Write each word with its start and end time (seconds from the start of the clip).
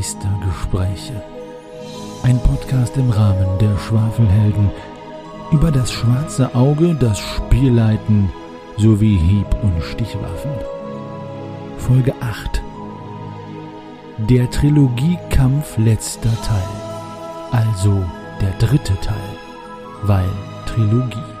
Meistergespräche. 0.00 1.22
Ein 2.22 2.40
Podcast 2.42 2.96
im 2.96 3.10
Rahmen 3.10 3.58
der 3.58 3.76
Schwafelhelden 3.76 4.70
über 5.52 5.70
das 5.70 5.92
schwarze 5.92 6.54
Auge, 6.54 6.94
das 6.94 7.18
Spielleiten 7.18 8.32
sowie 8.78 9.18
Hieb- 9.18 9.62
und 9.62 9.82
Stichwaffen. 9.82 10.52
Folge 11.76 12.14
8. 12.18 12.62
Der 14.30 14.50
Trilogiekampf 14.50 15.76
letzter 15.76 16.32
Teil. 16.40 17.50
Also 17.50 18.02
der 18.40 18.52
dritte 18.52 18.98
Teil, 19.02 19.30
weil 20.04 20.30
Trilogie. 20.64 21.39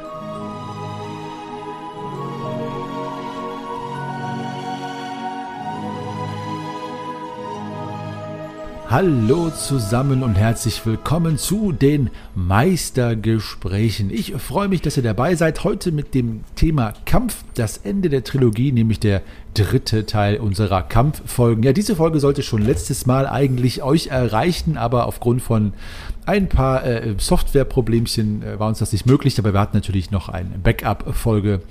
Hallo 8.90 9.50
zusammen 9.50 10.24
und 10.24 10.34
herzlich 10.34 10.84
willkommen 10.84 11.38
zu 11.38 11.70
den 11.70 12.10
Meistergesprächen. 12.34 14.10
Ich 14.10 14.32
freue 14.32 14.66
mich, 14.66 14.82
dass 14.82 14.96
ihr 14.96 15.04
dabei 15.04 15.36
seid. 15.36 15.62
Heute 15.62 15.92
mit 15.92 16.12
dem 16.12 16.40
Thema 16.56 16.94
Kampf, 17.06 17.44
das 17.54 17.76
Ende 17.76 18.08
der 18.08 18.24
Trilogie, 18.24 18.72
nämlich 18.72 18.98
der 18.98 19.22
dritte 19.54 20.06
Teil 20.06 20.38
unserer 20.38 20.82
Kampffolgen. 20.82 21.62
Ja, 21.62 21.72
diese 21.72 21.94
Folge 21.94 22.18
sollte 22.18 22.42
schon 22.42 22.62
letztes 22.62 23.06
Mal 23.06 23.28
eigentlich 23.28 23.84
euch 23.84 24.08
erreichen, 24.08 24.76
aber 24.76 25.06
aufgrund 25.06 25.40
von 25.42 25.72
ein 26.26 26.48
paar 26.48 26.84
äh, 26.84 27.14
Softwareproblemchen 27.18 28.42
äh, 28.42 28.58
war 28.60 28.68
uns 28.68 28.78
das 28.78 28.92
nicht 28.92 29.06
möglich, 29.06 29.38
aber 29.38 29.52
wir 29.52 29.60
hatten 29.60 29.76
natürlich 29.76 30.10
noch 30.10 30.28
eine 30.28 30.58
Backup-Folge, 30.62 31.62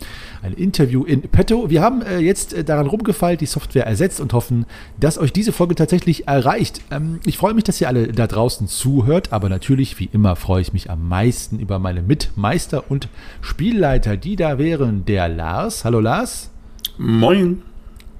ein 0.41 0.53
Interview 0.53 1.05
in 1.05 1.21
petto. 1.21 1.69
Wir 1.69 1.81
haben 1.81 2.01
äh, 2.01 2.19
jetzt 2.19 2.53
äh, 2.53 2.63
daran 2.63 2.87
rumgefeilt, 2.87 3.39
die 3.39 3.45
Software 3.45 3.85
ersetzt 3.85 4.19
und 4.19 4.33
hoffen, 4.33 4.65
dass 4.99 5.17
euch 5.17 5.31
diese 5.31 5.53
Folge 5.53 5.75
tatsächlich 5.75 6.27
erreicht. 6.27 6.81
Ähm, 6.91 7.08
ich 7.25 7.37
freue 7.37 7.53
mich, 7.53 7.63
dass 7.63 7.79
ihr 7.81 7.87
alle 7.87 8.07
da 8.07 8.27
draußen 8.27 8.67
zuhört, 8.67 9.33
aber 9.33 9.49
natürlich, 9.49 9.99
wie 9.99 10.09
immer, 10.11 10.35
freue 10.35 10.61
ich 10.61 10.73
mich 10.73 10.89
am 10.89 11.07
meisten 11.07 11.59
über 11.59 11.79
meine 11.79 12.01
Mitmeister 12.01 12.89
und 12.89 13.07
Spielleiter, 13.41 14.17
die 14.17 14.35
da 14.35 14.57
wären 14.57 15.05
der 15.05 15.29
Lars. 15.29 15.85
Hallo 15.85 15.99
Lars. 15.99 16.49
Moin. 16.97 17.61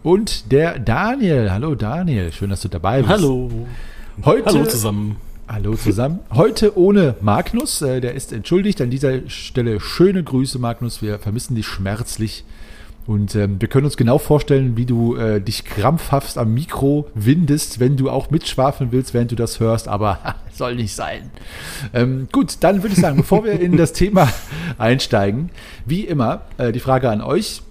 Und 0.03 0.51
der 0.51 0.79
Daniel. 0.79 1.51
Hallo 1.51 1.75
Daniel, 1.75 2.31
schön, 2.31 2.49
dass 2.49 2.61
du 2.61 2.67
dabei 2.67 2.99
bist. 3.01 3.09
Hallo. 3.09 3.49
Heute, 4.23 4.45
Hallo 4.45 4.65
zusammen. 4.65 5.17
Hallo 5.47 5.75
zusammen. 5.75 6.19
Heute 6.31 6.77
ohne 6.77 7.15
Magnus, 7.21 7.81
äh, 7.81 8.01
der 8.01 8.13
ist 8.13 8.31
entschuldigt. 8.31 8.81
An 8.81 8.89
dieser 8.91 9.27
Stelle 9.29 9.79
schöne 9.79 10.23
Grüße, 10.23 10.59
Magnus. 10.59 11.01
Wir 11.01 11.17
vermissen 11.19 11.55
dich 11.55 11.65
schmerzlich. 11.65 12.43
Und 13.09 13.33
ähm, 13.33 13.59
wir 13.59 13.67
können 13.67 13.85
uns 13.85 13.97
genau 13.97 14.19
vorstellen, 14.19 14.77
wie 14.77 14.85
du 14.85 15.15
äh, 15.15 15.41
dich 15.41 15.65
krampfhaft 15.65 16.38
am 16.38 16.53
Mikro 16.53 17.07
windest, 17.15 17.79
wenn 17.79 17.97
du 17.97 18.07
auch 18.07 18.29
mitschwafeln 18.29 18.91
willst, 18.91 19.15
während 19.15 19.31
du 19.31 19.35
das 19.35 19.59
hörst. 19.59 19.88
Aber 19.88 20.19
soll 20.53 20.75
nicht 20.75 20.93
sein. 20.93 21.31
Ähm, 21.91 22.27
gut, 22.31 22.57
dann 22.59 22.83
würde 22.83 22.93
ich 22.93 23.02
sagen, 23.02 23.17
bevor 23.17 23.43
wir 23.43 23.59
in 23.59 23.77
das 23.77 23.93
Thema 23.93 24.31
einsteigen, 24.77 25.49
wie 25.87 26.02
immer 26.02 26.41
äh, 26.59 26.71
die 26.71 26.80
Frage 26.80 27.09
an 27.09 27.21
euch. 27.21 27.63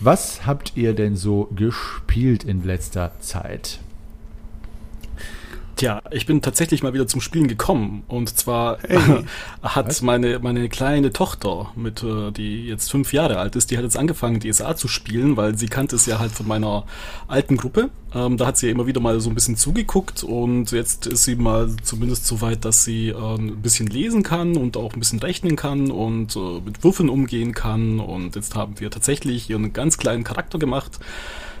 Was 0.00 0.46
habt 0.46 0.72
ihr 0.74 0.94
denn 0.94 1.16
so 1.16 1.50
gespielt 1.54 2.42
in 2.42 2.64
letzter 2.64 3.12
Zeit? 3.20 3.78
Tja, 5.82 6.00
ich 6.12 6.26
bin 6.26 6.40
tatsächlich 6.42 6.84
mal 6.84 6.94
wieder 6.94 7.08
zum 7.08 7.20
Spielen 7.20 7.48
gekommen. 7.48 8.04
Und 8.06 8.28
zwar 8.38 8.78
hey. 8.86 9.24
hat 9.64 10.00
meine, 10.00 10.38
meine 10.38 10.68
kleine 10.68 11.12
Tochter, 11.12 11.72
mit, 11.74 12.04
äh, 12.04 12.30
die 12.30 12.68
jetzt 12.68 12.88
fünf 12.88 13.12
Jahre 13.12 13.38
alt 13.38 13.56
ist, 13.56 13.72
die 13.72 13.78
hat 13.78 13.82
jetzt 13.82 13.96
angefangen, 13.96 14.38
DSA 14.38 14.76
zu 14.76 14.86
spielen, 14.86 15.36
weil 15.36 15.58
sie 15.58 15.66
kannte 15.66 15.96
es 15.96 16.06
ja 16.06 16.20
halt 16.20 16.30
von 16.30 16.46
meiner 16.46 16.84
alten 17.26 17.56
Gruppe. 17.56 17.90
Ähm, 18.14 18.36
da 18.36 18.46
hat 18.46 18.58
sie 18.58 18.66
ja 18.66 18.72
immer 18.72 18.86
wieder 18.86 19.00
mal 19.00 19.18
so 19.20 19.28
ein 19.28 19.34
bisschen 19.34 19.56
zugeguckt 19.56 20.22
und 20.22 20.70
jetzt 20.70 21.08
ist 21.08 21.24
sie 21.24 21.34
mal 21.34 21.68
zumindest 21.82 22.28
so 22.28 22.40
weit, 22.40 22.64
dass 22.64 22.84
sie 22.84 23.08
äh, 23.08 23.14
ein 23.16 23.60
bisschen 23.60 23.88
lesen 23.88 24.22
kann 24.22 24.56
und 24.56 24.76
auch 24.76 24.94
ein 24.94 25.00
bisschen 25.00 25.18
rechnen 25.18 25.56
kann 25.56 25.90
und 25.90 26.36
äh, 26.36 26.60
mit 26.64 26.84
Würfeln 26.84 27.08
umgehen 27.08 27.54
kann. 27.54 27.98
Und 27.98 28.36
jetzt 28.36 28.54
haben 28.54 28.78
wir 28.78 28.88
tatsächlich 28.92 29.50
ihren 29.50 29.72
ganz 29.72 29.98
kleinen 29.98 30.22
Charakter 30.22 30.60
gemacht 30.60 31.00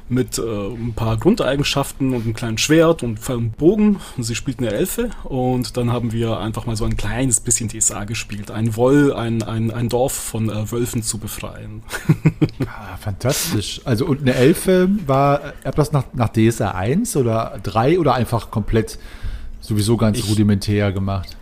mit 0.08 0.38
äh, 0.38 0.42
ein 0.42 0.92
paar 0.94 1.16
Grundeigenschaften 1.16 2.12
und 2.14 2.22
einem 2.24 2.34
kleinen 2.34 2.58
Schwert 2.58 3.02
und 3.02 3.28
einem 3.30 3.50
Bogen. 3.50 4.00
Sie 4.18 4.34
spielt 4.34 4.58
eine 4.58 4.70
Elfe 4.70 5.10
und 5.24 5.76
dann 5.76 5.92
haben 5.92 6.12
wir 6.12 6.38
einfach 6.38 6.66
mal 6.66 6.76
so 6.76 6.84
ein 6.84 6.96
kleines 6.96 7.40
bisschen 7.40 7.68
DSA 7.68 8.04
gespielt. 8.04 8.50
Ein 8.50 8.76
Woll, 8.76 9.12
ein, 9.12 9.42
ein, 9.42 9.70
ein 9.70 9.88
Dorf 9.88 10.12
von 10.12 10.50
äh, 10.50 10.70
Wölfen 10.70 11.02
zu 11.02 11.18
befreien. 11.18 11.82
ah, 12.66 12.96
fantastisch. 12.98 13.80
Also 13.84 14.06
und 14.06 14.20
eine 14.22 14.34
Elfe 14.34 14.88
war, 15.06 15.54
habt 15.64 15.78
das 15.78 15.92
nach, 15.92 16.04
nach 16.12 16.28
DSA 16.28 16.72
1 16.72 17.16
oder 17.16 17.58
3 17.62 17.98
oder 17.98 18.14
einfach 18.14 18.50
komplett 18.50 18.98
sowieso 19.60 19.96
ganz 19.96 20.18
ich, 20.18 20.28
rudimentär 20.28 20.92
gemacht? 20.92 21.36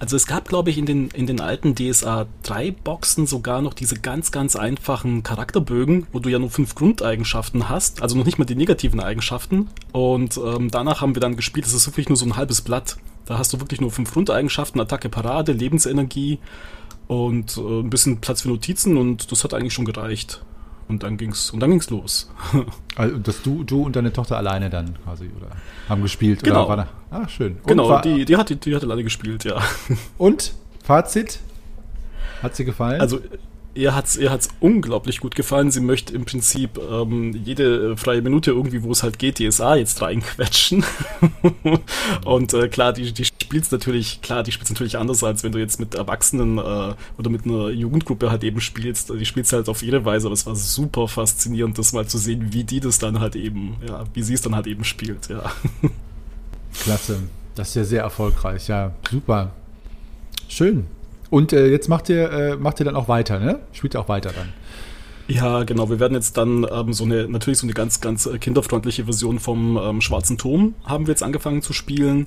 Also 0.00 0.16
es 0.16 0.26
gab, 0.26 0.48
glaube 0.48 0.70
ich, 0.70 0.78
in 0.78 0.86
den, 0.86 1.08
in 1.10 1.26
den 1.26 1.40
alten 1.40 1.74
DSA 1.74 2.26
3 2.44 2.70
Boxen 2.70 3.26
sogar 3.26 3.60
noch 3.60 3.74
diese 3.74 3.96
ganz, 3.96 4.32
ganz 4.32 4.56
einfachen 4.56 5.22
Charakterbögen, 5.22 6.06
wo 6.10 6.20
du 6.20 6.30
ja 6.30 6.38
nur 6.38 6.48
fünf 6.48 6.74
Grundeigenschaften 6.74 7.68
hast, 7.68 8.00
also 8.00 8.16
noch 8.16 8.24
nicht 8.24 8.38
mal 8.38 8.46
die 8.46 8.54
negativen 8.54 8.98
Eigenschaften. 9.00 9.68
Und 9.92 10.38
ähm, 10.38 10.70
danach 10.70 11.02
haben 11.02 11.14
wir 11.14 11.20
dann 11.20 11.36
gespielt, 11.36 11.66
das 11.66 11.74
ist 11.74 11.86
wirklich 11.86 12.08
nur 12.08 12.16
so 12.16 12.24
ein 12.24 12.36
halbes 12.36 12.62
Blatt. 12.62 12.96
Da 13.26 13.36
hast 13.36 13.52
du 13.52 13.60
wirklich 13.60 13.82
nur 13.82 13.90
fünf 13.90 14.10
Grundeigenschaften, 14.14 14.80
Attacke, 14.80 15.10
Parade, 15.10 15.52
Lebensenergie 15.52 16.38
und 17.06 17.58
äh, 17.58 17.60
ein 17.60 17.90
bisschen 17.90 18.22
Platz 18.22 18.40
für 18.40 18.48
Notizen 18.48 18.96
und 18.96 19.30
das 19.30 19.44
hat 19.44 19.52
eigentlich 19.52 19.74
schon 19.74 19.84
gereicht. 19.84 20.40
Und 20.90 21.04
dann 21.04 21.16
ging's 21.16 21.50
und 21.52 21.60
dann 21.60 21.70
ging's 21.70 21.88
los. 21.88 22.28
also, 22.96 23.16
dass 23.18 23.42
du, 23.42 23.62
du 23.62 23.84
und 23.84 23.94
deine 23.94 24.12
Tochter 24.12 24.36
alleine 24.36 24.70
dann 24.70 24.98
quasi 25.04 25.30
oder 25.36 25.50
haben 25.88 26.02
gespielt 26.02 26.42
genau. 26.42 26.66
oder? 26.66 26.88
Ah, 27.12 27.28
schön. 27.28 27.58
Und 27.62 27.66
genau, 27.68 27.88
war, 27.88 28.02
die, 28.02 28.24
die 28.24 28.36
hat 28.36 28.64
die 28.64 28.74
hat 28.74 28.82
alleine 28.82 29.04
gespielt, 29.04 29.44
ja. 29.44 29.62
Und 30.18 30.52
Fazit? 30.82 31.38
Hat 32.42 32.56
sie 32.56 32.64
gefallen? 32.64 33.00
Also 33.00 33.20
ihr 33.74 33.94
hat's, 33.94 34.16
ihr 34.16 34.30
hat's 34.30 34.48
unglaublich 34.60 35.20
gut 35.20 35.34
gefallen. 35.34 35.70
Sie 35.70 35.80
möchte 35.80 36.14
im 36.14 36.24
Prinzip 36.24 36.78
ähm, 36.78 37.32
jede 37.44 37.92
äh, 37.92 37.96
freie 37.96 38.22
Minute 38.22 38.50
irgendwie, 38.50 38.82
wo 38.82 38.90
es 38.92 39.02
halt 39.02 39.18
geht, 39.18 39.38
DSA 39.38 39.76
jetzt 39.76 40.00
reinquetschen. 40.02 40.84
und 42.24 42.54
äh, 42.54 42.68
klar, 42.68 42.92
die, 42.92 43.12
die 43.12 43.24
spielt's 43.24 43.70
natürlich, 43.70 44.20
klar, 44.22 44.42
die 44.42 44.52
spielt's 44.52 44.70
natürlich 44.70 44.98
anders, 44.98 45.22
als 45.22 45.44
wenn 45.44 45.52
du 45.52 45.58
jetzt 45.58 45.78
mit 45.78 45.94
Erwachsenen 45.94 46.58
äh, 46.58 46.94
oder 47.18 47.30
mit 47.30 47.44
einer 47.44 47.70
Jugendgruppe 47.70 48.30
halt 48.30 48.44
eben 48.44 48.60
spielst. 48.60 49.10
Die 49.10 49.26
spielst 49.26 49.52
halt 49.52 49.68
auf 49.68 49.82
ihre 49.82 50.04
Weise, 50.04 50.26
aber 50.26 50.34
es 50.34 50.46
war 50.46 50.56
super 50.56 51.08
faszinierend, 51.08 51.78
das 51.78 51.92
mal 51.92 52.06
zu 52.06 52.18
sehen, 52.18 52.52
wie 52.52 52.64
die 52.64 52.80
das 52.80 52.98
dann 52.98 53.20
halt 53.20 53.36
eben, 53.36 53.76
ja, 53.86 54.04
wie 54.14 54.22
sie 54.22 54.34
es 54.34 54.42
dann 54.42 54.54
halt 54.54 54.66
eben 54.66 54.84
spielt, 54.84 55.28
ja. 55.28 55.52
Klasse. 56.82 57.20
Das 57.54 57.68
ist 57.68 57.74
ja 57.74 57.84
sehr 57.84 58.02
erfolgreich, 58.02 58.68
ja. 58.68 58.92
Super. 59.10 59.52
Schön. 60.48 60.86
Und 61.30 61.52
äh, 61.52 61.68
jetzt 61.68 61.88
macht 61.88 62.08
ihr, 62.08 62.30
äh, 62.30 62.56
macht 62.56 62.80
ihr 62.80 62.84
dann 62.84 62.96
auch 62.96 63.08
weiter, 63.08 63.38
ne? 63.38 63.60
Spielt 63.72 63.94
ihr 63.94 64.00
auch 64.00 64.08
weiter 64.08 64.32
dann? 64.32 64.48
Ja, 65.28 65.62
genau. 65.62 65.88
Wir 65.88 66.00
werden 66.00 66.14
jetzt 66.14 66.36
dann 66.36 66.66
ähm, 66.70 66.92
so 66.92 67.04
eine, 67.04 67.28
natürlich 67.28 67.60
so 67.60 67.66
eine 67.66 67.72
ganz, 67.72 68.00
ganz 68.00 68.26
äh, 68.26 68.38
kinderfreundliche 68.38 69.04
Version 69.04 69.38
vom 69.38 69.78
ähm, 69.80 70.00
Schwarzen 70.00 70.38
Turm 70.38 70.74
haben 70.84 71.06
wir 71.06 71.12
jetzt 71.12 71.22
angefangen 71.22 71.62
zu 71.62 71.72
spielen. 71.72 72.26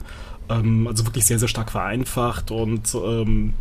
Ähm, 0.49 0.87
also 0.87 1.05
wirklich 1.05 1.25
sehr, 1.25 1.37
sehr 1.37 1.49
stark 1.49 1.71
vereinfacht 1.71 2.49
und 2.51 2.95
ähm, 2.95 3.53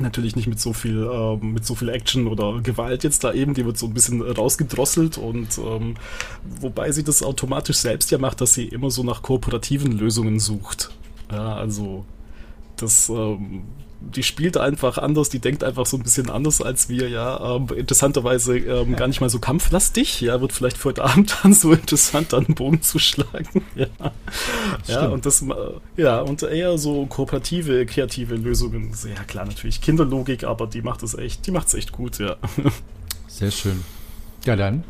natürlich 0.00 0.34
nicht 0.34 0.46
mit 0.46 0.58
so 0.58 0.72
viel, 0.72 1.02
äh, 1.02 1.36
mit 1.44 1.66
so 1.66 1.74
viel 1.74 1.90
Action 1.90 2.26
oder 2.26 2.60
Gewalt 2.62 3.04
jetzt 3.04 3.22
da 3.22 3.34
eben. 3.34 3.52
Die 3.52 3.66
wird 3.66 3.76
so 3.76 3.86
ein 3.86 3.92
bisschen 3.92 4.22
rausgedrosselt 4.22 5.18
und 5.18 5.58
ähm, 5.58 5.96
wobei 6.60 6.90
sie 6.92 7.04
das 7.04 7.22
automatisch 7.22 7.76
selbst 7.76 8.10
ja 8.10 8.16
macht, 8.16 8.40
dass 8.40 8.54
sie 8.54 8.64
immer 8.64 8.90
so 8.90 9.02
nach 9.02 9.20
kooperativen 9.20 9.92
Lösungen 9.92 10.40
sucht. 10.40 10.90
Ja, 11.30 11.54
also 11.54 12.06
das 12.76 13.10
ähm, 13.10 13.64
die 14.00 14.22
spielt 14.22 14.56
einfach 14.56 14.98
anders, 14.98 15.28
die 15.28 15.38
denkt 15.38 15.62
einfach 15.62 15.84
so 15.84 15.96
ein 15.96 16.02
bisschen 16.02 16.30
anders 16.30 16.62
als 16.62 16.88
wir, 16.88 17.08
ja. 17.08 17.56
Ähm, 17.56 17.68
interessanterweise 17.76 18.56
ähm, 18.56 18.96
gar 18.96 19.06
nicht 19.08 19.20
mal 19.20 19.28
so 19.28 19.38
kampflastig, 19.38 20.20
ja, 20.22 20.40
wird 20.40 20.52
vielleicht 20.52 20.78
für 20.78 20.90
heute 20.90 21.04
Abend 21.04 21.36
dann 21.42 21.52
so 21.52 21.72
interessant, 21.72 22.32
dann 22.32 22.46
einen 22.46 22.54
Bogen 22.54 22.82
zu 22.82 22.98
schlagen. 22.98 23.64
Ja, 23.76 23.88
ja 24.86 25.08
und 25.08 25.26
das, 25.26 25.42
äh, 25.42 25.46
ja, 25.96 26.20
und 26.20 26.42
eher 26.42 26.78
so 26.78 27.06
kooperative, 27.06 27.86
kreative 27.86 28.34
Lösungen. 28.36 28.92
Sehr 28.92 29.14
klar, 29.26 29.46
natürlich 29.46 29.80
Kinderlogik, 29.80 30.44
aber 30.44 30.66
die 30.66 30.82
macht 30.82 31.02
es 31.02 31.14
echt, 31.14 31.46
die 31.46 31.50
macht 31.50 31.68
es 31.68 31.74
echt 31.74 31.92
gut, 31.92 32.18
ja. 32.18 32.36
Sehr 33.28 33.50
schön. 33.50 33.84
Ja, 34.44 34.56
dann. 34.56 34.84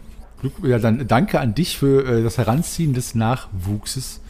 Ja, 0.62 0.78
dann 0.78 1.06
danke 1.06 1.40
an 1.40 1.54
dich 1.54 1.78
für 1.78 2.04
äh, 2.04 2.22
das 2.22 2.38
Heranziehen 2.38 2.94
des 2.94 3.14
Nachwuchses. 3.14 4.20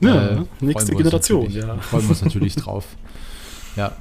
Ja, 0.00 0.28
äh, 0.28 0.44
nächste 0.60 0.94
Generation, 0.94 1.50
ja. 1.50 1.76
Freuen 1.78 2.04
wir 2.04 2.10
uns 2.10 2.22
natürlich 2.24 2.54
drauf. 2.54 2.84
Ja, 3.76 3.92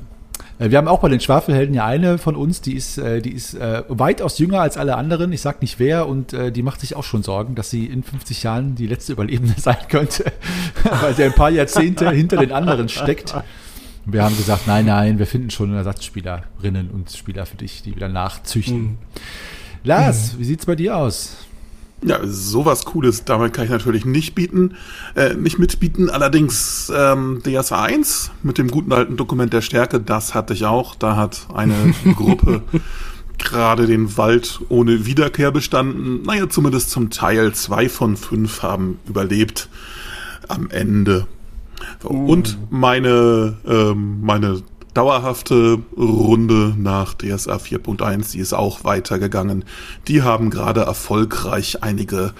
wir 0.59 0.77
haben 0.77 0.87
auch 0.87 0.99
bei 0.99 1.09
den 1.09 1.19
Schwafelhelden 1.19 1.75
ja 1.75 1.85
eine 1.85 2.17
von 2.17 2.35
uns, 2.35 2.61
die 2.61 2.73
ist, 2.73 2.97
äh, 2.97 3.21
die 3.21 3.31
ist 3.31 3.53
äh, 3.53 3.83
weitaus 3.87 4.39
jünger 4.39 4.61
als 4.61 4.77
alle 4.77 4.95
anderen. 4.95 5.31
Ich 5.31 5.41
sag 5.41 5.61
nicht 5.61 5.79
wer 5.79 6.07
und 6.07 6.31
die 6.31 6.63
macht 6.63 6.81
sich 6.81 6.95
auch 6.95 7.03
schon 7.03 7.23
Sorgen, 7.23 7.55
dass 7.55 7.69
sie 7.69 7.85
in 7.85 8.03
50 8.03 8.43
Jahren 8.43 8.75
die 8.75 8.87
letzte 8.87 9.13
Überlebende 9.13 9.55
sein 9.57 9.77
könnte, 9.89 10.31
weil 11.01 11.15
sie 11.15 11.23
ein 11.23 11.33
paar 11.33 11.49
Jahrzehnte 11.49 12.09
hinter 12.11 12.37
den 12.37 12.51
anderen 12.51 12.89
steckt. 12.89 13.35
Wir 14.05 14.23
haben 14.23 14.37
gesagt, 14.37 14.67
nein, 14.67 14.85
nein, 14.85 15.19
wir 15.19 15.27
finden 15.27 15.49
schon 15.49 15.73
Ersatzspielerinnen 15.73 16.89
und 16.91 17.11
Spieler 17.11 17.45
für 17.45 17.57
dich, 17.57 17.83
die 17.83 17.93
wieder 17.93 18.07
nachzüchten. 18.07 18.81
Mhm. 18.81 18.97
Lars, 19.83 20.33
mhm. 20.33 20.39
wie 20.39 20.43
sieht's 20.45 20.65
bei 20.65 20.75
dir 20.75 20.95
aus? 20.95 21.46
Ja, 22.03 22.19
sowas 22.23 22.85
Cooles, 22.85 23.25
damit 23.25 23.53
kann 23.53 23.65
ich 23.65 23.71
natürlich 23.71 24.05
nicht 24.05 24.35
bieten, 24.35 24.75
äh, 25.15 25.33
nicht 25.33 25.57
mitbieten. 25.57 26.11
Allerdings 26.11 26.91
ähm, 26.95 27.41
DSA 27.43 27.83
1 27.83 28.31
mit 28.43 28.59
dem 28.59 28.69
guten 28.69 28.93
alten 28.93 29.17
Dokument 29.17 29.51
der 29.51 29.61
Stärke, 29.61 29.99
das 29.99 30.35
hatte 30.35 30.53
ich 30.53 30.65
auch. 30.65 30.93
Da 30.93 31.15
hat 31.15 31.47
eine 31.53 31.95
Gruppe 32.15 32.61
gerade 33.37 33.87
den 33.87 34.17
Wald 34.17 34.59
ohne 34.69 35.05
Wiederkehr 35.05 35.51
bestanden. 35.51 36.21
Naja, 36.23 36.49
zumindest 36.49 36.91
zum 36.91 37.09
Teil 37.09 37.53
zwei 37.53 37.89
von 37.89 38.15
fünf 38.15 38.61
haben 38.61 38.99
überlebt 39.07 39.69
am 40.47 40.69
Ende. 40.69 41.27
Uh. 42.03 42.31
Und 42.31 42.57
meine, 42.69 43.57
ähm, 43.65 44.21
meine 44.21 44.61
dauerhafte 44.97 45.77
Runde 45.95 46.73
nach 46.75 47.13
DSA 47.13 47.57
4.1, 47.57 48.31
die 48.31 48.39
ist 48.39 48.53
auch 48.53 48.83
weitergegangen. 48.83 49.63
Die 50.07 50.23
haben 50.23 50.49
gerade 50.49 50.81
erfolgreich 50.81 51.83
einige 51.83 52.33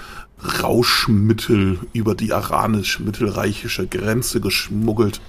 Rauschmittel 0.63 1.77
über 1.94 2.15
die 2.15 2.33
aranisch-mittelreichische 2.33 3.86
Grenze 3.86 4.42
geschmuggelt. 4.42 5.21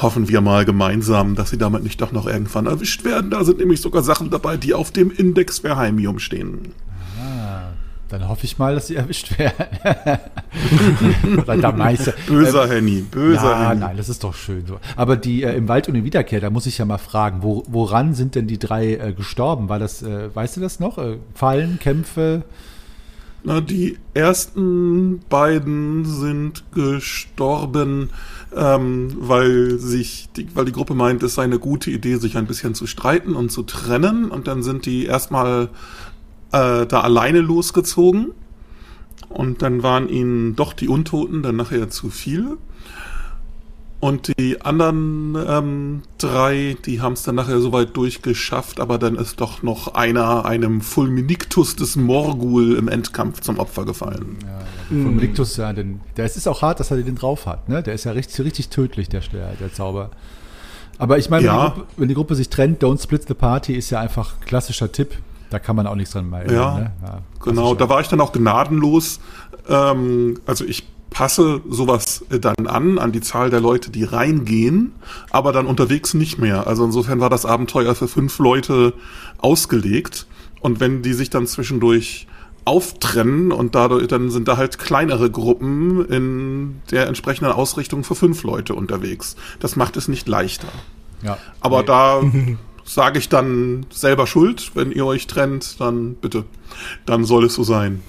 Hoffen 0.00 0.28
wir 0.28 0.40
mal 0.40 0.64
gemeinsam, 0.64 1.34
dass 1.34 1.50
sie 1.50 1.58
damit 1.58 1.82
nicht 1.82 2.00
doch 2.00 2.12
noch 2.12 2.28
irgendwann 2.28 2.66
erwischt 2.66 3.04
werden. 3.04 3.32
Da 3.32 3.42
sind 3.42 3.58
nämlich 3.58 3.80
sogar 3.80 4.04
Sachen 4.04 4.30
dabei, 4.30 4.56
die 4.56 4.72
auf 4.72 4.92
dem 4.92 5.10
Index 5.10 5.58
Verheimium 5.58 6.20
stehen. 6.20 6.74
Dann 8.12 8.28
hoffe 8.28 8.44
ich 8.44 8.58
mal, 8.58 8.74
dass 8.74 8.88
sie 8.88 8.96
erwischt 9.02 9.38
werden. 9.38 9.66
böser 12.26 12.64
ähm, 12.64 12.70
Henny, 12.70 13.00
böser 13.00 13.42
ja, 13.42 13.70
Henny. 13.70 13.80
Nein, 13.80 13.96
das 13.96 14.10
ist 14.10 14.22
doch 14.22 14.34
schön 14.34 14.66
so. 14.66 14.78
Aber 14.96 15.16
die 15.16 15.42
äh, 15.42 15.56
im 15.56 15.66
Wald 15.66 15.88
ohne 15.88 16.04
Wiederkehr, 16.04 16.40
da 16.40 16.50
muss 16.50 16.66
ich 16.66 16.76
ja 16.76 16.84
mal 16.84 16.98
fragen, 16.98 17.42
wo, 17.42 17.64
woran 17.68 18.14
sind 18.14 18.34
denn 18.34 18.46
die 18.46 18.58
drei 18.58 18.96
äh, 18.96 19.12
gestorben? 19.14 19.70
War 19.70 19.78
das, 19.78 20.02
äh, 20.02 20.34
weißt 20.34 20.58
du 20.58 20.60
das 20.60 20.78
noch? 20.78 20.98
Äh, 20.98 21.16
Fallen, 21.34 21.78
Kämpfe? 21.78 22.42
Na, 23.44 23.62
die 23.62 23.96
ersten 24.12 25.20
beiden 25.30 26.04
sind 26.04 26.64
gestorben, 26.72 28.10
ähm, 28.54 29.16
weil 29.18 29.78
sich, 29.78 30.28
die, 30.36 30.54
weil 30.54 30.66
die 30.66 30.72
Gruppe 30.72 30.94
meint, 30.94 31.22
es 31.22 31.36
sei 31.36 31.44
eine 31.44 31.58
gute 31.58 31.90
Idee, 31.90 32.16
sich 32.16 32.36
ein 32.36 32.46
bisschen 32.46 32.74
zu 32.74 32.86
streiten 32.86 33.34
und 33.34 33.50
zu 33.50 33.62
trennen. 33.62 34.30
Und 34.30 34.48
dann 34.48 34.62
sind 34.62 34.84
die 34.84 35.06
erstmal 35.06 35.70
äh, 36.52 36.86
da 36.86 37.00
alleine 37.00 37.40
losgezogen. 37.40 38.32
Und 39.28 39.62
dann 39.62 39.82
waren 39.82 40.08
ihnen 40.08 40.56
doch 40.56 40.72
die 40.72 40.88
Untoten 40.88 41.42
dann 41.42 41.56
nachher 41.56 41.88
zu 41.88 42.10
viel. 42.10 42.58
Und 44.02 44.36
die 44.36 44.60
anderen 44.62 45.36
ähm, 45.46 46.02
drei, 46.18 46.76
die 46.84 47.00
haben 47.00 47.12
es 47.12 47.22
dann 47.22 47.36
nachher 47.36 47.60
soweit 47.60 47.96
durchgeschafft, 47.96 48.80
aber 48.80 48.98
dann 48.98 49.14
ist 49.14 49.40
doch 49.40 49.62
noch 49.62 49.94
einer 49.94 50.44
einem 50.44 50.80
Fulminictus 50.80 51.76
des 51.76 51.94
Morgul 51.94 52.74
im 52.74 52.88
Endkampf 52.88 53.42
zum 53.42 53.60
Opfer 53.60 53.84
gefallen. 53.84 54.38
Ja, 54.42 54.48
ja. 54.48 54.64
Fulminictus, 54.88 55.56
ja, 55.56 55.72
denn, 55.72 56.00
der 56.16 56.24
es 56.24 56.36
ist 56.36 56.48
auch 56.48 56.62
hart, 56.62 56.80
dass 56.80 56.90
er 56.90 56.96
den 56.96 57.14
drauf 57.14 57.46
hat. 57.46 57.68
Ne? 57.68 57.80
Der 57.80 57.94
ist 57.94 58.02
ja 58.02 58.10
richtig, 58.10 58.44
richtig 58.44 58.70
tödlich, 58.70 59.08
der, 59.08 59.20
der 59.22 59.72
Zauber. 59.72 60.10
Aber 60.98 61.18
ich 61.18 61.30
meine, 61.30 61.46
ja. 61.46 61.76
wenn, 61.76 61.84
wenn, 61.96 62.08
die 62.08 62.14
Gruppe 62.14 62.34
sich 62.34 62.48
trennt, 62.48 62.82
Don't 62.82 63.00
Split 63.00 63.28
the 63.28 63.34
Party 63.34 63.74
ist 63.74 63.90
ja 63.90 64.00
einfach 64.00 64.40
klassischer 64.40 64.90
Tipp. 64.90 65.14
Da 65.52 65.58
kann 65.58 65.76
man 65.76 65.86
auch 65.86 65.94
nichts 65.94 66.12
dran 66.12 66.30
machen. 66.30 66.52
Ja, 66.52 66.78
ne? 66.78 66.92
ja 67.02 67.18
genau. 67.42 67.74
Da 67.74 67.88
war 67.88 68.00
ich 68.00 68.08
dann 68.08 68.20
auch 68.20 68.32
gnadenlos. 68.32 69.20
Ähm, 69.68 70.38
also 70.46 70.64
ich 70.64 70.88
passe 71.10 71.60
sowas 71.68 72.24
dann 72.30 72.66
an, 72.66 72.98
an 72.98 73.12
die 73.12 73.20
Zahl 73.20 73.50
der 73.50 73.60
Leute, 73.60 73.90
die 73.90 74.04
reingehen, 74.04 74.92
aber 75.30 75.52
dann 75.52 75.66
unterwegs 75.66 76.14
nicht 76.14 76.38
mehr. 76.38 76.66
Also 76.66 76.84
insofern 76.84 77.20
war 77.20 77.28
das 77.28 77.44
Abenteuer 77.44 77.94
für 77.94 78.08
fünf 78.08 78.38
Leute 78.38 78.94
ausgelegt. 79.38 80.26
Und 80.60 80.80
wenn 80.80 81.02
die 81.02 81.12
sich 81.12 81.28
dann 81.28 81.46
zwischendurch 81.46 82.26
auftrennen 82.64 83.52
und 83.52 83.74
dadurch 83.74 84.06
dann 84.06 84.30
sind 84.30 84.46
da 84.48 84.56
halt 84.56 84.78
kleinere 84.78 85.30
Gruppen 85.30 86.06
in 86.06 86.80
der 86.90 87.08
entsprechenden 87.08 87.52
Ausrichtung 87.52 88.04
für 88.04 88.14
fünf 88.14 88.44
Leute 88.44 88.74
unterwegs. 88.74 89.36
Das 89.58 89.76
macht 89.76 89.96
es 89.96 90.08
nicht 90.08 90.28
leichter. 90.28 90.68
Ja. 91.22 91.38
Aber 91.60 91.80
nee. 91.80 91.86
da 91.86 92.22
sage 92.84 93.18
ich 93.18 93.28
dann 93.28 93.86
selber 93.90 94.26
schuld. 94.26 94.72
Wenn 94.74 94.92
ihr 94.92 95.06
euch 95.06 95.26
trennt, 95.26 95.80
dann 95.80 96.14
bitte. 96.14 96.44
Dann 97.06 97.24
soll 97.24 97.44
es 97.44 97.54
so 97.54 97.62
sein. 97.62 98.02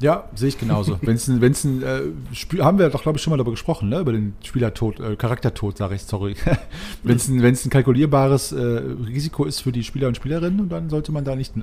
Ja, 0.00 0.24
sehe 0.34 0.48
ich 0.48 0.58
genauso. 0.58 0.98
wenn 1.02 1.14
es 1.14 1.28
ein, 1.28 1.40
wenn's 1.40 1.64
ein 1.64 1.82
äh, 1.82 2.02
Spiel, 2.32 2.64
haben 2.64 2.78
wir 2.78 2.88
doch, 2.90 3.02
glaube 3.02 3.18
ich, 3.18 3.22
schon 3.22 3.30
mal 3.30 3.36
darüber 3.36 3.52
gesprochen, 3.52 3.88
ne? 3.88 4.00
über 4.00 4.12
den 4.12 4.34
Spielertod, 4.42 4.98
äh, 4.98 5.14
Charaktertod, 5.14 5.78
sage 5.78 5.94
ich, 5.94 6.02
sorry. 6.02 6.34
wenn 7.04 7.16
es 7.16 7.28
ein, 7.28 7.42
ein 7.42 7.70
kalkulierbares 7.70 8.52
äh, 8.52 8.60
Risiko 8.60 9.44
ist 9.44 9.60
für 9.60 9.70
die 9.70 9.84
Spieler 9.84 10.08
und 10.08 10.16
Spielerinnen, 10.16 10.68
dann 10.68 10.90
sollte 10.90 11.12
man 11.12 11.24
da 11.24 11.36
nicht, 11.36 11.54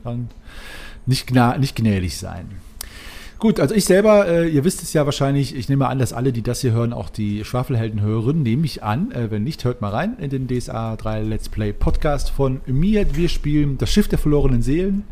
nicht, 1.06 1.34
nicht 1.34 1.76
gnädig 1.76 2.18
sein. 2.18 2.50
Gut, 3.40 3.62
also 3.62 3.74
ich 3.74 3.86
selber, 3.86 4.28
äh, 4.28 4.50
ihr 4.50 4.66
wisst 4.66 4.84
es 4.84 4.92
ja 4.92 5.06
wahrscheinlich, 5.06 5.56
ich 5.56 5.70
nehme 5.70 5.88
an, 5.88 5.98
dass 5.98 6.12
alle, 6.12 6.34
die 6.34 6.42
das 6.42 6.60
hier 6.60 6.74
hören, 6.74 6.92
auch 6.92 7.10
die 7.10 7.46
Schwafelhelden 7.46 8.02
hören, 8.02 8.44
nehme 8.44 8.66
ich 8.66 8.84
an. 8.84 9.14
Äh, 9.14 9.32
wenn 9.32 9.46
nicht, 9.46 9.64
hört 9.64 9.80
mal 9.80 9.92
rein 9.92 10.18
in 10.20 10.30
den 10.30 10.50
DSA 10.50 10.98
3 10.98 11.22
Let's 11.22 11.48
Play 11.48 11.72
Podcast 11.72 12.32
von 12.32 12.60
mir. 12.66 13.16
Wir 13.16 13.30
spielen 13.30 13.78
das 13.78 13.94
Schiff 13.94 14.10
der 14.10 14.20
verlorenen 14.20 14.62
Seelen. 14.62 15.06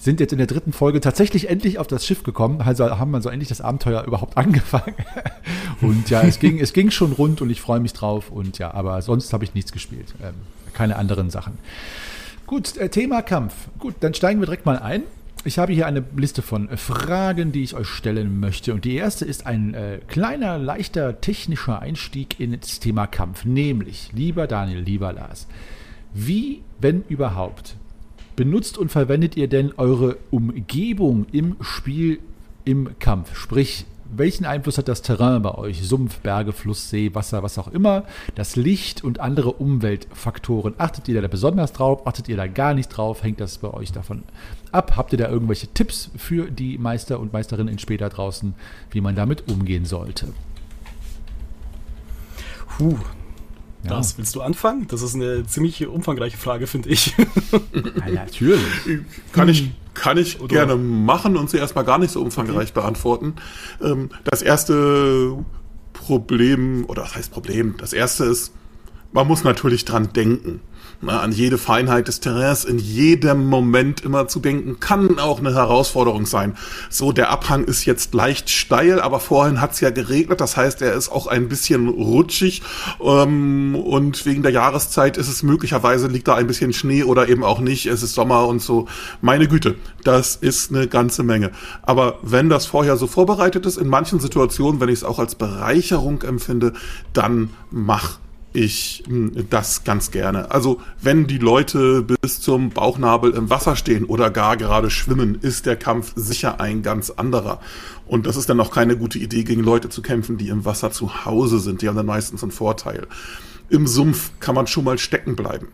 Sind 0.00 0.18
jetzt 0.18 0.32
in 0.32 0.38
der 0.38 0.46
dritten 0.46 0.72
Folge 0.72 1.02
tatsächlich 1.02 1.50
endlich 1.50 1.78
auf 1.78 1.86
das 1.86 2.06
Schiff 2.06 2.22
gekommen, 2.22 2.62
also 2.62 2.98
haben 2.98 3.10
wir 3.10 3.20
so 3.20 3.28
endlich 3.28 3.50
das 3.50 3.60
Abenteuer 3.60 4.02
überhaupt 4.06 4.38
angefangen. 4.38 4.94
und 5.82 6.08
ja, 6.08 6.22
es 6.22 6.38
ging, 6.38 6.60
es 6.60 6.72
ging 6.72 6.90
schon 6.90 7.12
rund 7.12 7.42
und 7.42 7.50
ich 7.50 7.60
freue 7.60 7.80
mich 7.80 7.92
drauf. 7.92 8.30
Und 8.30 8.56
ja, 8.56 8.72
aber 8.72 9.02
sonst 9.02 9.30
habe 9.34 9.44
ich 9.44 9.52
nichts 9.52 9.72
gespielt. 9.72 10.14
Ähm, 10.22 10.32
keine 10.72 10.96
anderen 10.96 11.28
Sachen. 11.28 11.58
Gut, 12.46 12.78
äh, 12.78 12.88
Thema 12.88 13.20
Kampf. 13.20 13.52
Gut, 13.78 13.96
dann 14.00 14.14
steigen 14.14 14.40
wir 14.40 14.46
direkt 14.46 14.64
mal 14.64 14.78
ein. 14.78 15.02
Ich 15.46 15.58
habe 15.58 15.74
hier 15.74 15.86
eine 15.86 16.02
Liste 16.16 16.40
von 16.40 16.74
Fragen, 16.78 17.52
die 17.52 17.62
ich 17.62 17.74
euch 17.74 17.88
stellen 17.88 18.40
möchte. 18.40 18.72
Und 18.72 18.86
die 18.86 18.94
erste 18.94 19.26
ist 19.26 19.46
ein 19.46 19.74
äh, 19.74 20.00
kleiner, 20.08 20.56
leichter 20.56 21.20
technischer 21.20 21.82
Einstieg 21.82 22.40
ins 22.40 22.80
Thema 22.80 23.06
Kampf. 23.06 23.44
Nämlich, 23.44 24.10
lieber 24.14 24.46
Daniel, 24.46 24.80
lieber 24.80 25.12
Lars, 25.12 25.46
wie, 26.14 26.62
wenn 26.80 27.04
überhaupt, 27.10 27.76
benutzt 28.36 28.78
und 28.78 28.90
verwendet 28.90 29.36
ihr 29.36 29.48
denn 29.48 29.72
eure 29.76 30.16
Umgebung 30.30 31.26
im 31.30 31.56
Spiel 31.60 32.20
im 32.64 32.98
Kampf? 32.98 33.36
Sprich, 33.36 33.84
welchen 34.16 34.44
Einfluss 34.44 34.78
hat 34.78 34.88
das 34.88 35.02
Terrain 35.02 35.42
bei 35.42 35.54
euch? 35.54 35.86
Sumpf, 35.86 36.18
Berge, 36.18 36.52
Fluss, 36.52 36.90
See, 36.90 37.14
Wasser, 37.14 37.42
was 37.42 37.58
auch 37.58 37.68
immer. 37.68 38.04
Das 38.34 38.56
Licht 38.56 39.04
und 39.04 39.20
andere 39.20 39.52
Umweltfaktoren. 39.52 40.74
Achtet 40.78 41.08
ihr 41.08 41.20
da 41.20 41.28
besonders 41.28 41.72
drauf? 41.72 42.06
Achtet 42.06 42.28
ihr 42.28 42.36
da 42.36 42.46
gar 42.46 42.74
nicht 42.74 42.88
drauf? 42.88 43.22
Hängt 43.22 43.40
das 43.40 43.58
bei 43.58 43.72
euch 43.72 43.92
davon 43.92 44.22
ab? 44.72 44.96
Habt 44.96 45.12
ihr 45.12 45.18
da 45.18 45.28
irgendwelche 45.28 45.68
Tipps 45.68 46.10
für 46.16 46.50
die 46.50 46.78
Meister 46.78 47.20
und 47.20 47.32
Meisterinnen 47.32 47.72
in 47.72 47.78
später 47.78 48.08
draußen, 48.08 48.54
wie 48.90 49.00
man 49.00 49.14
damit 49.14 49.48
umgehen 49.48 49.84
sollte? 49.84 50.28
Puh, 52.76 52.98
ja. 53.84 53.90
Das 53.90 54.18
willst 54.18 54.34
du 54.34 54.42
anfangen? 54.42 54.86
Das 54.88 55.02
ist 55.02 55.14
eine 55.14 55.46
ziemlich 55.46 55.86
umfangreiche 55.86 56.36
Frage, 56.36 56.66
finde 56.66 56.90
ich. 56.90 57.14
Ja, 57.96 58.10
natürlich. 58.12 58.62
Kann 59.32 59.48
ich, 59.48 59.70
kann 59.94 60.18
ich 60.18 60.38
gerne 60.48 60.76
machen 60.76 61.36
und 61.36 61.50
sie 61.50 61.58
erstmal 61.58 61.84
gar 61.84 61.98
nicht 61.98 62.10
so 62.10 62.20
umfangreich 62.20 62.70
okay. 62.70 62.80
beantworten. 62.80 63.34
Ähm, 63.82 64.10
das 64.24 64.42
erste 64.42 65.36
Problem, 65.92 66.84
oder 66.86 67.02
was 67.02 67.16
heißt 67.16 67.32
Problem? 67.32 67.76
Das 67.78 67.92
erste 67.92 68.24
ist, 68.24 68.52
man 69.12 69.26
muss 69.26 69.44
natürlich 69.44 69.84
dran 69.84 70.12
denken 70.12 70.60
an 71.08 71.32
jede 71.32 71.58
Feinheit 71.58 72.08
des 72.08 72.20
Terrains 72.20 72.64
in 72.64 72.78
jedem 72.78 73.46
Moment 73.46 74.02
immer 74.02 74.28
zu 74.28 74.40
denken, 74.40 74.80
kann 74.80 75.18
auch 75.18 75.38
eine 75.38 75.54
Herausforderung 75.54 76.26
sein. 76.26 76.56
So, 76.90 77.12
der 77.12 77.30
Abhang 77.30 77.64
ist 77.64 77.84
jetzt 77.84 78.14
leicht 78.14 78.50
steil, 78.50 79.00
aber 79.00 79.20
vorhin 79.20 79.60
hat 79.60 79.72
es 79.72 79.80
ja 79.80 79.90
geregnet, 79.90 80.40
das 80.40 80.56
heißt, 80.56 80.82
er 80.82 80.94
ist 80.94 81.10
auch 81.10 81.26
ein 81.26 81.48
bisschen 81.48 81.88
rutschig 81.88 82.62
ähm, 83.02 83.74
und 83.74 84.26
wegen 84.26 84.42
der 84.42 84.52
Jahreszeit 84.52 85.16
ist 85.16 85.28
es 85.28 85.42
möglicherweise, 85.42 86.06
liegt 86.08 86.28
da 86.28 86.34
ein 86.34 86.46
bisschen 86.46 86.72
Schnee 86.72 87.04
oder 87.04 87.28
eben 87.28 87.44
auch 87.44 87.60
nicht, 87.60 87.86
es 87.86 88.02
ist 88.02 88.14
Sommer 88.14 88.46
und 88.46 88.60
so. 88.60 88.86
Meine 89.20 89.48
Güte, 89.48 89.76
das 90.02 90.36
ist 90.36 90.70
eine 90.70 90.88
ganze 90.88 91.22
Menge. 91.22 91.50
Aber 91.82 92.18
wenn 92.22 92.48
das 92.48 92.66
vorher 92.66 92.96
so 92.96 93.06
vorbereitet 93.06 93.66
ist, 93.66 93.76
in 93.76 93.88
manchen 93.88 94.20
Situationen, 94.20 94.80
wenn 94.80 94.88
ich 94.88 94.96
es 94.96 95.04
auch 95.04 95.18
als 95.18 95.34
Bereicherung 95.34 96.22
empfinde, 96.22 96.72
dann 97.12 97.50
mach 97.70 98.18
ich 98.54 99.02
hm, 99.06 99.46
das 99.50 99.84
ganz 99.84 100.10
gerne. 100.10 100.50
Also 100.50 100.80
wenn 101.02 101.26
die 101.26 101.38
Leute 101.38 102.02
bis 102.02 102.40
zum 102.40 102.70
Bauchnabel 102.70 103.32
im 103.32 103.50
Wasser 103.50 103.76
stehen 103.76 104.04
oder 104.04 104.30
gar 104.30 104.56
gerade 104.56 104.90
schwimmen, 104.90 105.38
ist 105.42 105.66
der 105.66 105.76
Kampf 105.76 106.12
sicher 106.16 106.60
ein 106.60 106.82
ganz 106.82 107.10
anderer. 107.10 107.60
Und 108.06 108.26
das 108.26 108.36
ist 108.36 108.48
dann 108.48 108.60
auch 108.60 108.70
keine 108.70 108.96
gute 108.96 109.18
Idee, 109.18 109.44
gegen 109.44 109.62
Leute 109.62 109.88
zu 109.88 110.02
kämpfen, 110.02 110.38
die 110.38 110.48
im 110.48 110.64
Wasser 110.64 110.90
zu 110.92 111.24
Hause 111.24 111.58
sind. 111.58 111.82
Die 111.82 111.88
haben 111.88 111.96
dann 111.96 112.06
meistens 112.06 112.42
einen 112.42 112.52
Vorteil. 112.52 113.06
Im 113.70 113.86
Sumpf 113.86 114.30
kann 114.40 114.54
man 114.54 114.66
schon 114.66 114.84
mal 114.84 114.98
stecken 114.98 115.36
bleiben. 115.36 115.68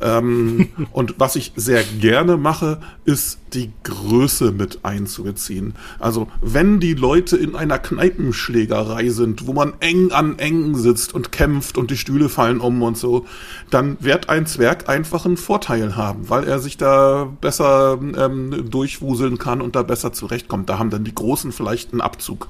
Ähm, 0.00 0.68
und 0.92 1.14
was 1.18 1.36
ich 1.36 1.52
sehr 1.56 1.82
gerne 1.82 2.36
mache, 2.36 2.80
ist 3.04 3.38
die 3.54 3.72
Größe 3.82 4.52
mit 4.52 4.84
einzubeziehen. 4.84 5.74
Also 5.98 6.28
wenn 6.40 6.80
die 6.80 6.94
Leute 6.94 7.36
in 7.36 7.56
einer 7.56 7.78
Kneipenschlägerei 7.78 9.08
sind, 9.08 9.46
wo 9.46 9.52
man 9.52 9.72
eng 9.80 10.12
an 10.12 10.38
eng 10.38 10.76
sitzt 10.76 11.14
und 11.14 11.32
kämpft 11.32 11.78
und 11.78 11.90
die 11.90 11.96
Stühle 11.96 12.28
fallen 12.28 12.60
um 12.60 12.82
und 12.82 12.96
so, 12.96 13.26
dann 13.70 13.96
wird 14.00 14.28
ein 14.28 14.46
Zwerg 14.46 14.88
einfach 14.88 15.24
einen 15.24 15.36
Vorteil 15.36 15.96
haben, 15.96 16.28
weil 16.28 16.44
er 16.44 16.58
sich 16.58 16.76
da 16.76 17.28
besser 17.40 17.98
ähm, 18.00 18.70
durchwuseln 18.70 19.38
kann 19.38 19.60
und 19.60 19.74
da 19.74 19.82
besser 19.82 20.12
zurechtkommt. 20.12 20.68
Da 20.68 20.78
haben 20.78 20.90
dann 20.90 21.04
die 21.04 21.14
Großen 21.14 21.52
vielleicht 21.52 21.92
einen 21.92 22.00
Abzug. 22.00 22.48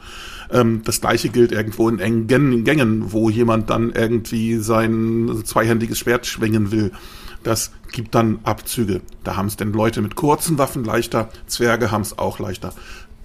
Ähm, 0.52 0.83
das 0.85 1.00
gleiche 1.00 1.28
gilt 1.28 1.52
irgendwo 1.52 1.88
in 1.88 1.99
engen 1.99 2.26
Gängen, 2.26 3.12
wo 3.12 3.30
jemand 3.30 3.71
dann 3.71 3.90
irgendwie 3.90 4.57
sein 4.57 5.42
zweihändiges 5.45 5.99
Schwert 5.99 6.26
schwingen 6.26 6.71
will. 6.71 6.92
Das 7.42 7.73
gibt 7.92 8.14
dann 8.14 8.40
Abzüge. 8.45 9.00
Da 9.25 9.37
haben 9.37 9.47
es 9.47 9.57
denn 9.57 9.73
Leute 9.73 10.02
mit 10.02 10.14
kurzen 10.14 10.59
Waffen 10.59 10.85
leichter, 10.85 11.30
Zwerge 11.47 11.90
haben 11.90 12.02
es 12.02 12.19
auch 12.19 12.38
leichter. 12.38 12.75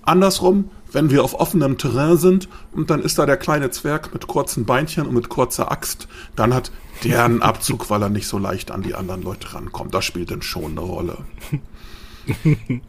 Andersrum, 0.03 0.69
wenn 0.91 1.09
wir 1.09 1.23
auf 1.23 1.33
offenem 1.33 1.77
Terrain 1.77 2.17
sind 2.17 2.47
und 2.71 2.89
dann 2.89 3.01
ist 3.01 3.17
da 3.17 3.25
der 3.25 3.37
kleine 3.37 3.71
Zwerg 3.71 4.13
mit 4.13 4.27
kurzen 4.27 4.65
Beinchen 4.65 5.07
und 5.07 5.15
mit 5.15 5.29
kurzer 5.29 5.71
Axt, 5.71 6.07
dann 6.35 6.53
hat 6.53 6.71
der 7.03 7.25
einen 7.25 7.41
Abzug, 7.41 7.89
weil 7.89 8.01
er 8.01 8.09
nicht 8.09 8.27
so 8.27 8.37
leicht 8.37 8.71
an 8.71 8.83
die 8.83 8.93
anderen 8.93 9.23
Leute 9.23 9.53
rankommt. 9.53 9.93
Das 9.93 10.05
spielt 10.05 10.31
dann 10.31 10.41
schon 10.41 10.71
eine 10.71 10.81
Rolle. 10.81 11.17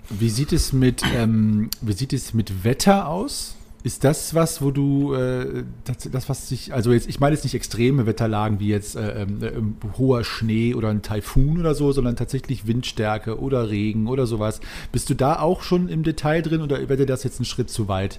Wie 0.08 0.30
sieht 0.30 0.52
es 0.52 0.72
mit, 0.72 1.02
ähm, 1.14 1.70
wie 1.80 1.92
sieht 1.92 2.12
es 2.12 2.32
mit 2.32 2.64
Wetter 2.64 3.08
aus? 3.08 3.56
Ist 3.86 4.02
das 4.02 4.34
was, 4.34 4.62
wo 4.62 4.72
du 4.72 5.14
äh, 5.14 5.62
das, 5.84 6.10
das, 6.10 6.28
was 6.28 6.48
sich, 6.48 6.74
also 6.74 6.92
jetzt, 6.92 7.08
ich 7.08 7.20
meine 7.20 7.36
jetzt 7.36 7.44
nicht 7.44 7.54
extreme 7.54 8.04
Wetterlagen 8.04 8.58
wie 8.58 8.66
jetzt 8.66 8.96
äh, 8.96 9.22
äh, 9.22 9.52
hoher 9.96 10.24
Schnee 10.24 10.74
oder 10.74 10.88
ein 10.88 11.02
Taifun 11.02 11.60
oder 11.60 11.72
so, 11.76 11.92
sondern 11.92 12.16
tatsächlich 12.16 12.66
Windstärke 12.66 13.38
oder 13.38 13.70
Regen 13.70 14.08
oder 14.08 14.26
sowas. 14.26 14.58
Bist 14.90 15.08
du 15.08 15.14
da 15.14 15.38
auch 15.38 15.62
schon 15.62 15.88
im 15.88 16.02
Detail 16.02 16.42
drin 16.42 16.62
oder 16.62 16.84
dir 16.84 17.06
das 17.06 17.22
jetzt 17.22 17.38
ein 17.38 17.44
Schritt 17.44 17.70
zu 17.70 17.86
weit? 17.86 18.18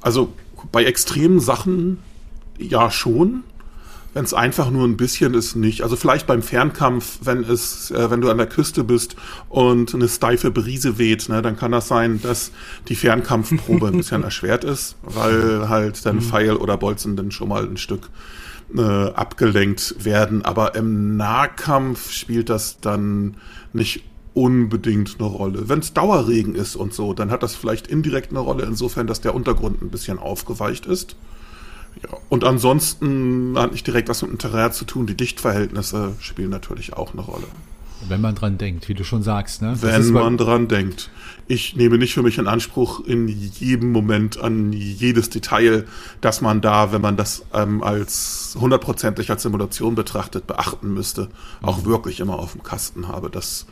Also 0.00 0.32
bei 0.70 0.84
extremen 0.84 1.40
Sachen 1.40 1.98
ja 2.56 2.88
schon. 2.92 3.42
Wenn 4.12 4.24
es 4.24 4.34
einfach 4.34 4.70
nur 4.70 4.86
ein 4.86 4.96
bisschen 4.96 5.34
ist, 5.34 5.54
nicht. 5.54 5.82
Also 5.82 5.94
vielleicht 5.94 6.26
beim 6.26 6.42
Fernkampf, 6.42 7.20
wenn 7.22 7.44
es, 7.44 7.92
äh, 7.92 8.10
wenn 8.10 8.20
du 8.20 8.28
an 8.30 8.38
der 8.38 8.48
Küste 8.48 8.82
bist 8.82 9.14
und 9.48 9.94
eine 9.94 10.08
steife 10.08 10.50
Brise 10.50 10.98
weht, 10.98 11.28
ne, 11.28 11.42
dann 11.42 11.56
kann 11.56 11.70
das 11.70 11.86
sein, 11.86 12.20
dass 12.20 12.50
die 12.88 12.96
Fernkampfprobe 12.96 13.86
ein 13.86 13.98
bisschen 13.98 14.22
erschwert 14.24 14.64
ist, 14.64 14.96
weil 15.02 15.68
halt 15.68 16.04
dann 16.04 16.16
mhm. 16.16 16.22
Pfeil 16.22 16.56
oder 16.56 16.76
Bolzen 16.76 17.14
dann 17.16 17.30
schon 17.30 17.48
mal 17.48 17.64
ein 17.64 17.76
Stück 17.76 18.10
äh, 18.76 18.80
abgelenkt 18.82 20.04
werden. 20.04 20.44
Aber 20.44 20.74
im 20.74 21.16
Nahkampf 21.16 22.10
spielt 22.10 22.48
das 22.48 22.80
dann 22.80 23.36
nicht 23.72 24.02
unbedingt 24.34 25.16
eine 25.18 25.28
Rolle. 25.28 25.68
Wenn 25.68 25.80
es 25.80 25.92
Dauerregen 25.92 26.54
ist 26.54 26.76
und 26.76 26.94
so, 26.94 27.14
dann 27.14 27.30
hat 27.30 27.42
das 27.42 27.54
vielleicht 27.54 27.86
indirekt 27.88 28.30
eine 28.30 28.40
Rolle, 28.40 28.64
insofern, 28.64 29.06
dass 29.06 29.20
der 29.20 29.34
Untergrund 29.34 29.82
ein 29.82 29.90
bisschen 29.90 30.18
aufgeweicht 30.18 30.86
ist. 30.86 31.16
Ja, 32.02 32.16
und 32.28 32.44
ansonsten 32.44 33.54
hat 33.56 33.72
nicht 33.72 33.86
direkt 33.86 34.08
was 34.08 34.22
mit 34.22 34.30
dem 34.30 34.38
Terrain 34.38 34.72
zu 34.72 34.84
tun. 34.84 35.06
Die 35.06 35.16
Dichtverhältnisse 35.16 36.14
spielen 36.20 36.50
natürlich 36.50 36.94
auch 36.94 37.12
eine 37.12 37.22
Rolle. 37.22 37.46
Wenn 38.08 38.20
man 38.20 38.34
dran 38.34 38.56
denkt, 38.56 38.88
wie 38.88 38.94
du 38.94 39.04
schon 39.04 39.22
sagst. 39.22 39.60
Ne? 39.60 39.76
Wenn 39.80 40.10
man 40.12 40.38
dran 40.38 40.68
denkt. 40.68 41.10
Ich 41.48 41.76
nehme 41.76 41.98
nicht 41.98 42.14
für 42.14 42.22
mich 42.22 42.38
in 42.38 42.46
Anspruch, 42.46 43.04
in 43.04 43.28
jedem 43.28 43.92
Moment 43.92 44.40
an 44.40 44.72
jedes 44.72 45.28
Detail, 45.28 45.84
dass 46.20 46.40
man 46.40 46.60
da, 46.60 46.92
wenn 46.92 47.02
man 47.02 47.16
das 47.16 47.44
ähm, 47.52 47.82
als 47.82 48.56
hundertprozentig 48.58 49.30
als 49.30 49.42
Simulation 49.42 49.96
betrachtet, 49.96 50.46
beachten 50.46 50.94
müsste, 50.94 51.28
auch 51.60 51.78
mhm. 51.78 51.86
wirklich 51.86 52.20
immer 52.20 52.38
auf 52.38 52.52
dem 52.52 52.62
Kasten 52.62 53.08
habe. 53.08 53.28
Das 53.28 53.66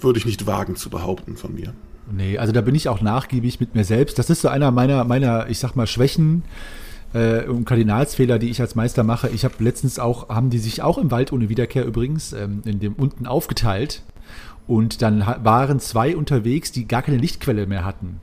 würde 0.00 0.18
ich 0.18 0.26
nicht 0.26 0.46
wagen 0.46 0.76
zu 0.76 0.90
behaupten 0.90 1.36
von 1.36 1.54
mir. 1.54 1.72
Nee, 2.10 2.38
also 2.38 2.52
da 2.52 2.60
bin 2.60 2.74
ich 2.74 2.88
auch 2.88 3.00
nachgiebig 3.00 3.60
mit 3.60 3.74
mir 3.74 3.84
selbst. 3.84 4.18
Das 4.18 4.28
ist 4.28 4.42
so 4.42 4.48
einer 4.48 4.70
meiner, 4.70 5.04
meiner, 5.04 5.48
ich 5.48 5.58
sag 5.58 5.74
mal, 5.74 5.86
Schwächen 5.86 6.42
äh, 7.12 7.44
und 7.46 7.64
Kardinalsfehler, 7.64 8.38
die 8.38 8.50
ich 8.50 8.60
als 8.60 8.74
Meister 8.74 9.02
mache. 9.02 9.28
Ich 9.28 9.44
habe 9.44 9.54
letztens 9.58 9.98
auch, 9.98 10.28
haben 10.28 10.50
die 10.50 10.58
sich 10.58 10.82
auch 10.82 10.98
im 10.98 11.10
Wald 11.10 11.32
ohne 11.32 11.48
Wiederkehr 11.48 11.84
übrigens, 11.84 12.32
ähm, 12.32 12.62
in 12.64 12.80
dem 12.80 12.94
unten 12.94 13.26
aufgeteilt. 13.26 14.02
Und 14.66 15.02
dann 15.02 15.26
waren 15.42 15.80
zwei 15.80 16.16
unterwegs, 16.16 16.72
die 16.72 16.86
gar 16.86 17.02
keine 17.02 17.18
Lichtquelle 17.18 17.66
mehr 17.66 17.84
hatten. 17.84 18.20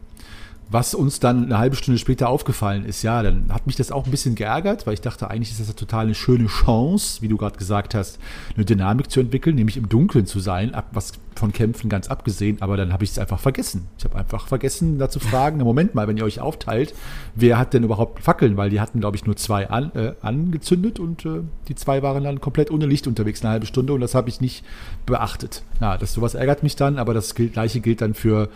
Was 0.71 0.93
uns 0.93 1.19
dann 1.19 1.45
eine 1.45 1.57
halbe 1.57 1.75
Stunde 1.75 1.97
später 1.97 2.29
aufgefallen 2.29 2.85
ist, 2.85 3.01
ja, 3.01 3.23
dann 3.23 3.51
hat 3.51 3.65
mich 3.65 3.75
das 3.75 3.91
auch 3.91 4.05
ein 4.05 4.11
bisschen 4.11 4.35
geärgert, 4.35 4.85
weil 4.85 4.93
ich 4.93 5.01
dachte, 5.01 5.29
eigentlich 5.29 5.49
ist 5.51 5.59
das 5.59 5.67
eine 5.67 5.75
total 5.75 6.05
eine 6.05 6.13
schöne 6.13 6.45
Chance, 6.45 7.23
wie 7.23 7.27
du 7.27 7.37
gerade 7.37 7.57
gesagt 7.57 7.95
hast, 7.95 8.19
eine 8.55 8.65
Dynamik 8.65 9.09
zu 9.09 9.19
entwickeln, 9.19 9.55
nämlich 9.55 9.77
im 9.77 9.89
Dunkeln 9.89 10.27
zu 10.27 10.39
sein, 10.39 10.75
ab, 10.75 10.89
was 10.91 11.13
von 11.35 11.53
Kämpfen 11.53 11.89
ganz 11.89 12.09
abgesehen, 12.09 12.61
aber 12.61 12.77
dann 12.77 12.93
habe 12.93 13.03
ich 13.03 13.11
es 13.11 13.17
einfach 13.17 13.39
vergessen. 13.39 13.87
Ich 13.97 14.03
habe 14.03 14.17
einfach 14.17 14.47
vergessen, 14.47 14.99
da 14.99 15.09
zu 15.09 15.19
fragen, 15.19 15.57
Moment 15.57 15.95
mal, 15.95 16.07
wenn 16.07 16.17
ihr 16.17 16.25
euch 16.25 16.39
aufteilt, 16.39 16.93
wer 17.33 17.57
hat 17.57 17.73
denn 17.73 17.83
überhaupt 17.83 18.21
Fackeln? 18.21 18.57
Weil 18.57 18.69
die 18.69 18.81
hatten, 18.81 18.99
glaube 18.99 19.15
ich, 19.15 19.25
nur 19.25 19.37
zwei 19.37 19.69
an, 19.69 19.91
äh, 19.95 20.13
angezündet 20.21 20.99
und 20.99 21.25
äh, 21.25 21.41
die 21.67 21.75
zwei 21.75 22.03
waren 22.03 22.23
dann 22.23 22.41
komplett 22.41 22.69
ohne 22.69 22.85
Licht 22.85 23.07
unterwegs 23.07 23.41
eine 23.41 23.51
halbe 23.53 23.65
Stunde 23.65 23.93
und 23.93 24.01
das 24.01 24.13
habe 24.13 24.29
ich 24.29 24.41
nicht 24.41 24.63
beachtet. 25.05 25.63
Ja, 25.79 25.97
das 25.97 26.13
sowas 26.13 26.35
ärgert 26.35 26.61
mich 26.61 26.75
dann, 26.75 26.99
aber 26.99 27.13
das 27.13 27.33
gilt, 27.33 27.53
gleiche 27.53 27.79
gilt 27.79 28.01
dann 28.01 28.13
für 28.13 28.49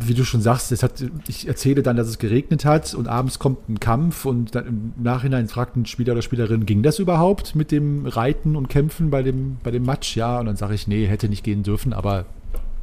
wie 0.00 0.14
du 0.14 0.24
schon 0.24 0.40
sagst, 0.40 0.72
es 0.72 0.82
hat, 0.82 1.04
ich 1.28 1.46
erzähle 1.46 1.82
dann, 1.82 1.96
dass 1.96 2.08
es 2.08 2.18
geregnet 2.18 2.64
hat 2.64 2.94
und 2.94 3.08
abends 3.08 3.38
kommt 3.38 3.68
ein 3.68 3.78
Kampf 3.78 4.24
und 4.24 4.54
dann 4.54 4.66
im 4.66 4.92
Nachhinein 5.02 5.48
fragt 5.48 5.76
ein 5.76 5.84
Spieler 5.84 6.12
oder 6.14 6.22
Spielerin, 6.22 6.64
ging 6.64 6.82
das 6.82 6.98
überhaupt 6.98 7.54
mit 7.54 7.70
dem 7.70 8.06
Reiten 8.06 8.56
und 8.56 8.68
Kämpfen 8.68 9.10
bei 9.10 9.22
dem, 9.22 9.58
bei 9.62 9.70
dem 9.70 9.84
Match? 9.84 10.16
Ja, 10.16 10.40
und 10.40 10.46
dann 10.46 10.56
sage 10.56 10.74
ich, 10.74 10.86
nee, 10.86 11.06
hätte 11.06 11.28
nicht 11.28 11.44
gehen 11.44 11.62
dürfen, 11.62 11.92
aber 11.92 12.24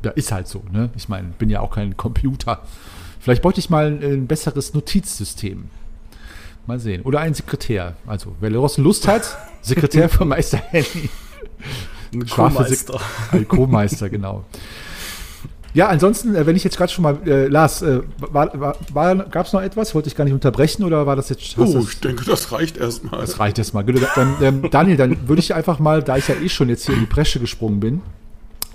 da 0.04 0.12
ist 0.12 0.32
halt 0.32 0.48
so, 0.48 0.64
ne? 0.72 0.90
Ich 0.96 1.10
meine, 1.10 1.30
bin 1.40 1.50
ja 1.50 1.62
auch 1.62 1.72
kein 1.72 1.98
Computer. 1.98 2.62
Vielleicht 3.20 3.42
bräuchte 3.42 3.60
ich 3.60 3.70
mal 3.70 3.88
ein, 3.88 4.04
ein 4.04 4.28
besseres 4.28 4.74
Notizsystem. 4.74 5.70
Mal 6.68 6.80
sehen. 6.80 7.02
Oder 7.02 7.22
einen 7.22 7.34
Sekretär. 7.34 7.96
Also, 8.06 8.36
wer 8.40 8.50
Lust 8.50 9.08
hat, 9.08 9.38
Sekretär 9.62 10.10
von 10.10 10.28
Meister 10.28 10.58
Henny. 10.58 11.10
Ein 12.14 12.28
Co-Meister. 12.28 13.00
Ein 13.32 13.48
Co-Meister, 13.48 14.10
genau. 14.10 14.46
Ja, 15.74 15.88
ansonsten, 15.88 16.36
äh, 16.36 16.46
wenn 16.46 16.56
ich 16.56 16.64
jetzt 16.64 16.78
gerade 16.78 16.92
schon 16.92 17.04
mal, 17.04 17.18
äh, 17.26 17.48
Lars, 17.48 17.82
äh, 17.82 18.02
war, 18.20 19.16
gab 19.16 19.48
es 19.48 19.54
noch 19.54 19.62
etwas? 19.62 19.96
Wollte 19.96 20.08
ich 20.08 20.16
gar 20.16 20.24
nicht 20.24 20.34
unterbrechen 20.34 20.84
oder 20.84 21.06
war 21.08 21.16
das 21.16 21.30
jetzt? 21.30 21.58
Oh, 21.58 21.86
ich 21.90 22.00
denke, 22.00 22.26
das 22.26 22.52
reicht 22.52 22.78
erstmal. 22.78 23.22
Das 23.22 23.40
reicht 23.40 23.58
erstmal. 23.58 23.84
Dann, 23.84 24.36
ähm, 24.42 24.70
Daniel, 24.70 24.98
dann 24.98 25.28
würde 25.28 25.40
ich 25.40 25.54
einfach 25.54 25.80
mal, 25.80 26.04
da 26.04 26.18
ich 26.18 26.28
ja 26.28 26.36
eh 26.36 26.50
schon 26.50 26.70
jetzt 26.70 26.86
hier 26.86 26.96
in 26.96 27.02
die 27.02 27.08
Bresche 27.08 27.40
gesprungen 27.40 27.80
bin, 27.80 28.02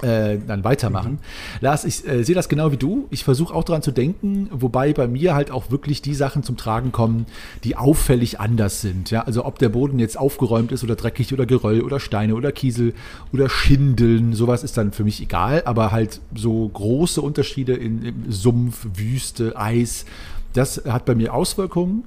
äh, 0.03 0.39
dann 0.47 0.65
weitermachen. 0.65 1.13
Mhm. 1.13 1.19
Lars, 1.61 1.85
ich 1.85 2.07
äh, 2.07 2.23
sehe 2.23 2.35
das 2.35 2.49
genau 2.49 2.73
wie 2.73 2.77
du. 2.77 3.07
Ich 3.11 3.25
versuche 3.25 3.55
auch 3.55 3.65
daran 3.65 3.83
zu 3.83 3.91
denken, 3.91 4.49
wobei 4.53 4.93
bei 4.93 5.09
mir 5.09 5.35
halt 5.35 5.51
auch 5.51 5.71
wirklich 5.71 6.03
die 6.03 6.15
Sachen 6.15 6.43
zum 6.43 6.57
Tragen 6.57 6.93
kommen, 6.93 7.27
die 7.65 7.77
auffällig 7.77 8.41
anders 8.41 8.81
sind. 8.81 9.11
Ja? 9.11 9.23
Also 9.23 9.45
ob 9.45 9.59
der 9.59 9.69
Boden 9.69 9.99
jetzt 9.99 10.19
aufgeräumt 10.19 10.73
ist 10.73 10.85
oder 10.85 10.97
dreckig 10.97 11.33
oder 11.33 11.47
Geröll 11.47 11.83
oder 11.83 12.01
Steine 12.01 12.35
oder 12.35 12.53
Kiesel 12.53 12.95
oder 13.33 13.49
Schindeln, 13.49 14.35
sowas 14.35 14.63
ist 14.63 14.77
dann 14.77 14.93
für 14.93 15.05
mich 15.05 15.21
egal, 15.21 15.63
aber 15.65 15.91
halt 15.91 16.21
so 16.35 16.69
große 16.69 17.21
Unterschiede 17.21 17.75
in, 17.75 18.03
in 18.03 18.33
Sumpf, 18.33 18.87
Wüste, 18.95 19.57
Eis, 19.57 20.05
das 20.53 20.83
hat 20.89 21.05
bei 21.05 21.15
mir 21.15 21.35
Auswirkungen. 21.35 22.05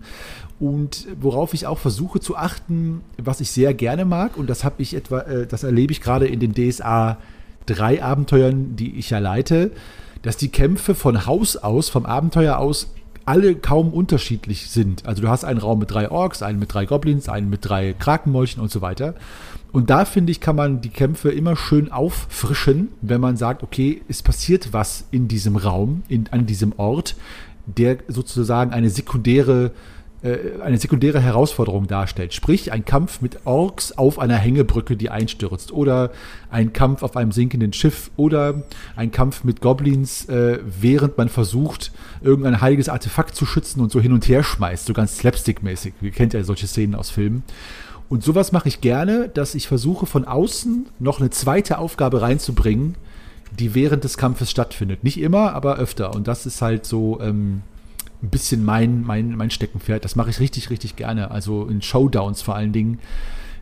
Und 0.60 1.08
worauf 1.20 1.56
ich 1.56 1.66
auch 1.66 1.80
versuche 1.80 2.20
zu 2.20 2.36
achten, 2.36 3.02
was 3.18 3.42
ich 3.42 3.50
sehr 3.50 3.74
gerne 3.74 4.06
mag, 4.06 4.38
und 4.38 4.48
das 4.48 4.64
habe 4.64 4.76
ich 4.84 4.94
etwa, 4.94 5.22
äh, 5.22 5.48
das 5.48 5.64
erlebe 5.64 5.92
ich 5.92 6.02
gerade 6.02 6.28
in 6.28 6.40
den 6.40 6.54
DSA 6.54 7.18
drei 7.66 8.04
Abenteuern, 8.04 8.76
die 8.76 8.98
ich 8.98 9.10
ja 9.10 9.20
leite, 9.20 9.72
dass 10.22 10.38
die 10.38 10.50
Kämpfe 10.50 10.96
von 10.96 11.26
Haus 11.26 11.58
aus, 11.58 11.90
vom 11.90 12.06
Abenteuer 12.06 12.58
aus, 12.58 12.94
alle 13.26 13.56
kaum 13.56 13.94
unterschiedlich 13.94 14.70
sind. 14.70 15.06
Also 15.06 15.22
du 15.22 15.30
hast 15.30 15.46
einen 15.46 15.60
Raum 15.60 15.80
mit 15.80 15.92
drei 15.92 16.10
Orks, 16.10 16.42
einen 16.42 16.60
mit 16.60 16.74
drei 16.74 16.86
Goblins, 16.86 17.30
einen 17.30 17.50
mit 17.50 17.68
drei 17.68 17.94
Krakenmolchen 17.94 18.62
und 18.62 18.72
so 18.72 18.82
weiter. 18.82 19.16
Und 19.72 19.90
da 19.90 20.06
finde 20.06 20.32
ich, 20.32 20.42
kann 20.42 20.56
man 20.56 20.82
die 20.82 20.90
Kämpfe 20.90 21.30
immer 21.32 21.56
schön 21.56 21.92
auffrischen, 21.92 22.90
wenn 23.02 23.22
man 23.22 23.38
sagt, 23.38 23.64
okay, 23.64 24.02
es 24.10 24.22
passiert 24.22 24.74
was 24.74 25.06
in 25.12 25.28
diesem 25.28 25.56
Raum, 25.56 26.04
in, 26.10 26.28
an 26.32 26.46
diesem 26.46 26.74
Ort, 26.78 27.16
der 27.68 27.98
sozusagen 28.08 28.74
eine 28.74 28.90
sekundäre 28.90 29.72
eine 30.24 30.78
sekundäre 30.78 31.20
Herausforderung 31.20 31.88
darstellt. 31.88 32.34
Sprich, 32.34 32.72
ein 32.72 32.86
Kampf 32.86 33.22
mit 33.22 33.46
Orks 33.46 33.98
auf 33.98 34.20
einer 34.20 34.36
Hängebrücke, 34.36 34.96
die 34.96 35.10
einstürzt. 35.10 35.72
Oder 35.72 36.12
ein 36.52 36.74
Kampf 36.74 37.02
auf 37.02 37.18
einem 37.18 37.32
sinkenden 37.32 37.74
Schiff. 37.74 38.12
Oder 38.18 38.64
ein 38.96 39.12
Kampf 39.12 39.44
mit 39.44 39.62
Goblins, 39.62 40.30
äh, 40.30 40.60
während 40.64 41.18
man 41.18 41.30
versucht, 41.30 41.92
irgendein 42.22 42.62
heiliges 42.62 42.88
Artefakt 42.88 43.36
zu 43.36 43.48
schützen 43.48 43.82
und 43.82 43.92
so 43.92 44.00
hin 44.00 44.14
und 44.14 44.28
her 44.28 44.44
schmeißt. 44.44 44.86
So 44.86 44.94
ganz 44.94 45.18
slapstick-mäßig. 45.18 45.94
Ihr 46.02 46.12
kennt 46.12 46.34
ja 46.34 46.44
solche 46.44 46.68
Szenen 46.68 46.94
aus 46.94 47.10
Filmen. 47.10 47.44
Und 48.08 48.24
sowas 48.24 48.52
mache 48.52 48.68
ich 48.68 48.82
gerne, 48.82 49.30
dass 49.30 49.56
ich 49.56 49.68
versuche, 49.68 50.06
von 50.06 50.26
außen 50.26 50.86
noch 51.00 51.20
eine 51.20 51.30
zweite 51.30 51.78
Aufgabe 51.78 52.22
reinzubringen, 52.22 52.96
die 53.58 53.74
während 53.74 54.04
des 54.04 54.18
Kampfes 54.18 54.52
stattfindet. 54.52 55.04
Nicht 55.04 55.20
immer, 55.20 55.54
aber 55.54 55.78
öfter. 55.78 56.14
Und 56.14 56.28
das 56.28 56.46
ist 56.46 56.62
halt 56.62 56.86
so, 56.86 57.20
ähm, 57.22 57.64
ein 58.24 58.30
bisschen 58.30 58.64
mein, 58.64 59.04
mein, 59.04 59.36
mein 59.36 59.50
Steckenpferd. 59.50 60.06
Das 60.06 60.16
mache 60.16 60.30
ich 60.30 60.40
richtig, 60.40 60.70
richtig 60.70 60.96
gerne. 60.96 61.32
Also 61.32 61.66
in 61.66 61.82
Showdowns 61.82 62.42
vor 62.42 62.56
allen 62.56 62.72
Dingen 62.72 63.00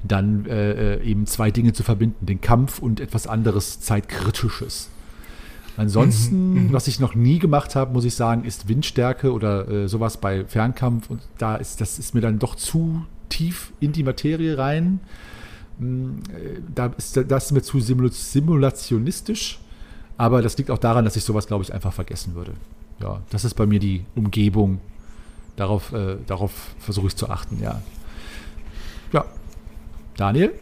dann 0.03 0.45
äh, 0.45 0.95
äh, 0.95 1.03
eben 1.03 1.25
zwei 1.25 1.51
Dinge 1.51 1.73
zu 1.73 1.83
verbinden, 1.83 2.25
den 2.25 2.41
Kampf 2.41 2.79
und 2.79 2.99
etwas 2.99 3.27
anderes 3.27 3.79
Zeitkritisches. 3.81 4.89
Ansonsten, 5.77 6.53
mhm, 6.53 6.63
mhm. 6.67 6.73
was 6.73 6.87
ich 6.87 6.99
noch 6.99 7.15
nie 7.15 7.39
gemacht 7.39 7.75
habe, 7.75 7.93
muss 7.93 8.03
ich 8.03 8.15
sagen, 8.15 8.43
ist 8.43 8.67
Windstärke 8.67 9.31
oder 9.31 9.67
äh, 9.67 9.87
sowas 9.87 10.17
bei 10.17 10.45
Fernkampf. 10.45 11.09
Und 11.09 11.21
da 11.37 11.55
ist, 11.55 11.79
das 11.79 11.99
ist 11.99 12.13
mir 12.13 12.21
dann 12.21 12.39
doch 12.39 12.55
zu 12.55 13.05
tief 13.29 13.71
in 13.79 13.93
die 13.93 14.03
Materie 14.03 14.57
rein. 14.57 14.99
Hm, 15.79 16.19
äh, 16.29 16.59
da 16.73 16.87
ist 16.97 17.15
das 17.15 17.45
ist 17.45 17.51
mir 17.53 17.61
zu 17.61 17.79
simulationistisch. 17.79 19.59
Aber 20.17 20.41
das 20.41 20.57
liegt 20.57 20.69
auch 20.69 20.77
daran, 20.77 21.05
dass 21.05 21.15
ich 21.15 21.23
sowas, 21.23 21.47
glaube 21.47 21.63
ich, 21.63 21.73
einfach 21.73 21.93
vergessen 21.93 22.35
würde. 22.35 22.51
Ja, 23.01 23.21
das 23.29 23.45
ist 23.45 23.53
bei 23.53 23.65
mir 23.65 23.79
die 23.79 24.05
Umgebung. 24.15 24.79
Darauf, 25.55 25.91
äh, 25.91 26.17
darauf 26.25 26.51
versuche 26.79 27.07
ich 27.07 27.15
zu 27.15 27.29
achten, 27.29 27.61
ja. 27.61 27.81
Ja, 29.11 29.25
Daniel? 30.15 30.53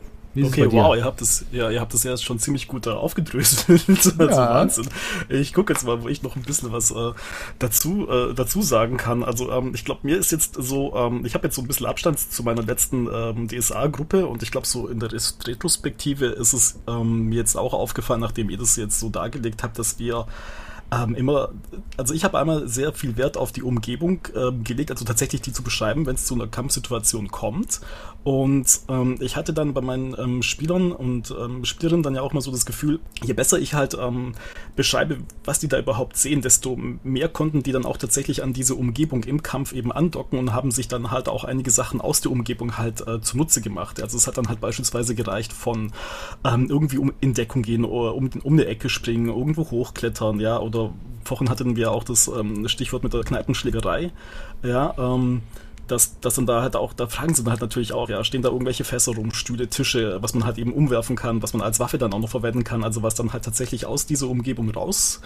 Okay, 0.45 0.71
wow, 0.71 0.95
ihr 0.95 1.03
habt 1.03 1.21
das, 1.21 1.45
ja, 1.51 1.69
ihr 1.69 1.79
habt 1.79 1.93
das 1.93 2.03
ja 2.03 2.15
schon 2.17 2.39
ziemlich 2.39 2.67
gut 2.67 2.85
da 2.85 2.95
aufgedröselt. 2.95 3.85
also 3.89 4.11
ja. 4.19 4.55
Wahnsinn. 4.55 4.87
Ich 5.29 5.53
gucke 5.53 5.73
jetzt 5.73 5.85
mal, 5.85 6.01
wo 6.03 6.07
ich 6.07 6.21
noch 6.21 6.35
ein 6.35 6.43
bisschen 6.43 6.71
was 6.71 6.91
äh, 6.91 7.11
dazu, 7.59 8.07
äh, 8.09 8.33
dazu 8.33 8.61
sagen 8.61 8.97
kann. 8.97 9.23
Also 9.23 9.51
ähm, 9.51 9.71
ich 9.73 9.85
glaube, 9.85 10.01
mir 10.03 10.17
ist 10.17 10.31
jetzt 10.31 10.55
so, 10.55 10.95
ähm, 10.95 11.25
ich 11.25 11.33
habe 11.33 11.47
jetzt 11.47 11.55
so 11.55 11.61
ein 11.61 11.67
bisschen 11.67 11.85
Abstand 11.85 12.19
zu 12.19 12.43
meiner 12.43 12.61
letzten 12.61 13.07
ähm, 13.11 13.47
DSA-Gruppe 13.47 14.27
und 14.27 14.43
ich 14.43 14.51
glaube, 14.51 14.67
so 14.67 14.87
in 14.87 14.99
der 14.99 15.11
Retrospektive 15.11 16.27
ist 16.27 16.53
es 16.53 16.79
ähm, 16.87 17.29
mir 17.29 17.37
jetzt 17.37 17.55
auch 17.55 17.73
aufgefallen, 17.73 18.21
nachdem 18.21 18.49
ihr 18.49 18.57
das 18.57 18.75
jetzt 18.75 18.99
so 18.99 19.09
dargelegt 19.09 19.63
habt, 19.63 19.79
dass 19.79 19.97
wir 19.99 20.27
ähm, 20.91 21.15
immer, 21.15 21.49
also 21.97 22.13
ich 22.13 22.23
habe 22.23 22.39
einmal 22.39 22.67
sehr 22.67 22.93
viel 22.93 23.17
Wert 23.17 23.35
auf 23.35 23.51
die 23.51 23.63
Umgebung 23.63 24.21
ähm, 24.35 24.63
gelegt, 24.63 24.91
also 24.91 25.03
tatsächlich 25.03 25.41
die 25.41 25.51
zu 25.51 25.63
beschreiben, 25.63 26.05
wenn 26.05 26.15
es 26.15 26.25
zu 26.25 26.35
einer 26.35 26.47
Kampfsituation 26.47 27.29
kommt. 27.29 27.81
Und 28.27 28.81
ähm, 28.89 29.15
ich 29.21 29.37
hatte 29.37 29.53
dann 29.53 29.73
bei 29.73 29.79
meinen 29.79 30.13
ähm, 30.19 30.43
Spielern 30.43 30.91
und 30.91 31.33
ähm, 31.39 31.63
Spielerinnen 31.63 32.03
dann 32.03 32.13
ja 32.13 32.21
auch 32.21 32.33
mal 32.33 32.41
so 32.41 32.51
das 32.51 32.65
Gefühl, 32.65 32.99
je 33.23 33.31
besser 33.31 33.57
ich 33.57 33.73
halt 33.73 33.97
ähm, 33.97 34.33
beschreibe, 34.75 35.19
was 35.45 35.59
die 35.59 35.69
da 35.69 35.79
überhaupt 35.79 36.17
sehen, 36.17 36.41
desto 36.41 36.75
mehr 36.75 37.29
konnten 37.29 37.63
die 37.63 37.71
dann 37.71 37.85
auch 37.85 37.95
tatsächlich 37.95 38.43
an 38.43 38.51
diese 38.51 38.75
Umgebung 38.75 39.23
im 39.23 39.43
Kampf 39.43 39.71
eben 39.71 39.93
andocken 39.93 40.39
und 40.39 40.51
haben 40.51 40.71
sich 40.71 40.89
dann 40.89 41.09
halt 41.09 41.29
auch 41.29 41.45
einige 41.45 41.71
Sachen 41.71 42.01
aus 42.01 42.19
der 42.19 42.33
Umgebung 42.33 42.77
halt 42.77 43.07
äh, 43.07 43.21
zunutze 43.21 43.61
gemacht. 43.61 44.01
Also 44.01 44.17
es 44.17 44.27
hat 44.27 44.37
dann 44.37 44.49
halt 44.49 44.59
beispielsweise 44.59 45.15
gereicht 45.15 45.53
von 45.53 45.93
ähm, 46.43 46.67
irgendwie 46.69 46.97
um 46.97 47.13
in 47.21 47.33
Deckung 47.33 47.61
gehen 47.61 47.85
oder 47.85 48.13
um, 48.13 48.29
um 48.43 48.51
eine 48.51 48.65
Ecke 48.65 48.89
springen, 48.89 49.29
irgendwo 49.29 49.71
hochklettern, 49.71 50.41
ja, 50.41 50.59
oder 50.59 50.93
vorhin 51.23 51.49
hatten 51.49 51.77
wir 51.77 51.93
auch 51.93 52.03
das 52.03 52.27
ähm, 52.27 52.67
Stichwort 52.67 53.03
mit 53.03 53.13
der 53.13 53.23
Kneipenschlägerei, 53.23 54.11
ja, 54.63 54.93
ähm, 54.97 55.43
dass, 55.87 56.19
dass 56.19 56.35
dann 56.35 56.45
da 56.45 56.61
halt 56.61 56.75
auch, 56.75 56.93
da 56.93 57.07
fragen 57.07 57.33
sie 57.33 57.43
dann 57.43 57.51
halt 57.51 57.61
natürlich 57.61 57.93
auch, 57.93 58.09
ja, 58.09 58.23
stehen 58.23 58.41
da 58.41 58.49
irgendwelche 58.49 58.83
Fässer 58.83 59.15
rum, 59.15 59.33
Stühle, 59.33 59.67
Tische, 59.67 60.21
was 60.21 60.33
man 60.33 60.45
halt 60.45 60.57
eben 60.57 60.73
umwerfen 60.73 61.15
kann, 61.15 61.41
was 61.41 61.53
man 61.53 61.61
als 61.61 61.79
Waffe 61.79 61.97
dann 61.97 62.13
auch 62.13 62.19
noch 62.19 62.29
verwenden 62.29 62.63
kann, 62.63 62.83
also 62.83 63.03
was 63.03 63.15
dann 63.15 63.33
halt 63.33 63.45
tatsächlich 63.45 63.85
aus 63.85 64.05
dieser 64.05 64.27
Umgebung 64.27 64.69
raus 64.69 65.21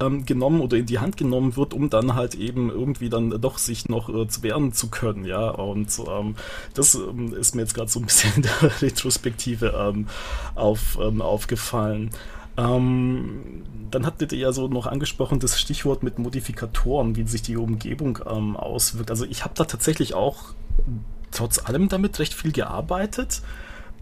ähm, 0.00 0.24
genommen 0.26 0.60
oder 0.60 0.76
in 0.76 0.86
die 0.86 0.98
Hand 0.98 1.16
genommen 1.16 1.56
wird, 1.56 1.74
um 1.74 1.90
dann 1.90 2.14
halt 2.14 2.34
eben 2.34 2.70
irgendwie 2.70 3.08
dann 3.08 3.30
doch 3.40 3.58
sich 3.58 3.88
noch 3.88 4.08
äh, 4.08 4.28
zu 4.28 4.42
wehren 4.42 4.72
zu 4.72 4.88
können, 4.88 5.24
ja. 5.24 5.48
Und 5.48 6.00
ähm, 6.08 6.36
das 6.74 6.94
ähm, 6.94 7.34
ist 7.34 7.54
mir 7.54 7.62
jetzt 7.62 7.74
gerade 7.74 7.90
so 7.90 8.00
ein 8.00 8.06
bisschen 8.06 8.32
in 8.36 8.42
der 8.42 8.82
Retrospektive 8.82 9.74
ähm, 9.76 10.08
auf, 10.54 10.98
ähm, 11.00 11.22
aufgefallen. 11.22 12.10
Ähm, 12.56 13.62
dann 13.90 14.06
hattet 14.06 14.32
ihr 14.32 14.38
ja 14.38 14.52
so 14.52 14.68
noch 14.68 14.86
angesprochen 14.86 15.40
das 15.40 15.60
Stichwort 15.60 16.02
mit 16.02 16.18
Modifikatoren, 16.18 17.16
wie 17.16 17.26
sich 17.26 17.42
die 17.42 17.56
Umgebung 17.56 18.18
ähm, 18.28 18.56
auswirkt. 18.56 19.10
Also 19.10 19.24
ich 19.24 19.44
habe 19.44 19.54
da 19.56 19.64
tatsächlich 19.64 20.14
auch 20.14 20.54
trotz 21.30 21.58
allem 21.58 21.88
damit 21.88 22.18
recht 22.18 22.34
viel 22.34 22.52
gearbeitet. 22.52 23.42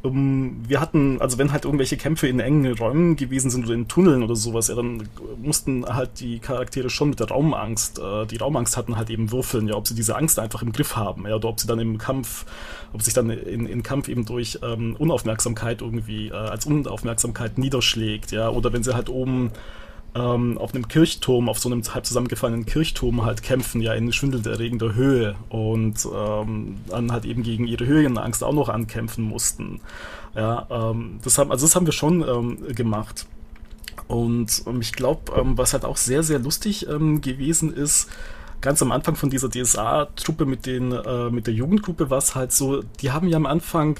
Um, 0.04 0.60
wir 0.68 0.82
hatten, 0.82 1.18
also 1.22 1.38
wenn 1.38 1.50
halt 1.50 1.64
irgendwelche 1.64 1.96
Kämpfe 1.96 2.28
in 2.28 2.38
engen 2.38 2.70
Räumen 2.76 3.16
gewesen 3.16 3.50
sind 3.50 3.64
oder 3.64 3.72
in 3.72 3.88
Tunneln 3.88 4.22
oder 4.22 4.36
sowas, 4.36 4.68
ja, 4.68 4.74
dann 4.74 5.08
mussten 5.42 5.86
halt 5.86 6.20
die 6.20 6.40
Charaktere 6.40 6.90
schon 6.90 7.08
mit 7.08 7.20
der 7.20 7.28
Raumangst, 7.28 8.00
äh, 8.00 8.26
die 8.26 8.36
Raumangst 8.36 8.76
hatten 8.76 8.98
halt 8.98 9.08
eben 9.08 9.32
würfeln, 9.32 9.66
ja, 9.66 9.76
ob 9.76 9.88
sie 9.88 9.94
diese 9.94 10.14
Angst 10.14 10.38
einfach 10.38 10.60
im 10.60 10.72
Griff 10.72 10.94
haben, 10.94 11.26
ja, 11.26 11.36
oder 11.36 11.48
ob 11.48 11.58
sie 11.58 11.66
dann 11.66 11.78
im 11.78 11.96
Kampf, 11.96 12.44
ob 12.92 13.00
sich 13.00 13.14
dann 13.14 13.30
in, 13.30 13.64
in 13.64 13.82
Kampf 13.82 14.08
eben 14.08 14.26
durch 14.26 14.58
ähm, 14.62 14.94
Unaufmerksamkeit 14.98 15.80
irgendwie 15.80 16.28
äh, 16.28 16.34
als 16.34 16.66
Unaufmerksamkeit 16.66 17.56
niederschlägt, 17.56 18.30
ja, 18.30 18.50
oder 18.50 18.74
wenn 18.74 18.82
sie 18.82 18.94
halt 18.94 19.08
oben 19.08 19.52
ähm, 20.14 20.58
auf 20.58 20.74
einem 20.74 20.88
Kirchturm, 20.88 21.48
auf 21.48 21.58
so 21.58 21.68
einem 21.68 21.82
halb 21.82 22.06
zusammengefallenen 22.06 22.66
Kirchturm 22.66 23.24
halt 23.24 23.42
kämpfen, 23.42 23.80
ja 23.80 23.94
in 23.94 24.12
schwindelerregender 24.12 24.94
Höhe 24.94 25.34
und 25.48 26.06
ähm, 26.14 26.76
dann 26.88 27.12
halt 27.12 27.24
eben 27.24 27.42
gegen 27.42 27.66
ihre 27.66 27.86
Höhenangst 27.86 28.44
auch 28.44 28.52
noch 28.52 28.68
ankämpfen 28.68 29.24
mussten. 29.24 29.80
Ja, 30.34 30.66
ähm, 30.70 31.18
das 31.22 31.38
haben, 31.38 31.50
also 31.50 31.66
das 31.66 31.76
haben 31.76 31.86
wir 31.86 31.92
schon 31.92 32.22
ähm, 32.26 32.74
gemacht. 32.74 33.26
Und 34.06 34.62
ähm, 34.66 34.80
ich 34.80 34.92
glaube, 34.92 35.32
ähm, 35.38 35.56
was 35.56 35.72
halt 35.72 35.84
auch 35.84 35.96
sehr, 35.96 36.22
sehr 36.22 36.38
lustig 36.38 36.88
ähm, 36.88 37.20
gewesen 37.20 37.72
ist, 37.72 38.10
ganz 38.60 38.82
am 38.82 38.92
Anfang 38.92 39.16
von 39.16 39.30
dieser 39.30 39.48
DSA-Truppe 39.50 40.46
mit, 40.46 40.66
den, 40.66 40.92
äh, 40.92 41.30
mit 41.30 41.46
der 41.46 41.54
Jugendgruppe 41.54 42.10
war 42.10 42.18
es 42.18 42.34
halt 42.34 42.52
so, 42.52 42.82
die 43.00 43.10
haben 43.10 43.28
ja 43.28 43.36
am 43.36 43.46
Anfang 43.46 43.98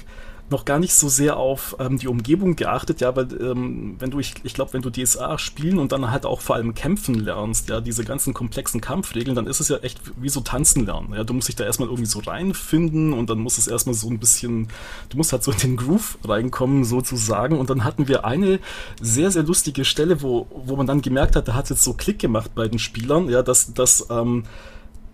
noch 0.49 0.65
gar 0.65 0.77
nicht 0.77 0.93
so 0.93 1.09
sehr 1.09 1.37
auf 1.37 1.75
ähm, 1.79 1.97
die 1.97 2.07
Umgebung 2.07 2.55
geachtet, 2.55 3.01
ja, 3.01 3.15
weil 3.15 3.27
ähm, 3.41 3.95
wenn 3.97 4.11
du, 4.11 4.19
ich, 4.19 4.35
ich 4.43 4.53
glaube, 4.53 4.73
wenn 4.73 4.83
du 4.83 4.91
DSA 4.91 5.39
spielen 5.39 5.79
und 5.79 5.91
dann 5.91 6.11
halt 6.11 6.25
auch 6.25 6.41
vor 6.41 6.55
allem 6.55 6.75
kämpfen 6.75 7.15
lernst, 7.15 7.69
ja, 7.69 7.81
diese 7.81 8.03
ganzen 8.03 8.33
komplexen 8.33 8.79
Kampfregeln, 8.79 9.35
dann 9.35 9.47
ist 9.47 9.59
es 9.59 9.69
ja 9.69 9.77
echt 9.77 9.99
wie 10.17 10.29
so 10.29 10.41
tanzen 10.41 10.85
lernen. 10.85 11.13
Ja, 11.15 11.23
du 11.23 11.33
musst 11.33 11.47
dich 11.47 11.55
da 11.55 11.63
erstmal 11.63 11.87
irgendwie 11.87 12.05
so 12.05 12.19
reinfinden 12.19 13.13
und 13.13 13.29
dann 13.29 13.39
muss 13.39 13.57
es 13.57 13.67
erstmal 13.67 13.95
so 13.95 14.07
ein 14.07 14.19
bisschen, 14.19 14.67
du 15.09 15.17
musst 15.17 15.31
halt 15.31 15.43
so 15.43 15.51
in 15.51 15.57
den 15.57 15.77
Groove 15.77 16.19
reinkommen, 16.23 16.85
sozusagen. 16.85 17.57
Und 17.57 17.71
dann 17.71 17.83
hatten 17.83 18.07
wir 18.07 18.25
eine 18.25 18.59
sehr, 19.01 19.31
sehr 19.31 19.43
lustige 19.43 19.83
Stelle, 19.83 20.21
wo, 20.21 20.47
wo 20.51 20.75
man 20.75 20.85
dann 20.85 21.01
gemerkt 21.01 21.35
hat, 21.35 21.47
da 21.47 21.55
hat 21.55 21.65
es 21.65 21.69
jetzt 21.71 21.83
so 21.83 21.93
Klick 21.93 22.19
gemacht 22.19 22.51
bei 22.53 22.67
den 22.67 22.77
Spielern, 22.77 23.29
ja, 23.29 23.41
dass, 23.41 23.73
dass 23.73 24.07
ähm, 24.11 24.43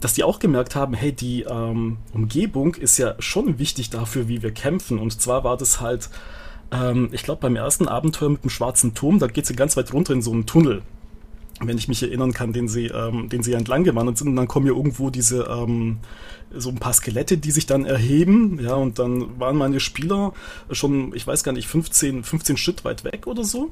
dass 0.01 0.13
die 0.13 0.23
auch 0.23 0.39
gemerkt 0.39 0.75
haben, 0.75 0.93
hey, 0.93 1.13
die 1.13 1.43
ähm, 1.43 1.97
Umgebung 2.13 2.75
ist 2.75 2.97
ja 2.97 3.15
schon 3.19 3.59
wichtig 3.59 3.89
dafür, 3.91 4.27
wie 4.27 4.41
wir 4.41 4.51
kämpfen. 4.51 4.99
Und 4.99 5.21
zwar 5.21 5.43
war 5.43 5.55
das 5.55 5.79
halt, 5.79 6.09
ähm, 6.71 7.09
ich 7.11 7.23
glaube, 7.23 7.41
beim 7.41 7.55
ersten 7.55 7.87
Abenteuer 7.87 8.29
mit 8.29 8.43
dem 8.43 8.49
schwarzen 8.49 8.93
Turm, 8.93 9.19
da 9.19 9.27
geht 9.27 9.45
sie 9.45 9.55
ganz 9.55 9.77
weit 9.77 9.93
runter 9.93 10.13
in 10.13 10.21
so 10.21 10.31
einen 10.31 10.45
Tunnel. 10.45 10.81
Wenn 11.63 11.77
ich 11.77 11.87
mich 11.87 12.01
erinnern 12.01 12.33
kann, 12.33 12.51
den 12.51 12.67
sie, 12.67 12.87
ähm, 12.87 13.29
den 13.29 13.43
sie 13.43 13.53
entlang 13.53 13.83
gewandert 13.83 14.17
sind, 14.17 14.27
und 14.27 14.35
dann 14.35 14.47
kommen 14.47 14.65
ja 14.65 14.73
irgendwo 14.73 15.11
diese, 15.11 15.43
ähm, 15.43 15.99
so 16.53 16.69
ein 16.69 16.79
paar 16.79 16.93
Skelette, 16.93 17.37
die 17.37 17.51
sich 17.51 17.67
dann 17.67 17.85
erheben, 17.85 18.59
ja, 18.59 18.73
und 18.73 18.97
dann 18.97 19.39
waren 19.39 19.55
meine 19.55 19.79
Spieler 19.79 20.33
schon, 20.71 21.15
ich 21.15 21.25
weiß 21.27 21.43
gar 21.43 21.51
nicht, 21.51 21.67
15, 21.67 22.23
15 22.23 22.57
Schritt 22.57 22.83
weit 22.83 23.03
weg 23.03 23.27
oder 23.27 23.43
so. 23.43 23.69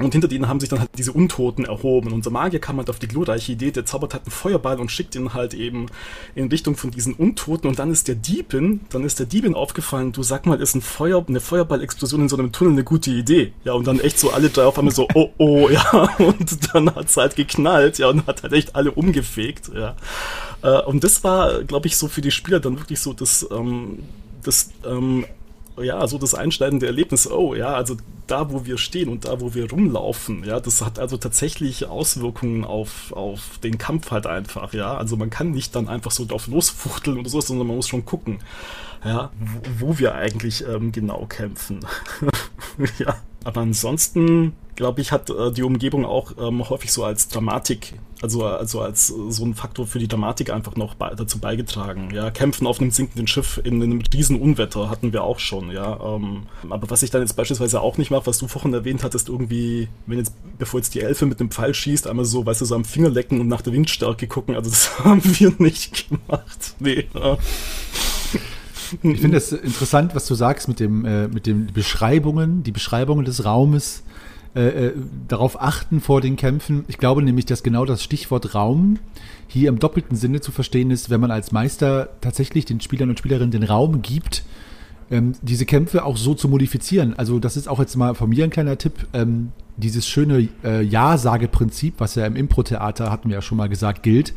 Und 0.00 0.12
hinter 0.12 0.28
denen 0.28 0.48
haben 0.48 0.60
sich 0.60 0.70
dann 0.70 0.80
halt 0.80 0.90
diese 0.96 1.12
Untoten 1.12 1.66
erhoben. 1.66 2.12
Unser 2.12 2.30
Magier 2.30 2.58
kam 2.58 2.78
halt 2.78 2.88
auf 2.88 2.98
die 2.98 3.08
glorreiche 3.08 3.52
Idee, 3.52 3.70
der 3.70 3.84
zaubert 3.84 4.14
halt 4.14 4.24
einen 4.24 4.32
Feuerball 4.32 4.80
und 4.80 4.90
schickt 4.90 5.14
ihn 5.14 5.34
halt 5.34 5.52
eben 5.52 5.86
in 6.34 6.48
Richtung 6.48 6.74
von 6.74 6.90
diesen 6.90 7.14
Untoten. 7.14 7.68
Und 7.68 7.78
dann 7.78 7.90
ist 7.90 8.08
der 8.08 8.14
Diebin, 8.14 8.80
dann 8.88 9.04
ist 9.04 9.18
der 9.18 9.26
Diebin 9.26 9.54
aufgefallen, 9.54 10.12
du 10.12 10.22
sag 10.22 10.46
mal, 10.46 10.60
ist 10.60 10.74
ein 10.74 10.80
Feuer, 10.80 11.22
eine 11.28 11.40
Feuerballexplosion 11.40 12.22
in 12.22 12.28
so 12.30 12.36
einem 12.38 12.50
Tunnel 12.50 12.72
eine 12.72 12.84
gute 12.84 13.10
Idee? 13.10 13.52
Ja, 13.64 13.74
und 13.74 13.86
dann 13.86 14.00
echt 14.00 14.18
so 14.18 14.30
alle 14.30 14.48
drei 14.48 14.64
auf 14.64 14.78
einmal 14.78 14.94
so, 14.94 15.06
oh, 15.14 15.28
oh, 15.36 15.68
ja. 15.68 16.08
Und 16.18 16.74
dann 16.74 16.94
hat's 16.94 17.16
halt 17.16 17.36
geknallt, 17.36 17.98
ja, 17.98 18.08
und 18.08 18.26
hat 18.26 18.42
halt 18.42 18.52
echt 18.52 18.76
alle 18.76 18.92
umgefegt, 18.92 19.70
ja. 19.74 19.96
Äh, 20.62 20.82
und 20.82 21.04
das 21.04 21.24
war, 21.24 21.64
glaube 21.64 21.86
ich, 21.86 21.96
so 21.96 22.08
für 22.08 22.20
die 22.20 22.30
Spieler 22.30 22.60
dann 22.60 22.78
wirklich 22.78 23.00
so 23.00 23.12
das, 23.12 23.46
ähm, 23.50 24.00
das 24.42 24.70
ähm, 24.86 25.24
ja, 25.78 26.06
so 26.06 26.18
das 26.18 26.34
einschneidende 26.34 26.86
Erlebnis, 26.86 27.30
oh 27.30 27.54
ja, 27.54 27.74
also 27.74 27.96
da, 28.26 28.50
wo 28.50 28.64
wir 28.64 28.78
stehen 28.78 29.08
und 29.08 29.24
da, 29.24 29.40
wo 29.40 29.54
wir 29.54 29.70
rumlaufen, 29.70 30.44
ja, 30.44 30.60
das 30.60 30.82
hat 30.82 30.98
also 30.98 31.16
tatsächlich 31.16 31.86
Auswirkungen 31.86 32.64
auf, 32.64 33.12
auf 33.12 33.58
den 33.62 33.78
Kampf 33.78 34.10
halt 34.10 34.26
einfach, 34.26 34.72
ja. 34.72 34.96
Also 34.96 35.16
man 35.16 35.30
kann 35.30 35.50
nicht 35.50 35.74
dann 35.74 35.88
einfach 35.88 36.10
so 36.10 36.24
drauf 36.24 36.46
losfuchteln 36.46 37.18
oder 37.18 37.28
so, 37.28 37.40
sondern 37.40 37.66
man 37.66 37.76
muss 37.76 37.88
schon 37.88 38.04
gucken, 38.04 38.40
ja, 39.04 39.30
wo, 39.38 39.88
wo 39.88 39.98
wir 39.98 40.14
eigentlich 40.14 40.64
ähm, 40.66 40.92
genau 40.92 41.26
kämpfen. 41.26 41.80
ja. 42.98 43.16
Aber 43.42 43.62
ansonsten, 43.62 44.52
glaube 44.80 45.02
ich, 45.02 45.12
hat 45.12 45.28
äh, 45.28 45.52
die 45.52 45.62
Umgebung 45.62 46.06
auch 46.06 46.32
ähm, 46.40 46.66
häufig 46.70 46.90
so 46.90 47.04
als 47.04 47.28
Dramatik, 47.28 47.92
also, 48.22 48.46
also 48.46 48.80
als 48.80 49.10
äh, 49.10 49.14
so 49.30 49.44
ein 49.44 49.54
Faktor 49.54 49.86
für 49.86 49.98
die 49.98 50.08
Dramatik 50.08 50.48
einfach 50.48 50.74
noch 50.74 50.94
bei, 50.94 51.14
dazu 51.14 51.38
beigetragen. 51.38 52.08
Ja, 52.14 52.30
Kämpfen 52.30 52.66
auf 52.66 52.80
einem 52.80 52.90
sinkenden 52.90 53.26
Schiff 53.26 53.60
in 53.62 53.82
einem 53.82 54.00
riesen 54.14 54.40
Unwetter 54.40 54.88
hatten 54.88 55.12
wir 55.12 55.22
auch 55.22 55.38
schon, 55.38 55.70
ja. 55.70 56.00
Ähm, 56.02 56.44
aber 56.70 56.88
was 56.88 57.02
ich 57.02 57.10
dann 57.10 57.20
jetzt 57.20 57.34
beispielsweise 57.34 57.82
auch 57.82 57.98
nicht 57.98 58.10
mache, 58.10 58.26
was 58.26 58.38
du 58.38 58.48
vorhin 58.48 58.72
erwähnt 58.72 59.04
hattest, 59.04 59.28
irgendwie, 59.28 59.88
wenn 60.06 60.16
jetzt, 60.16 60.32
bevor 60.58 60.80
jetzt 60.80 60.94
die 60.94 61.02
Elfe 61.02 61.26
mit 61.26 61.40
einem 61.40 61.50
Pfeil 61.50 61.74
schießt, 61.74 62.06
einmal 62.06 62.24
so, 62.24 62.46
weißt 62.46 62.62
du, 62.62 62.64
so 62.64 62.74
am 62.74 62.86
Finger 62.86 63.10
lecken 63.10 63.38
und 63.38 63.48
nach 63.48 63.60
der 63.60 63.74
Windstärke 63.74 64.28
gucken, 64.28 64.54
also 64.54 64.70
das 64.70 64.98
haben 65.04 65.20
wir 65.22 65.52
nicht 65.58 66.08
gemacht. 66.08 66.74
Nee. 66.78 67.06
Ja. 67.12 67.36
Ich 69.02 69.20
finde 69.20 69.36
es 69.36 69.52
interessant, 69.52 70.14
was 70.14 70.24
du 70.26 70.34
sagst 70.34 70.68
mit 70.68 70.80
dem, 70.80 71.04
äh, 71.04 71.28
mit 71.28 71.46
den 71.46 71.66
Beschreibungen, 71.66 72.62
die 72.62 72.72
Beschreibungen 72.72 73.26
des 73.26 73.44
Raumes. 73.44 74.04
Äh, 74.54 74.86
äh, 74.86 74.92
darauf 75.28 75.60
achten 75.60 76.00
vor 76.00 76.20
den 76.20 76.36
Kämpfen. 76.36 76.84
Ich 76.88 76.98
glaube 76.98 77.22
nämlich, 77.22 77.46
dass 77.46 77.62
genau 77.62 77.84
das 77.84 78.02
Stichwort 78.02 78.54
Raum 78.54 78.98
hier 79.46 79.68
im 79.68 79.78
doppelten 79.78 80.16
Sinne 80.16 80.40
zu 80.40 80.50
verstehen 80.50 80.90
ist, 80.90 81.08
wenn 81.08 81.20
man 81.20 81.30
als 81.30 81.52
Meister 81.52 82.08
tatsächlich 82.20 82.64
den 82.64 82.80
Spielern 82.80 83.10
und 83.10 83.18
Spielerinnen 83.18 83.52
den 83.52 83.62
Raum 83.62 84.02
gibt, 84.02 84.42
ähm, 85.10 85.34
diese 85.42 85.66
Kämpfe 85.66 86.04
auch 86.04 86.16
so 86.16 86.34
zu 86.34 86.48
modifizieren. 86.48 87.14
Also 87.16 87.38
das 87.38 87.56
ist 87.56 87.68
auch 87.68 87.78
jetzt 87.78 87.96
mal 87.96 88.14
von 88.14 88.28
mir 88.28 88.42
ein 88.42 88.50
kleiner 88.50 88.76
Tipp. 88.76 89.06
Ähm, 89.12 89.52
dieses 89.76 90.06
schöne 90.06 90.48
äh, 90.64 90.82
Ja-Sage-Prinzip, 90.82 91.94
was 91.98 92.14
ja 92.14 92.26
im 92.26 92.36
Impro-Theater, 92.36 93.10
hatten 93.10 93.28
wir 93.28 93.36
ja 93.36 93.42
schon 93.42 93.56
mal 93.56 93.68
gesagt, 93.68 94.02
gilt. 94.02 94.34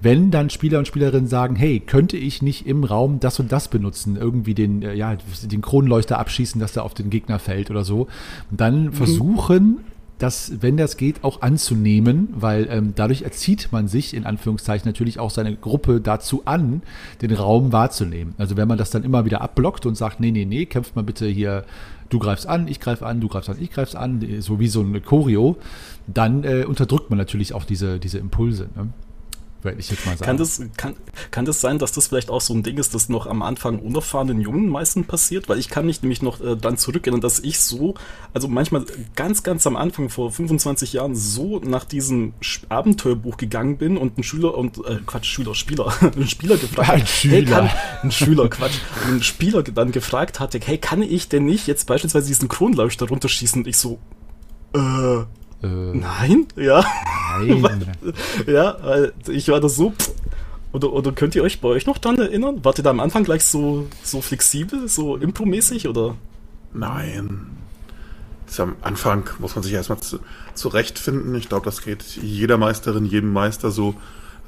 Wenn 0.00 0.30
dann 0.30 0.50
Spieler 0.50 0.78
und 0.78 0.86
Spielerinnen 0.86 1.26
sagen, 1.26 1.56
hey, 1.56 1.80
könnte 1.80 2.16
ich 2.16 2.42
nicht 2.42 2.66
im 2.66 2.84
Raum 2.84 3.20
das 3.20 3.40
und 3.40 3.52
das 3.52 3.68
benutzen, 3.68 4.16
irgendwie 4.16 4.54
den, 4.54 4.82
äh, 4.82 4.94
ja, 4.94 5.16
den 5.42 5.62
Kronleuchter 5.62 6.18
abschießen, 6.18 6.60
dass 6.60 6.72
der 6.72 6.84
auf 6.84 6.94
den 6.94 7.10
Gegner 7.10 7.38
fällt 7.38 7.70
oder 7.70 7.84
so, 7.84 8.08
dann 8.50 8.86
mhm. 8.86 8.92
versuchen, 8.92 9.78
das, 10.18 10.62
wenn 10.62 10.76
das 10.76 10.96
geht, 10.96 11.24
auch 11.24 11.42
anzunehmen, 11.42 12.28
weil 12.34 12.68
ähm, 12.70 12.92
dadurch 12.96 13.22
erzieht 13.22 13.68
man 13.70 13.86
sich 13.86 14.14
in 14.14 14.24
Anführungszeichen 14.24 14.88
natürlich 14.88 15.18
auch 15.18 15.30
seine 15.30 15.54
Gruppe 15.54 16.00
dazu 16.00 16.42
an, 16.46 16.82
den 17.20 17.32
Raum 17.32 17.72
wahrzunehmen. 17.72 18.34
Also 18.38 18.56
wenn 18.56 18.66
man 18.66 18.78
das 18.78 18.90
dann 18.90 19.04
immer 19.04 19.26
wieder 19.26 19.42
abblockt 19.42 19.84
und 19.84 19.94
sagt, 19.94 20.20
nee, 20.20 20.30
nee, 20.30 20.46
nee, 20.46 20.64
kämpft 20.64 20.96
mal 20.96 21.02
bitte 21.04 21.26
hier 21.26 21.64
du 22.08 22.18
greifst 22.18 22.46
an, 22.46 22.68
ich 22.68 22.80
greife 22.80 23.04
an, 23.04 23.20
du 23.20 23.28
greifst 23.28 23.50
an, 23.50 23.56
ich 23.60 23.70
greife 23.70 23.98
an, 23.98 24.24
so 24.40 24.60
wie 24.60 24.68
so 24.68 24.80
eine 24.80 25.00
Choreo, 25.00 25.56
dann 26.06 26.44
äh, 26.44 26.64
unterdrückt 26.64 27.10
man 27.10 27.18
natürlich 27.18 27.52
auch 27.52 27.64
diese, 27.64 27.98
diese 27.98 28.18
Impulse. 28.18 28.68
Ne? 28.76 28.88
Werde 29.66 29.78
ich 29.80 29.90
jetzt 29.90 30.06
mal 30.06 30.16
sagen. 30.16 30.24
Kann 30.24 30.36
das, 30.38 30.62
kann, 30.76 30.96
kann 31.30 31.44
das 31.44 31.60
sein, 31.60 31.78
dass 31.78 31.92
das 31.92 32.06
vielleicht 32.06 32.30
auch 32.30 32.40
so 32.40 32.54
ein 32.54 32.62
Ding 32.62 32.78
ist, 32.78 32.94
das 32.94 33.10
noch 33.10 33.26
am 33.26 33.42
Anfang 33.42 33.78
unerfahrenen 33.78 34.40
Jungen 34.40 34.68
meistens 34.70 35.06
passiert? 35.06 35.48
Weil 35.48 35.58
ich 35.58 35.68
kann 35.68 35.84
mich 35.84 36.00
nämlich 36.00 36.22
noch 36.22 36.40
äh, 36.40 36.56
dann 36.56 36.78
zurückerinnern, 36.78 37.20
dass 37.20 37.40
ich 37.40 37.60
so, 37.60 37.94
also 38.32 38.48
manchmal 38.48 38.86
ganz, 39.14 39.42
ganz 39.42 39.66
am 39.66 39.76
Anfang 39.76 40.08
vor 40.08 40.32
25 40.32 40.94
Jahren 40.94 41.14
so 41.14 41.58
nach 41.60 41.84
diesem 41.84 42.32
Abenteuerbuch 42.70 43.36
gegangen 43.36 43.76
bin 43.76 43.98
und 43.98 44.16
ein 44.16 44.22
Schüler 44.22 44.56
und 44.56 44.78
äh, 44.78 45.00
Quatsch, 45.04 45.26
Schüler, 45.26 45.54
Spieler, 45.54 45.92
ein 46.00 46.28
Spieler 46.28 46.56
gefragt 46.56 46.90
ein 46.90 47.06
Schüler. 47.06 47.36
Hey, 47.36 47.44
kann, 47.44 47.70
ein 48.02 48.10
Schüler, 48.10 48.48
Quatsch, 48.48 48.78
ein 49.06 49.22
Spieler 49.22 49.62
dann 49.62 49.92
gefragt 49.92 50.40
hatte, 50.40 50.58
hey, 50.64 50.78
kann 50.78 51.02
ich 51.02 51.28
denn 51.28 51.44
nicht 51.44 51.66
jetzt 51.66 51.86
beispielsweise 51.86 52.28
diesen 52.28 52.48
Kronleuchter 52.48 53.08
runterschießen? 53.08 53.62
Und 53.62 53.68
ich 53.68 53.76
so, 53.76 53.98
äh, 54.74 55.24
äh, 55.62 55.66
Nein? 55.66 56.46
Ja. 56.56 56.84
Nein. 57.40 57.86
ja, 58.46 58.76
ich 59.28 59.48
war 59.48 59.60
da 59.60 59.68
so. 59.68 59.92
Oder, 60.72 60.92
oder 60.92 61.12
könnt 61.12 61.34
ihr 61.34 61.42
euch 61.42 61.60
bei 61.60 61.68
euch 61.68 61.86
noch 61.86 61.98
dran 61.98 62.18
erinnern? 62.18 62.64
Wart 62.64 62.78
ihr 62.78 62.84
da 62.84 62.90
am 62.90 63.00
Anfang 63.00 63.24
gleich 63.24 63.44
so, 63.44 63.86
so 64.02 64.20
flexibel, 64.20 64.88
so 64.88 65.16
impromäßig 65.16 65.88
oder? 65.88 66.16
Nein. 66.74 67.46
Das 68.46 68.60
am 68.60 68.76
Anfang 68.82 69.28
muss 69.38 69.54
man 69.54 69.64
sich 69.64 69.72
erstmal 69.72 70.00
zu, 70.00 70.20
zurechtfinden. 70.54 71.34
Ich 71.34 71.48
glaube, 71.48 71.64
das 71.64 71.82
geht 71.82 72.02
jeder 72.02 72.58
Meisterin, 72.58 73.04
jedem 73.04 73.32
Meister 73.32 73.70
so. 73.70 73.94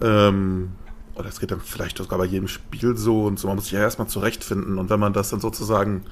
Ähm, 0.00 0.70
oder 1.14 1.28
es 1.28 1.40
geht 1.40 1.50
dann 1.50 1.60
vielleicht 1.60 1.98
sogar 1.98 2.18
bei 2.18 2.26
jedem 2.26 2.46
Spiel 2.46 2.96
so 2.96 3.24
und 3.24 3.40
so. 3.40 3.48
Man 3.48 3.56
muss 3.56 3.64
sich 3.64 3.72
ja 3.72 3.80
erstmal 3.80 4.06
zurechtfinden. 4.06 4.78
Und 4.78 4.88
wenn 4.88 5.00
man 5.00 5.12
das 5.12 5.30
dann 5.30 5.40
sozusagen 5.40 6.04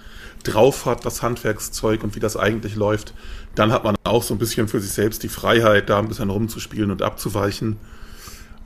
drauf 0.43 0.85
hat, 0.85 1.05
das 1.05 1.23
Handwerkszeug 1.23 2.03
und 2.03 2.17
wie 2.17 2.21
das 2.21 2.37
eigentlich 2.37 2.75
läuft, 2.75 3.15
dann 3.57 3.73
hat 3.73 3.85
man 3.85 3.97
auch 4.05 4.23
so 4.23 4.35
ein 4.35 4.39
bisschen 4.39 4.69
für 4.69 4.81
sich 4.81 4.93
selbst 4.93 5.23
die 5.23 5.29
Freiheit, 5.29 5.91
da 5.91 5.99
ein 5.99 6.09
bisschen 6.09 6.31
rumzuspielen 6.31 6.91
und 6.91 7.03
abzuweichen. 7.03 7.77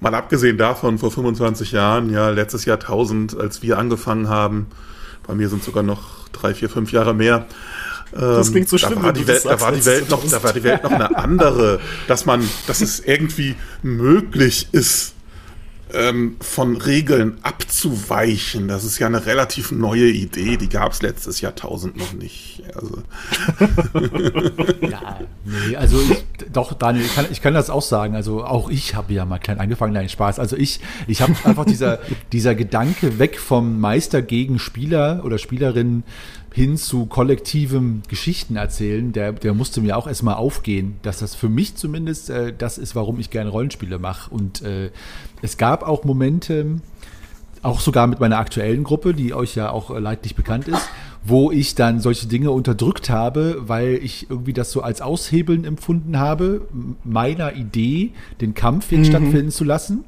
Mal 0.00 0.14
abgesehen 0.14 0.58
davon, 0.58 0.98
vor 0.98 1.10
25 1.10 1.72
Jahren, 1.72 2.10
ja, 2.10 2.30
letztes 2.30 2.64
Jahrtausend, 2.64 3.38
als 3.38 3.62
wir 3.62 3.78
angefangen 3.78 4.28
haben, 4.28 4.66
bei 5.26 5.34
mir 5.34 5.48
sind 5.48 5.62
sogar 5.62 5.82
noch 5.82 6.28
drei, 6.32 6.54
vier, 6.54 6.68
fünf 6.68 6.92
Jahre 6.92 7.14
mehr. 7.14 7.46
Das 8.12 8.50
klingt 8.50 8.68
so 8.68 8.76
schlimm. 8.76 8.96
Da 8.96 9.02
war, 9.04 9.12
die 9.12 9.26
Welt, 9.26 9.44
da 9.44 9.60
war 9.60 9.72
die 9.72 9.84
Welt 9.86 10.10
noch, 10.10 10.24
da 10.28 10.42
war 10.42 10.52
die 10.52 10.64
Welt 10.64 10.82
noch 10.82 10.90
eine 10.90 11.16
andere, 11.16 11.78
dass 12.08 12.26
man, 12.26 12.42
dass 12.66 12.80
es 12.80 12.98
irgendwie 12.98 13.54
möglich 13.82 14.68
ist, 14.72 15.14
ähm, 15.94 16.36
von 16.40 16.76
Regeln 16.76 17.38
abzuweichen. 17.42 18.68
Das 18.68 18.84
ist 18.84 18.98
ja 18.98 19.06
eine 19.06 19.26
relativ 19.26 19.72
neue 19.72 20.06
Idee, 20.06 20.56
die 20.56 20.68
gab 20.68 20.92
es 20.92 21.02
letztes 21.02 21.40
Jahrtausend 21.40 21.96
noch 21.96 22.12
nicht. 22.12 22.62
Also. 22.74 23.02
ja, 24.80 25.18
nee, 25.44 25.76
also 25.76 26.00
ich, 26.00 26.24
doch, 26.52 26.74
Daniel, 26.74 27.04
ich 27.04 27.14
kann, 27.14 27.26
ich 27.30 27.42
kann 27.42 27.54
das 27.54 27.70
auch 27.70 27.82
sagen. 27.82 28.14
Also 28.14 28.44
auch 28.44 28.70
ich 28.70 28.94
habe 28.94 29.12
ja 29.12 29.24
mal 29.24 29.38
klein 29.38 29.58
angefangen, 29.58 29.92
nein, 29.92 30.08
Spaß. 30.08 30.38
Also 30.38 30.56
ich, 30.56 30.80
ich 31.06 31.22
habe 31.22 31.34
einfach 31.44 31.64
dieser, 31.64 31.98
dieser 32.32 32.54
Gedanke 32.54 33.18
weg 33.18 33.38
vom 33.38 33.80
Meister 33.80 34.22
gegen 34.22 34.58
Spieler 34.58 35.22
oder 35.24 35.38
Spielerin 35.38 36.04
hin 36.52 36.76
zu 36.76 37.06
kollektivem 37.06 38.02
Geschichten 38.08 38.56
erzählen, 38.56 39.12
der, 39.12 39.32
der 39.32 39.54
musste 39.54 39.80
mir 39.80 39.96
auch 39.96 40.06
erstmal 40.06 40.34
aufgehen, 40.34 40.96
dass 41.02 41.20
das 41.20 41.34
für 41.34 41.48
mich 41.48 41.76
zumindest 41.76 42.30
äh, 42.30 42.52
das 42.56 42.76
ist, 42.76 42.96
warum 42.96 43.20
ich 43.20 43.30
gerne 43.30 43.50
Rollenspiele 43.50 43.98
mache. 43.98 44.30
Und 44.30 44.62
äh, 44.62 44.90
es 45.42 45.56
gab 45.56 45.86
auch 45.86 46.04
Momente, 46.04 46.80
auch 47.62 47.80
sogar 47.80 48.06
mit 48.06 48.20
meiner 48.20 48.38
aktuellen 48.38 48.82
Gruppe, 48.82 49.14
die 49.14 49.32
euch 49.32 49.54
ja 49.54 49.70
auch 49.70 49.90
äh, 49.90 50.00
leidlich 50.00 50.34
bekannt 50.34 50.66
ist, 50.66 50.88
wo 51.22 51.52
ich 51.52 51.76
dann 51.76 52.00
solche 52.00 52.26
Dinge 52.26 52.50
unterdrückt 52.50 53.10
habe, 53.10 53.68
weil 53.68 54.00
ich 54.02 54.28
irgendwie 54.28 54.52
das 54.52 54.72
so 54.72 54.82
als 54.82 55.02
Aushebeln 55.02 55.64
empfunden 55.64 56.18
habe, 56.18 56.62
meiner 57.04 57.54
Idee, 57.54 58.12
den 58.40 58.54
Kampf 58.54 58.90
jetzt 58.90 59.00
mhm. 59.00 59.04
stattfinden 59.04 59.50
zu 59.50 59.62
lassen, 59.62 60.04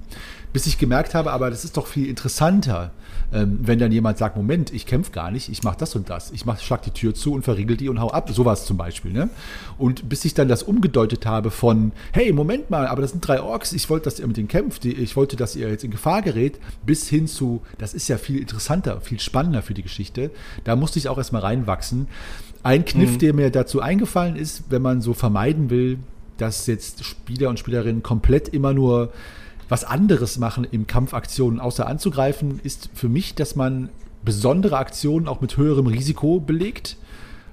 bis 0.52 0.66
ich 0.66 0.78
gemerkt 0.78 1.14
habe, 1.14 1.31
aber 1.33 1.50
das 1.50 1.64
ist 1.64 1.76
doch 1.76 1.87
viel 1.87 2.09
interessanter 2.09 2.90
ähm, 3.32 3.58
wenn 3.62 3.78
dann 3.78 3.92
jemand 3.92 4.18
sagt, 4.18 4.36
Moment, 4.36 4.72
ich 4.72 4.86
kämpfe 4.86 5.12
gar 5.12 5.30
nicht, 5.30 5.48
ich 5.48 5.62
mache 5.62 5.78
das 5.78 5.94
und 5.96 6.10
das, 6.10 6.30
ich 6.32 6.44
mach, 6.44 6.60
schlag 6.60 6.82
die 6.82 6.90
Tür 6.90 7.14
zu 7.14 7.32
und 7.32 7.42
verriegel 7.42 7.76
die 7.76 7.88
und 7.88 8.00
hau 8.00 8.10
ab, 8.10 8.30
sowas 8.30 8.66
zum 8.66 8.76
Beispiel. 8.76 9.12
Ne? 9.12 9.30
Und 9.78 10.08
bis 10.08 10.24
ich 10.24 10.34
dann 10.34 10.48
das 10.48 10.62
umgedeutet 10.62 11.26
habe 11.26 11.50
von, 11.50 11.92
hey, 12.12 12.32
Moment 12.32 12.70
mal, 12.70 12.86
aber 12.86 13.02
das 13.02 13.12
sind 13.12 13.26
drei 13.26 13.40
Orks, 13.40 13.72
ich 13.72 13.88
wollte, 13.88 14.04
dass 14.04 14.18
ihr 14.20 14.26
mit 14.26 14.36
denen 14.36 14.48
kämpft, 14.48 14.84
ich 14.84 15.16
wollte, 15.16 15.36
dass 15.36 15.56
ihr 15.56 15.68
jetzt 15.68 15.84
in 15.84 15.90
Gefahr 15.90 16.22
gerät, 16.22 16.58
bis 16.84 17.08
hin 17.08 17.26
zu, 17.26 17.62
das 17.78 17.94
ist 17.94 18.08
ja 18.08 18.18
viel 18.18 18.38
interessanter, 18.38 19.00
viel 19.00 19.20
spannender 19.20 19.62
für 19.62 19.74
die 19.74 19.82
Geschichte. 19.82 20.30
Da 20.64 20.76
musste 20.76 20.98
ich 20.98 21.08
auch 21.08 21.18
erstmal 21.18 21.42
reinwachsen. 21.42 22.08
Ein 22.62 22.84
Kniff, 22.84 23.12
mhm. 23.12 23.18
der 23.18 23.34
mir 23.34 23.50
dazu 23.50 23.80
eingefallen 23.80 24.36
ist, 24.36 24.64
wenn 24.70 24.82
man 24.82 25.00
so 25.00 25.14
vermeiden 25.14 25.70
will, 25.70 25.98
dass 26.38 26.66
jetzt 26.66 27.04
Spieler 27.04 27.48
und 27.48 27.58
Spielerinnen 27.58 28.02
komplett 28.02 28.48
immer 28.48 28.72
nur 28.72 29.12
was 29.72 29.85
anderes 29.85 30.38
machen 30.38 30.66
im 30.70 30.87
Kampfaktionen, 30.87 31.58
außer 31.58 31.87
anzugreifen, 31.87 32.61
ist 32.62 32.90
für 32.92 33.08
mich, 33.08 33.35
dass 33.35 33.56
man 33.56 33.88
besondere 34.22 34.76
Aktionen 34.76 35.26
auch 35.26 35.40
mit 35.40 35.56
höherem 35.56 35.87
Risiko 35.87 36.40
belegt, 36.40 36.98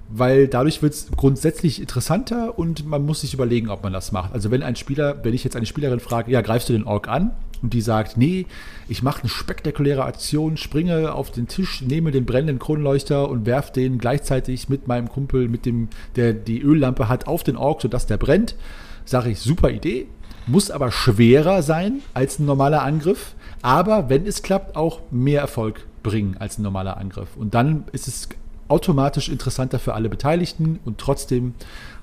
weil 0.09 0.49
dadurch 0.49 0.81
wird 0.81 0.93
es 0.95 1.07
grundsätzlich 1.15 1.79
interessanter 1.79 2.59
und 2.59 2.85
man 2.85 3.05
muss 3.05 3.21
sich 3.21 3.33
überlegen, 3.33 3.69
ob 3.69 3.83
man 3.83 3.93
das 3.93 4.11
macht. 4.11 4.33
Also 4.33 4.51
wenn 4.51 4.63
ein 4.63 4.75
Spieler, 4.75 5.23
wenn 5.23 5.33
ich 5.33 5.45
jetzt 5.45 5.55
eine 5.55 5.65
Spielerin 5.65 6.01
frage, 6.01 6.29
ja, 6.29 6.41
greifst 6.41 6.67
du 6.67 6.73
den 6.73 6.83
Ork 6.83 7.07
an? 7.07 7.31
Und 7.61 7.73
die 7.73 7.79
sagt, 7.79 8.17
nee, 8.17 8.47
ich 8.89 9.01
mache 9.01 9.21
eine 9.21 9.29
spektakuläre 9.29 10.03
Aktion, 10.03 10.57
springe 10.57 11.13
auf 11.13 11.31
den 11.31 11.47
Tisch, 11.47 11.81
nehme 11.83 12.11
den 12.11 12.25
brennenden 12.25 12.59
Kronleuchter 12.59 13.29
und 13.29 13.45
werfe 13.45 13.71
den 13.71 13.97
gleichzeitig 13.97 14.67
mit 14.67 14.89
meinem 14.89 15.07
Kumpel, 15.07 15.47
mit 15.47 15.65
dem, 15.65 15.87
der 16.17 16.33
die 16.33 16.61
Öllampe 16.61 17.07
hat, 17.07 17.27
auf 17.27 17.43
den 17.43 17.55
Ork, 17.55 17.81
sodass 17.81 18.07
der 18.07 18.17
brennt. 18.17 18.57
Sage 19.05 19.29
ich, 19.29 19.39
super 19.39 19.71
Idee, 19.71 20.07
muss 20.49 20.71
aber 20.71 20.91
schwerer 20.91 21.61
sein 21.61 22.01
als 22.13 22.39
ein 22.39 22.45
normaler 22.45 22.83
Angriff, 22.83 23.35
aber 23.61 24.09
wenn 24.09 24.25
es 24.25 24.41
klappt, 24.41 24.75
auch 24.75 25.01
mehr 25.11 25.41
Erfolg 25.41 25.85
bringen 26.03 26.37
als 26.39 26.57
ein 26.57 26.63
normaler 26.63 26.97
Angriff. 26.97 27.35
Und 27.35 27.53
dann 27.53 27.85
ist 27.91 28.07
es 28.07 28.29
automatisch 28.67 29.29
interessanter 29.29 29.79
für 29.79 29.93
alle 29.93 30.09
Beteiligten 30.09 30.79
und 30.85 30.99
trotzdem 30.99 31.53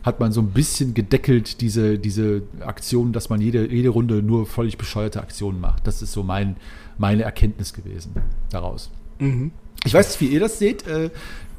hat 0.03 0.21
man 0.21 0.33
so 0.33 0.41
ein 0.41 0.51
bisschen 0.51 0.95
gedeckelt 0.95 1.61
diese, 1.61 1.99
diese 1.99 2.43
Aktion, 2.61 3.13
dass 3.13 3.29
man 3.29 3.41
jede, 3.41 3.71
jede 3.73 3.89
Runde 3.89 4.23
nur 4.23 4.47
völlig 4.47 4.79
bescheuerte 4.79 5.21
Aktionen 5.21 5.61
macht. 5.61 5.87
Das 5.87 6.03
ist 6.03 6.13
so 6.13 6.23
mein, 6.23 6.57
meine 6.99 7.23
Erkenntnis 7.23 7.73
gewesen 7.73 8.15
daraus. 8.51 8.91
Mhm. 9.19 9.53
Ich 9.85 9.95
weiß 9.95 10.09
nicht, 10.09 10.21
wie 10.21 10.35
ihr 10.35 10.41
das 10.41 10.59
seht. 10.59 10.87
Äh, 10.87 11.11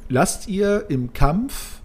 lasst 0.10 0.48
ihr 0.48 0.86
im 0.90 1.14
Kampf 1.14 1.80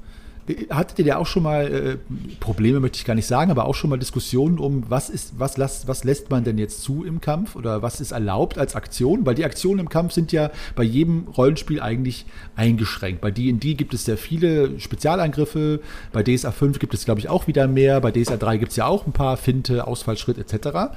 Hattet 0.70 0.98
ihr 0.98 1.04
ja 1.04 1.18
auch 1.18 1.26
schon 1.26 1.44
mal 1.44 1.72
äh, 1.72 1.96
Probleme, 2.40 2.80
möchte 2.80 2.98
ich 2.98 3.04
gar 3.04 3.14
nicht 3.14 3.26
sagen, 3.26 3.52
aber 3.52 3.64
auch 3.66 3.76
schon 3.76 3.90
mal 3.90 3.96
Diskussionen 3.96 4.58
um, 4.58 4.84
was 4.88 5.08
ist, 5.08 5.34
was, 5.38 5.56
las, 5.56 5.86
was 5.86 6.02
lässt 6.02 6.30
man 6.30 6.42
denn 6.42 6.58
jetzt 6.58 6.82
zu 6.82 7.04
im 7.04 7.20
Kampf 7.20 7.54
oder 7.54 7.82
was 7.82 8.00
ist 8.00 8.10
erlaubt 8.10 8.58
als 8.58 8.74
Aktion? 8.74 9.24
Weil 9.24 9.36
die 9.36 9.44
Aktionen 9.44 9.78
im 9.78 9.88
Kampf 9.88 10.12
sind 10.12 10.32
ja 10.32 10.50
bei 10.74 10.82
jedem 10.82 11.28
Rollenspiel 11.28 11.80
eigentlich 11.80 12.26
eingeschränkt. 12.56 13.20
Bei 13.20 13.30
D&D 13.30 13.74
gibt 13.74 13.94
es 13.94 14.04
sehr 14.04 14.18
viele 14.18 14.80
Spezialangriffe, 14.80 15.80
bei 16.12 16.24
DSA 16.24 16.50
5 16.50 16.80
gibt 16.80 16.94
es, 16.94 17.04
glaube 17.04 17.20
ich, 17.20 17.28
auch 17.28 17.46
wieder 17.46 17.68
mehr, 17.68 18.00
bei 18.00 18.10
DSA 18.10 18.36
3 18.36 18.56
gibt 18.56 18.72
es 18.72 18.76
ja 18.76 18.86
auch 18.86 19.06
ein 19.06 19.12
paar 19.12 19.36
Finte, 19.36 19.86
Ausfallschritt 19.86 20.38
etc. 20.38 20.90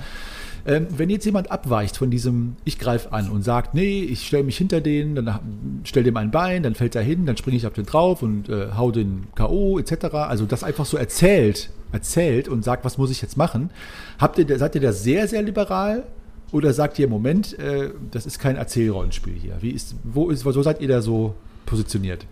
Ähm, 0.67 0.87
wenn 0.89 1.11
jetzt 1.11 1.25
jemand 1.25 1.51
abweicht 1.51 1.95
von 1.95 2.09
diesem, 2.09 2.55
ich 2.65 2.79
greife 2.79 3.11
an 3.11 3.29
und 3.29 3.43
sagt, 3.43 3.75
nee, 3.75 4.01
ich 4.01 4.25
stelle 4.25 4.43
mich 4.43 4.57
hinter 4.57 4.81
den, 4.81 5.15
dann 5.15 5.39
stell 5.83 6.03
dem 6.03 6.17
ein 6.17 6.31
Bein, 6.31 6.63
dann 6.63 6.73
fällt 6.73 6.95
er 6.95 7.03
hin, 7.03 7.27
dann 7.27 7.37
springe 7.37 7.57
ich 7.57 7.67
auf 7.67 7.73
den 7.73 7.85
drauf 7.85 8.23
und 8.23 8.49
äh, 8.49 8.69
hau 8.75 8.89
den 8.89 9.27
K.O. 9.35 9.77
etc. 9.77 10.05
Also 10.15 10.45
das 10.45 10.63
einfach 10.63 10.85
so 10.85 10.97
erzählt, 10.97 11.69
erzählt 11.91 12.47
und 12.47 12.63
sagt, 12.63 12.83
was 12.83 12.97
muss 12.97 13.11
ich 13.11 13.21
jetzt 13.21 13.37
machen. 13.37 13.69
Habt 14.17 14.39
ihr, 14.39 14.57
seid 14.57 14.73
ihr 14.73 14.81
da 14.81 14.91
sehr, 14.91 15.27
sehr 15.27 15.43
liberal? 15.43 16.03
Oder 16.51 16.73
sagt 16.73 16.97
ihr, 16.97 17.07
Moment, 17.07 17.57
äh, 17.59 17.91
das 18.11 18.25
ist 18.25 18.39
kein 18.39 18.55
Erzählrollenspiel 18.55 19.33
hier? 19.33 19.57
Wie 19.61 19.71
ist, 19.71 19.95
wo 20.03 20.29
ist, 20.29 20.45
wo 20.45 20.61
seid 20.63 20.81
ihr 20.81 20.87
da 20.87 21.01
so 21.01 21.35
positioniert? 21.65 22.25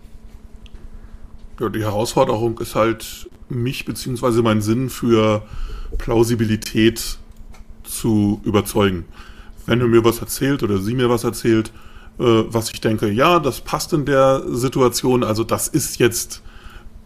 Ja, 1.60 1.68
die 1.68 1.82
Herausforderung 1.82 2.58
ist 2.58 2.74
halt 2.74 3.28
mich 3.48 3.84
bzw. 3.84 4.42
meinen 4.42 4.60
Sinn 4.60 4.88
für 4.88 5.42
Plausibilität 5.98 7.18
zu 7.94 8.40
überzeugen. 8.44 9.04
Wenn 9.66 9.80
er 9.80 9.86
mir 9.86 10.04
was 10.04 10.20
erzählt 10.20 10.62
oder 10.62 10.78
sie 10.78 10.94
mir 10.94 11.08
was 11.08 11.24
erzählt, 11.24 11.72
äh, 12.18 12.24
was 12.24 12.70
ich 12.70 12.80
denke, 12.80 13.10
ja, 13.10 13.38
das 13.38 13.60
passt 13.60 13.92
in 13.92 14.04
der 14.04 14.42
Situation, 14.48 15.24
also 15.24 15.44
das 15.44 15.68
ist 15.68 15.98
jetzt 15.98 16.42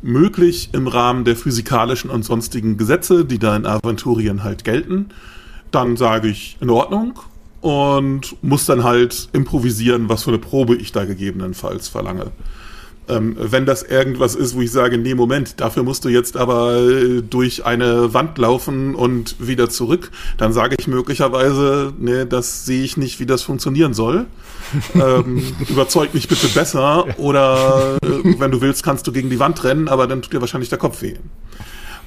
möglich 0.02 0.70
im 0.72 0.86
Rahmen 0.86 1.24
der 1.24 1.36
physikalischen 1.36 2.10
und 2.10 2.24
sonstigen 2.24 2.76
Gesetze, 2.76 3.24
die 3.24 3.38
da 3.38 3.56
in 3.56 3.66
Aventurien 3.66 4.44
halt 4.44 4.64
gelten, 4.64 5.06
dann 5.70 5.96
sage 5.96 6.28
ich 6.28 6.56
in 6.60 6.70
Ordnung 6.70 7.18
und 7.60 8.36
muss 8.42 8.66
dann 8.66 8.84
halt 8.84 9.28
improvisieren, 9.32 10.08
was 10.08 10.24
für 10.24 10.30
eine 10.30 10.38
Probe 10.38 10.76
ich 10.76 10.92
da 10.92 11.04
gegebenenfalls 11.04 11.88
verlange. 11.88 12.30
Ähm, 13.08 13.36
wenn 13.38 13.64
das 13.64 13.82
irgendwas 13.82 14.34
ist, 14.34 14.54
wo 14.54 14.60
ich 14.60 14.70
sage, 14.70 14.98
nee, 14.98 15.14
Moment, 15.14 15.60
dafür 15.60 15.82
musst 15.82 16.04
du 16.04 16.08
jetzt 16.08 16.36
aber 16.36 16.78
äh, 16.78 17.22
durch 17.22 17.64
eine 17.64 18.12
Wand 18.12 18.36
laufen 18.38 18.94
und 18.94 19.36
wieder 19.38 19.70
zurück, 19.70 20.10
dann 20.36 20.52
sage 20.52 20.76
ich 20.78 20.86
möglicherweise, 20.88 21.92
nee, 21.98 22.26
das 22.26 22.66
sehe 22.66 22.84
ich 22.84 22.96
nicht, 22.96 23.18
wie 23.20 23.26
das 23.26 23.42
funktionieren 23.42 23.94
soll. 23.94 24.26
ähm, 24.94 25.42
überzeug 25.68 26.12
mich 26.12 26.28
bitte 26.28 26.48
besser 26.48 27.06
oder 27.18 27.96
äh, 28.02 28.38
wenn 28.38 28.50
du 28.50 28.60
willst, 28.60 28.82
kannst 28.82 29.06
du 29.06 29.12
gegen 29.12 29.30
die 29.30 29.38
Wand 29.38 29.64
rennen, 29.64 29.88
aber 29.88 30.06
dann 30.06 30.20
tut 30.20 30.34
dir 30.34 30.40
wahrscheinlich 30.40 30.68
der 30.68 30.78
Kopf 30.78 31.00
weh. 31.00 31.14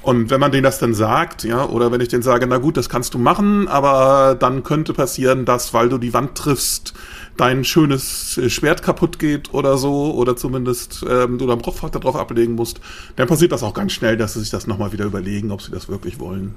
Und 0.03 0.31
wenn 0.31 0.39
man 0.39 0.51
denen 0.51 0.63
das 0.63 0.79
dann 0.79 0.95
sagt, 0.95 1.43
ja, 1.43 1.65
oder 1.65 1.91
wenn 1.91 2.01
ich 2.01 2.07
denen 2.07 2.23
sage, 2.23 2.47
na 2.47 2.57
gut, 2.57 2.75
das 2.75 2.89
kannst 2.89 3.13
du 3.13 3.19
machen, 3.19 3.67
aber 3.67 4.35
dann 4.39 4.63
könnte 4.63 4.93
passieren, 4.93 5.45
dass, 5.45 5.73
weil 5.75 5.89
du 5.89 5.99
die 5.99 6.13
Wand 6.13 6.35
triffst, 6.35 6.93
dein 7.41 7.63
schönes 7.63 8.37
äh, 8.37 8.51
Schwert 8.51 8.83
kaputt 8.83 9.17
geht 9.17 9.51
oder 9.51 9.75
so, 9.77 10.13
oder 10.13 10.37
zumindest 10.37 11.03
ähm, 11.09 11.39
du 11.39 11.47
deinen 11.47 11.63
Kopf 11.63 11.81
darauf 11.89 12.15
ablegen 12.15 12.53
musst, 12.53 12.79
dann 13.15 13.27
passiert 13.27 13.51
das 13.51 13.63
auch 13.63 13.73
ganz 13.73 13.93
schnell, 13.93 14.15
dass 14.15 14.33
sie 14.33 14.41
sich 14.41 14.51
das 14.51 14.67
nochmal 14.67 14.93
wieder 14.93 15.05
überlegen, 15.05 15.51
ob 15.51 15.61
sie 15.61 15.71
das 15.71 15.89
wirklich 15.89 16.19
wollen. 16.19 16.53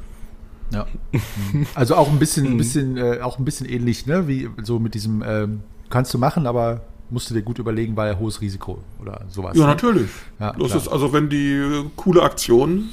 Ja. 0.71 0.87
Also 1.75 1.95
auch 1.97 2.11
ein 2.11 2.19
bisschen, 2.19 2.47
ein 2.47 2.57
bisschen, 2.59 2.99
äh, 2.99 3.21
auch 3.23 3.39
ein 3.39 3.47
bisschen 3.47 3.67
ähnlich, 3.67 4.07
ne? 4.07 4.29
Wie 4.29 4.51
so 4.63 4.79
mit 4.79 4.95
diesem, 4.95 5.23
ähm, 5.27 5.61
kannst 5.89 6.13
du 6.13 6.19
machen, 6.19 6.47
aber 6.47 6.83
musst 7.09 7.31
du 7.31 7.35
dir 7.35 7.43
gut 7.43 7.59
überlegen, 7.59 7.97
weil 7.97 8.19
hohes 8.19 8.43
Risiko 8.43 8.83
oder 9.01 9.23
sowas. 9.31 9.57
Ja, 9.57 9.63
ne? 9.63 9.69
natürlich. 9.69 10.11
Ja, 10.39 10.53
das 10.53 10.69
klar. 10.69 10.83
ist 10.83 10.89
also, 10.89 11.13
wenn 11.15 11.31
die 11.31 11.53
äh, 11.53 11.85
coole 11.97 12.23
Aktion 12.23 12.91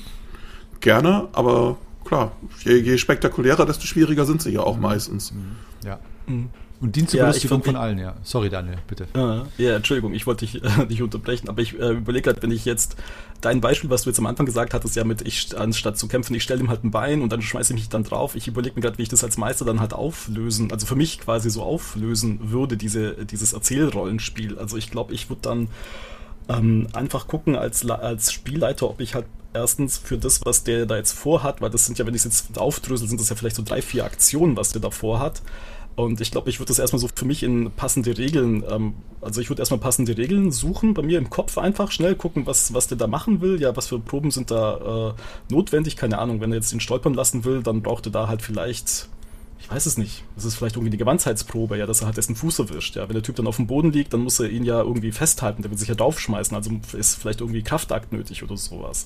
gerne, 0.79 1.27
aber 1.33 1.75
klar, 2.05 2.31
je, 2.63 2.77
je, 2.77 2.97
spektakulärer, 2.97 3.65
desto 3.65 3.85
schwieriger 3.85 4.25
sind 4.25 4.41
sie 4.41 4.51
ja 4.51 4.61
auch 4.61 4.77
meistens. 4.77 5.33
Mhm. 5.33 5.55
Ja. 5.85 5.99
Mhm. 6.27 6.49
Und 6.81 6.95
dient 6.95 7.11
zur 7.11 7.19
ja, 7.19 7.25
Belustigung 7.27 7.63
von 7.63 7.75
allen, 7.75 7.99
ja. 7.99 8.15
Sorry, 8.23 8.49
Daniel, 8.49 8.79
bitte. 8.87 9.05
Uh, 9.15 9.45
ja, 9.59 9.75
Entschuldigung, 9.75 10.15
ich 10.15 10.25
wollte 10.25 10.45
dich 10.45 10.63
äh, 10.63 10.85
nicht 10.89 11.03
unterbrechen, 11.03 11.47
aber 11.47 11.61
ich 11.61 11.79
äh, 11.79 11.91
überlege 11.91 12.23
gerade, 12.23 12.41
wenn 12.41 12.49
ich 12.49 12.65
jetzt 12.65 12.95
dein 13.39 13.61
Beispiel, 13.61 13.91
was 13.91 14.03
du 14.03 14.09
jetzt 14.09 14.17
am 14.17 14.25
Anfang 14.25 14.47
gesagt 14.47 14.73
hattest, 14.73 14.95
ja 14.95 15.03
mit, 15.03 15.21
ich 15.21 15.55
anstatt 15.57 15.99
zu 15.99 16.07
kämpfen, 16.07 16.33
ich 16.33 16.41
stelle 16.41 16.59
ihm 16.59 16.69
halt 16.69 16.83
ein 16.83 16.89
Bein 16.89 17.21
und 17.21 17.31
dann 17.31 17.43
schmeiße 17.43 17.73
ich 17.73 17.79
mich 17.79 17.89
dann 17.89 18.03
drauf. 18.03 18.35
Ich 18.35 18.47
überlege 18.47 18.75
mir 18.75 18.81
gerade, 18.81 18.97
wie 18.97 19.03
ich 19.03 19.09
das 19.09 19.23
als 19.23 19.37
Meister 19.37 19.63
dann 19.63 19.79
halt 19.79 19.93
auflösen, 19.93 20.71
also 20.71 20.87
für 20.87 20.95
mich 20.95 21.19
quasi 21.19 21.51
so 21.51 21.61
auflösen 21.61 22.51
würde, 22.51 22.77
diese, 22.77 23.25
dieses 23.25 23.53
Erzählrollenspiel. 23.53 24.57
Also 24.57 24.77
ich 24.77 24.89
glaube, 24.89 25.13
ich 25.13 25.29
würde 25.29 25.41
dann 25.43 25.67
ähm, 26.49 26.87
einfach 26.93 27.27
gucken 27.27 27.55
als, 27.55 27.87
als 27.87 28.31
Spielleiter, 28.31 28.89
ob 28.89 29.01
ich 29.01 29.13
halt 29.13 29.25
erstens 29.53 29.97
für 29.97 30.17
das, 30.17 30.43
was 30.45 30.63
der 30.63 30.85
da 30.85 30.97
jetzt 30.97 31.11
vorhat, 31.11 31.61
weil 31.61 31.69
das 31.69 31.85
sind 31.85 31.99
ja, 31.99 32.05
wenn 32.05 32.15
ich 32.15 32.25
es 32.25 32.45
jetzt 32.47 32.57
aufdrösel, 32.57 33.07
sind 33.07 33.19
das 33.19 33.29
ja 33.29 33.35
vielleicht 33.35 33.55
so 33.55 33.63
drei, 33.63 33.81
vier 33.81 34.05
Aktionen, 34.05 34.55
was 34.55 34.71
der 34.71 34.81
da 34.81 34.89
vorhat. 34.89 35.41
Und 35.95 36.21
ich 36.21 36.31
glaube, 36.31 36.49
ich 36.49 36.59
würde 36.59 36.69
das 36.69 36.79
erstmal 36.79 36.99
so 36.99 37.09
für 37.13 37.25
mich 37.25 37.43
in 37.43 37.69
passende 37.71 38.17
Regeln, 38.17 38.63
ähm, 38.69 38.93
also 39.19 39.41
ich 39.41 39.49
würde 39.49 39.61
erstmal 39.61 39.79
passende 39.79 40.17
Regeln 40.17 40.51
suchen, 40.51 40.93
bei 40.93 41.01
mir 41.01 41.17
im 41.17 41.29
Kopf 41.29 41.57
einfach 41.57 41.91
schnell 41.91 42.15
gucken, 42.15 42.45
was, 42.45 42.73
was 42.73 42.87
der 42.87 42.97
da 42.97 43.07
machen 43.07 43.41
will, 43.41 43.61
ja, 43.61 43.75
was 43.75 43.87
für 43.87 43.99
Proben 43.99 44.31
sind 44.31 44.51
da 44.51 45.13
äh, 45.49 45.53
notwendig, 45.53 45.97
keine 45.97 46.17
Ahnung, 46.17 46.39
wenn 46.39 46.51
er 46.51 46.55
jetzt 46.55 46.71
ihn 46.71 46.79
stolpern 46.79 47.13
lassen 47.13 47.43
will, 47.43 47.61
dann 47.61 47.81
braucht 47.81 48.05
er 48.05 48.11
da 48.11 48.27
halt 48.29 48.41
vielleicht, 48.41 49.09
ich 49.59 49.69
weiß 49.69 49.85
es 49.85 49.97
nicht, 49.97 50.23
das 50.35 50.45
ist 50.45 50.55
vielleicht 50.55 50.77
irgendwie 50.77 50.91
die 50.91 50.97
Gewandtheitsprobe, 50.97 51.77
ja, 51.77 51.85
dass 51.85 52.01
er 52.01 52.07
halt 52.07 52.17
dessen 52.17 52.35
Fuß 52.35 52.59
erwischt, 52.59 52.95
ja, 52.95 53.07
wenn 53.09 53.13
der 53.13 53.23
Typ 53.23 53.35
dann 53.35 53.47
auf 53.47 53.57
dem 53.57 53.67
Boden 53.67 53.91
liegt, 53.91 54.13
dann 54.13 54.21
muss 54.21 54.39
er 54.39 54.49
ihn 54.49 54.63
ja 54.63 54.81
irgendwie 54.81 55.11
festhalten, 55.11 55.61
der 55.61 55.71
will 55.71 55.77
sich 55.77 55.89
ja 55.89 55.95
draufschmeißen, 55.95 56.55
also 56.55 56.71
ist 56.93 57.15
vielleicht 57.15 57.41
irgendwie 57.41 57.63
Kraftakt 57.63 58.13
nötig 58.13 58.43
oder 58.43 58.55
sowas. 58.55 59.03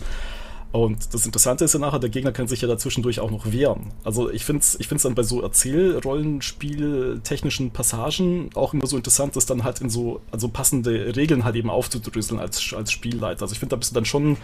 Und 0.75 1.13
das 1.13 1.25
Interessante 1.25 1.63
ist 1.63 1.73
ja 1.73 1.79
nachher, 1.79 1.99
der 1.99 2.09
Gegner 2.09 2.33
kann 2.33 2.49
sich 2.49 2.59
ja 2.59 2.67
dazwischendurch 2.67 3.21
auch 3.21 3.31
noch 3.31 3.49
wehren. 3.49 3.93
Also 4.03 4.29
ich 4.29 4.43
finde 4.43 4.59
es 4.59 4.77
ich 4.77 4.89
find's 4.89 5.03
dann 5.03 5.15
bei 5.15 5.23
so 5.23 5.41
Erzählrollenspiel-technischen 5.41 7.71
Passagen 7.71 8.49
auch 8.55 8.73
immer 8.73 8.85
so 8.85 8.97
interessant, 8.97 9.37
das 9.37 9.45
dann 9.45 9.63
halt 9.63 9.79
in 9.79 9.89
so 9.89 10.19
also 10.31 10.49
passende 10.49 11.15
Regeln 11.15 11.45
halt 11.45 11.55
eben 11.55 11.69
aufzudröseln 11.69 12.41
als, 12.41 12.73
als 12.73 12.91
Spielleiter. 12.91 13.43
Also 13.43 13.53
ich 13.53 13.59
finde, 13.59 13.75
da 13.75 13.77
bist 13.77 13.91
du 13.91 13.95
dann 13.95 14.03
schon 14.03 14.35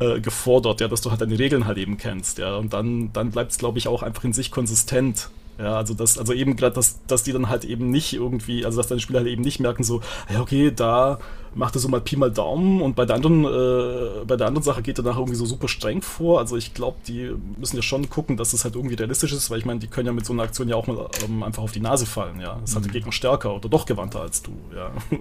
äh, 0.00 0.20
gefordert, 0.20 0.80
ja, 0.80 0.88
dass 0.88 1.00
du 1.00 1.10
halt 1.10 1.20
deine 1.20 1.38
Regeln 1.38 1.66
halt 1.66 1.78
eben 1.78 1.96
kennst, 1.96 2.38
ja. 2.38 2.56
Und 2.56 2.72
dann, 2.72 3.12
dann 3.12 3.30
bleibt 3.30 3.52
es, 3.52 3.58
glaube 3.58 3.78
ich, 3.78 3.86
auch 3.86 4.02
einfach 4.02 4.24
in 4.24 4.32
sich 4.32 4.50
konsistent. 4.50 5.30
Ja, 5.58 5.76
also 5.76 5.94
das, 5.94 6.18
also 6.18 6.32
eben 6.32 6.56
gerade, 6.56 6.74
dass, 6.74 7.04
dass 7.06 7.24
die 7.24 7.32
dann 7.32 7.48
halt 7.48 7.64
eben 7.64 7.90
nicht 7.90 8.14
irgendwie, 8.14 8.64
also 8.64 8.78
dass 8.78 8.86
deine 8.86 9.00
Spieler 9.00 9.20
halt 9.20 9.28
eben 9.28 9.42
nicht 9.42 9.58
merken, 9.58 9.82
so, 9.82 10.00
ja, 10.32 10.40
okay, 10.40 10.72
da 10.74 11.18
macht 11.54 11.76
er 11.76 11.80
so 11.80 11.88
mal 11.88 12.00
Pi 12.00 12.16
mal 12.16 12.30
Daumen 12.30 12.80
und 12.82 12.96
bei 12.96 13.04
der 13.04 13.16
anderen, 13.16 13.44
äh, 13.44 14.24
bei 14.26 14.36
der 14.36 14.46
anderen 14.46 14.64
Sache 14.64 14.82
geht 14.82 14.98
er 14.98 15.04
nachher 15.04 15.18
irgendwie 15.18 15.36
so 15.36 15.46
super 15.46 15.68
streng 15.68 16.02
vor. 16.02 16.38
Also 16.38 16.56
ich 16.56 16.74
glaube, 16.74 16.98
die 17.06 17.32
müssen 17.56 17.76
ja 17.76 17.82
schon 17.82 18.08
gucken, 18.10 18.36
dass 18.36 18.52
es 18.52 18.64
halt 18.64 18.76
irgendwie 18.76 18.94
realistisch 18.94 19.32
ist, 19.32 19.50
weil 19.50 19.58
ich 19.58 19.64
meine, 19.64 19.80
die 19.80 19.86
können 19.86 20.06
ja 20.06 20.12
mit 20.12 20.26
so 20.26 20.32
einer 20.32 20.42
Aktion 20.42 20.68
ja 20.68 20.76
auch 20.76 20.86
mal 20.86 21.08
ähm, 21.24 21.42
einfach 21.42 21.62
auf 21.62 21.72
die 21.72 21.80
Nase 21.80 22.06
fallen, 22.06 22.40
ja. 22.40 22.58
Das 22.60 22.70
ist 22.70 22.76
halt 22.76 22.84
der 22.84 22.90
mhm. 22.90 22.94
Gegner 22.94 23.12
stärker 23.12 23.54
oder 23.54 23.68
doch 23.68 23.86
gewandter 23.86 24.20
als 24.20 24.42
du, 24.42 24.52
ja. 24.74 24.90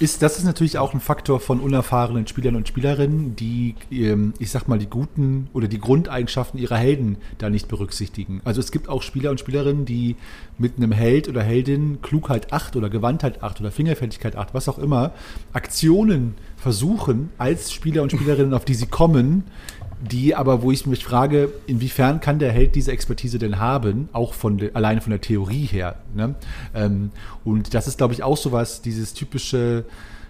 Ist, 0.00 0.22
das 0.22 0.38
ist 0.38 0.44
natürlich 0.44 0.78
auch 0.78 0.94
ein 0.94 1.00
Faktor 1.00 1.40
von 1.40 1.60
unerfahrenen 1.60 2.26
Spielern 2.26 2.56
und 2.56 2.66
Spielerinnen, 2.66 3.36
die, 3.36 3.74
ähm, 3.90 4.32
ich 4.38 4.50
sag 4.50 4.66
mal, 4.66 4.78
die 4.78 4.86
guten 4.86 5.50
oder 5.52 5.68
die 5.68 5.78
Grundeigenschaften 5.78 6.58
ihrer 6.58 6.78
Helden 6.78 7.18
da 7.36 7.50
nicht 7.50 7.68
berücksichtigen. 7.68 8.40
Also 8.46 8.60
es 8.60 8.72
gibt 8.72 8.88
auch 8.88 9.02
Spieler 9.02 9.30
und 9.30 9.40
Spielerinnen, 9.40 9.84
die 9.84 10.16
mit 10.60 10.76
einem 10.76 10.92
Held 10.92 11.26
oder 11.26 11.42
Heldin 11.42 12.02
Klugheit 12.02 12.52
8 12.52 12.76
oder 12.76 12.90
Gewandtheit 12.90 13.42
8 13.42 13.60
oder 13.62 13.70
Fingerfertigkeit 13.70 14.36
8, 14.36 14.52
was 14.52 14.68
auch 14.68 14.78
immer, 14.78 15.12
Aktionen 15.54 16.34
versuchen 16.56 17.30
als 17.38 17.72
Spieler 17.72 18.02
und 18.02 18.12
Spielerinnen, 18.12 18.52
auf 18.52 18.66
die 18.66 18.74
sie 18.74 18.86
kommen, 18.86 19.44
die 20.02 20.34
aber, 20.34 20.62
wo 20.62 20.70
ich 20.70 20.86
mich 20.86 21.02
frage, 21.02 21.50
inwiefern 21.66 22.20
kann 22.20 22.38
der 22.38 22.52
Held 22.52 22.74
diese 22.74 22.92
Expertise 22.92 23.38
denn 23.38 23.58
haben, 23.58 24.10
auch 24.12 24.34
von 24.34 24.58
de, 24.58 24.72
alleine 24.74 25.00
von 25.00 25.10
der 25.10 25.22
Theorie 25.22 25.64
her. 25.64 25.96
Ne? 26.14 26.34
Ähm, 26.74 27.10
und 27.42 27.72
das 27.72 27.88
ist, 27.88 27.96
glaube 27.96 28.12
ich, 28.12 28.22
auch 28.22 28.36
so 28.36 28.52
was, 28.52 28.82
dieses 28.82 29.14
typische, 29.14 29.84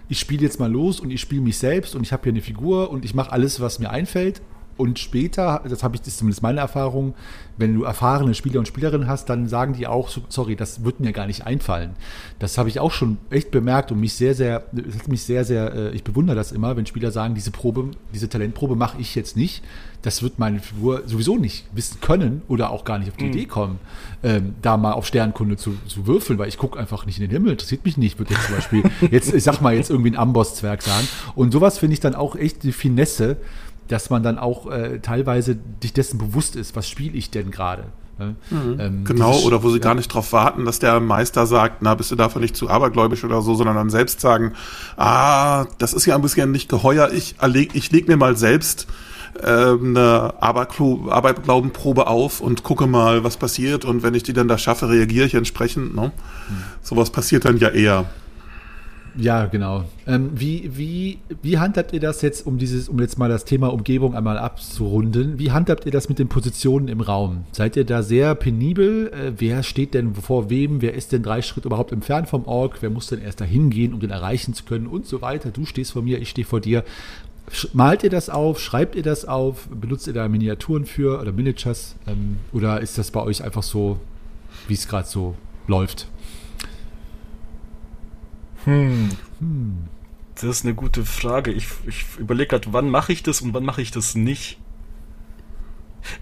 ich 0.07 0.19
spiele 0.19 0.43
jetzt 0.43 0.59
mal 0.59 0.71
los 0.71 1.01
und 1.01 1.11
ich 1.11 1.19
spiele 1.19 1.41
mich 1.41 1.57
selbst 1.57 1.93
und 1.93 2.03
ich 2.03 2.13
habe 2.13 2.23
hier 2.23 2.31
eine 2.31 2.41
Figur 2.41 2.89
und 2.89 3.03
ich 3.03 3.13
mache 3.13 3.33
alles, 3.33 3.59
was 3.59 3.79
mir 3.79 3.89
einfällt 3.89 4.41
und 4.81 4.97
später, 4.97 5.61
das 5.69 5.83
habe 5.83 5.95
ich, 5.95 6.01
das 6.01 6.09
ist 6.09 6.17
zumindest 6.17 6.41
meine 6.41 6.59
Erfahrung, 6.59 7.13
wenn 7.57 7.75
du 7.75 7.83
erfahrene 7.83 8.33
Spieler 8.33 8.57
und 8.57 8.67
Spielerinnen 8.67 9.07
hast, 9.07 9.29
dann 9.29 9.47
sagen 9.47 9.73
die 9.73 9.85
auch, 9.85 10.09
sorry, 10.29 10.55
das 10.55 10.83
wird 10.83 10.99
mir 10.99 11.13
gar 11.13 11.27
nicht 11.27 11.45
einfallen. 11.45 11.91
Das 12.39 12.57
habe 12.57 12.67
ich 12.67 12.79
auch 12.79 12.91
schon 12.91 13.19
echt 13.29 13.51
bemerkt 13.51 13.91
und 13.91 13.99
mich 13.99 14.15
sehr, 14.15 14.33
sehr, 14.33 14.63
mich 15.07 15.21
sehr, 15.21 15.45
sehr, 15.45 15.73
äh, 15.73 15.91
ich 15.91 16.03
bewundere 16.03 16.35
das 16.35 16.51
immer, 16.51 16.75
wenn 16.75 16.87
Spieler 16.87 17.11
sagen, 17.11 17.35
diese 17.35 17.51
Probe, 17.51 17.91
diese 18.11 18.27
Talentprobe 18.27 18.75
mache 18.75 18.99
ich 18.99 19.13
jetzt 19.13 19.37
nicht. 19.37 19.63
Das 20.01 20.23
wird 20.23 20.39
meine 20.39 20.59
Figur 20.59 21.03
sowieso 21.05 21.37
nicht 21.37 21.67
wissen 21.73 22.01
können 22.01 22.41
oder 22.47 22.71
auch 22.71 22.83
gar 22.83 22.97
nicht 22.97 23.11
auf 23.11 23.17
die 23.17 23.25
mhm. 23.25 23.33
Idee 23.33 23.45
kommen, 23.45 23.79
ähm, 24.23 24.55
da 24.63 24.75
mal 24.75 24.93
auf 24.93 25.05
Sternkunde 25.05 25.57
zu, 25.57 25.77
zu 25.85 26.07
würfeln, 26.07 26.39
weil 26.39 26.47
ich 26.47 26.57
gucke 26.57 26.79
einfach 26.79 27.05
nicht 27.05 27.19
in 27.19 27.25
den 27.25 27.31
Himmel, 27.31 27.51
interessiert 27.51 27.85
mich 27.85 27.97
nicht, 27.97 28.17
würde 28.17 28.33
jetzt 28.33 28.47
zum 28.47 28.55
Beispiel, 28.55 28.83
jetzt, 29.11 29.31
ich 29.31 29.43
sag 29.43 29.61
mal, 29.61 29.75
jetzt 29.75 29.91
irgendwie 29.91 30.09
ein 30.09 30.17
Amboss-Zwerg 30.17 30.81
sagen. 30.81 31.07
Und 31.35 31.51
sowas 31.51 31.77
finde 31.77 31.93
ich 31.93 31.99
dann 31.99 32.15
auch 32.15 32.35
echt 32.35 32.63
die 32.63 32.71
Finesse, 32.71 33.37
dass 33.91 34.09
man 34.09 34.23
dann 34.23 34.37
auch 34.37 34.71
äh, 34.71 34.99
teilweise 34.99 35.55
dich 35.55 35.93
dessen 35.93 36.17
bewusst 36.17 36.55
ist, 36.55 36.75
was 36.75 36.87
spiele 36.87 37.17
ich 37.17 37.29
denn 37.29 37.51
gerade. 37.51 37.85
Ne? 38.17 38.35
Mhm. 38.49 38.79
Ähm, 38.79 39.03
genau, 39.03 39.37
oder 39.41 39.63
wo 39.63 39.69
sie 39.69 39.77
ja. 39.77 39.83
gar 39.83 39.95
nicht 39.95 40.11
darauf 40.11 40.31
warten, 40.31 40.65
dass 40.65 40.79
der 40.79 40.99
Meister 40.99 41.45
sagt, 41.45 41.81
na, 41.81 41.95
bist 41.95 42.11
du 42.11 42.15
dafür 42.15 42.41
nicht 42.41 42.55
zu 42.55 42.69
abergläubisch 42.69 43.23
oder 43.23 43.41
so, 43.41 43.55
sondern 43.55 43.75
dann 43.75 43.89
selbst 43.89 44.21
sagen, 44.21 44.53
ah, 44.97 45.65
das 45.77 45.93
ist 45.93 46.05
ja 46.05 46.15
ein 46.15 46.21
bisschen 46.21 46.51
nicht 46.51 46.69
geheuer, 46.69 47.09
ich, 47.11 47.35
ich 47.73 47.91
leg 47.91 48.07
mir 48.07 48.17
mal 48.17 48.37
selbst 48.37 48.87
äh, 49.41 49.47
eine 49.47 50.33
Aberglaubenprobe 50.39 52.07
auf 52.07 52.41
und 52.41 52.63
gucke 52.63 52.87
mal, 52.87 53.23
was 53.23 53.37
passiert 53.37 53.85
und 53.85 54.03
wenn 54.03 54.13
ich 54.13 54.23
die 54.23 54.33
dann 54.33 54.47
da 54.47 54.57
schaffe, 54.57 54.89
reagiere 54.89 55.25
ich 55.25 55.35
entsprechend. 55.35 55.95
Ne? 55.95 56.11
Mhm. 56.49 56.63
Sowas 56.81 57.09
passiert 57.09 57.45
dann 57.45 57.57
ja 57.57 57.69
eher. 57.69 58.05
Ja, 59.17 59.45
genau. 59.47 59.85
Ähm, 60.07 60.29
wie, 60.33 60.71
wie, 60.77 61.19
wie 61.41 61.57
handhabt 61.57 61.93
ihr 61.93 61.99
das 61.99 62.21
jetzt, 62.21 62.45
um 62.45 62.57
dieses, 62.57 62.87
um 62.87 62.99
jetzt 62.99 63.17
mal 63.17 63.29
das 63.29 63.45
Thema 63.45 63.67
Umgebung 63.73 64.15
einmal 64.15 64.37
abzurunden? 64.37 65.37
Wie 65.37 65.51
handhabt 65.51 65.85
ihr 65.85 65.91
das 65.91 66.07
mit 66.07 66.19
den 66.19 66.29
Positionen 66.29 66.87
im 66.87 67.01
Raum? 67.01 67.45
Seid 67.51 67.75
ihr 67.75 67.83
da 67.83 68.03
sehr 68.03 68.35
penibel? 68.35 69.11
Äh, 69.11 69.33
wer 69.37 69.63
steht 69.63 69.93
denn 69.93 70.15
vor 70.15 70.49
wem? 70.49 70.81
Wer 70.81 70.93
ist 70.93 71.11
denn 71.11 71.23
drei 71.23 71.41
Schritte 71.41 71.67
überhaupt 71.67 71.91
entfernt 71.91 72.29
vom 72.29 72.45
Ork? 72.45 72.77
Wer 72.81 72.89
muss 72.89 73.07
denn 73.07 73.21
erst 73.21 73.41
dahin 73.41 73.69
gehen, 73.69 73.93
um 73.93 73.99
den 73.99 74.11
erreichen 74.11 74.53
zu 74.53 74.63
können? 74.63 74.87
Und 74.87 75.05
so 75.05 75.21
weiter. 75.21 75.51
Du 75.51 75.65
stehst 75.65 75.91
vor 75.91 76.01
mir, 76.01 76.21
ich 76.21 76.29
stehe 76.29 76.45
vor 76.45 76.61
dir. 76.61 76.83
Malt 77.73 78.03
ihr 78.03 78.09
das 78.09 78.29
auf? 78.29 78.61
Schreibt 78.61 78.95
ihr 78.95 79.03
das 79.03 79.25
auf? 79.25 79.67
Benutzt 79.67 80.07
ihr 80.07 80.13
da 80.13 80.27
Miniaturen 80.29 80.85
für 80.85 81.19
oder 81.19 81.33
Miniatures? 81.33 81.95
Ähm, 82.07 82.37
oder 82.53 82.79
ist 82.79 82.97
das 82.97 83.11
bei 83.11 83.21
euch 83.21 83.43
einfach 83.43 83.63
so, 83.63 83.99
wie 84.67 84.73
es 84.73 84.87
gerade 84.87 85.07
so 85.07 85.35
läuft? 85.67 86.07
Hm. 88.65 89.09
Hm. 89.39 89.77
Das 90.35 90.43
ist 90.57 90.65
eine 90.65 90.73
gute 90.73 91.05
Frage. 91.05 91.51
Ich, 91.51 91.67
ich 91.87 92.05
überlege 92.17 92.49
gerade, 92.49 92.73
wann 92.73 92.89
mache 92.89 93.13
ich 93.13 93.23
das 93.23 93.41
und 93.41 93.53
wann 93.53 93.63
mache 93.65 93.81
ich 93.81 93.91
das 93.91 94.15
nicht. 94.15 94.59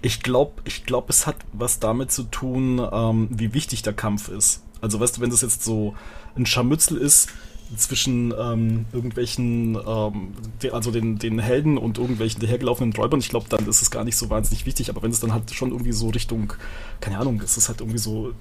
Ich 0.02 0.22
glaube, 0.22 0.60
ich 0.64 0.84
glaub, 0.84 1.08
es 1.08 1.26
hat 1.26 1.36
was 1.52 1.80
damit 1.80 2.12
zu 2.12 2.24
tun, 2.24 2.86
ähm, 2.92 3.28
wie 3.30 3.54
wichtig 3.54 3.82
der 3.82 3.94
Kampf 3.94 4.28
ist. 4.28 4.62
Also 4.80 5.00
weißt 5.00 5.16
du, 5.16 5.20
wenn 5.22 5.30
das 5.30 5.42
jetzt 5.42 5.64
so 5.64 5.94
ein 6.36 6.46
Scharmützel 6.46 6.96
ist 6.96 7.30
zwischen 7.76 8.34
ähm, 8.36 8.86
irgendwelchen, 8.92 9.78
ähm, 9.86 10.32
de, 10.62 10.72
also 10.72 10.90
den, 10.90 11.18
den 11.18 11.38
Helden 11.38 11.78
und 11.78 11.98
irgendwelchen 11.98 12.40
dahergelaufenen 12.40 12.92
Räubern, 12.92 13.20
ich 13.20 13.28
glaube, 13.28 13.46
dann 13.48 13.66
ist 13.66 13.80
es 13.80 13.90
gar 13.90 14.04
nicht 14.04 14.16
so 14.16 14.28
wahnsinnig 14.28 14.66
wichtig. 14.66 14.90
Aber 14.90 15.02
wenn 15.02 15.12
es 15.12 15.20
dann 15.20 15.32
halt 15.32 15.54
schon 15.54 15.70
irgendwie 15.70 15.92
so 15.92 16.08
Richtung, 16.08 16.52
keine 17.00 17.18
Ahnung, 17.18 17.40
es 17.42 17.56
ist 17.56 17.68
halt 17.68 17.80
irgendwie 17.80 17.98
so 17.98 18.32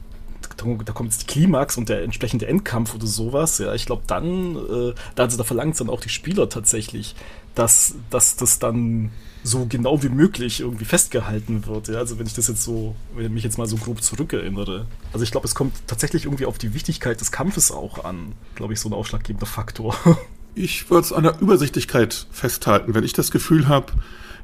da 0.85 0.93
kommt 0.93 1.11
jetzt 1.11 1.23
die 1.23 1.27
Klimax 1.27 1.77
und 1.77 1.89
der 1.89 2.03
entsprechende 2.03 2.47
Endkampf 2.47 2.95
oder 2.95 3.07
sowas, 3.07 3.57
ja, 3.59 3.73
ich 3.73 3.85
glaube 3.85 4.03
dann, 4.07 4.55
äh, 4.55 4.93
da, 5.15 5.23
also 5.23 5.37
da 5.37 5.43
verlangt 5.43 5.73
es 5.73 5.79
dann 5.79 5.89
auch 5.89 6.01
die 6.01 6.09
Spieler 6.09 6.49
tatsächlich, 6.49 7.15
dass, 7.55 7.95
dass 8.09 8.35
das 8.35 8.59
dann 8.59 9.11
so 9.43 9.65
genau 9.67 10.03
wie 10.03 10.09
möglich 10.09 10.59
irgendwie 10.59 10.85
festgehalten 10.85 11.65
wird. 11.65 11.87
Ja? 11.87 11.97
Also 11.97 12.19
wenn 12.19 12.27
ich 12.27 12.33
das 12.33 12.47
jetzt 12.47 12.63
so, 12.63 12.95
wenn 13.15 13.25
ich 13.25 13.31
mich 13.31 13.43
jetzt 13.43 13.57
mal 13.57 13.67
so 13.67 13.77
grob 13.77 14.01
zurückerinnere. 14.01 14.85
Also 15.13 15.23
ich 15.23 15.31
glaube, 15.31 15.47
es 15.47 15.55
kommt 15.55 15.73
tatsächlich 15.87 16.25
irgendwie 16.25 16.45
auf 16.45 16.57
die 16.57 16.73
Wichtigkeit 16.73 17.19
des 17.19 17.31
Kampfes 17.31 17.71
auch 17.71 18.03
an, 18.03 18.33
glaube 18.55 18.73
ich, 18.73 18.79
so 18.79 18.89
ein 18.89 18.93
ausschlaggebender 18.93 19.47
Faktor. 19.47 19.95
Ich 20.55 20.89
würde 20.89 21.05
es 21.05 21.13
an 21.13 21.23
der 21.23 21.39
Übersichtlichkeit 21.39 22.27
festhalten. 22.31 22.93
Wenn 22.93 23.03
ich 23.03 23.13
das 23.13 23.31
Gefühl 23.31 23.69
habe, 23.69 23.93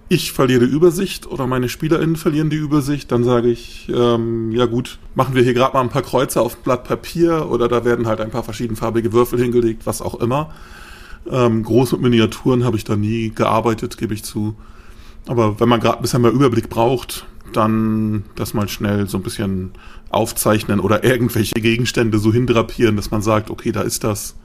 ich 0.08 0.32
verliere 0.32 0.68
die 0.68 0.74
Übersicht 0.74 1.26
oder 1.26 1.48
meine 1.48 1.68
SpielerInnen 1.68 2.16
verlieren 2.16 2.50
die 2.50 2.58
Übersicht, 2.58 3.12
dann 3.12 3.24
sage 3.24 3.50
ich, 3.50 3.90
ähm, 3.94 4.52
ja 4.52 4.66
gut, 4.66 5.00
machen 5.16 5.34
wir 5.34 5.42
hier 5.42 5.54
gerade 5.54 5.74
mal 5.74 5.82
ein 5.82 5.90
paar 5.90 6.04
Kreuze 6.04 6.42
auf 6.42 6.58
Blatt 6.58 6.84
Papier 6.84 7.50
oder 7.50 7.68
da 7.68 7.86
werden 7.86 8.06
halt 8.06 8.22
ein 8.22 8.30
paar 8.30 8.44
verschiedenfarbige 8.44 9.14
Würfel 9.14 9.40
hingelegt, 9.40 9.86
was 9.86 10.02
auch 10.02 10.16
immer. 10.16 10.54
Ähm, 11.30 11.64
groß 11.64 11.94
mit 11.94 12.02
Miniaturen 12.02 12.64
habe 12.64 12.78
ich 12.78 12.84
da 12.84 12.96
nie 12.96 13.32
gearbeitet, 13.34 13.98
gebe 13.98 14.14
ich 14.14 14.24
zu. 14.24 14.56
Aber 15.28 15.60
wenn 15.60 15.70
man 15.70 15.80
gerade 15.80 15.98
ein 15.98 16.02
bisschen 16.04 16.22
mehr 16.22 16.32
Überblick 16.32 16.70
braucht, 16.70 17.26
dann 17.52 18.26
das 18.36 18.54
mal 18.54 18.70
schnell 18.70 19.08
so 19.08 19.18
ein 19.18 19.24
bisschen 19.24 19.72
aufzeichnen 20.10 20.80
oder 20.80 21.04
irgendwelche 21.04 21.56
Gegenstände 21.56 22.20
so 22.20 22.32
hindrapieren, 22.32 22.96
dass 22.96 23.10
man 23.10 23.24
sagt, 23.24 23.50
okay, 23.50 23.72
da 23.72 23.82
ist 23.82 24.04
das. 24.04 24.36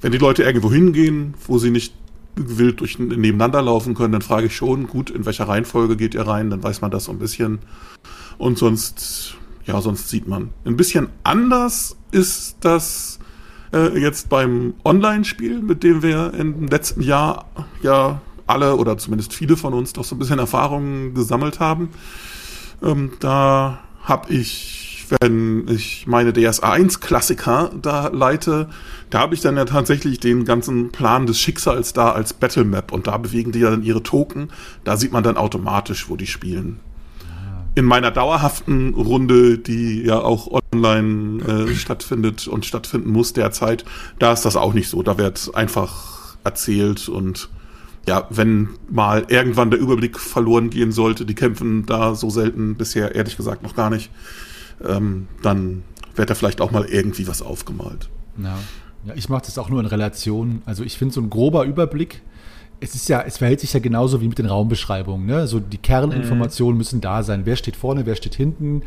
Wenn 0.00 0.12
die 0.12 0.18
Leute 0.18 0.44
irgendwo 0.44 0.70
hingehen, 0.70 1.34
wo 1.46 1.58
sie 1.58 1.70
nicht 1.70 1.92
wild 2.36 2.80
durch 2.80 2.98
nebeneinander 2.98 3.62
laufen 3.62 3.94
können, 3.94 4.12
dann 4.12 4.22
frage 4.22 4.46
ich 4.46 4.56
schon, 4.56 4.86
gut, 4.86 5.10
in 5.10 5.24
welcher 5.26 5.48
Reihenfolge 5.48 5.96
geht 5.96 6.14
ihr 6.14 6.26
rein, 6.26 6.50
dann 6.50 6.62
weiß 6.62 6.82
man 6.82 6.90
das 6.90 7.04
so 7.04 7.12
ein 7.12 7.18
bisschen. 7.18 7.60
Und 8.38 8.58
sonst, 8.58 9.36
ja, 9.64 9.80
sonst 9.80 10.08
sieht 10.10 10.28
man. 10.28 10.50
Ein 10.64 10.76
bisschen 10.76 11.08
anders 11.24 11.96
ist 12.12 12.58
das 12.60 13.18
äh, 13.72 13.98
jetzt 13.98 14.28
beim 14.28 14.74
Online-Spiel, 14.84 15.62
mit 15.62 15.82
dem 15.82 16.02
wir 16.02 16.34
im 16.34 16.66
letzten 16.66 17.00
Jahr 17.00 17.46
ja 17.82 18.20
alle 18.46 18.76
oder 18.76 18.96
zumindest 18.98 19.32
viele 19.32 19.56
von 19.56 19.74
uns 19.74 19.92
doch 19.92 20.04
so 20.04 20.14
ein 20.14 20.18
bisschen 20.18 20.38
Erfahrungen 20.38 21.14
gesammelt 21.14 21.58
haben. 21.58 21.90
Ähm, 22.82 23.12
da 23.20 23.80
habe 24.02 24.32
ich 24.32 24.85
wenn 25.10 25.66
ich 25.68 26.06
meine 26.06 26.32
DSA 26.32 26.72
1 26.72 27.00
Klassiker 27.00 27.70
da 27.80 28.08
leite, 28.08 28.68
da 29.10 29.20
habe 29.20 29.34
ich 29.34 29.40
dann 29.40 29.56
ja 29.56 29.64
tatsächlich 29.64 30.20
den 30.20 30.44
ganzen 30.44 30.90
Plan 30.90 31.26
des 31.26 31.38
Schicksals 31.38 31.92
da 31.92 32.12
als 32.12 32.32
Battle 32.32 32.64
Map 32.64 32.92
und 32.92 33.06
da 33.06 33.16
bewegen 33.16 33.52
die 33.52 33.60
ja 33.60 33.70
dann 33.70 33.82
ihre 33.82 34.02
Token. 34.02 34.48
Da 34.84 34.96
sieht 34.96 35.12
man 35.12 35.22
dann 35.22 35.36
automatisch, 35.36 36.08
wo 36.08 36.16
die 36.16 36.26
spielen. 36.26 36.80
In 37.74 37.84
meiner 37.84 38.10
dauerhaften 38.10 38.94
Runde, 38.94 39.58
die 39.58 40.02
ja 40.02 40.18
auch 40.18 40.62
online 40.72 41.42
äh, 41.44 41.74
stattfindet 41.74 42.48
und 42.48 42.64
stattfinden 42.64 43.10
muss 43.10 43.34
derzeit, 43.34 43.84
da 44.18 44.32
ist 44.32 44.44
das 44.44 44.56
auch 44.56 44.72
nicht 44.72 44.88
so. 44.88 45.02
Da 45.02 45.18
wird 45.18 45.54
einfach 45.54 46.36
erzählt 46.42 47.08
und 47.08 47.50
ja, 48.08 48.26
wenn 48.30 48.68
mal 48.88 49.26
irgendwann 49.28 49.70
der 49.70 49.80
Überblick 49.80 50.18
verloren 50.18 50.70
gehen 50.70 50.92
sollte, 50.92 51.26
die 51.26 51.34
kämpfen 51.34 51.84
da 51.86 52.14
so 52.14 52.30
selten 52.30 52.76
bisher 52.76 53.14
ehrlich 53.14 53.36
gesagt 53.36 53.62
noch 53.62 53.74
gar 53.74 53.90
nicht 53.90 54.10
ähm, 54.84 55.28
dann 55.42 55.82
wird 56.14 56.30
da 56.30 56.34
vielleicht 56.34 56.60
auch 56.60 56.70
mal 56.70 56.84
irgendwie 56.84 57.28
was 57.28 57.42
aufgemalt. 57.42 58.08
Ja, 58.42 58.58
ja 59.04 59.14
ich 59.14 59.28
mache 59.28 59.44
das 59.46 59.58
auch 59.58 59.68
nur 59.68 59.80
in 59.80 59.86
Relation. 59.86 60.62
Also 60.66 60.82
ich 60.84 60.98
finde 60.98 61.14
so 61.14 61.20
ein 61.20 61.30
grober 61.30 61.64
Überblick, 61.64 62.22
es 62.78 62.94
ist 62.94 63.08
ja, 63.08 63.22
es 63.22 63.38
verhält 63.38 63.60
sich 63.60 63.72
ja 63.72 63.80
genauso 63.80 64.20
wie 64.20 64.28
mit 64.28 64.38
den 64.38 64.46
Raumbeschreibungen. 64.46 65.26
Ne? 65.26 65.46
So 65.46 65.60
die 65.60 65.78
Kerninformationen 65.78 66.74
mhm. 66.74 66.78
müssen 66.78 67.00
da 67.00 67.22
sein. 67.22 67.46
Wer 67.46 67.56
steht 67.56 67.76
vorne, 67.76 68.04
wer 68.04 68.16
steht 68.16 68.34
hinten? 68.34 68.82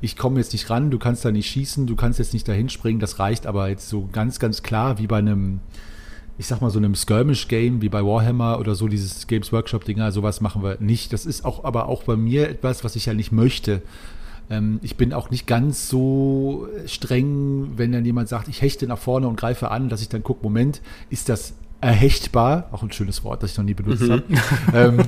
Ich 0.00 0.16
komme 0.16 0.38
jetzt 0.38 0.52
nicht 0.52 0.70
ran, 0.70 0.90
du 0.90 0.98
kannst 0.98 1.24
da 1.24 1.30
nicht 1.30 1.48
schießen, 1.50 1.86
du 1.86 1.96
kannst 1.96 2.18
jetzt 2.18 2.32
nicht 2.32 2.48
dahin 2.48 2.68
springen. 2.68 3.00
Das 3.00 3.18
reicht 3.18 3.46
aber 3.46 3.68
jetzt 3.68 3.88
so 3.88 4.08
ganz, 4.10 4.38
ganz 4.38 4.62
klar 4.62 4.98
wie 4.98 5.06
bei 5.06 5.18
einem, 5.18 5.60
ich 6.38 6.46
sag 6.46 6.62
mal 6.62 6.70
so 6.70 6.78
einem 6.78 6.94
Skirmish-Game 6.94 7.82
wie 7.82 7.90
bei 7.90 8.02
Warhammer 8.02 8.58
oder 8.58 8.74
so 8.74 8.88
dieses 8.88 9.26
Games 9.26 9.52
Workshop-Dinger. 9.52 10.10
Sowas 10.10 10.40
machen 10.40 10.62
wir 10.62 10.78
nicht. 10.80 11.12
Das 11.12 11.26
ist 11.26 11.44
auch, 11.44 11.64
aber 11.64 11.88
auch 11.88 12.04
bei 12.04 12.16
mir 12.16 12.48
etwas, 12.48 12.82
was 12.82 12.96
ich 12.96 13.06
ja 13.06 13.14
nicht 13.14 13.30
möchte. 13.30 13.82
Ähm, 14.50 14.78
ich 14.82 14.96
bin 14.96 15.12
auch 15.12 15.30
nicht 15.30 15.46
ganz 15.46 15.88
so 15.88 16.68
streng, 16.86 17.72
wenn 17.76 17.92
dann 17.92 18.04
jemand 18.04 18.28
sagt, 18.28 18.48
ich 18.48 18.62
hechte 18.62 18.86
nach 18.86 18.98
vorne 18.98 19.28
und 19.28 19.36
greife 19.36 19.70
an, 19.70 19.88
dass 19.88 20.02
ich 20.02 20.08
dann 20.08 20.22
gucke, 20.22 20.42
Moment, 20.42 20.82
ist 21.10 21.28
das 21.28 21.54
erhechtbar, 21.84 22.68
auch 22.72 22.82
ein 22.82 22.90
schönes 22.92 23.24
Wort, 23.24 23.42
das 23.42 23.50
ich 23.52 23.58
noch 23.58 23.64
nie 23.64 23.74
benutzt 23.74 24.04
mhm. 24.04 24.10
habe, 24.10 24.22
ähm, 24.72 25.00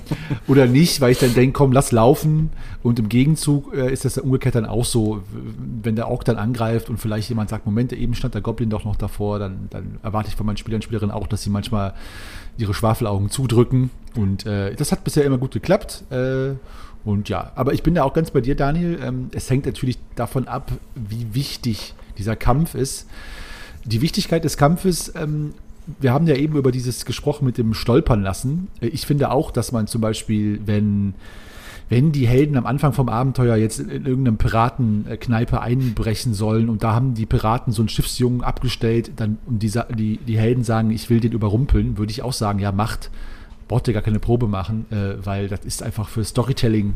oder 0.46 0.66
nicht, 0.66 1.00
weil 1.00 1.10
ich 1.12 1.18
dann 1.18 1.32
denke, 1.32 1.56
komm, 1.56 1.72
lass 1.72 1.90
laufen. 1.90 2.50
Und 2.82 2.98
im 2.98 3.08
Gegenzug 3.08 3.74
äh, 3.74 3.90
ist 3.90 4.04
das 4.04 4.18
umgekehrt 4.18 4.56
dann 4.56 4.66
auch 4.66 4.84
so, 4.84 5.22
wenn 5.82 5.96
der 5.96 6.08
Ork 6.08 6.26
dann 6.26 6.36
angreift 6.36 6.90
und 6.90 6.98
vielleicht 6.98 7.30
jemand 7.30 7.48
sagt, 7.48 7.64
Moment, 7.64 7.94
eben 7.94 8.14
stand 8.14 8.34
der 8.34 8.42
Goblin 8.42 8.68
doch 8.68 8.84
noch 8.84 8.96
davor, 8.96 9.38
dann, 9.38 9.68
dann 9.70 9.98
erwarte 10.02 10.28
ich 10.28 10.36
von 10.36 10.44
meinen 10.44 10.58
Spielern 10.58 10.76
und 10.76 10.84
Spielerinnen 10.84 11.14
auch, 11.14 11.26
dass 11.26 11.42
sie 11.42 11.50
manchmal 11.50 11.94
ihre 12.58 12.74
Schwafelaugen 12.74 13.30
zudrücken. 13.30 13.88
Und 14.14 14.44
äh, 14.44 14.74
das 14.74 14.92
hat 14.92 15.02
bisher 15.02 15.24
immer 15.24 15.38
gut 15.38 15.52
geklappt. 15.52 16.04
Äh, 16.10 16.56
und 17.06 17.28
ja, 17.28 17.52
aber 17.54 17.72
ich 17.72 17.84
bin 17.84 17.94
da 17.94 18.02
auch 18.02 18.12
ganz 18.12 18.32
bei 18.32 18.40
dir, 18.40 18.56
Daniel. 18.56 18.98
Ähm, 19.00 19.30
es 19.32 19.48
hängt 19.48 19.64
natürlich 19.64 19.96
davon 20.16 20.48
ab, 20.48 20.72
wie 20.96 21.34
wichtig 21.34 21.94
dieser 22.18 22.34
Kampf 22.34 22.74
ist. 22.74 23.06
Die 23.84 24.02
Wichtigkeit 24.02 24.42
des 24.42 24.56
Kampfes, 24.56 25.14
ähm, 25.14 25.54
wir 26.00 26.12
haben 26.12 26.26
ja 26.26 26.34
eben 26.34 26.56
über 26.56 26.72
dieses 26.72 27.04
gesprochen 27.04 27.44
mit 27.44 27.58
dem 27.58 27.74
Stolpern 27.74 28.22
lassen. 28.24 28.66
Äh, 28.80 28.88
ich 28.88 29.06
finde 29.06 29.30
auch, 29.30 29.52
dass 29.52 29.70
man 29.70 29.86
zum 29.86 30.00
Beispiel, 30.00 30.60
wenn, 30.66 31.14
wenn 31.88 32.10
die 32.10 32.26
Helden 32.26 32.56
am 32.56 32.66
Anfang 32.66 32.92
vom 32.92 33.08
Abenteuer 33.08 33.54
jetzt 33.54 33.78
in 33.78 34.04
irgendeinem 34.04 34.38
Piratenkneipe 34.38 35.60
einbrechen 35.60 36.34
sollen 36.34 36.68
und 36.68 36.82
da 36.82 36.92
haben 36.92 37.14
die 37.14 37.26
Piraten 37.26 37.72
so 37.72 37.82
einen 37.82 37.88
Schiffsjungen 37.88 38.42
abgestellt 38.42 39.12
dann, 39.14 39.38
und 39.46 39.62
die, 39.62 39.70
die, 39.96 40.16
die 40.16 40.38
Helden 40.38 40.64
sagen, 40.64 40.90
ich 40.90 41.08
will 41.08 41.20
den 41.20 41.30
überrumpeln, 41.30 41.98
würde 41.98 42.10
ich 42.10 42.22
auch 42.22 42.32
sagen, 42.32 42.58
ja, 42.58 42.72
macht 42.72 43.12
braucht 43.68 43.88
ihr 43.88 43.94
gar 43.94 44.02
keine 44.02 44.20
Probe 44.20 44.46
machen, 44.46 44.86
äh, 44.90 45.24
weil 45.24 45.48
das 45.48 45.60
ist 45.64 45.82
einfach 45.82 46.08
für 46.08 46.24
Storytelling 46.24 46.94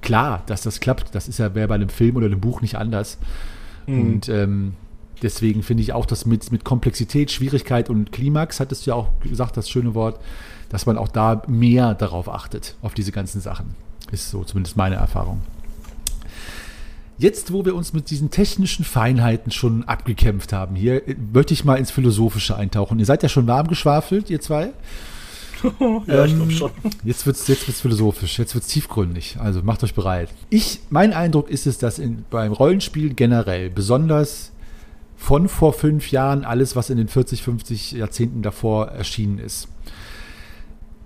klar, 0.00 0.42
dass 0.46 0.62
das 0.62 0.80
klappt. 0.80 1.14
Das 1.14 1.28
ist 1.28 1.38
ja 1.38 1.48
bei 1.48 1.68
einem 1.68 1.88
Film 1.88 2.16
oder 2.16 2.26
einem 2.26 2.40
Buch 2.40 2.60
nicht 2.60 2.76
anders. 2.76 3.18
Mhm. 3.86 4.00
Und 4.00 4.28
ähm, 4.28 4.74
deswegen 5.22 5.62
finde 5.62 5.82
ich 5.82 5.92
auch, 5.92 6.06
dass 6.06 6.26
mit, 6.26 6.52
mit 6.52 6.64
Komplexität, 6.64 7.30
Schwierigkeit 7.30 7.88
und 7.88 8.12
Klimax, 8.12 8.60
hattest 8.60 8.86
du 8.86 8.90
ja 8.90 8.96
auch 8.96 9.08
gesagt, 9.20 9.56
das 9.56 9.70
schöne 9.70 9.94
Wort, 9.94 10.20
dass 10.68 10.86
man 10.86 10.98
auch 10.98 11.08
da 11.08 11.42
mehr 11.46 11.94
darauf 11.94 12.28
achtet, 12.28 12.76
auf 12.82 12.94
diese 12.94 13.12
ganzen 13.12 13.40
Sachen. 13.40 13.74
Ist 14.10 14.30
so 14.30 14.44
zumindest 14.44 14.76
meine 14.76 14.96
Erfahrung. 14.96 15.40
Jetzt, 17.18 17.52
wo 17.52 17.64
wir 17.64 17.74
uns 17.74 17.92
mit 17.92 18.10
diesen 18.10 18.30
technischen 18.30 18.84
Feinheiten 18.84 19.52
schon 19.52 19.84
abgekämpft 19.84 20.52
haben, 20.52 20.74
hier 20.74 21.02
möchte 21.32 21.54
ich 21.54 21.64
mal 21.64 21.76
ins 21.76 21.90
Philosophische 21.90 22.56
eintauchen. 22.56 22.98
Ihr 22.98 23.06
seid 23.06 23.22
ja 23.22 23.28
schon 23.28 23.46
warm 23.46 23.68
geschwafelt, 23.68 24.28
ihr 24.28 24.40
zwei. 24.40 24.72
ja, 26.06 26.24
ich 26.24 26.34
glaube 26.34 26.50
schon. 26.50 26.70
Jetzt 27.04 27.26
wird 27.26 27.36
es 27.36 27.46
jetzt 27.46 27.66
wird's 27.66 27.80
philosophisch, 27.80 28.38
jetzt 28.38 28.54
wird 28.54 28.64
es 28.64 28.70
tiefgründig. 28.70 29.36
Also 29.38 29.62
macht 29.62 29.82
euch 29.84 29.94
bereit. 29.94 30.28
Ich, 30.50 30.80
mein 30.90 31.12
Eindruck 31.12 31.50
ist 31.50 31.66
es, 31.66 31.78
dass 31.78 31.98
in, 31.98 32.24
beim 32.30 32.52
Rollenspiel 32.52 33.14
generell, 33.14 33.70
besonders 33.70 34.52
von 35.16 35.48
vor 35.48 35.72
fünf 35.72 36.10
Jahren, 36.10 36.44
alles, 36.44 36.74
was 36.74 36.90
in 36.90 36.96
den 36.96 37.08
40, 37.08 37.42
50 37.42 37.92
Jahrzehnten 37.92 38.42
davor 38.42 38.88
erschienen 38.88 39.38
ist, 39.38 39.68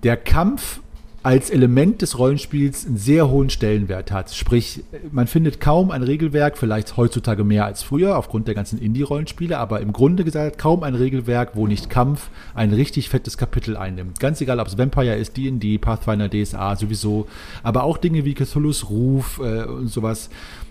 der 0.03 0.17
Kampf 0.17 0.81
als 1.27 1.49
Element 1.49 2.01
des 2.01 2.17
Rollenspiels 2.17 2.85
einen 2.85 2.95
sehr 2.95 3.29
hohen 3.29 3.49
Stellenwert 3.49 4.13
hat. 4.13 4.33
Sprich, 4.33 4.85
man 5.11 5.27
findet 5.27 5.59
kaum 5.59 5.91
ein 5.91 6.01
Regelwerk, 6.01 6.57
vielleicht 6.57 6.95
heutzutage 6.95 7.43
mehr 7.43 7.65
als 7.65 7.83
früher, 7.83 8.17
aufgrund 8.17 8.47
der 8.47 8.55
ganzen 8.55 8.79
Indie-Rollenspiele, 8.79 9.57
aber 9.57 9.81
im 9.81 9.91
Grunde 9.91 10.23
gesagt 10.23 10.57
kaum 10.57 10.83
ein 10.83 10.95
Regelwerk, 10.95 11.57
wo 11.57 11.67
nicht 11.67 11.89
Kampf 11.89 12.29
ein 12.55 12.71
richtig 12.71 13.09
fettes 13.09 13.37
Kapitel 13.37 13.75
einnimmt. 13.75 14.21
Ganz 14.21 14.39
egal, 14.39 14.61
ob 14.61 14.67
es 14.67 14.77
Vampire 14.77 15.17
ist, 15.17 15.35
D&D, 15.35 15.79
Pathfinder, 15.79 16.29
DSA 16.29 16.77
sowieso, 16.77 17.27
aber 17.61 17.83
auch 17.83 17.97
Dinge 17.97 18.23
wie 18.23 18.33
Cthulhu's 18.33 18.89
Ruf 18.89 19.41
äh, 19.43 19.63
und 19.65 19.89
sowas. 19.89 20.29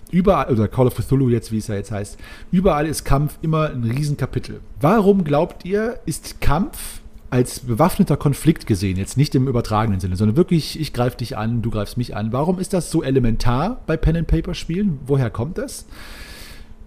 Überall, 0.09 0.51
oder 0.51 0.67
Call 0.67 0.87
of 0.87 0.95
Cthulhu 0.95 1.29
jetzt, 1.29 1.51
wie 1.51 1.59
es 1.59 1.67
ja 1.67 1.75
jetzt 1.75 1.91
heißt, 1.91 2.17
überall 2.51 2.87
ist 2.87 3.03
Kampf 3.03 3.37
immer 3.43 3.69
ein 3.69 3.83
Riesenkapitel. 3.83 4.61
Warum 4.81 5.23
glaubt 5.23 5.65
ihr, 5.65 5.99
ist 6.07 6.41
Kampf 6.41 7.01
als 7.29 7.59
bewaffneter 7.59 8.17
Konflikt 8.17 8.67
gesehen, 8.67 8.97
jetzt 8.97 9.17
nicht 9.17 9.35
im 9.35 9.47
übertragenen 9.47 9.99
Sinne, 9.99 10.15
sondern 10.15 10.37
wirklich, 10.37 10.79
ich 10.79 10.93
greife 10.93 11.17
dich 11.17 11.37
an, 11.37 11.61
du 11.61 11.69
greifst 11.69 11.97
mich 11.97 12.15
an. 12.15 12.31
Warum 12.31 12.59
ist 12.59 12.73
das 12.73 12.89
so 12.89 13.03
elementar 13.03 13.81
bei 13.85 13.97
Pen 13.97 14.15
and 14.17 14.27
Paper 14.27 14.53
Spielen? 14.53 14.99
Woher 15.05 15.29
kommt 15.29 15.57
das? 15.57 15.85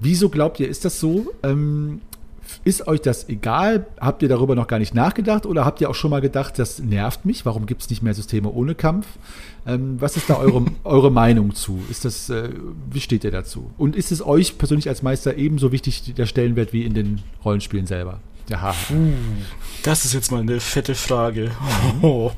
Wieso 0.00 0.30
glaubt 0.30 0.58
ihr, 0.60 0.68
ist 0.68 0.84
das 0.84 0.98
so? 0.98 1.26
Ähm, 1.42 2.00
Ist 2.64 2.88
euch 2.88 3.00
das 3.00 3.28
egal? 3.28 3.86
Habt 4.00 4.22
ihr 4.22 4.28
darüber 4.28 4.54
noch 4.56 4.66
gar 4.66 4.78
nicht 4.78 4.94
nachgedacht 4.94 5.46
oder 5.46 5.64
habt 5.64 5.80
ihr 5.80 5.88
auch 5.88 5.94
schon 5.94 6.10
mal 6.10 6.20
gedacht, 6.20 6.58
das 6.58 6.80
nervt 6.80 7.24
mich? 7.24 7.46
Warum 7.46 7.66
gibt 7.66 7.82
es 7.82 7.90
nicht 7.90 8.02
mehr 8.02 8.14
Systeme 8.14 8.50
ohne 8.50 8.74
Kampf? 8.74 9.06
Ähm, 9.66 10.00
was 10.00 10.16
ist 10.16 10.28
da 10.28 10.36
eure, 10.36 10.64
eure 10.84 11.12
Meinung 11.12 11.54
zu? 11.54 11.80
Ist 11.90 12.04
das, 12.04 12.28
äh, 12.30 12.48
wie 12.90 13.00
steht 13.00 13.24
ihr 13.24 13.30
dazu? 13.30 13.70
Und 13.78 13.94
ist 13.94 14.10
es 14.10 14.24
euch 14.24 14.58
persönlich 14.58 14.88
als 14.88 15.02
Meister 15.02 15.36
ebenso 15.36 15.70
wichtig, 15.70 16.14
der 16.14 16.26
Stellenwert, 16.26 16.72
wie 16.72 16.84
in 16.84 16.94
den 16.94 17.20
Rollenspielen 17.44 17.86
selber? 17.86 18.20
Ja. 18.50 18.74
Das 19.82 20.04
ist 20.04 20.12
jetzt 20.12 20.32
mal 20.32 20.40
eine 20.40 20.60
fette 20.60 20.94
Frage. 20.94 21.50
Oh. 22.02 22.32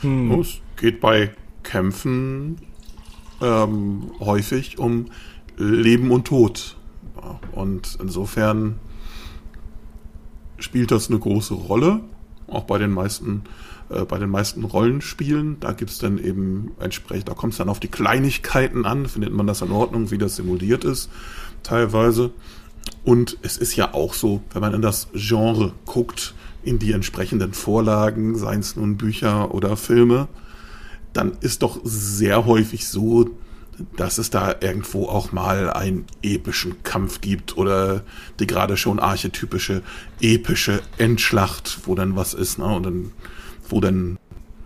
Hm. 0.00 0.40
Es 0.40 0.60
geht 0.76 1.00
bei 1.00 1.32
Kämpfen 1.62 2.56
ähm, 3.40 4.12
häufig 4.20 4.78
um 4.78 5.06
Leben 5.56 6.10
und 6.10 6.26
Tod. 6.26 6.76
Und 7.52 7.98
insofern 8.00 8.78
spielt 10.58 10.90
das 10.90 11.08
eine 11.08 11.18
große 11.18 11.54
Rolle, 11.54 12.00
auch 12.46 12.64
bei 12.64 12.78
den 12.78 12.90
meisten, 12.90 13.42
äh, 13.90 14.04
bei 14.04 14.18
den 14.18 14.30
meisten 14.30 14.64
Rollenspielen. 14.64 15.58
Da 15.60 15.72
gibt 15.72 15.90
es 15.90 15.98
dann 15.98 16.18
eben 16.18 16.72
entsprechend, 16.80 17.28
da 17.28 17.34
kommt 17.34 17.52
es 17.52 17.58
dann 17.58 17.68
auf 17.68 17.80
die 17.80 17.88
Kleinigkeiten 17.88 18.86
an, 18.86 19.06
findet 19.06 19.32
man 19.32 19.46
das 19.46 19.62
in 19.62 19.70
Ordnung, 19.70 20.10
wie 20.10 20.18
das 20.18 20.36
simuliert 20.36 20.84
ist, 20.84 21.10
teilweise. 21.62 22.30
Und 23.04 23.38
es 23.42 23.56
ist 23.56 23.76
ja 23.76 23.94
auch 23.94 24.14
so, 24.14 24.42
wenn 24.52 24.60
man 24.60 24.74
in 24.74 24.82
das 24.82 25.08
Genre 25.14 25.72
guckt, 25.86 26.34
in 26.62 26.78
die 26.78 26.92
entsprechenden 26.92 27.54
Vorlagen, 27.54 28.36
seien 28.36 28.60
es 28.60 28.76
nun 28.76 28.96
Bücher 28.96 29.54
oder 29.54 29.76
Filme, 29.76 30.28
dann 31.12 31.32
ist 31.40 31.62
doch 31.62 31.80
sehr 31.82 32.44
häufig 32.46 32.86
so, 32.86 33.30
dass 33.96 34.18
es 34.18 34.28
da 34.30 34.54
irgendwo 34.60 35.06
auch 35.06 35.32
mal 35.32 35.70
einen 35.70 36.04
epischen 36.22 36.82
Kampf 36.82 37.20
gibt 37.22 37.56
oder 37.56 38.02
die 38.38 38.46
gerade 38.46 38.76
schon 38.76 38.98
archetypische 38.98 39.82
epische 40.20 40.82
Endschlacht, 40.98 41.80
wo 41.84 41.94
dann 41.94 42.14
was 42.14 42.34
ist, 42.34 42.58
ne? 42.58 42.66
Und 42.66 42.84
dann, 42.84 43.12
wo 43.68 43.80
dann, 43.80 44.18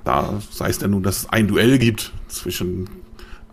da 0.04 0.40
sei 0.50 0.68
es 0.68 0.78
denn 0.78 0.90
nun, 0.90 1.04
dass 1.04 1.18
es 1.18 1.28
ein 1.28 1.46
Duell 1.46 1.78
gibt 1.78 2.12
zwischen 2.28 2.88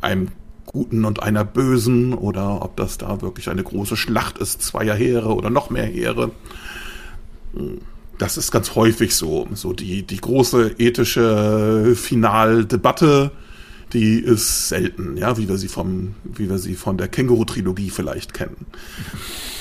einem 0.02 0.30
Guten 0.72 1.04
und 1.04 1.22
einer 1.22 1.44
Bösen 1.44 2.14
oder 2.14 2.62
ob 2.62 2.78
das 2.78 2.98
da 2.98 3.22
wirklich 3.22 3.50
eine 3.50 3.64
große 3.64 3.98
Schlacht 3.98 4.38
ist, 4.38 4.62
zweier 4.62 4.96
Heere 4.96 5.36
oder 5.36 5.50
noch 5.50 5.70
mehr 5.70 5.86
Heere. 5.86 6.32
Das 8.18 8.38
ist 8.38 8.52
ganz 8.52 8.76
häufig 8.76 9.16
so. 9.16 9.48
So 9.54 9.74
die, 9.74 10.04
die 10.04 10.22
große 10.22 10.76
ethische 10.78 11.94
Finaldebatte 11.96 13.32
die 13.94 14.20
ist 14.20 14.70
selten, 14.70 15.18
ja, 15.18 15.38
wie 15.38 15.50
wir 15.50 15.58
sie 15.58 15.68
vom, 15.68 16.16
wie 16.24 16.50
wir 16.50 16.58
sie 16.58 16.76
von 16.76 16.98
der 16.98 17.08
Känguru-Trilogie 17.08 17.90
vielleicht 17.90 18.34
kennen. 18.34 18.66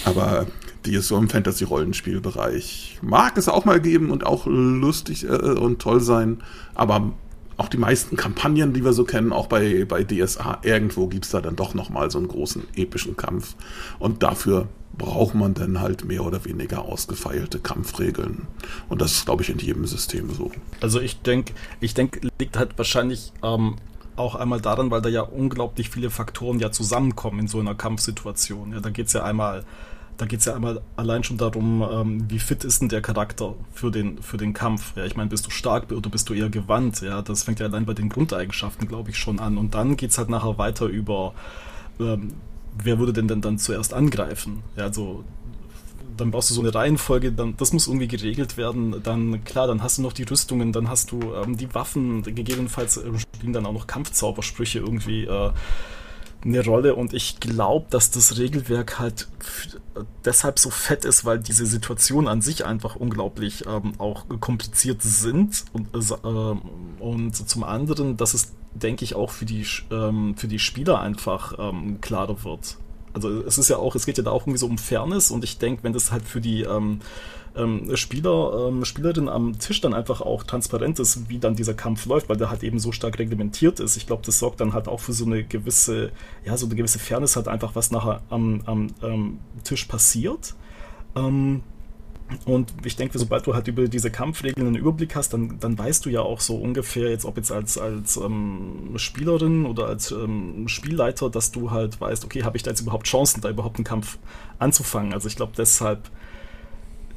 Aber 0.04 0.46
die 0.86 0.94
ist 0.94 1.08
so 1.08 1.18
im 1.18 1.28
Fantasy-Rollenspielbereich. 1.28 2.98
Mag 3.02 3.36
es 3.36 3.48
auch 3.48 3.64
mal 3.64 3.80
geben 3.80 4.10
und 4.10 4.24
auch 4.24 4.46
lustig 4.46 5.24
äh, 5.24 5.28
und 5.28 5.80
toll 5.80 6.00
sein, 6.00 6.42
aber 6.74 7.12
auch 7.60 7.68
die 7.68 7.76
meisten 7.76 8.16
Kampagnen, 8.16 8.72
die 8.72 8.84
wir 8.84 8.94
so 8.94 9.04
kennen, 9.04 9.32
auch 9.32 9.46
bei, 9.46 9.84
bei 9.84 10.02
DSA, 10.02 10.60
irgendwo 10.62 11.06
gibt 11.08 11.26
es 11.26 11.30
da 11.30 11.40
dann 11.42 11.56
doch 11.56 11.74
nochmal 11.74 12.10
so 12.10 12.18
einen 12.18 12.28
großen 12.28 12.66
epischen 12.74 13.16
Kampf. 13.18 13.54
Und 13.98 14.22
dafür 14.22 14.68
braucht 14.96 15.34
man 15.34 15.52
dann 15.52 15.80
halt 15.80 16.04
mehr 16.06 16.24
oder 16.24 16.44
weniger 16.46 16.82
ausgefeilte 16.82 17.58
Kampfregeln. 17.58 18.46
Und 18.88 19.02
das 19.02 19.12
ist, 19.12 19.26
glaube 19.26 19.42
ich, 19.42 19.50
in 19.50 19.58
jedem 19.58 19.86
System 19.86 20.32
so. 20.34 20.50
Also 20.80 21.00
ich 21.00 21.20
denke, 21.20 21.52
ich 21.80 21.92
denke, 21.92 22.28
liegt 22.38 22.56
halt 22.56 22.78
wahrscheinlich 22.78 23.32
ähm, 23.42 23.76
auch 24.16 24.36
einmal 24.36 24.62
daran, 24.62 24.90
weil 24.90 25.02
da 25.02 25.10
ja 25.10 25.20
unglaublich 25.20 25.90
viele 25.90 26.08
Faktoren 26.08 26.60
ja 26.60 26.72
zusammenkommen 26.72 27.40
in 27.40 27.48
so 27.48 27.60
einer 27.60 27.74
Kampfsituation. 27.74 28.72
Ja, 28.72 28.80
da 28.80 28.88
geht 28.88 29.08
es 29.08 29.12
ja 29.12 29.22
einmal, 29.22 29.64
da 30.20 30.26
geht 30.26 30.44
ja 30.44 30.54
einmal 30.54 30.82
allein 30.96 31.24
schon 31.24 31.38
darum, 31.38 31.82
ähm, 31.90 32.30
wie 32.30 32.38
fit 32.38 32.62
ist 32.64 32.82
denn 32.82 32.90
der 32.90 33.00
Charakter 33.00 33.54
für 33.72 33.90
den, 33.90 34.20
für 34.20 34.36
den 34.36 34.52
Kampf. 34.52 34.94
Ja, 34.94 35.06
ich 35.06 35.16
meine, 35.16 35.30
bist 35.30 35.46
du 35.46 35.50
stark 35.50 35.90
oder 35.90 36.10
bist 36.10 36.28
du 36.28 36.34
eher 36.34 36.50
gewandt? 36.50 37.00
Ja, 37.00 37.22
das 37.22 37.44
fängt 37.44 37.58
ja 37.58 37.66
allein 37.66 37.86
bei 37.86 37.94
den 37.94 38.10
Grundeigenschaften, 38.10 38.86
glaube 38.86 39.08
ich, 39.08 39.16
schon 39.16 39.38
an. 39.38 39.56
Und 39.56 39.74
dann 39.74 39.96
geht 39.96 40.10
es 40.10 40.18
halt 40.18 40.28
nachher 40.28 40.58
weiter 40.58 40.86
über, 40.86 41.32
ähm, 41.98 42.34
wer 42.82 42.98
würde 42.98 43.14
denn 43.14 43.28
dann, 43.28 43.40
dann 43.40 43.58
zuerst 43.58 43.94
angreifen? 43.94 44.62
Ja, 44.76 44.84
also 44.84 45.24
dann 46.18 46.32
brauchst 46.32 46.50
du 46.50 46.54
so 46.54 46.60
eine 46.60 46.74
Reihenfolge, 46.74 47.32
dann, 47.32 47.56
das 47.56 47.72
muss 47.72 47.86
irgendwie 47.86 48.08
geregelt 48.08 48.58
werden. 48.58 49.02
Dann, 49.02 49.42
klar, 49.44 49.68
dann 49.68 49.82
hast 49.82 49.96
du 49.96 50.02
noch 50.02 50.12
die 50.12 50.24
Rüstungen, 50.24 50.70
dann 50.72 50.90
hast 50.90 51.12
du 51.12 51.32
ähm, 51.34 51.56
die 51.56 51.74
Waffen, 51.74 52.22
gegebenenfalls 52.22 52.98
äh, 52.98 53.18
spielen 53.18 53.54
dann 53.54 53.64
auch 53.64 53.72
noch 53.72 53.86
Kampfzaubersprüche 53.86 54.80
irgendwie 54.80 55.24
äh, 55.24 55.50
eine 56.44 56.64
Rolle. 56.64 56.94
Und 56.94 57.12
ich 57.12 57.40
glaube, 57.40 57.86
dass 57.90 58.10
das 58.10 58.38
Regelwerk 58.38 58.98
halt 58.98 59.28
deshalb 60.24 60.58
so 60.58 60.70
fett 60.70 61.04
ist, 61.04 61.24
weil 61.24 61.38
diese 61.38 61.66
Situationen 61.66 62.28
an 62.28 62.42
sich 62.42 62.64
einfach 62.64 62.96
unglaublich 62.96 63.66
ähm, 63.66 63.92
auch 63.98 64.24
kompliziert 64.40 65.02
sind. 65.02 65.64
Und, 65.72 65.88
äh, 65.94 67.02
und 67.02 67.34
zum 67.34 67.64
anderen, 67.64 68.16
dass 68.16 68.34
es, 68.34 68.52
denke 68.74 69.04
ich, 69.04 69.14
auch 69.14 69.30
für 69.30 69.44
die, 69.44 69.66
ähm, 69.90 70.34
für 70.36 70.48
die 70.48 70.58
Spieler 70.58 71.00
einfach 71.00 71.54
ähm, 71.58 72.00
klarer 72.00 72.44
wird 72.44 72.76
also 73.12 73.42
es 73.42 73.58
ist 73.58 73.68
ja 73.68 73.76
auch, 73.76 73.94
es 73.94 74.06
geht 74.06 74.18
ja 74.18 74.24
da 74.24 74.30
auch 74.30 74.42
irgendwie 74.42 74.58
so 74.58 74.66
um 74.66 74.78
Fairness 74.78 75.30
und 75.30 75.44
ich 75.44 75.58
denke, 75.58 75.82
wenn 75.82 75.92
das 75.92 76.12
halt 76.12 76.24
für 76.24 76.40
die 76.40 76.62
ähm, 77.56 77.96
Spieler, 77.96 78.68
ähm, 78.68 78.84
Spielerinnen 78.84 79.28
am 79.28 79.58
Tisch 79.58 79.80
dann 79.80 79.94
einfach 79.94 80.20
auch 80.20 80.44
transparent 80.44 80.98
ist, 80.98 81.28
wie 81.28 81.38
dann 81.38 81.54
dieser 81.54 81.74
Kampf 81.74 82.06
läuft, 82.06 82.28
weil 82.28 82.36
der 82.36 82.50
halt 82.50 82.62
eben 82.62 82.78
so 82.78 82.92
stark 82.92 83.18
reglementiert 83.18 83.80
ist. 83.80 83.96
Ich 83.96 84.06
glaube, 84.06 84.22
das 84.24 84.38
sorgt 84.38 84.60
dann 84.60 84.72
halt 84.72 84.88
auch 84.88 85.00
für 85.00 85.12
so 85.12 85.24
eine 85.24 85.44
gewisse, 85.44 86.12
ja, 86.44 86.56
so 86.56 86.66
eine 86.66 86.74
gewisse 86.74 86.98
Fairness 86.98 87.36
halt 87.36 87.48
einfach, 87.48 87.74
was 87.74 87.90
nachher 87.90 88.22
am, 88.30 88.62
am 88.66 88.88
ähm, 89.02 89.38
Tisch 89.64 89.84
passiert. 89.84 90.54
Ähm, 91.16 91.62
und 92.44 92.72
ich 92.84 92.96
denke, 92.96 93.18
sobald 93.18 93.46
du 93.46 93.54
halt 93.54 93.66
über 93.68 93.88
diese 93.88 94.10
Kampfregeln 94.10 94.66
einen 94.66 94.76
Überblick 94.76 95.16
hast, 95.16 95.32
dann, 95.32 95.58
dann 95.58 95.78
weißt 95.78 96.06
du 96.06 96.10
ja 96.10 96.20
auch 96.20 96.40
so 96.40 96.56
ungefähr, 96.56 97.10
jetzt 97.10 97.24
ob 97.24 97.36
jetzt 97.36 97.50
als, 97.50 97.76
als 97.76 98.16
ähm, 98.16 98.92
Spielerin 98.96 99.66
oder 99.66 99.86
als 99.86 100.12
ähm, 100.12 100.68
Spielleiter, 100.68 101.28
dass 101.28 101.50
du 101.50 101.70
halt 101.70 102.00
weißt, 102.00 102.24
okay, 102.24 102.44
habe 102.44 102.56
ich 102.56 102.62
da 102.62 102.70
jetzt 102.70 102.80
überhaupt 102.80 103.06
Chancen, 103.06 103.40
da 103.40 103.50
überhaupt 103.50 103.78
einen 103.78 103.84
Kampf 103.84 104.18
anzufangen. 104.58 105.12
Also 105.12 105.28
ich 105.28 105.36
glaube 105.36 105.52
deshalb, 105.56 106.10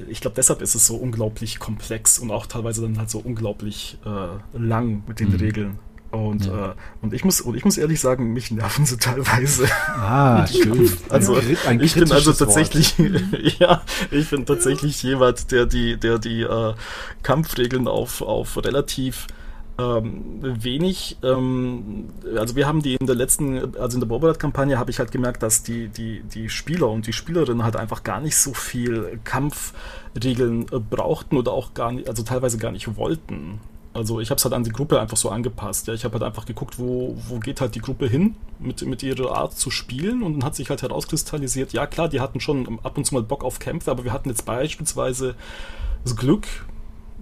ich 0.08 0.20
glaube 0.20 0.34
deshalb 0.36 0.62
ist 0.62 0.74
es 0.74 0.86
so 0.86 0.96
unglaublich 0.96 1.58
komplex 1.58 2.18
und 2.18 2.30
auch 2.30 2.46
teilweise 2.46 2.82
dann 2.82 2.98
halt 2.98 3.10
so 3.10 3.18
unglaublich 3.18 3.98
äh, 4.04 4.58
lang 4.58 5.02
mit 5.06 5.20
den 5.20 5.30
mhm. 5.30 5.36
Regeln. 5.36 5.78
Und, 6.14 6.46
ja. 6.46 6.70
äh, 6.70 6.74
und, 7.02 7.12
ich 7.12 7.24
muss, 7.24 7.40
und 7.40 7.56
ich 7.56 7.64
muss 7.64 7.76
ehrlich 7.76 8.00
sagen, 8.00 8.32
mich 8.32 8.50
nerven 8.52 8.86
sie 8.86 8.96
teilweise. 8.96 9.66
Ah, 9.96 10.46
schön. 10.46 10.90
Also, 11.08 11.36
ein 11.66 11.80
ich 11.80 11.94
bin 11.94 12.10
also 12.12 12.32
tatsächlich, 12.32 12.94
ja, 13.58 13.82
ich 14.10 14.30
bin 14.30 14.46
tatsächlich 14.46 15.02
jemand, 15.02 15.50
der 15.50 15.66
die, 15.66 15.96
der 15.98 16.18
die 16.18 16.42
äh, 16.42 16.74
Kampfregeln 17.22 17.88
auf, 17.88 18.22
auf 18.22 18.56
relativ 18.64 19.26
ähm, 19.76 20.38
wenig, 20.40 21.16
ähm, 21.22 22.10
also 22.36 22.54
wir 22.54 22.66
haben 22.66 22.82
die 22.82 22.94
in 22.94 23.06
der 23.06 23.16
letzten, 23.16 23.76
also 23.76 23.96
in 23.96 24.00
der 24.00 24.06
Borbert-Kampagne 24.06 24.78
habe 24.78 24.90
ich 24.90 25.00
halt 25.00 25.10
gemerkt, 25.10 25.42
dass 25.42 25.62
die, 25.62 25.88
die, 25.88 26.22
die 26.22 26.48
Spieler 26.48 26.88
und 26.88 27.06
die 27.06 27.12
Spielerinnen 27.12 27.64
halt 27.64 27.76
einfach 27.76 28.04
gar 28.04 28.20
nicht 28.20 28.36
so 28.36 28.54
viel 28.54 29.18
Kampfregeln 29.24 30.66
äh, 30.70 30.78
brauchten 30.78 31.36
oder 31.36 31.52
auch 31.52 31.74
gar 31.74 31.90
nicht, 31.92 32.08
also 32.08 32.22
teilweise 32.22 32.58
gar 32.58 32.70
nicht 32.70 32.96
wollten. 32.96 33.60
Also 33.94 34.20
ich 34.20 34.30
habe 34.30 34.38
es 34.38 34.44
halt 34.44 34.54
an 34.54 34.64
die 34.64 34.70
Gruppe 34.70 35.00
einfach 35.00 35.16
so 35.16 35.30
angepasst. 35.30 35.86
Ja. 35.86 35.94
Ich 35.94 36.04
habe 36.04 36.14
halt 36.14 36.24
einfach 36.24 36.46
geguckt, 36.46 36.78
wo, 36.78 37.16
wo 37.28 37.38
geht 37.38 37.60
halt 37.60 37.76
die 37.76 37.80
Gruppe 37.80 38.06
hin 38.08 38.34
mit, 38.58 38.84
mit 38.86 39.02
ihrer 39.02 39.36
Art 39.36 39.56
zu 39.56 39.70
spielen 39.70 40.22
und 40.22 40.34
dann 40.34 40.44
hat 40.44 40.56
sich 40.56 40.70
halt 40.70 40.82
herauskristallisiert, 40.82 41.72
ja 41.72 41.86
klar, 41.86 42.08
die 42.08 42.20
hatten 42.20 42.40
schon 42.40 42.78
ab 42.82 42.96
und 42.96 43.04
zu 43.04 43.14
mal 43.14 43.22
Bock 43.22 43.44
auf 43.44 43.60
Kämpfe, 43.60 43.90
aber 43.90 44.04
wir 44.04 44.12
hatten 44.12 44.28
jetzt 44.28 44.44
beispielsweise 44.46 45.34
das 46.04 46.16
Glück 46.16 46.46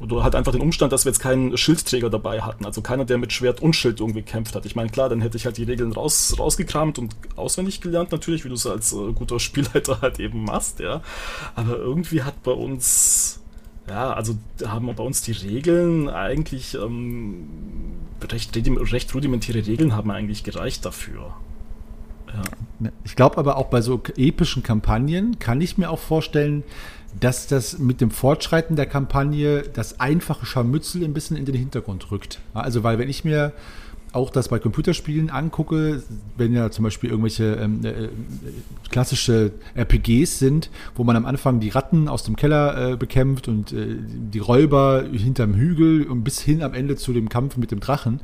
oder 0.02 0.22
halt 0.22 0.34
einfach 0.34 0.52
den 0.52 0.60
Umstand, 0.60 0.92
dass 0.92 1.04
wir 1.04 1.12
jetzt 1.12 1.20
keinen 1.20 1.56
Schildträger 1.56 2.10
dabei 2.10 2.42
hatten. 2.42 2.66
Also 2.66 2.82
keiner, 2.82 3.04
der 3.04 3.18
mit 3.18 3.32
Schwert 3.32 3.60
und 3.60 3.74
Schild 3.74 4.00
irgendwie 4.00 4.22
gekämpft 4.22 4.54
hat. 4.54 4.66
Ich 4.66 4.74
meine, 4.74 4.90
klar, 4.90 5.08
dann 5.08 5.20
hätte 5.20 5.36
ich 5.36 5.46
halt 5.46 5.56
die 5.56 5.64
Regeln 5.64 5.92
raus, 5.92 6.34
rausgekramt 6.38 6.98
und 6.98 7.14
auswendig 7.36 7.80
gelernt 7.80 8.12
natürlich, 8.12 8.44
wie 8.44 8.48
du 8.48 8.54
es 8.54 8.66
als 8.66 8.92
äh, 8.92 9.12
guter 9.14 9.40
Spielleiter 9.40 10.00
halt 10.00 10.18
eben 10.20 10.44
machst, 10.44 10.80
ja. 10.80 11.02
Aber 11.54 11.76
irgendwie 11.76 12.22
hat 12.22 12.42
bei 12.42 12.52
uns 12.52 13.38
ja, 13.88 14.12
also 14.12 14.36
haben 14.64 14.94
bei 14.94 15.02
uns 15.02 15.22
die 15.22 15.32
Regeln 15.32 16.08
eigentlich 16.08 16.74
ähm, 16.74 17.48
recht, 18.30 18.56
recht 18.56 19.14
rudimentäre 19.14 19.66
Regeln 19.66 19.96
haben 19.96 20.10
eigentlich 20.10 20.44
gereicht 20.44 20.84
dafür. 20.84 21.34
Ja. 22.28 22.90
Ich 23.04 23.16
glaube 23.16 23.38
aber 23.38 23.56
auch 23.56 23.66
bei 23.66 23.80
so 23.80 24.00
epischen 24.16 24.62
Kampagnen 24.62 25.38
kann 25.38 25.60
ich 25.60 25.78
mir 25.78 25.90
auch 25.90 25.98
vorstellen, 25.98 26.62
dass 27.18 27.46
das 27.46 27.78
mit 27.78 28.00
dem 28.00 28.10
Fortschreiten 28.10 28.76
der 28.76 28.86
Kampagne 28.86 29.62
das 29.62 30.00
einfache 30.00 30.46
Scharmützel 30.46 31.04
ein 31.04 31.14
bisschen 31.14 31.36
in 31.36 31.44
den 31.44 31.54
Hintergrund 31.54 32.10
rückt. 32.10 32.40
Also, 32.54 32.82
weil 32.82 32.98
wenn 32.98 33.08
ich 33.08 33.24
mir 33.24 33.52
auch 34.12 34.30
das 34.30 34.48
bei 34.48 34.58
Computerspielen 34.58 35.30
angucke, 35.30 36.02
wenn 36.36 36.52
ja 36.52 36.70
zum 36.70 36.84
Beispiel 36.84 37.10
irgendwelche 37.10 37.54
ähm, 37.54 37.80
äh, 37.84 38.08
klassische 38.90 39.52
RPGs 39.74 40.38
sind, 40.38 40.70
wo 40.94 41.04
man 41.04 41.16
am 41.16 41.24
Anfang 41.24 41.60
die 41.60 41.70
Ratten 41.70 42.08
aus 42.08 42.22
dem 42.22 42.36
Keller 42.36 42.92
äh, 42.92 42.96
bekämpft 42.96 43.48
und 43.48 43.72
äh, 43.72 43.96
die 43.98 44.38
Räuber 44.38 45.04
hinterm 45.10 45.54
Hügel 45.54 46.04
und 46.04 46.24
bis 46.24 46.40
hin 46.40 46.62
am 46.62 46.74
Ende 46.74 46.96
zu 46.96 47.12
dem 47.12 47.28
Kampf 47.28 47.56
mit 47.56 47.70
dem 47.70 47.80
Drachen, 47.80 48.20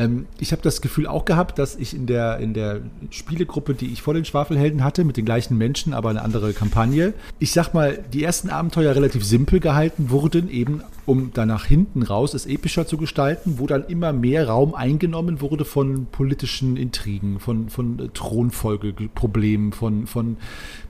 Ähm, 0.00 0.26
ich 0.38 0.52
habe 0.52 0.62
das 0.62 0.80
Gefühl 0.80 1.06
auch 1.06 1.26
gehabt, 1.26 1.58
dass 1.58 1.76
ich 1.76 1.94
in 1.94 2.06
der, 2.06 2.38
in 2.38 2.54
der 2.54 2.80
Spielegruppe, 3.10 3.74
die 3.74 3.92
ich 3.92 4.00
vor 4.00 4.14
den 4.14 4.24
Schwafelhelden 4.24 4.82
hatte, 4.82 5.04
mit 5.04 5.16
den 5.16 5.26
gleichen 5.26 5.58
Menschen, 5.58 5.92
aber 5.92 6.08
eine 6.08 6.22
andere 6.22 6.52
Kampagne, 6.54 7.12
ich 7.38 7.52
sag 7.52 7.74
mal, 7.74 7.98
die 8.12 8.24
ersten 8.24 8.48
Abenteuer 8.48 8.94
relativ 8.94 9.24
simpel 9.24 9.60
gehalten 9.60 10.10
wurden, 10.10 10.50
eben 10.50 10.82
um 11.04 11.32
dann 11.34 11.48
nach 11.48 11.66
hinten 11.66 12.02
raus 12.02 12.34
es 12.34 12.46
epischer 12.46 12.86
zu 12.86 12.96
gestalten, 12.96 13.58
wo 13.58 13.66
dann 13.66 13.84
immer 13.86 14.12
mehr 14.12 14.48
Raum 14.48 14.74
eingenommen 14.74 15.40
wurde 15.40 15.64
von 15.64 16.06
politischen 16.06 16.76
Intrigen, 16.76 17.40
von, 17.40 17.68
von 17.68 18.10
Thronfolgeproblemen, 18.14 19.72
von, 19.72 20.06
von 20.06 20.36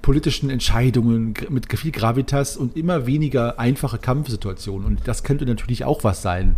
politischen 0.02 0.50
Entscheidungen 0.50 1.34
mit 1.48 1.66
viel 1.78 1.90
Gravitas 1.90 2.56
und 2.56 2.76
immer 2.76 3.06
weniger 3.06 3.58
einfache 3.58 3.98
Kampfsituationen. 3.98 4.86
Und 4.86 5.00
das 5.06 5.24
könnte 5.24 5.46
natürlich 5.46 5.84
auch 5.84 6.04
was 6.04 6.22
sein 6.22 6.56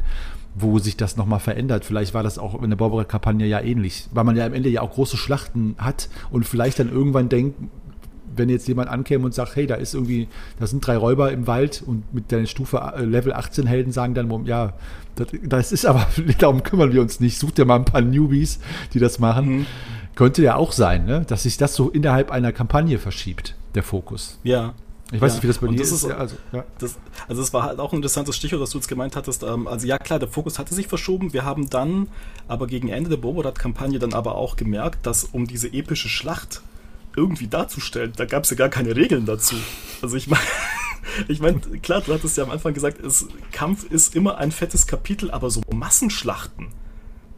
wo 0.54 0.78
sich 0.78 0.96
das 0.96 1.16
nochmal 1.16 1.40
verändert. 1.40 1.84
Vielleicht 1.84 2.14
war 2.14 2.22
das 2.22 2.38
auch 2.38 2.60
in 2.62 2.70
der 2.70 2.76
Barbara-Kampagne 2.76 3.46
ja 3.46 3.60
ähnlich, 3.60 4.08
weil 4.12 4.24
man 4.24 4.36
ja 4.36 4.46
am 4.46 4.54
Ende 4.54 4.68
ja 4.68 4.82
auch 4.82 4.92
große 4.92 5.16
Schlachten 5.16 5.74
hat 5.78 6.08
und 6.30 6.44
vielleicht 6.46 6.78
dann 6.78 6.90
irgendwann 6.90 7.28
denkt, 7.28 7.56
wenn 8.34 8.48
jetzt 8.48 8.68
jemand 8.68 8.88
ankäme 8.88 9.24
und 9.24 9.34
sagt, 9.34 9.56
hey, 9.56 9.66
da 9.66 9.74
ist 9.74 9.94
irgendwie, 9.94 10.28
da 10.58 10.66
sind 10.66 10.86
drei 10.86 10.96
Räuber 10.96 11.32
im 11.32 11.46
Wald 11.46 11.82
und 11.84 12.14
mit 12.14 12.30
der 12.30 12.46
Stufe 12.46 12.78
äh, 12.96 13.04
Level 13.04 13.32
18 13.32 13.66
Helden 13.66 13.92
sagen 13.92 14.14
dann, 14.14 14.46
ja, 14.46 14.72
das, 15.14 15.28
das 15.42 15.72
ist 15.72 15.86
aber, 15.86 16.06
darum 16.38 16.62
kümmern 16.62 16.92
wir 16.92 17.02
uns 17.02 17.20
nicht, 17.20 17.38
sucht 17.38 17.58
ja 17.58 17.64
mal 17.64 17.76
ein 17.76 17.84
paar 17.84 18.00
Newbies, 18.00 18.58
die 18.94 18.98
das 18.98 19.18
machen. 19.18 19.58
Mhm. 19.58 19.66
Könnte 20.14 20.42
ja 20.42 20.56
auch 20.56 20.72
sein, 20.72 21.06
ne? 21.06 21.24
dass 21.26 21.44
sich 21.44 21.56
das 21.56 21.74
so 21.74 21.88
innerhalb 21.88 22.30
einer 22.30 22.52
Kampagne 22.52 22.98
verschiebt, 22.98 23.54
der 23.74 23.82
Fokus. 23.82 24.38
Ja, 24.42 24.74
ich 25.12 25.20
weiß 25.20 25.32
ja. 25.32 25.34
nicht, 25.36 25.42
wie 25.42 25.46
das 25.48 25.58
bei 25.58 25.66
dir 25.68 25.76
das 25.76 25.88
ist. 25.88 26.04
ist 26.04 26.08
ja, 26.08 26.16
also, 26.16 26.36
ja. 26.52 26.64
Das, 26.78 26.98
also 27.28 27.42
es 27.42 27.52
war 27.52 27.64
halt 27.64 27.78
auch 27.78 27.92
ein 27.92 27.96
interessantes 27.96 28.34
Stichwort, 28.34 28.62
was 28.62 28.70
du 28.70 28.78
jetzt 28.78 28.88
gemeint 28.88 29.14
hattest. 29.14 29.42
Ähm, 29.42 29.66
also 29.68 29.86
ja 29.86 29.98
klar, 29.98 30.18
der 30.18 30.28
Fokus 30.28 30.58
hatte 30.58 30.74
sich 30.74 30.88
verschoben. 30.88 31.34
Wir 31.34 31.44
haben 31.44 31.68
dann 31.68 32.08
aber 32.48 32.66
gegen 32.66 32.88
Ende 32.88 33.10
der 33.10 33.18
Boborat-Kampagne 33.18 33.98
dann 33.98 34.14
aber 34.14 34.36
auch 34.36 34.56
gemerkt, 34.56 35.06
dass 35.06 35.24
um 35.24 35.46
diese 35.46 35.68
epische 35.68 36.08
Schlacht 36.08 36.62
irgendwie 37.14 37.46
darzustellen, 37.46 38.14
da 38.16 38.24
gab 38.24 38.44
es 38.44 38.50
ja 38.50 38.56
gar 38.56 38.70
keine 38.70 38.96
Regeln 38.96 39.26
dazu. 39.26 39.56
Also 40.00 40.16
ich 40.16 40.28
meine, 40.28 40.42
ich 41.28 41.40
meine, 41.40 41.60
klar, 41.60 42.00
du 42.00 42.14
hattest 42.14 42.38
ja 42.38 42.44
am 42.44 42.50
Anfang 42.50 42.72
gesagt, 42.72 42.98
es, 43.04 43.28
Kampf 43.52 43.84
ist 43.84 44.16
immer 44.16 44.38
ein 44.38 44.50
fettes 44.50 44.86
Kapitel, 44.86 45.30
aber 45.30 45.50
so 45.50 45.60
Massenschlachten, 45.70 46.68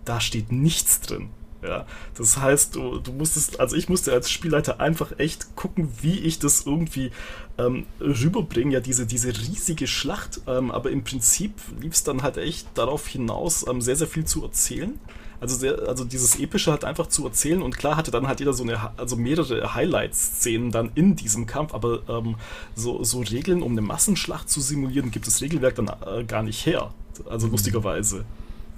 da 0.04 0.20
steht 0.20 0.52
nichts 0.52 1.00
drin. 1.00 1.30
Ja, 1.64 1.86
das 2.14 2.36
heißt, 2.36 2.76
du, 2.76 2.98
du 2.98 3.12
musstest, 3.12 3.58
also 3.58 3.74
ich 3.74 3.88
musste 3.88 4.12
als 4.12 4.30
Spielleiter 4.30 4.80
einfach 4.80 5.18
echt 5.18 5.56
gucken, 5.56 5.88
wie 6.02 6.18
ich 6.18 6.38
das 6.38 6.66
irgendwie 6.66 7.10
ähm, 7.56 7.86
rüberbringe, 8.00 8.74
ja, 8.74 8.80
diese, 8.80 9.06
diese 9.06 9.28
riesige 9.28 9.86
Schlacht, 9.86 10.42
ähm, 10.46 10.70
aber 10.70 10.90
im 10.90 11.04
Prinzip 11.04 11.54
lief 11.80 11.94
es 11.94 12.04
dann 12.04 12.22
halt 12.22 12.36
echt 12.36 12.66
darauf 12.74 13.06
hinaus, 13.06 13.66
ähm, 13.66 13.80
sehr, 13.80 13.96
sehr 13.96 14.08
viel 14.08 14.26
zu 14.26 14.42
erzählen. 14.42 14.98
Also, 15.40 15.56
sehr, 15.56 15.88
also 15.88 16.04
dieses 16.04 16.38
Epische 16.38 16.70
hat 16.70 16.84
einfach 16.84 17.06
zu 17.06 17.24
erzählen 17.24 17.62
und 17.62 17.76
klar 17.76 17.96
hatte 17.96 18.10
dann 18.10 18.28
halt 18.28 18.40
jeder 18.40 18.52
so 18.52 18.62
eine, 18.62 18.92
also 18.98 19.16
mehrere 19.16 19.74
Highlight-Szenen 19.74 20.70
dann 20.70 20.90
in 20.94 21.16
diesem 21.16 21.46
Kampf, 21.46 21.72
aber 21.72 22.02
ähm, 22.08 22.36
so, 22.74 23.02
so 23.04 23.20
Regeln, 23.20 23.62
um 23.62 23.72
eine 23.72 23.82
Massenschlacht 23.82 24.50
zu 24.50 24.60
simulieren, 24.60 25.10
gibt 25.10 25.26
das 25.26 25.40
Regelwerk 25.40 25.76
dann 25.76 25.88
äh, 25.88 26.24
gar 26.24 26.42
nicht 26.42 26.66
her. 26.66 26.92
Also 27.28 27.46
mhm. 27.46 27.52
lustigerweise. 27.52 28.26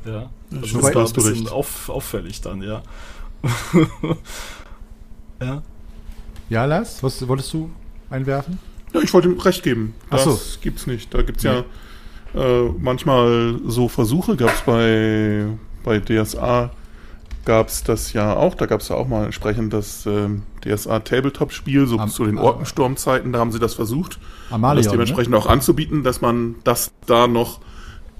Ja. 0.07 0.31
Also 0.53 0.81
das 0.81 0.95
war 0.95 1.07
ein 1.07 1.13
bisschen 1.13 1.49
auf, 1.49 1.89
auffällig 1.89 2.41
dann, 2.41 2.63
ja. 2.63 2.83
ja. 5.41 5.63
Ja, 6.49 6.65
Lars, 6.65 7.03
was 7.03 7.27
wolltest 7.27 7.53
du 7.53 7.71
einwerfen? 8.09 8.59
Ja, 8.93 9.01
ich 9.01 9.13
wollte 9.13 9.29
ihm 9.29 9.39
recht 9.39 9.63
geben. 9.63 9.95
Das 10.11 10.25
so. 10.25 10.39
gibt's 10.61 10.87
nicht. 10.87 11.13
Da 11.13 11.23
gibt's 11.23 11.43
ja, 11.43 11.65
ja 12.35 12.41
äh, 12.41 12.71
manchmal 12.79 13.59
so 13.67 13.89
Versuche, 13.89 14.37
gab 14.37 14.51
es 14.51 14.61
bei, 14.63 15.47
bei 15.83 15.99
DSA 15.99 16.71
gab 17.47 17.69
es 17.69 17.85
das 17.85 18.13
ja 18.13 18.35
auch, 18.35 18.55
da 18.55 18.67
gab 18.67 18.81
es 18.81 18.89
ja 18.89 18.97
auch 18.97 19.09
mal 19.09 19.25
entsprechend 19.25 19.73
das 19.73 20.05
äh, 20.05 20.29
DSA-Tabletop-Spiel, 20.65 21.87
so 21.87 21.99
Am, 21.99 22.11
zu 22.11 22.27
den 22.27 22.39
Orkensturmzeiten, 22.39 23.33
da 23.33 23.39
haben 23.39 23.53
sie 23.53 23.61
das 23.61 23.75
versucht, 23.75 24.19
Amalion, 24.51 24.85
das 24.85 24.91
dementsprechend 24.91 25.31
ne? 25.31 25.39
auch 25.39 25.47
anzubieten, 25.47 26.03
dass 26.03 26.21
man 26.21 26.57
das 26.65 26.93
da 27.07 27.29
noch 27.29 27.61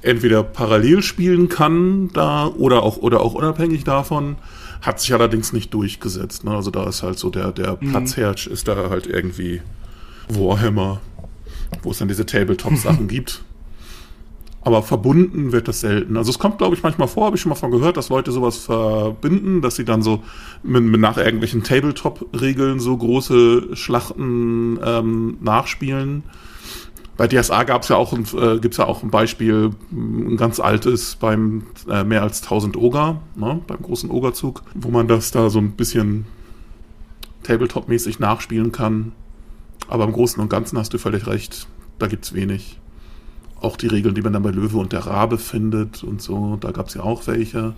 entweder 0.07 0.43
parallel 0.43 1.03
spielen 1.03 1.49
kann 1.49 2.11
da 2.13 2.47
oder 2.47 2.83
auch 2.83 2.97
oder 2.99 3.21
auch 3.21 3.35
unabhängig 3.35 3.85
davon. 3.85 4.37
Hat 4.81 5.01
sich 5.01 5.13
allerdings 5.13 5.53
nicht 5.53 5.75
durchgesetzt. 5.75 6.45
Ne? 6.45 6.53
Also 6.53 6.71
da 6.71 6.89
ist 6.89 7.03
halt 7.03 7.19
so 7.19 7.31
der, 7.31 7.53
der 7.53 7.79
mhm. 7.81 7.91
Platzherrsch 7.91 8.47
ist 8.47 8.69
da 8.69 8.91
halt 8.91 9.07
irgendwie 9.07 9.61
Warhammer, 10.29 11.01
wo 11.83 11.91
es 11.91 11.99
dann 11.99 12.09
diese 12.09 12.27
Tabletop-Sachen 12.27 13.09
gibt. 13.09 13.43
Aber 14.61 14.83
verbunden 14.83 15.53
wird 15.53 15.69
das 15.69 15.81
selten. 15.81 16.17
Also 16.17 16.31
es 16.31 16.41
kommt, 16.41 16.59
glaube 16.59 16.75
ich, 16.75 16.83
manchmal 16.83 17.07
vor, 17.07 17.27
habe 17.27 17.37
ich 17.37 17.43
schon 17.43 17.51
mal 17.51 17.57
von 17.57 17.71
gehört, 17.71 17.97
dass 17.97 18.09
Leute 18.09 18.33
sowas 18.33 18.59
verbinden, 18.59 19.63
dass 19.63 19.77
sie 19.77 19.85
dann 19.85 20.03
so 20.03 20.25
mit, 20.65 20.83
mit 20.83 21.01
nach 21.01 21.19
irgendwelchen 21.19 21.63
Tabletop-Regeln 21.63 22.81
so 22.81 22.97
große 22.97 23.77
Schlachten 23.77 24.79
ähm, 24.85 25.39
nachspielen. 25.41 26.25
Bei 27.17 27.27
DSA 27.27 27.65
gab 27.65 27.83
es 27.83 27.89
ja 27.89 27.97
auch 27.97 28.13
ein, 28.13 28.27
äh, 28.39 28.59
gibt's 28.59 28.77
ja 28.77 28.87
auch 28.87 29.03
ein 29.03 29.11
Beispiel, 29.11 29.71
ein 29.91 30.37
ganz 30.37 30.61
altes 30.61 31.17
beim 31.17 31.65
äh, 31.89 32.05
mehr 32.05 32.23
als 32.23 32.43
1000 32.43 32.77
Oger, 32.77 33.23
ne, 33.35 33.61
beim 33.67 33.83
großen 33.83 34.11
Ogerzug, 34.11 34.63
wo 34.75 34.91
man 34.91 35.09
das 35.09 35.31
da 35.31 35.49
so 35.49 35.59
ein 35.59 35.73
bisschen 35.73 36.27
Tabletop-mäßig 37.45 38.19
nachspielen 38.19 38.73
kann. 38.73 39.13
Aber 39.89 40.05
im 40.05 40.13
Großen 40.13 40.43
und 40.43 40.51
Ganzen 40.51 40.79
hast 40.79 40.93
du 40.93 40.99
völlig 40.99 41.27
recht, 41.27 41.67
da 41.99 42.07
gibt's 42.07 42.35
wenig. 42.35 42.79
Auch 43.61 43.77
die 43.77 43.87
Regeln, 43.87 44.15
die 44.15 44.23
man 44.23 44.35
dann 44.35 44.43
bei 44.43 44.51
Löwe 44.51 44.77
und 44.77 44.93
der 44.93 45.07
Rabe 45.07 45.39
findet 45.39 46.03
und 46.03 46.21
so, 46.21 46.57
da 46.57 46.73
gab's 46.73 46.95
ja 46.95 47.03
auch 47.03 47.27
welche. 47.27 47.75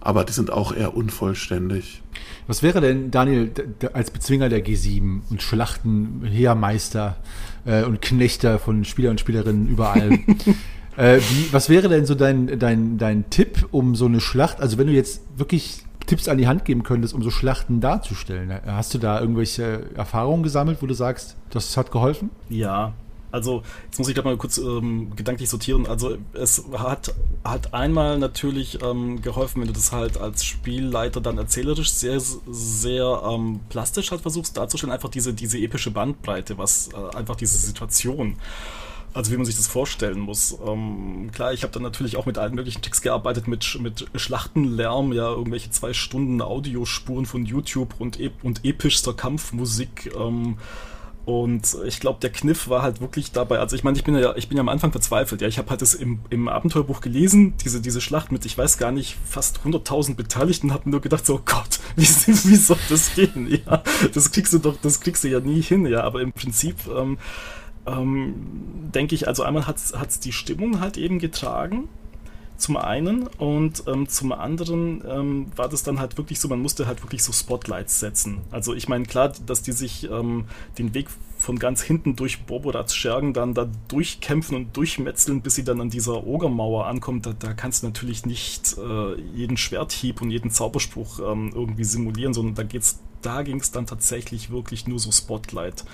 Aber 0.00 0.22
die 0.22 0.32
sind 0.32 0.52
auch 0.52 0.72
eher 0.72 0.96
unvollständig. 0.96 2.02
Was 2.46 2.62
wäre 2.62 2.80
denn, 2.80 3.10
Daniel, 3.10 3.50
als 3.92 4.12
Bezwinger 4.12 4.48
der 4.48 4.64
G7 4.64 5.22
und 5.30 5.42
Schlachtenheermeister 5.42 7.16
äh, 7.66 7.82
und 7.82 8.00
Knechter 8.00 8.58
von 8.58 8.84
Spieler 8.84 9.10
und 9.10 9.20
Spielerinnen 9.20 9.68
überall? 9.68 10.12
äh, 10.96 11.18
wie, 11.18 11.52
was 11.52 11.68
wäre 11.68 11.88
denn 11.88 12.06
so 12.06 12.14
dein, 12.14 12.58
dein, 12.58 12.98
dein 12.98 13.28
Tipp, 13.30 13.68
um 13.70 13.94
so 13.94 14.06
eine 14.06 14.20
Schlacht, 14.20 14.60
also 14.60 14.78
wenn 14.78 14.86
du 14.86 14.92
jetzt 14.92 15.22
wirklich 15.36 15.82
Tipps 16.06 16.28
an 16.28 16.38
die 16.38 16.46
Hand 16.46 16.64
geben 16.64 16.84
könntest, 16.84 17.14
um 17.14 17.22
so 17.22 17.30
Schlachten 17.30 17.80
darzustellen? 17.80 18.52
Hast 18.64 18.94
du 18.94 18.98
da 18.98 19.20
irgendwelche 19.20 19.90
Erfahrungen 19.96 20.42
gesammelt, 20.42 20.78
wo 20.80 20.86
du 20.86 20.94
sagst, 20.94 21.36
das 21.50 21.76
hat 21.76 21.90
geholfen? 21.90 22.30
Ja, 22.48 22.94
also 23.32 23.62
jetzt 23.86 23.98
muss 23.98 24.08
ich 24.08 24.14
da 24.14 24.22
mal 24.22 24.36
kurz 24.36 24.58
ähm, 24.58 25.14
gedanklich 25.16 25.48
sortieren. 25.48 25.86
Also 25.86 26.16
es 26.32 26.64
hat, 26.76 27.14
hat 27.44 27.74
einmal 27.74 28.18
natürlich 28.18 28.82
ähm, 28.82 29.20
geholfen, 29.22 29.60
wenn 29.60 29.68
du 29.68 29.74
das 29.74 29.92
halt 29.92 30.18
als 30.18 30.44
Spielleiter 30.44 31.20
dann 31.20 31.38
erzählerisch 31.38 31.92
sehr, 31.92 32.20
sehr 32.20 33.22
ähm, 33.24 33.60
plastisch 33.68 34.10
halt 34.10 34.22
versuchst 34.22 34.56
darzustellen, 34.56 34.92
einfach 34.92 35.10
diese, 35.10 35.34
diese 35.34 35.58
epische 35.58 35.90
Bandbreite, 35.90 36.58
was 36.58 36.88
äh, 36.88 37.16
einfach 37.16 37.36
diese 37.36 37.58
Situation. 37.58 38.36
Also 39.16 39.32
wie 39.32 39.38
man 39.38 39.46
sich 39.46 39.56
das 39.56 39.66
vorstellen 39.66 40.20
muss. 40.20 40.58
Ähm, 40.66 41.30
klar, 41.32 41.54
ich 41.54 41.62
habe 41.62 41.72
dann 41.72 41.82
natürlich 41.82 42.18
auch 42.18 42.26
mit 42.26 42.36
allen 42.36 42.54
möglichen 42.54 42.82
Tricks 42.82 43.00
gearbeitet, 43.00 43.48
mit, 43.48 43.80
mit 43.80 44.04
Schlachtenlärm, 44.14 45.14
ja, 45.14 45.30
irgendwelche 45.30 45.70
zwei 45.70 45.94
Stunden 45.94 46.42
Audiospuren 46.42 47.24
von 47.24 47.46
YouTube 47.46 47.94
und, 47.98 48.20
ep 48.20 48.44
und 48.44 48.62
epischster 48.66 49.14
Kampfmusik. 49.14 50.12
Ähm, 50.14 50.58
und 51.26 51.76
ich 51.84 51.98
glaube, 51.98 52.20
der 52.20 52.30
Kniff 52.30 52.68
war 52.68 52.82
halt 52.82 53.00
wirklich 53.00 53.32
dabei. 53.32 53.58
Also 53.58 53.74
ich 53.74 53.82
meine, 53.82 53.98
ich 53.98 54.04
bin 54.04 54.16
ja, 54.16 54.36
ich 54.36 54.48
bin 54.48 54.56
ja 54.56 54.60
am 54.60 54.68
Anfang 54.68 54.92
verzweifelt. 54.92 55.42
Ja, 55.42 55.48
ich 55.48 55.58
habe 55.58 55.68
halt 55.70 55.82
das 55.82 55.92
im, 55.92 56.20
im 56.30 56.46
Abenteuerbuch 56.46 57.00
gelesen, 57.00 57.54
diese, 57.64 57.80
diese 57.80 58.00
Schlacht 58.00 58.30
mit, 58.30 58.46
ich 58.46 58.56
weiß 58.56 58.78
gar 58.78 58.92
nicht, 58.92 59.16
fast 59.28 59.58
100.000 59.64 60.14
Beteiligten, 60.14 60.72
habe 60.72 60.88
nur 60.88 61.00
gedacht, 61.00 61.26
so 61.26 61.34
oh 61.34 61.40
Gott, 61.44 61.80
wie, 61.96 62.04
wie 62.04 62.54
soll 62.54 62.78
das 62.88 63.16
gehen? 63.16 63.48
Ja, 63.50 63.82
das 64.14 64.30
kriegst 64.30 64.52
du 64.52 64.58
doch, 64.58 64.76
das 64.80 65.00
kriegst 65.00 65.24
du 65.24 65.28
ja 65.28 65.40
nie 65.40 65.60
hin. 65.60 65.84
Ja, 65.86 66.04
aber 66.04 66.22
im 66.22 66.32
Prinzip 66.32 66.76
ähm, 66.86 67.18
ähm, 67.88 68.34
denke 68.94 69.16
ich, 69.16 69.26
also 69.26 69.42
einmal 69.42 69.66
hat 69.66 69.78
es 69.78 70.20
die 70.20 70.32
Stimmung 70.32 70.78
halt 70.78 70.96
eben 70.96 71.18
getragen 71.18 71.88
zum 72.56 72.76
einen 72.76 73.26
und 73.26 73.84
ähm, 73.86 74.08
zum 74.08 74.32
anderen 74.32 75.02
ähm, 75.08 75.46
war 75.56 75.68
das 75.68 75.82
dann 75.82 76.00
halt 76.00 76.16
wirklich 76.16 76.40
so, 76.40 76.48
man 76.48 76.60
musste 76.60 76.86
halt 76.86 77.02
wirklich 77.02 77.22
so 77.22 77.32
Spotlights 77.32 78.00
setzen. 78.00 78.38
Also 78.50 78.74
ich 78.74 78.88
meine, 78.88 79.04
klar, 79.04 79.32
dass 79.46 79.62
die 79.62 79.72
sich 79.72 80.10
ähm, 80.10 80.46
den 80.78 80.94
Weg 80.94 81.08
von 81.38 81.58
ganz 81.58 81.82
hinten 81.82 82.16
durch 82.16 82.42
Boborats 82.42 82.94
Schergen 82.94 83.32
dann 83.32 83.54
da 83.54 83.68
durchkämpfen 83.88 84.56
und 84.56 84.76
durchmetzeln, 84.76 85.42
bis 85.42 85.54
sie 85.54 85.64
dann 85.64 85.80
an 85.80 85.90
dieser 85.90 86.26
Ogermauer 86.26 86.86
ankommt, 86.86 87.26
da, 87.26 87.34
da 87.38 87.52
kannst 87.52 87.82
du 87.82 87.86
natürlich 87.86 88.24
nicht 88.26 88.76
äh, 88.78 89.20
jeden 89.34 89.56
Schwerthieb 89.56 90.22
und 90.22 90.30
jeden 90.30 90.50
Zauberspruch 90.50 91.20
ähm, 91.20 91.52
irgendwie 91.54 91.84
simulieren, 91.84 92.34
sondern 92.34 92.54
da 92.54 92.62
geht's, 92.62 93.00
da 93.22 93.42
ging 93.42 93.60
es 93.60 93.70
dann 93.70 93.86
tatsächlich 93.86 94.50
wirklich 94.50 94.86
nur 94.86 94.98
so 94.98 95.12
Spotlight. 95.12 95.84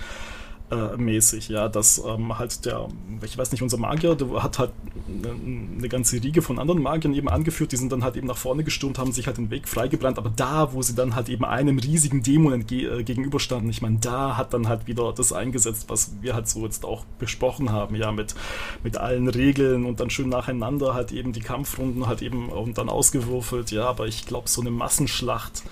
Äh, 0.73 0.97
mäßig, 0.97 1.49
ja, 1.49 1.69
dass 1.69 2.03
ähm, 2.05 2.37
halt 2.37 2.65
der, 2.65 2.87
ich 3.21 3.37
weiß 3.37 3.51
nicht, 3.51 3.61
unser 3.61 3.77
Magier, 3.77 4.15
der 4.15 4.41
hat 4.41 4.59
halt 4.59 4.71
eine, 5.07 5.33
eine, 5.77 5.89
ganze 5.89 6.21
Riege 6.21 6.41
von 6.41 6.59
anderen 6.59 6.81
Magiern 6.81 7.13
eben 7.13 7.29
angeführt, 7.29 7.71
die 7.71 7.77
sind 7.77 7.91
dann 7.91 8.03
halt 8.03 8.15
eben 8.15 8.27
nach 8.27 8.37
vorne 8.37 8.63
gestürmt, 8.63 8.97
haben 8.97 9.11
sich 9.11 9.27
halt 9.27 9.37
den 9.37 9.51
Weg 9.51 9.67
freigebrannt, 9.67 10.17
aber 10.17 10.31
da, 10.35 10.73
wo 10.73 10.81
sie 10.81 10.95
dann 10.95 11.15
halt 11.15 11.29
eben 11.29 11.45
einem 11.45 11.77
riesigen 11.79 12.23
Dämon 12.23 12.65
äh, 12.69 13.03
gegenüberstanden, 13.03 13.69
ich 13.69 13.81
meine, 13.81 13.99
da 13.99 14.37
hat 14.37 14.53
dann 14.53 14.67
halt 14.67 14.87
wieder 14.87 15.13
das 15.13 15.31
eingesetzt, 15.31 15.85
was 15.89 16.11
wir 16.21 16.33
halt 16.33 16.47
so 16.47 16.63
jetzt 16.65 16.85
auch 16.85 17.05
besprochen 17.19 17.71
haben, 17.71 17.95
ja, 17.95 18.11
mit, 18.11 18.35
mit 18.83 18.97
allen 18.97 19.27
Regeln 19.27 19.85
und 19.85 19.99
dann 19.99 20.09
schön 20.09 20.29
nacheinander 20.29 20.93
halt 20.93 21.11
eben 21.11 21.33
die 21.33 21.41
Kampfrunden 21.41 22.07
halt 22.07 22.21
eben 22.21 22.49
und 22.49 22.77
dann 22.77 22.89
ausgewürfelt, 22.89 23.71
ja, 23.71 23.87
aber 23.87 24.07
ich 24.07 24.25
glaube, 24.25 24.49
so 24.49 24.61
eine 24.61 24.71
Massenschlacht, 24.71 25.63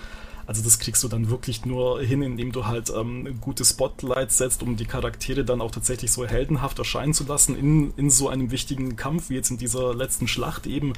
also 0.52 0.64
das 0.64 0.78
kriegst 0.78 1.02
du 1.02 1.08
dann 1.08 1.30
wirklich 1.30 1.64
nur 1.64 2.02
hin, 2.02 2.20
indem 2.20 2.52
du 2.52 2.66
halt 2.66 2.92
ähm, 2.94 3.38
gute 3.40 3.64
Spotlights 3.64 4.36
setzt, 4.36 4.62
um 4.62 4.76
die 4.76 4.84
Charaktere 4.84 5.46
dann 5.46 5.62
auch 5.62 5.70
tatsächlich 5.70 6.12
so 6.12 6.26
heldenhaft 6.26 6.78
erscheinen 6.78 7.14
zu 7.14 7.24
lassen 7.24 7.56
in, 7.56 7.94
in 7.96 8.10
so 8.10 8.28
einem 8.28 8.50
wichtigen 8.50 8.94
Kampf, 8.94 9.30
wie 9.30 9.34
jetzt 9.34 9.50
in 9.50 9.56
dieser 9.56 9.94
letzten 9.94 10.28
Schlacht 10.28 10.66
eben. 10.66 10.92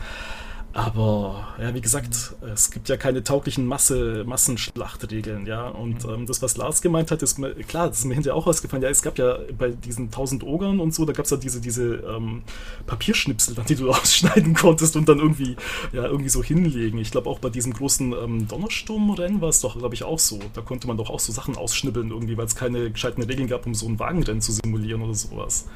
Aber 0.76 1.54
ja, 1.60 1.72
wie 1.72 1.80
gesagt, 1.80 2.34
es 2.52 2.72
gibt 2.72 2.88
ja 2.88 2.96
keine 2.96 3.22
tauglichen 3.22 3.64
Masse, 3.64 4.24
Massenschlachtregeln, 4.26 5.46
ja. 5.46 5.68
Und 5.68 6.04
mhm. 6.04 6.12
ähm, 6.12 6.26
das, 6.26 6.42
was 6.42 6.56
Lars 6.56 6.82
gemeint 6.82 7.12
hat, 7.12 7.22
ist 7.22 7.38
mir, 7.38 7.54
klar, 7.54 7.86
das 7.86 8.00
ist 8.00 8.06
mir 8.06 8.14
hinterher 8.14 8.34
auch 8.34 8.48
ausgefallen. 8.48 8.82
Ja, 8.82 8.88
es 8.88 9.00
gab 9.00 9.16
ja 9.16 9.38
bei 9.56 9.68
diesen 9.68 10.10
tausend 10.10 10.42
Ogern 10.42 10.80
und 10.80 10.92
so, 10.92 11.04
da 11.04 11.12
gab 11.12 11.26
es 11.26 11.30
ja 11.30 11.36
diese, 11.36 11.60
diese 11.60 11.94
ähm, 11.98 12.42
Papierschnipsel, 12.86 13.54
die 13.68 13.76
du 13.76 13.90
ausschneiden 13.92 14.54
konntest 14.54 14.96
und 14.96 15.08
dann 15.08 15.20
irgendwie, 15.20 15.54
ja, 15.92 16.06
irgendwie 16.06 16.28
so 16.28 16.42
hinlegen. 16.42 16.98
Ich 16.98 17.12
glaube 17.12 17.30
auch 17.30 17.38
bei 17.38 17.50
diesem 17.50 17.72
großen 17.72 18.12
ähm, 18.12 18.48
Donnersturmrennen 18.48 19.40
war 19.40 19.50
es 19.50 19.60
doch, 19.60 19.78
glaube 19.78 19.94
ich, 19.94 20.02
auch 20.02 20.18
so. 20.18 20.40
Da 20.54 20.60
konnte 20.60 20.88
man 20.88 20.96
doch 20.96 21.08
auch 21.08 21.20
so 21.20 21.32
Sachen 21.32 21.56
ausschnibbeln 21.56 22.10
irgendwie, 22.10 22.36
weil 22.36 22.46
es 22.46 22.56
keine 22.56 22.90
gescheiten 22.90 23.22
Regeln 23.22 23.46
gab, 23.46 23.64
um 23.64 23.74
so 23.74 23.86
ein 23.86 24.00
Wagenrennen 24.00 24.40
zu 24.40 24.50
simulieren 24.50 25.02
oder 25.02 25.14
sowas. 25.14 25.66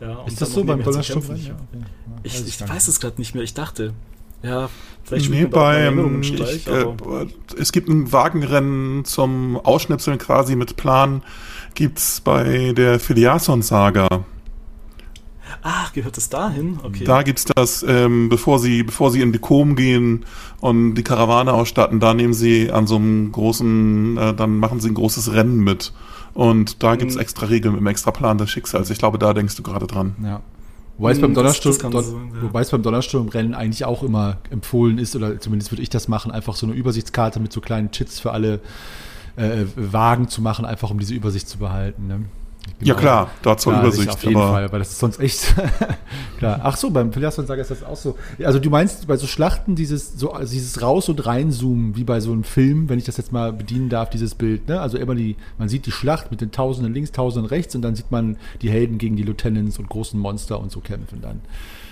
Ja, 0.00 0.24
ist 0.26 0.40
das 0.40 0.52
so 0.52 0.64
beim 0.64 0.82
Donnersturm? 0.82 1.22
Ja, 1.22 1.54
okay. 1.54 1.84
Ich, 2.22 2.40
ich, 2.40 2.60
ich 2.60 2.68
weiß 2.68 2.88
es 2.88 3.00
gerade 3.00 3.18
nicht 3.18 3.34
mehr. 3.34 3.44
Ich 3.44 3.54
dachte, 3.54 3.94
ja, 4.42 4.68
vielleicht 5.04 5.30
nee, 5.30 5.46
beim, 5.46 6.20
ich, 6.20 6.66
äh, 6.68 6.86
Es 7.58 7.72
gibt 7.72 7.88
ein 7.88 8.12
Wagenrennen 8.12 9.04
zum 9.04 9.56
Ausschnipseln 9.56 10.18
quasi 10.18 10.54
mit 10.54 10.76
Plan. 10.76 11.22
Gibt 11.74 11.98
es 11.98 12.20
bei 12.20 12.72
der 12.72 13.00
Filiason-Saga. 13.00 14.24
Ach, 15.62 15.94
gehört 15.94 16.18
es 16.18 16.28
dahin? 16.28 16.78
Okay. 16.82 17.04
Da 17.04 17.22
gibt 17.22 17.38
es 17.38 17.44
das, 17.46 17.82
ähm, 17.88 18.28
bevor 18.28 18.58
sie, 18.58 18.82
bevor 18.82 19.10
sie 19.10 19.22
in 19.22 19.32
die 19.32 19.38
Kom 19.38 19.76
gehen 19.76 20.26
und 20.60 20.94
die 20.94 21.02
Karawane 21.02 21.54
ausstatten, 21.54 22.00
da 22.00 22.12
nehmen 22.12 22.34
sie 22.34 22.70
an 22.70 22.86
so 22.86 22.96
einem 22.96 23.32
großen, 23.32 24.18
äh, 24.18 24.34
dann 24.34 24.58
machen 24.58 24.80
sie 24.80 24.88
ein 24.88 24.94
großes 24.94 25.32
Rennen 25.32 25.60
mit. 25.60 25.94
Und 26.34 26.82
da 26.82 26.96
gibt 26.96 27.10
es 27.10 27.16
mhm. 27.16 27.22
extra 27.22 27.46
Regeln 27.46 27.72
mit 27.72 27.78
einem 27.78 27.86
extra 27.86 28.10
Plan 28.10 28.38
des 28.38 28.50
Schicksals. 28.50 28.90
Ich 28.90 28.98
glaube, 28.98 29.18
da 29.18 29.32
denkst 29.32 29.56
du 29.56 29.62
gerade 29.62 29.86
dran. 29.86 30.16
Ja. 30.22 30.40
Wobei 30.98 31.12
es 31.12 31.20
beim 31.20 31.30
mhm, 31.30 31.34
Donnersturm, 31.34 31.90
Don, 31.90 32.04
sein, 32.04 32.30
ja. 32.34 32.42
wobei 32.42 32.60
es 32.60 32.70
beim 32.70 32.82
Donnersturmrennen 32.82 33.54
eigentlich 33.54 33.84
auch 33.84 34.02
immer 34.02 34.36
empfohlen 34.50 34.98
ist, 34.98 35.16
oder 35.16 35.40
zumindest 35.40 35.72
würde 35.72 35.82
ich 35.82 35.90
das 35.90 36.06
machen, 36.06 36.30
einfach 36.30 36.54
so 36.54 36.66
eine 36.66 36.74
Übersichtskarte 36.74 37.40
mit 37.40 37.52
so 37.52 37.60
kleinen 37.60 37.90
Chits 37.90 38.20
für 38.20 38.30
alle 38.30 38.60
äh, 39.36 39.64
Wagen 39.74 40.28
zu 40.28 40.40
machen, 40.40 40.64
einfach 40.64 40.90
um 40.90 40.98
diese 41.00 41.14
Übersicht 41.14 41.48
zu 41.48 41.58
behalten. 41.58 42.06
Ne? 42.06 42.20
Genau. 42.78 42.88
Ja 42.88 42.94
klar, 42.94 43.30
da 43.42 43.56
zur 43.56 43.78
Übersicht. 43.78 44.10
Auf 44.10 44.22
jeden 44.24 44.34
Fall, 44.34 44.72
weil 44.72 44.78
das 44.78 44.90
ist 44.90 44.98
sonst 44.98 45.20
echt 45.20 45.54
klar. 46.38 46.60
Ach 46.62 46.76
so, 46.76 46.90
beim 46.90 47.10
Pilaston-Saga 47.10 47.62
ist 47.62 47.70
das 47.70 47.84
auch 47.84 47.96
so. 47.96 48.16
Also 48.42 48.58
du 48.58 48.70
meinst 48.70 49.06
bei 49.06 49.16
so 49.16 49.26
Schlachten 49.26 49.74
dieses 49.74 50.18
so 50.18 50.32
also 50.32 50.52
dieses 50.52 50.82
raus 50.82 51.08
und 51.08 51.24
reinzoomen 51.24 51.96
wie 51.96 52.04
bei 52.04 52.20
so 52.20 52.32
einem 52.32 52.44
Film, 52.44 52.88
wenn 52.88 52.98
ich 52.98 53.04
das 53.04 53.16
jetzt 53.16 53.32
mal 53.32 53.52
bedienen 53.52 53.88
darf, 53.88 54.10
dieses 54.10 54.34
Bild. 54.34 54.68
Ne? 54.68 54.80
Also 54.80 54.98
immer 54.98 55.14
die, 55.14 55.36
man 55.58 55.68
sieht 55.68 55.86
die 55.86 55.92
Schlacht 55.92 56.30
mit 56.30 56.40
den 56.40 56.50
Tausenden 56.50 56.92
links, 56.92 57.12
Tausenden 57.12 57.48
rechts 57.48 57.74
und 57.74 57.82
dann 57.82 57.94
sieht 57.94 58.10
man 58.10 58.36
die 58.62 58.70
Helden 58.70 58.98
gegen 58.98 59.16
die 59.16 59.22
Lieutenants 59.22 59.78
und 59.78 59.88
großen 59.88 60.18
Monster 60.18 60.60
und 60.60 60.70
so 60.70 60.80
kämpfen 60.80 61.20
dann. 61.22 61.40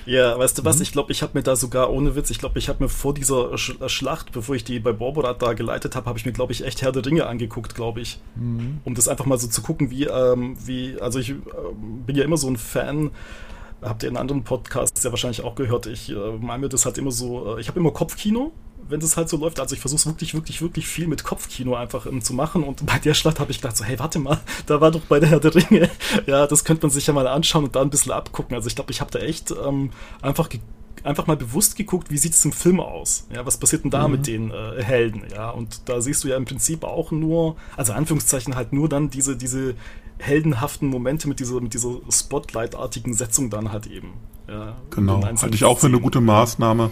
Ja, 0.07 0.39
weißt 0.39 0.59
du 0.59 0.65
was, 0.65 0.77
mhm. 0.77 0.83
ich 0.83 0.93
glaube, 0.93 1.13
ich 1.13 1.23
habe 1.23 1.33
mir 1.39 1.43
da 1.43 1.57
sogar, 1.57 1.93
ohne 1.93 2.17
Witz, 2.17 2.31
ich 2.31 2.39
glaube, 2.39 2.59
ich 2.59 2.69
habe 2.69 2.83
mir 2.83 2.89
vor 2.89 3.15
dieser 3.15 3.57
Sch 3.57 3.81
äh, 3.81 3.89
Schlacht, 3.89 4.33
bevor 4.33 4.55
ich 4.55 4.65
die 4.65 4.81
bei 4.81 4.93
Borborat 4.93 5.43
da 5.43 5.53
geleitet 5.53 5.97
habe, 5.97 6.07
habe 6.07 6.19
ich 6.19 6.27
mir, 6.27 6.33
glaube 6.33 6.53
ich, 6.53 6.65
echt 6.65 6.83
Herr 6.83 6.93
der 6.93 7.05
Ringe 7.05 7.27
angeguckt, 7.27 7.75
glaube 7.75 8.01
ich. 8.01 8.21
Mhm. 8.35 8.81
Um 8.85 8.95
das 8.95 9.09
einfach 9.09 9.27
mal 9.27 9.39
so 9.39 9.49
zu 9.49 9.63
gucken, 9.63 9.91
wie, 9.91 10.05
ähm, 10.05 10.57
wie, 10.65 11.01
also 11.01 11.19
ich 11.19 11.31
äh, 11.31 11.35
bin 12.07 12.17
ja 12.17 12.25
immer 12.25 12.37
so 12.37 12.49
ein 12.49 12.57
Fan, 12.57 13.11
habt 13.81 14.03
ihr 14.03 14.09
in 14.09 14.17
anderen 14.17 14.45
Podcasts 14.45 15.03
ja 15.03 15.11
wahrscheinlich 15.11 15.43
auch 15.43 15.55
gehört, 15.55 15.87
ich 15.87 16.11
äh, 16.11 16.15
meine 16.41 16.63
mir 16.63 16.69
das 16.69 16.85
halt 16.85 16.99
immer 16.99 17.13
so, 17.13 17.57
äh, 17.57 17.61
ich 17.61 17.69
habe 17.69 17.79
immer 17.79 17.91
Kopfkino, 17.91 18.53
wenn 18.89 19.01
das 19.01 19.17
halt 19.17 19.29
so 19.29 19.37
läuft. 19.37 19.61
Also 19.61 19.75
ich 19.75 19.81
versuche 19.81 19.99
es 19.99 20.07
wirklich, 20.07 20.35
wirklich, 20.35 20.63
wirklich 20.63 20.87
viel 20.87 21.07
mit 21.07 21.25
Kopfkino 21.25 21.75
einfach 21.75 22.07
um, 22.07 22.23
zu 22.23 22.35
machen. 22.35 22.63
Und 22.63 22.85
bei 22.87 22.99
der 22.99 23.15
Schlacht 23.15 23.41
habe 23.41 23.51
ich 23.51 23.61
gedacht 23.61 23.77
so, 23.77 23.85
hey, 23.85 23.99
warte 23.99 24.19
mal, 24.19 24.41
da 24.67 24.81
war 24.81 24.91
doch 24.91 25.03
bei 25.03 25.21
der 25.21 25.31
Herr 25.31 25.41
der 25.41 25.55
Ringe. 25.55 25.91
Ja, 26.27 26.47
das 26.47 26.65
könnte 26.65 26.83
man 26.83 26.91
sich 26.91 27.07
ja 27.07 27.15
mal 27.15 27.27
anschauen 27.27 27.65
und 27.65 27.75
da 27.75 27.81
ein 27.81 27.91
bisschen 27.91 28.13
abgucken. 28.13 28.55
Also 28.55 28.69
ich 28.69 28.75
glaube, 28.75 28.93
ich 28.93 29.01
habe 29.01 29.11
da 29.11 29.19
echt 29.19 29.51
ähm, 29.51 29.91
einfach 30.21 30.49
einfach 31.05 31.27
mal 31.27 31.37
bewusst 31.37 31.77
geguckt, 31.77 32.11
wie 32.11 32.19
sieht 32.19 32.33
es 32.33 32.45
im 32.45 32.53
Film 32.53 32.79
aus? 32.79 33.27
Ja, 33.35 33.45
was 33.45 33.57
passiert 33.57 33.83
denn 33.85 33.91
da 33.91 34.07
mhm. 34.07 34.13
mit 34.13 34.27
den 34.27 34.51
äh, 34.51 34.83
Helden? 34.83 35.25
Ja, 35.33 35.51
und 35.51 35.89
da 35.89 36.01
siehst 36.01 36.23
du 36.23 36.29
ja 36.29 36.37
im 36.37 36.45
Prinzip 36.45 36.85
auch 36.85 37.11
nur, 37.11 37.57
also 37.77 37.93
Anführungszeichen 37.93 38.55
halt 38.55 38.73
nur 38.73 38.89
dann 38.89 39.11
diese, 39.11 39.37
diese 39.37 39.75
heldenhaften 40.19 40.89
Momente 40.89 41.29
mit 41.29 41.41
dieser, 41.41 41.61
mit 41.61 41.75
dieser 41.75 41.97
Spotlight-artigen 42.09 43.15
Setzung 43.15 43.51
dann 43.51 43.73
halt 43.73 43.87
eben. 43.87 44.13
Ja, 44.49 44.77
genau, 44.91 45.25
halte 45.25 45.55
ich 45.55 45.65
auch 45.65 45.79
für 45.79 45.87
eine 45.87 46.01
gute 46.01 46.21
Maßnahme. 46.21 46.91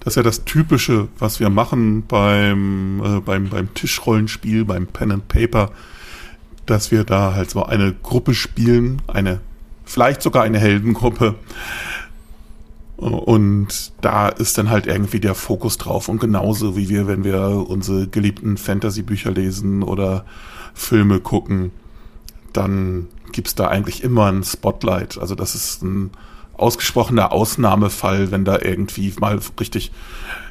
Das 0.00 0.12
ist 0.12 0.16
ja 0.16 0.22
das 0.22 0.44
Typische, 0.44 1.08
was 1.18 1.40
wir 1.40 1.50
machen 1.50 2.04
beim, 2.06 3.02
äh, 3.04 3.20
beim, 3.20 3.48
beim 3.48 3.74
Tischrollenspiel, 3.74 4.64
beim 4.64 4.86
Pen 4.86 5.12
and 5.12 5.28
Paper, 5.28 5.70
dass 6.66 6.90
wir 6.90 7.04
da 7.04 7.34
halt 7.34 7.50
so 7.50 7.64
eine 7.64 7.94
Gruppe 7.94 8.34
spielen, 8.34 9.02
eine, 9.06 9.40
vielleicht 9.84 10.22
sogar 10.22 10.44
eine 10.44 10.58
Heldengruppe. 10.58 11.34
Und 12.96 13.92
da 14.00 14.28
ist 14.28 14.58
dann 14.58 14.70
halt 14.70 14.86
irgendwie 14.86 15.20
der 15.20 15.34
Fokus 15.34 15.78
drauf. 15.78 16.08
Und 16.08 16.20
genauso 16.20 16.76
wie 16.76 16.88
wir, 16.88 17.06
wenn 17.06 17.22
wir 17.24 17.66
unsere 17.68 18.08
geliebten 18.08 18.56
Fantasy-Bücher 18.56 19.30
lesen 19.30 19.82
oder 19.82 20.24
Filme 20.74 21.20
gucken, 21.20 21.70
dann 22.52 23.06
gibt's 23.32 23.54
da 23.54 23.68
eigentlich 23.68 24.02
immer 24.02 24.26
ein 24.26 24.42
Spotlight. 24.42 25.18
Also 25.18 25.34
das 25.34 25.54
ist 25.54 25.82
ein 25.82 26.10
ausgesprochener 26.58 27.32
Ausnahmefall, 27.32 28.30
wenn 28.30 28.44
da 28.44 28.58
irgendwie 28.60 29.12
mal 29.18 29.38
richtig 29.58 29.90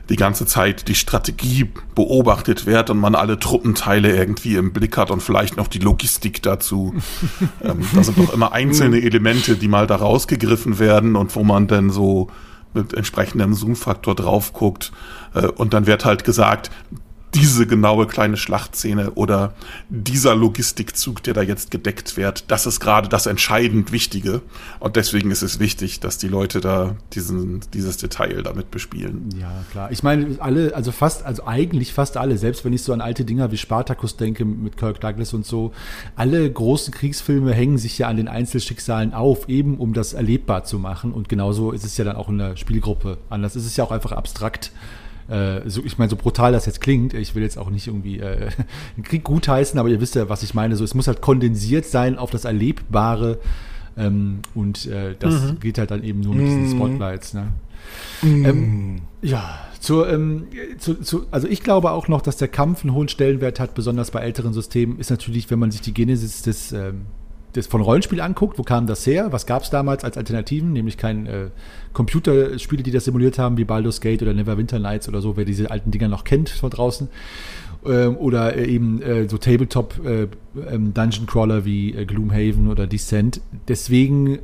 die 0.09 0.15
ganze 0.15 0.45
Zeit 0.45 0.87
die 0.87 0.95
Strategie 0.95 1.69
beobachtet 1.93 2.65
wird 2.65 2.89
und 2.89 2.97
man 2.97 3.13
alle 3.13 3.39
Truppenteile 3.39 4.15
irgendwie 4.15 4.55
im 4.55 4.71
Blick 4.71 4.97
hat 4.97 5.11
und 5.11 5.21
vielleicht 5.21 5.57
noch 5.57 5.67
die 5.67 5.79
Logistik 5.79 6.41
dazu. 6.41 6.95
ähm, 7.63 7.85
da 7.93 8.03
sind 8.03 8.17
doch 8.17 8.33
immer 8.33 8.53
einzelne 8.53 9.01
Elemente, 9.01 9.57
die 9.57 9.67
mal 9.67 9.85
da 9.85 9.97
rausgegriffen 9.97 10.79
werden 10.79 11.15
und 11.15 11.35
wo 11.35 11.43
man 11.43 11.67
dann 11.67 11.89
so 11.89 12.29
mit 12.73 12.93
entsprechendem 12.93 13.53
Zoom-Faktor 13.53 14.15
drauf 14.15 14.53
guckt. 14.53 14.91
Äh, 15.33 15.47
und 15.47 15.73
dann 15.73 15.87
wird 15.87 16.05
halt 16.05 16.23
gesagt, 16.23 16.71
diese 17.37 17.67
genaue 17.67 18.07
kleine 18.07 18.35
Schlachtszene 18.35 19.11
oder 19.11 19.53
dieser 19.89 20.35
Logistikzug, 20.35 21.21
der 21.23 21.33
da 21.33 21.41
jetzt 21.41 21.69
gedeckt 21.71 22.17
wird, 22.17 22.49
das 22.49 22.65
ist 22.65 22.79
gerade 22.79 23.07
das 23.07 23.27
entscheidend 23.27 23.91
Wichtige. 23.91 24.41
Und 24.79 24.95
deswegen 24.95 25.29
ist 25.29 25.43
es 25.43 25.59
wichtig, 25.59 25.99
dass 25.99 26.17
die 26.17 26.27
Leute 26.27 26.61
da 26.61 26.95
diesen, 27.13 27.61
dieses 27.73 27.97
Detail 27.97 28.41
damit 28.41 28.71
bespielen. 28.71 29.29
Ja, 29.39 29.51
klar. 29.71 29.91
Ich 29.91 30.01
meine, 30.01 30.37
alle, 30.39 30.75
also 30.75 30.91
fast, 30.91 31.25
also 31.25 31.45
eigentlich 31.45 31.93
fast 31.93 32.17
alle, 32.17 32.37
selbst 32.37 32.65
wenn 32.65 32.73
ich 32.73 32.81
so 32.81 32.93
an 32.93 33.01
alte 33.01 33.23
Dinger 33.23 33.51
wie 33.51 33.57
Spartacus 33.57 34.17
denke 34.17 34.43
mit 34.43 34.77
Kirk 34.77 34.99
Douglas 34.99 35.33
und 35.33 35.45
so, 35.45 35.71
alle 36.15 36.49
großen 36.51 36.93
Kriegsfilme 36.93 37.53
hängen 37.53 37.77
sich 37.77 37.97
ja 37.99 38.07
an 38.07 38.17
den 38.17 38.27
Einzelschicksalen 38.27 39.13
auf, 39.13 39.47
eben 39.47 39.77
um 39.77 39.93
das 39.93 40.13
erlebbar 40.13 40.63
zu 40.63 40.79
machen. 40.79 41.13
Und 41.13 41.29
genauso 41.29 41.71
ist 41.71 41.85
es 41.85 41.97
ja 41.97 42.05
dann 42.05 42.15
auch 42.15 42.29
in 42.29 42.39
der 42.39 42.57
Spielgruppe. 42.57 43.19
Anders 43.29 43.55
ist 43.55 43.65
es 43.65 43.77
ja 43.77 43.83
auch 43.83 43.91
einfach 43.91 44.11
abstrakt 44.11 44.71
äh, 45.29 45.61
so, 45.69 45.83
ich 45.83 45.97
meine, 45.97 46.09
so 46.09 46.15
brutal 46.15 46.51
das 46.51 46.65
jetzt 46.65 46.81
klingt, 46.81 47.13
ich 47.13 47.35
will 47.35 47.43
jetzt 47.43 47.57
auch 47.57 47.69
nicht 47.69 47.87
irgendwie 47.87 48.19
äh, 48.19 48.49
den 48.97 49.03
Krieg 49.03 49.23
gutheißen, 49.23 49.79
aber 49.79 49.89
ihr 49.89 50.01
wisst 50.01 50.15
ja, 50.15 50.29
was 50.29 50.43
ich 50.43 50.53
meine. 50.53 50.75
So, 50.75 50.83
es 50.83 50.93
muss 50.93 51.07
halt 51.07 51.21
kondensiert 51.21 51.85
sein 51.85 52.17
auf 52.17 52.31
das 52.31 52.45
Erlebbare 52.45 53.39
ähm, 53.97 54.39
und 54.53 54.85
äh, 54.85 55.15
das 55.19 55.43
mhm. 55.43 55.59
geht 55.59 55.77
halt 55.77 55.91
dann 55.91 56.03
eben 56.03 56.21
nur 56.21 56.35
mit 56.35 56.45
mhm. 56.45 56.61
diesen 56.61 56.77
Spotlights. 56.77 57.33
Ne? 57.33 57.47
Mhm. 58.21 58.45
Ähm, 58.45 59.01
ja, 59.21 59.59
zur, 59.79 60.09
ähm, 60.09 60.47
zu, 60.77 60.95
zu, 60.95 61.25
also 61.31 61.47
ich 61.47 61.61
glaube 61.63 61.91
auch 61.91 62.07
noch, 62.07 62.21
dass 62.21 62.37
der 62.37 62.47
Kampf 62.47 62.83
einen 62.83 62.93
hohen 62.93 63.07
Stellenwert 63.07 63.59
hat, 63.59 63.73
besonders 63.73 64.11
bei 64.11 64.21
älteren 64.21 64.53
Systemen, 64.53 64.99
ist 64.99 65.09
natürlich, 65.09 65.49
wenn 65.49 65.59
man 65.59 65.71
sich 65.71 65.81
die 65.81 65.93
Genesis 65.93 66.41
des 66.41 66.71
ähm, 66.71 67.05
das 67.57 67.67
von 67.67 67.81
Rollenspiel 67.81 68.21
anguckt, 68.21 68.57
wo 68.57 68.63
kam 68.63 68.87
das 68.87 69.05
her? 69.05 69.31
Was 69.31 69.45
gab 69.45 69.63
es 69.63 69.69
damals 69.69 70.03
als 70.03 70.17
Alternativen? 70.17 70.73
Nämlich 70.73 70.97
kein 70.97 71.25
äh, 71.25 71.47
Computerspiele, 71.93 72.83
die 72.83 72.91
das 72.91 73.05
simuliert 73.05 73.39
haben, 73.39 73.57
wie 73.57 73.65
Baldur's 73.65 74.01
Gate 74.01 74.21
oder 74.21 74.33
Neverwinter 74.33 74.79
Nights 74.79 75.09
oder 75.09 75.21
so, 75.21 75.35
wer 75.37 75.45
diese 75.45 75.71
alten 75.71 75.91
Dinger 75.91 76.07
noch 76.07 76.23
kennt 76.23 76.49
von 76.49 76.69
draußen. 76.69 77.09
Ähm, 77.85 78.17
oder 78.17 78.55
äh, 78.55 78.65
eben 78.67 79.01
äh, 79.01 79.27
so 79.27 79.37
Tabletop 79.37 79.99
äh, 80.05 80.27
ähm, 80.69 80.93
Dungeon 80.93 81.25
Crawler 81.25 81.65
wie 81.65 81.93
äh, 81.93 82.05
Gloomhaven 82.05 82.67
oder 82.67 82.87
Descent. 82.87 83.41
Deswegen 83.67 84.39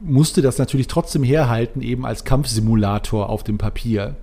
musste 0.00 0.42
das 0.42 0.58
natürlich 0.58 0.86
trotzdem 0.86 1.22
herhalten, 1.22 1.80
eben 1.80 2.04
als 2.04 2.24
Kampfsimulator 2.24 3.28
auf 3.28 3.44
dem 3.44 3.58
Papier. 3.58 4.16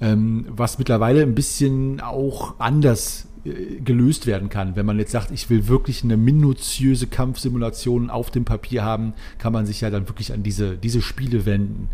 Ähm, 0.00 0.46
was 0.48 0.78
mittlerweile 0.78 1.22
ein 1.22 1.34
bisschen 1.34 2.00
auch 2.00 2.54
anders 2.58 3.26
gelöst 3.44 4.26
werden 4.26 4.50
kann. 4.50 4.76
Wenn 4.76 4.84
man 4.84 4.98
jetzt 4.98 5.12
sagt, 5.12 5.30
ich 5.30 5.48
will 5.48 5.66
wirklich 5.66 6.04
eine 6.04 6.16
minutiöse 6.16 7.06
Kampfsimulation 7.06 8.10
auf 8.10 8.30
dem 8.30 8.44
Papier 8.44 8.84
haben, 8.84 9.14
kann 9.38 9.52
man 9.52 9.64
sich 9.64 9.80
ja 9.80 9.88
dann 9.88 10.08
wirklich 10.08 10.32
an 10.32 10.42
diese, 10.42 10.76
diese 10.76 11.00
Spiele 11.00 11.46
wenden. 11.46 11.88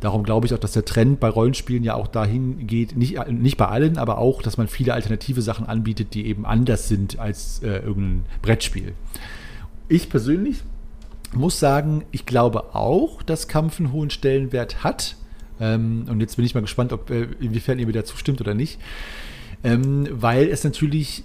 Darum 0.00 0.22
glaube 0.22 0.46
ich 0.46 0.54
auch, 0.54 0.58
dass 0.58 0.72
der 0.72 0.84
Trend 0.84 1.18
bei 1.18 1.28
Rollenspielen 1.28 1.82
ja 1.82 1.94
auch 1.94 2.06
dahin 2.06 2.66
geht, 2.66 2.96
nicht, 2.96 3.26
nicht 3.28 3.56
bei 3.56 3.66
allen, 3.66 3.98
aber 3.98 4.18
auch, 4.18 4.42
dass 4.42 4.56
man 4.56 4.68
viele 4.68 4.94
alternative 4.94 5.42
Sachen 5.42 5.66
anbietet, 5.66 6.14
die 6.14 6.26
eben 6.26 6.46
anders 6.46 6.88
sind 6.88 7.18
als 7.18 7.60
äh, 7.62 7.78
irgendein 7.78 8.26
Brettspiel. 8.42 8.92
Ich 9.88 10.08
persönlich 10.10 10.62
muss 11.32 11.58
sagen, 11.58 12.04
ich 12.12 12.26
glaube 12.26 12.74
auch, 12.74 13.22
dass 13.22 13.48
Kampf 13.48 13.80
einen 13.80 13.92
hohen 13.92 14.10
Stellenwert 14.10 14.84
hat. 14.84 15.16
Ähm, 15.58 16.06
und 16.08 16.20
jetzt 16.20 16.36
bin 16.36 16.44
ich 16.44 16.54
mal 16.54 16.60
gespannt, 16.60 16.92
ob, 16.92 17.10
äh, 17.10 17.28
inwiefern 17.40 17.78
ihr 17.78 17.86
mir 17.86 17.92
da 17.92 18.04
zustimmt 18.04 18.40
oder 18.40 18.54
nicht 18.54 18.78
ähm, 19.64 20.06
weil 20.12 20.48
es 20.48 20.62
natürlich 20.62 21.24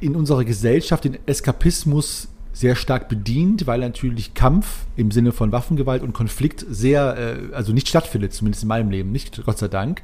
in 0.00 0.14
unserer 0.14 0.44
Gesellschaft 0.44 1.04
den 1.04 1.18
Eskapismus 1.26 2.28
sehr 2.52 2.74
stark 2.74 3.08
bedient, 3.08 3.66
weil 3.66 3.80
natürlich 3.80 4.32
Kampf 4.32 4.86
im 4.96 5.10
Sinne 5.10 5.32
von 5.32 5.52
Waffengewalt 5.52 6.02
und 6.02 6.14
Konflikt 6.14 6.64
sehr, 6.68 7.16
äh, 7.50 7.54
also 7.54 7.72
nicht 7.72 7.88
stattfindet, 7.88 8.32
zumindest 8.32 8.62
in 8.62 8.68
meinem 8.68 8.90
Leben 8.90 9.12
nicht, 9.12 9.44
Gott 9.44 9.58
sei 9.58 9.68
Dank. 9.68 10.00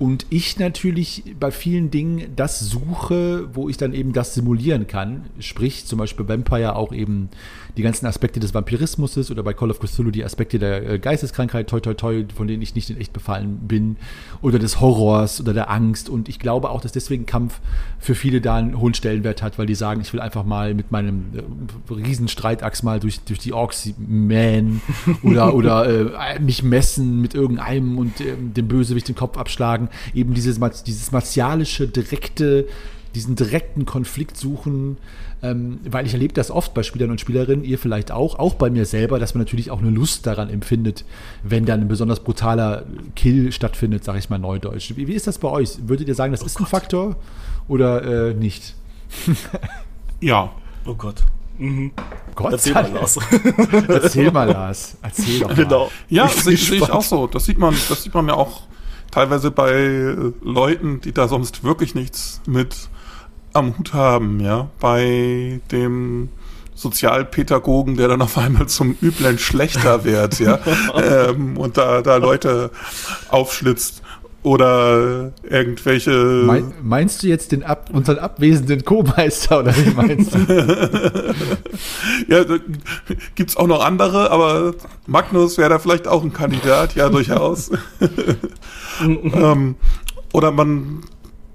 Und 0.00 0.24
ich 0.30 0.58
natürlich 0.58 1.24
bei 1.38 1.50
vielen 1.50 1.90
Dingen 1.90 2.32
das 2.34 2.58
suche, 2.58 3.50
wo 3.52 3.68
ich 3.68 3.76
dann 3.76 3.92
eben 3.92 4.14
das 4.14 4.32
simulieren 4.32 4.86
kann. 4.86 5.26
Sprich, 5.40 5.84
zum 5.84 5.98
Beispiel 5.98 6.26
Vampire 6.26 6.74
auch 6.74 6.94
eben 6.94 7.28
die 7.76 7.82
ganzen 7.82 8.06
Aspekte 8.06 8.40
des 8.40 8.54
Vampirismus 8.54 9.18
ist 9.18 9.30
oder 9.30 9.42
bei 9.42 9.52
Call 9.52 9.70
of 9.70 9.78
Cthulhu 9.78 10.10
die 10.10 10.24
Aspekte 10.24 10.58
der 10.58 10.88
äh, 10.88 10.98
Geisteskrankheit, 10.98 11.68
toi 11.68 11.80
toi 11.80 11.92
toi, 11.92 12.24
von 12.34 12.48
denen 12.48 12.62
ich 12.62 12.74
nicht 12.74 12.88
in 12.88 12.96
echt 12.96 13.12
befallen 13.12 13.58
bin, 13.68 13.98
oder 14.40 14.58
des 14.58 14.80
Horrors 14.80 15.38
oder 15.38 15.52
der 15.52 15.70
Angst. 15.70 16.08
Und 16.08 16.30
ich 16.30 16.38
glaube 16.38 16.70
auch, 16.70 16.80
dass 16.80 16.92
deswegen 16.92 17.26
Kampf 17.26 17.60
für 17.98 18.14
viele 18.14 18.40
da 18.40 18.56
einen 18.56 18.80
hohen 18.80 18.94
Stellenwert 18.94 19.42
hat, 19.42 19.58
weil 19.58 19.66
die 19.66 19.74
sagen, 19.74 20.00
ich 20.00 20.14
will 20.14 20.20
einfach 20.20 20.44
mal 20.44 20.72
mit 20.72 20.90
meinem 20.92 21.26
äh, 21.34 21.92
Riesenstreitachs 21.92 22.82
mal 22.82 23.00
durch, 23.00 23.20
durch 23.20 23.38
die 23.38 23.52
Orks 23.52 23.90
mähen 23.98 24.80
oder, 25.22 25.54
oder 25.54 25.86
äh, 25.86 26.40
mich 26.40 26.62
messen 26.62 27.20
mit 27.20 27.34
irgendeinem 27.34 27.98
und 27.98 28.18
äh, 28.22 28.34
dem 28.38 28.66
Bösewicht 28.66 29.08
den 29.08 29.14
Kopf 29.14 29.36
abschlagen. 29.36 29.89
Eben 30.14 30.34
dieses, 30.34 30.58
dieses 30.84 31.12
martialische, 31.12 31.88
direkte, 31.88 32.66
diesen 33.14 33.36
direkten 33.36 33.86
Konflikt 33.86 34.36
suchen 34.36 34.96
ähm, 35.42 35.80
weil 35.88 36.06
ich 36.06 36.12
erlebe 36.12 36.34
das 36.34 36.50
oft 36.50 36.74
bei 36.74 36.82
Spielern 36.82 37.10
und 37.10 37.20
Spielerinnen, 37.20 37.64
ihr 37.64 37.78
vielleicht 37.78 38.12
auch, 38.12 38.38
auch 38.38 38.54
bei 38.54 38.68
mir 38.68 38.84
selber, 38.84 39.18
dass 39.18 39.34
man 39.34 39.40
natürlich 39.40 39.70
auch 39.70 39.80
eine 39.80 39.90
Lust 39.90 40.26
daran 40.26 40.50
empfindet, 40.50 41.04
wenn 41.42 41.64
dann 41.64 41.80
ein 41.80 41.88
besonders 41.88 42.20
brutaler 42.20 42.84
Kill 43.16 43.50
stattfindet, 43.52 44.04
sage 44.04 44.18
ich 44.18 44.28
mal 44.28 44.38
neudeutsch. 44.38 44.92
Wie, 44.96 45.08
wie, 45.08 45.14
ist 45.14 45.26
das 45.26 45.38
bei 45.38 45.48
euch? 45.48 45.78
Würdet 45.88 46.08
ihr 46.08 46.14
sagen, 46.14 46.32
das 46.32 46.42
oh 46.42 46.46
ist 46.46 46.56
Gott. 46.56 46.66
ein 46.66 46.70
Faktor 46.70 47.16
oder 47.68 48.28
äh, 48.30 48.34
nicht? 48.34 48.74
ja. 50.20 50.52
Oh 50.84 50.94
Gott. 50.94 51.22
Mhm. 51.58 51.92
Gott 52.34 52.52
Erzähl 52.52 52.74
mal, 52.74 52.90
Lars. 52.92 53.18
Erzähl 53.88 54.30
mal, 54.30 54.48
Lars. 54.48 54.96
Erzähl 55.02 55.40
doch 55.40 55.48
mal. 55.48 55.54
Genau. 55.54 55.90
Ja, 56.08 56.28
sehe 56.28 56.56
seh 56.56 56.76
ich 56.76 56.90
auch 56.90 57.02
so. 57.02 57.26
Das 57.26 57.44
sieht 57.44 57.58
man, 57.58 57.74
das 57.88 58.02
sieht 58.02 58.14
man 58.14 58.28
ja 58.28 58.34
auch 58.34 58.62
teilweise 59.10 59.50
bei 59.50 59.72
äh, 59.72 60.32
Leuten, 60.42 61.00
die 61.00 61.12
da 61.12 61.28
sonst 61.28 61.64
wirklich 61.64 61.94
nichts 61.94 62.40
mit 62.46 62.88
am 63.52 63.76
Hut 63.76 63.92
haben, 63.92 64.40
ja, 64.40 64.68
bei 64.80 65.60
dem 65.72 66.28
Sozialpädagogen, 66.74 67.96
der 67.96 68.08
dann 68.08 68.22
auf 68.22 68.38
einmal 68.38 68.68
zum 68.68 68.96
üblen 69.02 69.38
Schlechter 69.38 70.04
wird, 70.04 70.38
ja, 70.38 70.60
ähm, 70.94 71.56
und 71.56 71.76
da, 71.76 72.00
da 72.02 72.16
Leute 72.16 72.70
aufschlitzt 73.28 73.99
oder 74.42 75.32
irgendwelche. 75.42 76.42
Mein, 76.46 76.72
meinst 76.82 77.22
du 77.22 77.26
jetzt 77.26 77.52
den 77.52 77.62
ab, 77.62 77.90
unseren 77.92 78.18
abwesenden 78.18 78.84
Co-Meister 78.84 79.60
oder 79.60 79.76
wie 79.76 79.90
meinst 79.90 80.34
du? 80.34 80.38
ja, 82.28 82.44
da 82.44 82.54
gibt's 83.34 83.56
auch 83.56 83.66
noch 83.66 83.84
andere, 83.84 84.30
aber 84.30 84.74
Magnus 85.06 85.58
wäre 85.58 85.70
da 85.70 85.78
vielleicht 85.78 86.08
auch 86.08 86.22
ein 86.22 86.32
Kandidat, 86.32 86.94
ja, 86.94 87.08
durchaus. 87.08 87.70
ähm, 89.00 89.74
oder 90.32 90.52
man 90.52 91.02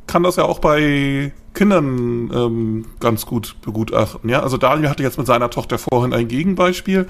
kann 0.07 0.23
das 0.23 0.35
ja 0.35 0.43
auch 0.43 0.59
bei 0.59 1.33
Kindern 1.55 2.29
ähm, 2.33 2.85
ganz 2.99 3.25
gut 3.25 3.55
begutachten. 3.61 4.29
Ja, 4.29 4.41
also 4.41 4.57
Daniel 4.57 4.89
hatte 4.89 5.01
jetzt 5.01 5.17
mit 5.17 5.25
seiner 5.25 5.49
Tochter 5.49 5.79
vorhin 5.79 6.13
ein 6.13 6.27
Gegenbeispiel. 6.27 7.07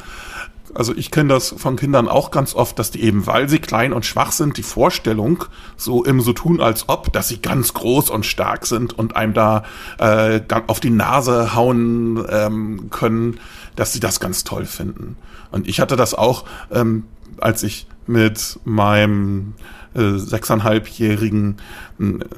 Also 0.75 0.93
ich 0.93 1.09
kenne 1.09 1.29
das 1.29 1.55
von 1.57 1.77
Kindern 1.77 2.09
auch 2.09 2.31
ganz 2.31 2.53
oft, 2.53 2.77
dass 2.77 2.91
die 2.91 3.01
eben, 3.01 3.25
weil 3.25 3.47
sie 3.47 3.59
klein 3.59 3.93
und 3.93 4.05
schwach 4.05 4.33
sind, 4.33 4.57
die 4.57 4.63
Vorstellung 4.63 5.45
so 5.77 6.03
im 6.03 6.19
so 6.19 6.33
tun 6.33 6.59
als 6.59 6.89
ob, 6.89 7.13
dass 7.13 7.29
sie 7.29 7.41
ganz 7.41 7.73
groß 7.73 8.09
und 8.09 8.25
stark 8.25 8.65
sind 8.65 8.97
und 8.97 9.15
einem 9.15 9.33
da 9.33 9.63
äh, 9.99 10.41
auf 10.67 10.81
die 10.81 10.89
Nase 10.89 11.55
hauen 11.55 12.23
ähm, 12.29 12.89
können, 12.89 13.39
dass 13.77 13.93
sie 13.93 14.01
das 14.01 14.19
ganz 14.19 14.43
toll 14.43 14.65
finden. 14.65 15.15
Und 15.49 15.67
ich 15.67 15.79
hatte 15.79 15.95
das 15.95 16.13
auch, 16.13 16.43
ähm, 16.71 17.05
als 17.39 17.63
ich 17.63 17.87
mit 18.05 18.59
meinem 18.65 19.53
äh, 19.93 20.17
sechseinhalbjährigen 20.17 21.55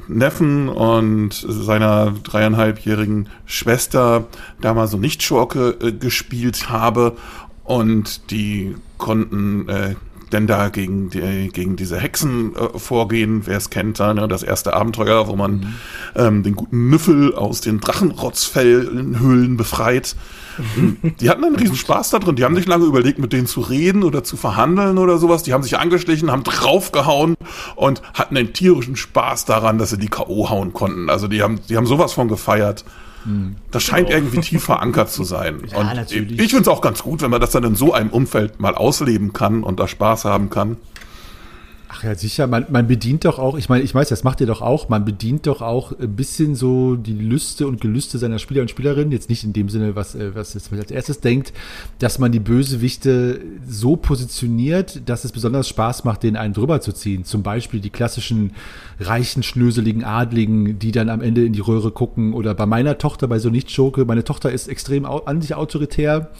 Neffen 0.07 0.69
und 0.69 1.33
seiner 1.33 2.11
dreieinhalbjährigen 2.11 3.29
Schwester 3.47 4.27
da 4.61 4.75
mal 4.75 4.87
so 4.87 4.97
Nicht-Schurke 4.97 5.75
äh, 5.81 5.91
gespielt 5.91 6.69
habe 6.69 7.17
und 7.67 8.31
die 8.31 8.75
konnten 8.97 9.67
äh, 9.67 9.95
denn 10.31 10.47
da 10.47 10.69
gegen, 10.69 11.09
die, 11.09 11.49
gegen 11.51 11.75
diese 11.75 11.99
Hexen 11.99 12.55
äh, 12.55 12.79
vorgehen, 12.79 13.43
wer 13.45 13.57
es 13.57 13.69
kennt, 13.69 13.99
ne, 13.99 14.27
das 14.27 14.43
erste 14.43 14.73
Abenteuer, 14.73 15.27
wo 15.27 15.35
man 15.35 15.51
mhm. 15.51 15.73
ähm, 16.15 16.43
den 16.43 16.55
guten 16.55 16.89
Nüffel 16.89 17.35
aus 17.35 17.61
den 17.61 17.79
Drachenrotzfellhöhlen 17.79 19.57
befreit. 19.57 20.15
Die 21.19 21.29
hatten 21.29 21.43
einen 21.43 21.55
riesen 21.55 21.75
Spaß 21.75 22.09
da 22.09 22.19
drin. 22.19 22.35
Die 22.35 22.43
haben 22.43 22.55
nicht 22.55 22.67
lange 22.67 22.85
überlegt, 22.85 23.19
mit 23.19 23.31
denen 23.31 23.47
zu 23.47 23.61
reden 23.61 24.03
oder 24.03 24.23
zu 24.23 24.37
verhandeln 24.37 24.97
oder 24.97 25.17
sowas. 25.17 25.43
Die 25.43 25.53
haben 25.53 25.63
sich 25.63 25.77
angeschlichen, 25.77 26.31
haben 26.31 26.43
draufgehauen 26.43 27.35
und 27.75 28.01
hatten 28.13 28.37
einen 28.37 28.53
tierischen 28.53 28.95
Spaß 28.95 29.45
daran, 29.45 29.77
dass 29.77 29.91
sie 29.91 29.99
die 29.99 30.07
K.O. 30.07 30.49
hauen 30.49 30.73
konnten. 30.73 31.09
Also 31.09 31.27
die 31.27 31.43
haben, 31.43 31.59
die 31.69 31.77
haben 31.77 31.85
sowas 31.85 32.13
von 32.13 32.27
gefeiert. 32.27 32.85
Hm. 33.23 33.55
Das 33.71 33.83
scheint 33.83 34.07
genau. 34.07 34.19
irgendwie 34.19 34.39
tief 34.39 34.63
verankert 34.63 35.09
zu 35.09 35.23
sein. 35.23 35.61
Ja, 35.71 35.79
und 35.79 35.95
natürlich. 35.95 36.39
ich 36.39 36.49
finde 36.51 36.61
es 36.61 36.67
auch 36.67 36.81
ganz 36.81 37.03
gut, 37.03 37.21
wenn 37.21 37.31
man 37.31 37.41
das 37.41 37.51
dann 37.51 37.63
in 37.63 37.75
so 37.75 37.93
einem 37.93 38.09
Umfeld 38.09 38.59
mal 38.59 38.75
ausleben 38.75 39.33
kann 39.33 39.63
und 39.63 39.79
da 39.79 39.87
Spaß 39.87 40.25
haben 40.25 40.49
kann. 40.49 40.77
Ach 41.89 42.03
ja, 42.03 42.15
sicher, 42.15 42.47
man, 42.47 42.65
man 42.69 42.85
bedient 42.85 43.23
doch 43.23 43.39
auch, 43.39 43.57
ich 43.57 43.69
meine, 43.69 43.81
ich 43.81 43.95
weiß, 43.95 44.09
das 44.09 44.25
macht 44.25 44.41
ihr 44.41 44.47
doch 44.47 44.61
auch, 44.61 44.89
man 44.89 45.05
bedient 45.05 45.47
doch 45.47 45.61
auch 45.61 45.97
ein 45.97 46.17
bisschen 46.17 46.53
so 46.53 46.97
die 46.97 47.13
Lüste 47.13 47.65
und 47.65 47.79
Gelüste 47.79 48.17
seiner 48.17 48.39
Spieler 48.39 48.61
und 48.61 48.69
Spielerinnen, 48.69 49.13
jetzt 49.13 49.29
nicht 49.29 49.45
in 49.45 49.53
dem 49.53 49.69
Sinne, 49.69 49.95
was, 49.95 50.13
äh, 50.13 50.35
was 50.35 50.53
jetzt 50.53 50.71
als 50.73 50.91
erstes 50.91 51.21
denkt, 51.21 51.53
dass 51.99 52.19
man 52.19 52.33
die 52.33 52.41
Bösewichte 52.41 53.39
so 53.67 53.95
positioniert, 53.95 55.07
dass 55.07 55.23
es 55.23 55.31
besonders 55.31 55.69
Spaß 55.69 56.03
macht, 56.03 56.23
den 56.23 56.35
einen 56.35 56.53
drüber 56.53 56.81
zu 56.81 56.91
ziehen. 56.91 57.23
Zum 57.23 57.41
Beispiel 57.41 57.79
die 57.79 57.89
klassischen 57.89 58.51
reichen, 58.99 59.41
schnöseligen 59.41 60.03
Adligen, 60.03 60.79
die 60.79 60.91
dann 60.91 61.07
am 61.09 61.21
Ende 61.21 61.45
in 61.45 61.53
die 61.53 61.61
Röhre 61.61 61.91
gucken 61.91 62.33
oder 62.33 62.53
bei 62.53 62.65
meiner 62.65 62.97
Tochter, 62.97 63.29
bei 63.29 63.39
so 63.39 63.49
nicht 63.49 63.71
Schurke, 63.71 64.03
meine 64.03 64.25
Tochter 64.25 64.51
ist 64.51 64.67
extrem 64.67 65.05
an 65.05 65.41
sich 65.41 65.55
autoritär, 65.55 66.31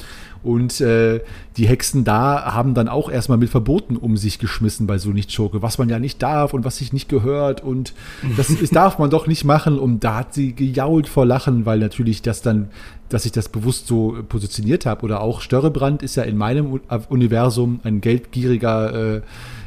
und 0.43 0.81
äh, 0.81 1.21
die 1.57 1.67
Hexen 1.67 2.03
da 2.03 2.53
haben 2.53 2.73
dann 2.73 2.88
auch 2.88 3.09
erstmal 3.09 3.38
mit 3.38 3.49
Verboten 3.49 3.97
um 3.97 4.17
sich 4.17 4.39
geschmissen 4.39 4.88
bei 4.88 4.97
so 4.97 5.09
nicht 5.09 5.31
Schurke, 5.31 5.61
was 5.61 5.77
man 5.77 5.89
ja 5.89 5.99
nicht 5.99 6.21
darf 6.21 6.53
und 6.53 6.65
was 6.65 6.77
sich 6.77 6.93
nicht 6.93 7.09
gehört 7.09 7.63
und 7.63 7.93
das, 8.35 8.47
das 8.59 8.69
darf 8.69 8.99
man 8.99 9.09
doch 9.09 9.27
nicht 9.27 9.43
machen. 9.43 9.79
Und 9.79 10.03
da 10.03 10.15
hat 10.15 10.33
sie 10.33 10.53
gejault 10.53 11.07
vor 11.07 11.25
Lachen, 11.25 11.65
weil 11.65 11.79
natürlich 11.79 12.21
das 12.21 12.41
dann, 12.41 12.69
dass 13.09 13.25
ich 13.25 13.31
das 13.31 13.49
bewusst 13.49 13.88
so 13.88 14.17
positioniert 14.27 14.85
habe. 14.85 15.03
Oder 15.03 15.21
auch 15.21 15.41
Störrebrand 15.41 16.03
ist 16.03 16.15
ja 16.15 16.23
in 16.23 16.38
meinem 16.38 16.79
Universum 17.09 17.79
ein 17.83 18.01
geldgieriger, 18.01 19.15
äh, 19.17 19.21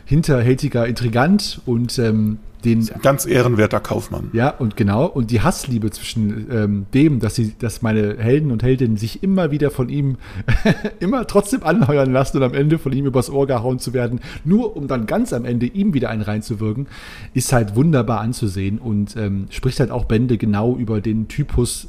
hinterhältiger 0.05 0.87
Intrigant 0.87 1.61
und 1.67 1.99
ähm, 1.99 2.39
den 2.65 2.89
ganz 3.03 3.27
ehrenwerter 3.27 3.81
Kaufmann. 3.81 4.31
Ja, 4.33 4.51
und 4.51 4.77
genau. 4.77 5.07
Und 5.07 5.31
die 5.31 5.41
Hassliebe 5.41 5.91
zwischen 5.91 6.47
ähm, 6.51 6.87
dem, 6.95 7.21
dass 7.21 7.35
sie, 7.35 7.55
dass 7.59 7.83
meine 7.83 8.17
Helden 8.19 8.51
und 8.51 8.63
Heldinnen 8.63 8.97
sich 8.97 9.23
immer 9.23 9.51
wieder 9.51 9.71
von 9.71 9.89
ihm 9.89 10.17
immer 11.01 11.27
trotzdem 11.27 11.63
anheuern 11.63 12.13
lassen 12.13 12.39
und 12.39 12.43
am 12.43 12.55
Ende 12.55 12.79
von 12.79 12.93
ihm 12.93 13.07
übers 13.07 13.31
Ohr 13.31 13.47
gehauen 13.47 13.79
zu 13.79 13.93
werden, 13.93 14.21
nur 14.45 14.77
um 14.77 14.89
dann 14.89 15.07
ganz 15.07 15.33
am 15.33 15.45
Ende 15.45 15.67
ihm 15.67 15.95
wieder 15.95 16.11
einen 16.11 16.23
reinzuwirken, 16.23 16.87
ist 17.35 17.53
halt 17.53 17.77
wunderbar 17.77 18.21
anzusehen 18.21 18.79
und 18.79 19.17
ähm, 19.17 19.47
spricht 19.51 19.81
halt 19.81 19.91
auch 19.91 20.05
Bände 20.05 20.39
genau 20.39 20.77
über 20.77 21.01
den 21.01 21.29
Typus 21.29 21.89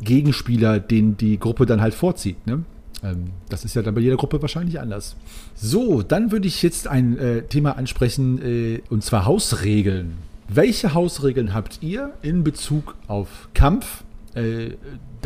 Gegenspieler, 0.00 0.78
den 0.78 1.16
die 1.16 1.38
Gruppe 1.38 1.66
dann 1.66 1.80
halt 1.80 1.94
vorzieht. 1.94 2.46
Ne? 2.46 2.64
Ähm, 3.02 3.30
das 3.48 3.64
ist 3.64 3.74
ja 3.74 3.82
dann 3.82 3.94
bei 3.94 4.00
jeder 4.00 4.16
Gruppe 4.16 4.40
wahrscheinlich 4.40 4.80
anders. 4.80 5.16
So, 5.54 6.02
dann 6.02 6.32
würde 6.32 6.48
ich 6.48 6.62
jetzt 6.62 6.88
ein 6.88 7.18
äh, 7.18 7.42
Thema 7.42 7.76
ansprechen, 7.76 8.40
äh, 8.42 8.82
und 8.90 9.04
zwar 9.04 9.26
Hausregeln. 9.26 10.18
Welche 10.48 10.94
Hausregeln 10.94 11.54
habt 11.54 11.82
ihr 11.82 12.12
in 12.22 12.44
Bezug 12.44 12.94
auf 13.08 13.48
Kampf? 13.52 14.04
äh, 14.36 14.76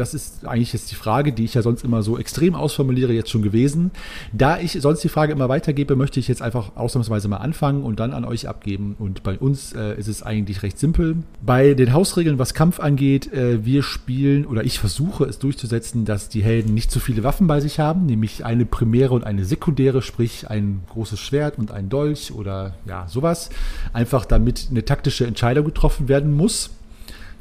das 0.00 0.14
ist 0.14 0.46
eigentlich 0.46 0.72
jetzt 0.72 0.90
die 0.90 0.94
Frage, 0.94 1.32
die 1.32 1.44
ich 1.44 1.54
ja 1.54 1.62
sonst 1.62 1.84
immer 1.84 2.02
so 2.02 2.18
extrem 2.18 2.54
ausformuliere, 2.54 3.12
jetzt 3.12 3.30
schon 3.30 3.42
gewesen. 3.42 3.90
Da 4.32 4.58
ich 4.58 4.72
sonst 4.80 5.04
die 5.04 5.08
Frage 5.08 5.32
immer 5.32 5.48
weitergebe, 5.48 5.94
möchte 5.94 6.18
ich 6.18 6.26
jetzt 6.26 6.40
einfach 6.40 6.76
ausnahmsweise 6.76 7.28
mal 7.28 7.36
anfangen 7.36 7.82
und 7.82 8.00
dann 8.00 8.14
an 8.14 8.24
euch 8.24 8.48
abgeben. 8.48 8.96
Und 8.98 9.22
bei 9.22 9.38
uns 9.38 9.74
äh, 9.74 9.98
ist 9.98 10.08
es 10.08 10.22
eigentlich 10.22 10.62
recht 10.62 10.78
simpel. 10.78 11.16
Bei 11.42 11.74
den 11.74 11.92
Hausregeln, 11.92 12.38
was 12.38 12.54
Kampf 12.54 12.80
angeht, 12.80 13.32
äh, 13.32 13.64
wir 13.64 13.82
spielen 13.82 14.46
oder 14.46 14.64
ich 14.64 14.78
versuche 14.78 15.24
es 15.24 15.38
durchzusetzen, 15.38 16.06
dass 16.06 16.30
die 16.30 16.42
Helden 16.42 16.72
nicht 16.72 16.90
zu 16.90 16.98
viele 16.98 17.22
Waffen 17.22 17.46
bei 17.46 17.60
sich 17.60 17.78
haben, 17.78 18.06
nämlich 18.06 18.44
eine 18.44 18.64
primäre 18.64 19.12
und 19.14 19.24
eine 19.24 19.44
sekundäre, 19.44 20.00
sprich 20.00 20.48
ein 20.48 20.80
großes 20.88 21.20
Schwert 21.20 21.58
und 21.58 21.72
ein 21.72 21.90
Dolch 21.90 22.32
oder 22.32 22.74
ja, 22.86 23.06
sowas. 23.06 23.50
Einfach 23.92 24.24
damit 24.24 24.68
eine 24.70 24.84
taktische 24.84 25.26
Entscheidung 25.26 25.66
getroffen 25.66 26.08
werden 26.08 26.34
muss. 26.34 26.70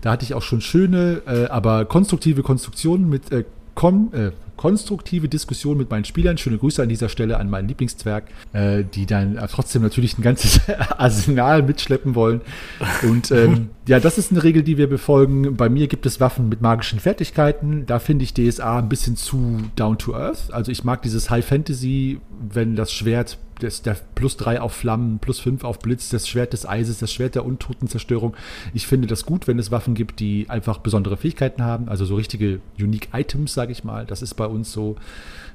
Da 0.01 0.11
hatte 0.11 0.23
ich 0.23 0.33
auch 0.33 0.41
schon 0.41 0.61
schöne, 0.61 1.21
äh, 1.25 1.45
aber 1.47 1.85
konstruktive 1.85 2.43
Konstruktionen 2.43 3.09
mit 3.09 3.31
äh, 3.31 3.43
kon 3.75 4.11
äh, 4.13 4.31
konstruktive 4.59 5.29
Diskussionen 5.29 5.77
mit 5.77 5.89
meinen 5.89 6.03
Spielern. 6.03 6.37
Schöne 6.37 6.57
Grüße 6.57 6.83
an 6.83 6.89
dieser 6.89 7.07
Stelle 7.07 7.37
an 7.37 7.49
meinen 7.49 7.69
Lieblingszwerg, 7.69 8.25
äh, 8.51 8.83
die 8.83 9.05
dann 9.05 9.37
äh, 9.37 9.47
trotzdem 9.47 9.81
natürlich 9.81 10.17
ein 10.17 10.21
ganzes 10.21 10.59
Arsenal 10.97 11.63
mitschleppen 11.63 12.13
wollen. 12.13 12.41
Und 13.03 13.31
ähm, 13.31 13.69
ja, 13.87 14.01
das 14.01 14.17
ist 14.17 14.31
eine 14.31 14.43
Regel, 14.43 14.63
die 14.63 14.77
wir 14.77 14.89
befolgen. 14.89 15.55
Bei 15.55 15.69
mir 15.69 15.87
gibt 15.87 16.05
es 16.05 16.19
Waffen 16.19 16.49
mit 16.49 16.59
magischen 16.59 16.99
Fertigkeiten. 16.99 17.85
Da 17.85 17.99
finde 17.99 18.25
ich 18.25 18.33
DSA 18.33 18.79
ein 18.79 18.89
bisschen 18.89 19.15
zu 19.15 19.59
down 19.77 19.97
to 19.97 20.13
earth. 20.13 20.51
Also 20.51 20.73
ich 20.73 20.83
mag 20.83 21.03
dieses 21.03 21.29
High 21.29 21.45
Fantasy, 21.45 22.19
wenn 22.51 22.75
das 22.75 22.91
Schwert 22.91 23.37
das, 23.59 23.81
der 23.81 23.97
plus 24.15 24.37
3 24.37 24.61
auf 24.61 24.73
Flammen, 24.73 25.19
plus 25.19 25.39
5 25.39 25.63
auf 25.63 25.79
Blitz, 25.79 26.09
das 26.09 26.27
Schwert 26.27 26.53
des 26.53 26.67
Eises, 26.67 26.99
das 26.99 27.13
Schwert 27.13 27.35
der 27.35 27.45
Untotenzerstörung. 27.45 28.35
Ich 28.73 28.87
finde 28.87 29.07
das 29.07 29.25
gut, 29.25 29.47
wenn 29.47 29.59
es 29.59 29.71
Waffen 29.71 29.93
gibt, 29.93 30.19
die 30.19 30.45
einfach 30.49 30.79
besondere 30.79 31.17
Fähigkeiten 31.17 31.63
haben, 31.63 31.89
also 31.89 32.05
so 32.05 32.15
richtige 32.15 32.59
Unique 32.79 33.09
Items, 33.13 33.53
sage 33.53 33.71
ich 33.71 33.83
mal. 33.83 34.05
Das 34.05 34.21
ist 34.21 34.33
bei 34.35 34.45
uns 34.45 34.71
so. 34.71 34.95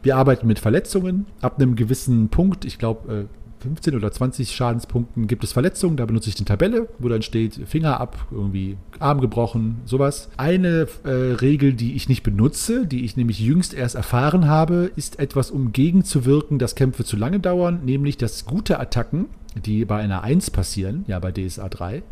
Wir 0.02 0.16
arbeiten 0.16 0.46
mit 0.46 0.58
Verletzungen 0.58 1.26
ab 1.40 1.58
einem 1.58 1.76
gewissen 1.76 2.28
Punkt. 2.28 2.64
Ich 2.64 2.78
glaube, 2.78 3.12
äh, 3.12 3.24
15 3.64 3.96
oder 3.96 4.12
20 4.12 4.54
Schadenspunkten 4.54 5.26
gibt 5.26 5.42
es 5.42 5.52
Verletzungen. 5.52 5.96
Da 5.96 6.04
benutze 6.04 6.28
ich 6.28 6.36
eine 6.36 6.44
Tabelle, 6.44 6.88
wo 6.98 7.08
dann 7.08 7.22
steht 7.22 7.60
Finger 7.66 7.98
ab, 7.98 8.26
irgendwie 8.30 8.76
Arm 8.98 9.20
gebrochen, 9.20 9.80
sowas. 9.86 10.28
Eine 10.36 10.86
äh, 11.04 11.08
Regel, 11.08 11.72
die 11.72 11.94
ich 11.94 12.08
nicht 12.08 12.22
benutze, 12.22 12.86
die 12.86 13.04
ich 13.04 13.16
nämlich 13.16 13.40
jüngst 13.40 13.74
erst 13.74 13.94
erfahren 13.94 14.46
habe, 14.46 14.90
ist 14.96 15.18
etwas, 15.18 15.50
um 15.50 15.72
gegenzuwirken, 15.72 16.58
dass 16.58 16.74
Kämpfe 16.74 17.04
zu 17.04 17.16
lange 17.16 17.40
dauern, 17.40 17.80
nämlich 17.84 18.18
dass 18.18 18.44
gute 18.44 18.78
Attacken, 18.78 19.26
die 19.64 19.84
bei 19.84 19.98
einer 19.98 20.22
1 20.22 20.50
passieren, 20.50 21.04
ja 21.08 21.18
bei 21.18 21.32
DSA 21.32 21.68
3, 21.68 22.02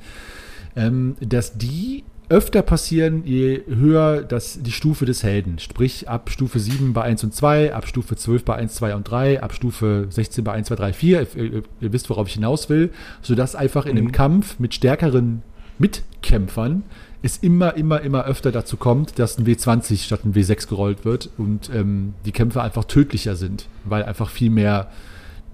ähm, 0.77 1.17
dass 1.21 1.59
die 1.59 2.05
öfter 2.33 2.63
passieren, 2.63 3.25
je 3.27 3.61
höher 3.69 4.23
das, 4.23 4.63
die 4.63 4.73
Stufe 4.73 5.05
des 5.05 5.23
Helden. 5.23 5.59
Sprich, 5.59 6.09
ab 6.09 6.31
Stufe 6.31 6.59
7 6.59 6.95
bei 6.95 7.03
1 7.03 7.25
und 7.25 7.35
2, 7.35 7.75
ab 7.75 7.87
Stufe 7.87 8.17
12 8.17 8.45
bei 8.45 8.57
1, 8.57 8.75
2 8.75 8.97
und 8.97 9.05
3, 9.05 9.43
ab 9.43 9.53
Stufe 9.53 10.07
16 10.09 10.43
bei 10.43 10.53
1, 10.53 10.69
2, 10.69 10.75
3, 10.77 10.93
4. 10.95 11.27
Ihr, 11.37 11.63
ihr, 11.81 11.93
wisst, 11.93 12.09
worauf 12.09 12.29
ich 12.29 12.35
hinaus 12.35 12.71
will. 12.71 12.91
Sodass 13.21 13.55
einfach 13.55 13.85
in 13.85 13.93
mhm. 13.93 13.99
einem 13.99 14.13
Kampf 14.13 14.59
mit 14.59 14.75
stärkeren 14.75 15.43
Mitkämpfern 15.79 16.85
es 17.23 17.37
immer, 17.37 17.77
immer, 17.77 18.01
immer 18.01 18.25
öfter 18.25 18.51
dazu 18.51 18.77
kommt, 18.77 19.19
dass 19.19 19.39
ein 19.39 19.47
W20 19.47 20.03
statt 20.03 20.25
ein 20.25 20.35
W6 20.35 20.69
gerollt 20.69 21.05
wird 21.05 21.31
und 21.39 21.71
ähm, 21.73 22.15
die 22.25 22.33
Kämpfe 22.33 22.63
einfach 22.63 22.85
tödlicher 22.85 23.37
sind, 23.37 23.69
weil 23.85 24.03
einfach 24.03 24.29
viel 24.29 24.51
mehr 24.51 24.91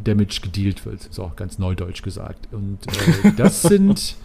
Damage 0.02 0.40
gedealt 0.42 0.86
wird. 0.86 1.08
So, 1.10 1.30
ganz 1.36 1.58
neudeutsch 1.58 2.02
gesagt. 2.02 2.48
Und 2.52 2.78
äh, 2.86 3.32
das 3.36 3.62
sind 3.68 4.16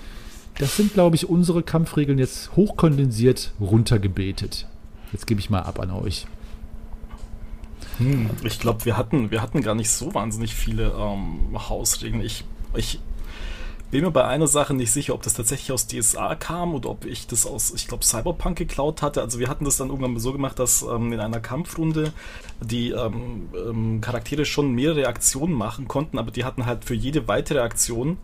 das 0.60 0.78
sind, 0.78 0.94
glaube 0.94 1.16
ich, 1.16 1.30
unsere 1.30 1.64
Kampfregeln 1.64 2.20
jetzt 2.20 2.56
hochkondensiert 2.56 3.54
runtergebetet. 3.60 4.68
Jetzt 5.12 5.28
gebe 5.28 5.40
ich 5.40 5.50
mal 5.50 5.62
ab 5.62 5.80
an 5.80 5.92
euch. 5.92 6.28
Hm, 7.98 8.30
ich 8.44 8.60
glaube, 8.60 8.86
wir 8.86 8.98
hatten, 8.98 9.32
wir 9.32 9.42
hatten 9.42 9.62
gar 9.62 9.76
nicht 9.76 9.90
so 9.90 10.14
wahnsinnig 10.14 10.54
viele 10.54 10.92
ähm, 10.98 11.58
Hausregeln. 11.70 12.24
Ich, 12.24 12.44
ich 12.76 13.00
bin 13.92 14.04
mir 14.04 14.12
bei 14.12 14.26
einer 14.26 14.48
Sache 14.48 14.74
nicht 14.74 14.92
sicher, 14.92 15.14
ob 15.14 15.22
das 15.22 15.36
tatsächlich 15.36 15.72
aus 15.72 15.86
DSA 15.86 16.34
kam 16.34 16.74
oder 16.74 16.90
ob 16.90 17.06
ich 17.06 17.28
das 17.28 17.46
aus, 17.46 17.72
ich 17.76 17.88
glaube, 17.88 18.04
Cyberpunk 18.04 18.58
geklaut 18.58 19.04
hatte. 19.04 19.22
Also 19.22 19.38
wir 19.38 19.50
hatten 19.50 19.66
das 19.66 19.78
dann 19.78 19.90
irgendwann 19.90 20.18
so 20.18 20.34
gemacht, 20.34 20.58
dass 20.58 20.82
ähm, 20.82 21.14
in 21.14 21.20
einer 21.20 21.40
Kampfrunde 21.40 22.12
die 22.60 22.90
ähm, 22.90 23.50
ähm, 23.54 24.02
Charaktere 24.02 24.46
schon 24.46 24.72
mehrere 24.74 25.06
Aktionen 25.06 25.54
machen 25.54 25.88
konnten, 25.88 26.18
aber 26.18 26.32
die 26.32 26.44
hatten 26.44 26.66
halt 26.66 26.86
für 26.86 26.96
jede 26.96 27.28
weitere 27.28 27.60
Aktion 27.60 28.18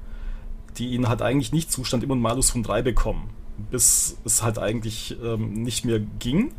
die 0.78 0.90
ihnen 0.90 1.10
halt 1.10 1.22
eigentlich 1.22 1.52
nicht 1.52 1.72
zustand, 1.72 2.04
immer 2.04 2.14
einen 2.14 2.22
Malus 2.22 2.50
von 2.50 2.64
3 2.64 2.82
bekommen. 2.82 3.30
Bis 3.72 4.18
es 4.24 4.42
halt 4.42 4.58
eigentlich 4.58 5.18
ähm, 5.24 5.54
nicht 5.54 5.86
mehr 5.86 6.00
ging. 6.00 6.52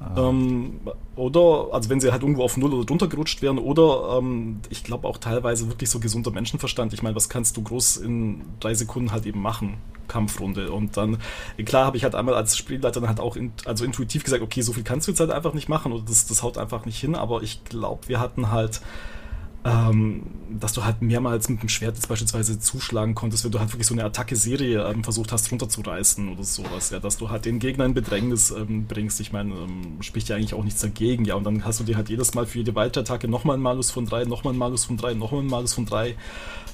Ah. 0.00 0.28
Ähm, 0.28 0.80
oder, 1.16 1.68
also 1.72 1.90
wenn 1.90 2.00
sie 2.00 2.12
halt 2.12 2.22
irgendwo 2.22 2.42
auf 2.42 2.56
Null 2.56 2.72
oder 2.72 2.84
drunter 2.84 3.08
gerutscht 3.08 3.42
wären, 3.42 3.58
oder 3.58 4.18
ähm, 4.18 4.60
ich 4.70 4.84
glaube 4.84 5.06
auch 5.06 5.18
teilweise 5.18 5.68
wirklich 5.68 5.90
so 5.90 5.98
gesunder 6.00 6.30
Menschenverstand. 6.30 6.92
Ich 6.92 7.02
meine, 7.02 7.16
was 7.16 7.28
kannst 7.28 7.56
du 7.56 7.62
groß 7.62 7.98
in 7.98 8.42
drei 8.60 8.74
Sekunden 8.74 9.12
halt 9.12 9.26
eben 9.26 9.40
machen? 9.42 9.78
Kampfrunde. 10.08 10.72
Und 10.72 10.96
dann, 10.96 11.18
klar, 11.64 11.86
habe 11.86 11.96
ich 11.96 12.04
halt 12.04 12.14
einmal 12.14 12.34
als 12.34 12.56
Spielleiter 12.56 13.00
dann 13.00 13.08
halt 13.08 13.20
auch 13.20 13.36
in, 13.36 13.52
also 13.64 13.84
intuitiv 13.84 14.24
gesagt, 14.24 14.42
okay, 14.42 14.62
so 14.62 14.72
viel 14.72 14.84
kannst 14.84 15.06
du 15.08 15.12
jetzt 15.12 15.20
halt 15.20 15.30
einfach 15.30 15.54
nicht 15.54 15.68
machen 15.68 15.92
oder 15.92 16.04
das, 16.06 16.26
das 16.26 16.42
haut 16.42 16.58
einfach 16.58 16.86
nicht 16.86 16.98
hin, 16.98 17.14
aber 17.14 17.42
ich 17.42 17.64
glaube, 17.64 18.08
wir 18.08 18.20
hatten 18.20 18.50
halt 18.50 18.80
ähm, 19.66 20.22
dass 20.60 20.72
du 20.72 20.84
halt 20.84 21.02
mehrmals 21.02 21.48
mit 21.48 21.62
dem 21.62 21.68
Schwert 21.68 21.96
jetzt 21.96 22.08
beispielsweise 22.08 22.58
zuschlagen 22.58 23.14
konntest, 23.14 23.44
wenn 23.44 23.50
du 23.50 23.58
halt 23.58 23.72
wirklich 23.72 23.86
so 23.86 23.94
eine 23.94 24.04
Attacke-Serie 24.04 24.88
ähm, 24.88 25.02
versucht 25.02 25.32
hast 25.32 25.50
runterzureißen 25.50 26.28
oder 26.28 26.44
sowas, 26.44 26.90
ja, 26.90 27.00
dass 27.00 27.16
du 27.18 27.30
halt 27.30 27.44
den 27.44 27.58
Gegner 27.58 27.84
in 27.84 27.94
Bedrängnis 27.94 28.50
ähm, 28.52 28.86
bringst. 28.86 29.20
Ich 29.20 29.32
meine, 29.32 29.54
ähm, 29.54 29.98
spricht 30.00 30.28
ja 30.28 30.36
eigentlich 30.36 30.54
auch 30.54 30.64
nichts 30.64 30.80
dagegen, 30.80 31.24
ja, 31.24 31.34
und 31.34 31.44
dann 31.44 31.64
hast 31.64 31.80
du 31.80 31.84
dir 31.84 31.96
halt 31.96 32.08
jedes 32.08 32.34
Mal 32.34 32.46
für 32.46 32.58
jede 32.58 32.74
weitere 32.74 33.00
Attacke 33.00 33.28
nochmal 33.28 33.54
einen 33.54 33.62
Malus 33.62 33.90
von 33.90 34.06
3, 34.06 34.24
nochmal 34.24 34.52
einen 34.52 34.58
Malus 34.58 34.84
von 34.84 34.96
3, 34.96 35.14
nochmal 35.14 35.40
einen 35.40 35.50
Malus 35.50 35.74
von 35.74 35.86
3 35.86 36.14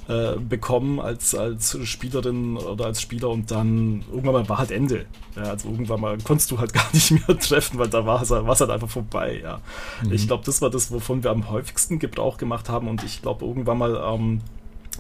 äh, 0.08 0.36
bekommen 0.36 0.98
als, 0.98 1.34
als 1.34 1.78
Spielerin 1.86 2.56
oder 2.56 2.86
als 2.86 3.00
Spieler 3.00 3.28
und 3.28 3.50
dann 3.50 4.04
irgendwann 4.10 4.32
mal 4.32 4.48
war 4.48 4.58
halt 4.58 4.70
Ende. 4.70 5.06
Ja, 5.36 5.42
also 5.44 5.68
irgendwann 5.68 6.00
mal 6.00 6.18
konntest 6.18 6.50
du 6.50 6.58
halt 6.58 6.72
gar 6.74 6.86
nicht 6.92 7.10
mehr 7.12 7.38
treffen, 7.38 7.78
weil 7.78 7.88
da 7.88 8.04
war 8.04 8.20
es 8.22 8.30
halt 8.30 8.70
einfach 8.70 8.90
vorbei. 8.90 9.40
Ja. 9.42 9.60
Mhm. 10.02 10.12
Ich 10.12 10.26
glaube, 10.26 10.44
das 10.44 10.60
war 10.60 10.70
das, 10.70 10.90
wovon 10.90 11.22
wir 11.22 11.30
am 11.30 11.50
häufigsten 11.50 11.98
Gebrauch 11.98 12.36
gemacht 12.36 12.68
haben 12.68 12.88
und 12.88 13.04
ich 13.04 13.22
glaube, 13.22 13.44
irgendwann 13.44 13.78
mal 13.78 13.94
ähm, 14.14 14.40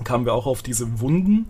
kamen 0.04 0.24
wir 0.24 0.34
auch 0.34 0.46
auf 0.46 0.62
diese 0.62 1.00
Wunden. 1.00 1.46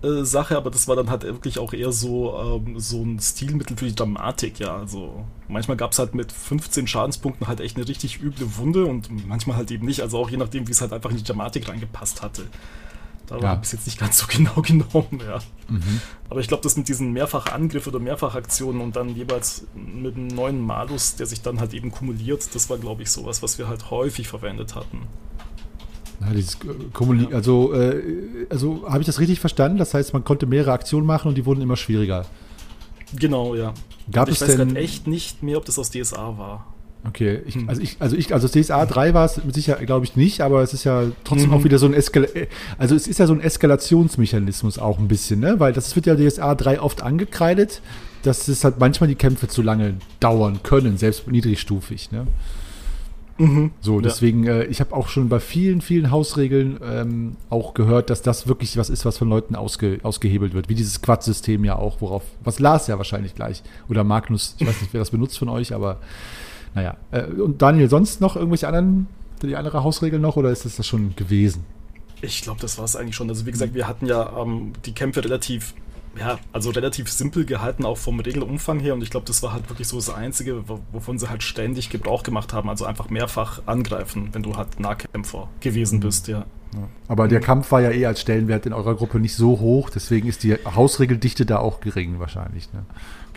Äh, 0.00 0.24
Sache, 0.24 0.56
aber 0.56 0.70
das 0.70 0.86
war 0.86 0.94
dann 0.94 1.10
halt 1.10 1.24
wirklich 1.24 1.58
auch 1.58 1.72
eher 1.72 1.90
so, 1.90 2.62
ähm, 2.64 2.78
so 2.78 3.02
ein 3.02 3.18
Stilmittel 3.18 3.76
für 3.76 3.86
die 3.86 3.94
Dramatik, 3.94 4.60
ja. 4.60 4.76
Also 4.76 5.24
manchmal 5.48 5.76
gab 5.76 5.90
es 5.90 5.98
halt 5.98 6.14
mit 6.14 6.30
15 6.30 6.86
Schadenspunkten 6.86 7.48
halt 7.48 7.60
echt 7.60 7.76
eine 7.76 7.88
richtig 7.88 8.22
üble 8.22 8.56
Wunde 8.56 8.86
und 8.86 9.26
manchmal 9.26 9.56
halt 9.56 9.72
eben 9.72 9.86
nicht, 9.86 10.00
also 10.00 10.18
auch 10.18 10.30
je 10.30 10.36
nachdem, 10.36 10.68
wie 10.68 10.70
es 10.70 10.80
halt 10.80 10.92
einfach 10.92 11.10
in 11.10 11.16
die 11.16 11.24
Dramatik 11.24 11.68
reingepasst 11.68 12.22
hatte. 12.22 12.46
Da 13.26 13.38
ja. 13.38 13.48
habe 13.48 13.60
ich 13.62 13.66
es 13.66 13.72
jetzt 13.72 13.86
nicht 13.86 13.98
ganz 13.98 14.18
so 14.18 14.26
genau 14.30 14.62
genommen, 14.62 15.20
ja. 15.26 15.40
Mhm. 15.68 16.00
Aber 16.30 16.38
ich 16.38 16.46
glaube, 16.46 16.62
das 16.62 16.76
mit 16.76 16.86
diesen 16.86 17.12
Mehrfachangriff 17.12 17.88
oder 17.88 17.98
Mehrfachaktionen 17.98 18.80
und 18.80 18.94
dann 18.94 19.16
jeweils 19.16 19.66
mit 19.74 20.14
einem 20.14 20.28
neuen 20.28 20.60
Malus, 20.60 21.16
der 21.16 21.26
sich 21.26 21.42
dann 21.42 21.58
halt 21.58 21.74
eben 21.74 21.90
kumuliert, 21.90 22.54
das 22.54 22.70
war, 22.70 22.78
glaube 22.78 23.02
ich, 23.02 23.10
sowas, 23.10 23.42
was 23.42 23.58
wir 23.58 23.66
halt 23.66 23.90
häufig 23.90 24.28
verwendet 24.28 24.76
hatten. 24.76 25.08
Ja, 26.20 26.32
dieses 26.32 26.54
äh, 26.54 27.34
also, 27.34 27.72
äh, 27.74 28.02
also 28.50 28.84
habe 28.88 29.00
ich 29.00 29.06
das 29.06 29.20
richtig 29.20 29.40
verstanden? 29.40 29.78
Das 29.78 29.94
heißt, 29.94 30.12
man 30.12 30.24
konnte 30.24 30.46
mehrere 30.46 30.72
Aktionen 30.72 31.06
machen 31.06 31.28
und 31.28 31.36
die 31.36 31.46
wurden 31.46 31.60
immer 31.60 31.76
schwieriger. 31.76 32.26
Genau, 33.16 33.54
ja. 33.54 33.72
Gab 34.10 34.28
ich 34.28 34.40
es 34.40 34.48
weiß 34.48 34.56
gerade 34.56 34.76
echt 34.76 35.06
nicht 35.06 35.42
mehr, 35.42 35.58
ob 35.58 35.64
das 35.64 35.78
aus 35.78 35.90
DSA 35.90 36.38
war. 36.38 36.66
Okay, 37.06 37.40
ich, 37.46 37.54
hm. 37.54 37.68
also 37.68 37.80
ich, 37.80 37.96
also 38.00 38.16
ich, 38.16 38.34
also 38.34 38.48
DSA 38.48 38.84
3 38.84 39.14
war 39.14 39.24
es 39.24 39.42
mit 39.42 39.54
Sicherheit, 39.54 39.86
glaube 39.86 40.04
ich, 40.04 40.16
nicht, 40.16 40.40
aber 40.40 40.62
es 40.62 40.74
ist 40.74 40.84
ja 40.84 41.04
trotzdem 41.22 41.50
mhm. 41.50 41.54
auch 41.54 41.64
wieder 41.64 41.78
so 41.78 41.86
ein 41.86 41.94
Eskal 41.94 42.28
also 42.76 42.96
es 42.96 43.06
ist 43.06 43.18
ja 43.18 43.26
so 43.26 43.34
ein 43.34 43.40
Eskalationsmechanismus 43.40 44.78
auch 44.78 44.98
ein 44.98 45.06
bisschen, 45.06 45.38
ne? 45.40 45.60
Weil 45.60 45.72
das 45.72 45.94
wird 45.94 46.06
ja 46.06 46.16
DSA 46.16 46.56
3 46.56 46.80
oft 46.80 47.02
angekreidet, 47.02 47.82
dass 48.22 48.48
es 48.48 48.64
halt 48.64 48.80
manchmal 48.80 49.08
die 49.08 49.14
Kämpfe 49.14 49.46
zu 49.46 49.62
lange 49.62 49.94
dauern 50.18 50.60
können, 50.64 50.98
selbst 50.98 51.28
niedrigstufig, 51.28 52.10
ne? 52.10 52.26
Mhm. 53.38 53.70
So, 53.80 54.00
deswegen, 54.00 54.44
ja. 54.44 54.58
äh, 54.58 54.64
ich 54.64 54.80
habe 54.80 54.94
auch 54.94 55.08
schon 55.08 55.28
bei 55.28 55.38
vielen, 55.38 55.80
vielen 55.80 56.10
Hausregeln 56.10 56.78
ähm, 56.82 57.36
auch 57.50 57.72
gehört, 57.72 58.10
dass 58.10 58.20
das 58.20 58.48
wirklich 58.48 58.76
was 58.76 58.90
ist, 58.90 59.04
was 59.04 59.16
von 59.16 59.28
Leuten 59.28 59.54
ausge, 59.54 60.00
ausgehebelt 60.02 60.54
wird. 60.54 60.68
Wie 60.68 60.74
dieses 60.74 61.00
Quad-System 61.00 61.64
ja 61.64 61.76
auch, 61.76 62.00
worauf, 62.00 62.24
was 62.42 62.58
Lars 62.58 62.88
ja 62.88 62.98
wahrscheinlich 62.98 63.34
gleich. 63.34 63.62
Oder 63.88 64.02
Magnus, 64.02 64.56
ich 64.58 64.66
weiß 64.66 64.80
nicht, 64.80 64.92
wer 64.92 65.00
das 65.00 65.10
benutzt 65.10 65.38
von 65.38 65.48
euch, 65.48 65.72
aber 65.72 65.98
naja. 66.74 66.96
Äh, 67.12 67.26
und 67.26 67.62
Daniel, 67.62 67.88
sonst 67.88 68.20
noch 68.20 68.34
irgendwelche 68.34 68.66
anderen, 68.66 69.06
die 69.42 69.54
andere 69.54 69.84
Hausregeln 69.84 70.20
noch 70.20 70.36
oder 70.36 70.50
ist 70.50 70.64
das 70.64 70.76
das 70.76 70.86
schon 70.86 71.14
gewesen? 71.14 71.64
Ich 72.20 72.42
glaube, 72.42 72.60
das 72.60 72.76
war 72.78 72.84
es 72.84 72.96
eigentlich 72.96 73.14
schon. 73.14 73.28
Also 73.28 73.46
wie 73.46 73.52
gesagt, 73.52 73.74
wir 73.74 73.86
hatten 73.86 74.06
ja 74.06 74.36
ähm, 74.36 74.72
die 74.84 74.92
Kämpfe 74.92 75.24
relativ 75.24 75.74
ja, 76.18 76.38
also 76.52 76.70
relativ 76.70 77.10
simpel 77.10 77.44
gehalten, 77.44 77.84
auch 77.84 77.98
vom 77.98 78.20
Regelumfang 78.20 78.80
her. 78.80 78.94
Und 78.94 79.02
ich 79.02 79.10
glaube, 79.10 79.26
das 79.26 79.42
war 79.42 79.52
halt 79.52 79.68
wirklich 79.68 79.88
so 79.88 79.96
das 79.96 80.10
Einzige, 80.10 80.64
wovon 80.92 81.18
sie 81.18 81.28
halt 81.28 81.42
ständig 81.42 81.90
Gebrauch 81.90 82.22
gemacht 82.22 82.52
haben. 82.52 82.68
Also 82.68 82.84
einfach 82.84 83.10
mehrfach 83.10 83.62
angreifen, 83.66 84.30
wenn 84.32 84.42
du 84.42 84.56
halt 84.56 84.80
Nahkämpfer 84.80 85.48
gewesen 85.60 86.00
bist, 86.00 86.28
ja. 86.28 86.44
Ja. 86.74 86.88
Aber 87.08 87.28
der 87.28 87.40
Kampf 87.40 87.72
war 87.72 87.80
ja 87.80 87.90
eh 87.90 88.04
als 88.04 88.20
Stellenwert 88.20 88.66
in 88.66 88.72
eurer 88.72 88.94
Gruppe 88.94 89.20
nicht 89.20 89.34
so 89.34 89.58
hoch, 89.58 89.88
deswegen 89.88 90.28
ist 90.28 90.42
die 90.42 90.54
Hausregeldichte 90.54 91.46
da 91.46 91.58
auch 91.58 91.80
gering 91.80 92.18
wahrscheinlich. 92.18 92.70
Ne? 92.74 92.84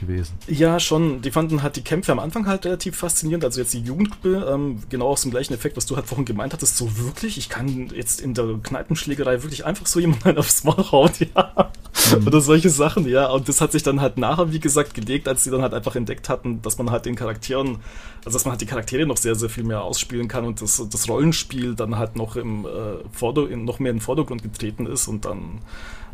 Gewesen. 0.01 0.33
Ja, 0.47 0.79
schon. 0.79 1.21
Die 1.21 1.31
fanden 1.31 1.63
halt 1.63 1.77
die 1.77 1.81
Kämpfe 1.81 2.11
am 2.11 2.19
Anfang 2.19 2.45
halt 2.45 2.65
relativ 2.65 2.97
faszinierend. 2.97 3.45
Also 3.45 3.61
jetzt 3.61 3.73
die 3.73 3.79
Jugendgruppe, 3.79 4.51
ähm, 4.51 4.83
genau 4.89 5.07
aus 5.07 5.21
dem 5.21 5.31
gleichen 5.31 5.53
Effekt, 5.53 5.77
was 5.77 5.85
du 5.85 5.95
halt 5.95 6.07
vorhin 6.07 6.25
gemeint 6.25 6.53
hattest, 6.53 6.75
so 6.75 6.97
wirklich, 6.97 7.37
ich 7.37 7.47
kann 7.47 7.89
jetzt 7.95 8.19
in 8.19 8.33
der 8.33 8.59
Kneipenschlägerei 8.61 9.43
wirklich 9.43 9.65
einfach 9.65 9.85
so 9.85 9.99
jemanden 9.99 10.37
aufs 10.37 10.65
Maul 10.65 10.91
hauen, 10.91 11.11
ja. 11.33 11.71
Mhm. 12.17 12.27
Oder 12.27 12.41
solche 12.41 12.69
Sachen, 12.69 13.07
ja. 13.07 13.29
Und 13.29 13.47
das 13.47 13.61
hat 13.61 13.71
sich 13.71 13.83
dann 13.83 14.01
halt 14.01 14.17
nachher, 14.17 14.51
wie 14.51 14.59
gesagt, 14.59 14.93
gelegt, 14.93 15.27
als 15.27 15.43
sie 15.43 15.51
dann 15.51 15.61
halt 15.61 15.73
einfach 15.73 15.95
entdeckt 15.95 16.27
hatten, 16.27 16.61
dass 16.61 16.77
man 16.77 16.91
halt 16.91 17.05
den 17.05 17.15
Charakteren, 17.15 17.77
also 18.25 18.35
dass 18.35 18.45
man 18.45 18.51
halt 18.51 18.61
die 18.61 18.65
Charaktere 18.65 19.05
noch 19.05 19.17
sehr, 19.17 19.35
sehr 19.35 19.49
viel 19.49 19.63
mehr 19.63 19.83
ausspielen 19.83 20.27
kann 20.27 20.45
und 20.45 20.61
das, 20.61 20.83
das 20.89 21.07
Rollenspiel 21.07 21.75
dann 21.75 21.97
halt 21.97 22.15
noch 22.15 22.35
im 22.35 22.65
äh, 22.65 22.69
Vorder 23.11 23.47
noch 23.55 23.79
mehr 23.79 23.91
in 23.91 23.97
den 23.97 24.01
Vordergrund 24.01 24.43
getreten 24.43 24.85
ist 24.85 25.07
und 25.07 25.25
dann, 25.25 25.59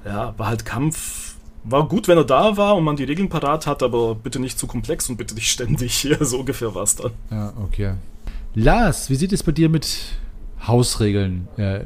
ja, 0.06 0.34
war 0.38 0.48
halt 0.48 0.66
Kampf 0.66 1.37
war 1.70 1.88
gut, 1.88 2.08
wenn 2.08 2.18
er 2.18 2.24
da 2.24 2.58
war 2.58 2.76
und 2.76 2.84
man 2.84 2.96
die 2.96 3.04
Regeln 3.04 3.30
parat 3.30 3.68
hat, 3.68 3.84
aber 3.84 4.16
bitte 4.16 4.40
nicht 4.40 4.58
zu 4.58 4.68
komplex 4.68 5.10
und 5.10 5.18
bitte 5.18 5.36
nicht 5.36 5.52
ständig. 5.52 6.08
so 6.20 6.40
ungefähr 6.40 6.74
war 6.74 6.84
es 6.84 6.96
dann. 6.96 7.12
Ja, 7.30 7.54
okay. 7.64 7.94
Lars, 8.56 9.10
wie 9.10 9.16
sieht 9.16 9.34
es 9.34 9.44
bei 9.44 9.52
dir 9.52 9.70
mit 9.70 9.98
Hausregeln 10.66 11.48
äh, 11.58 11.82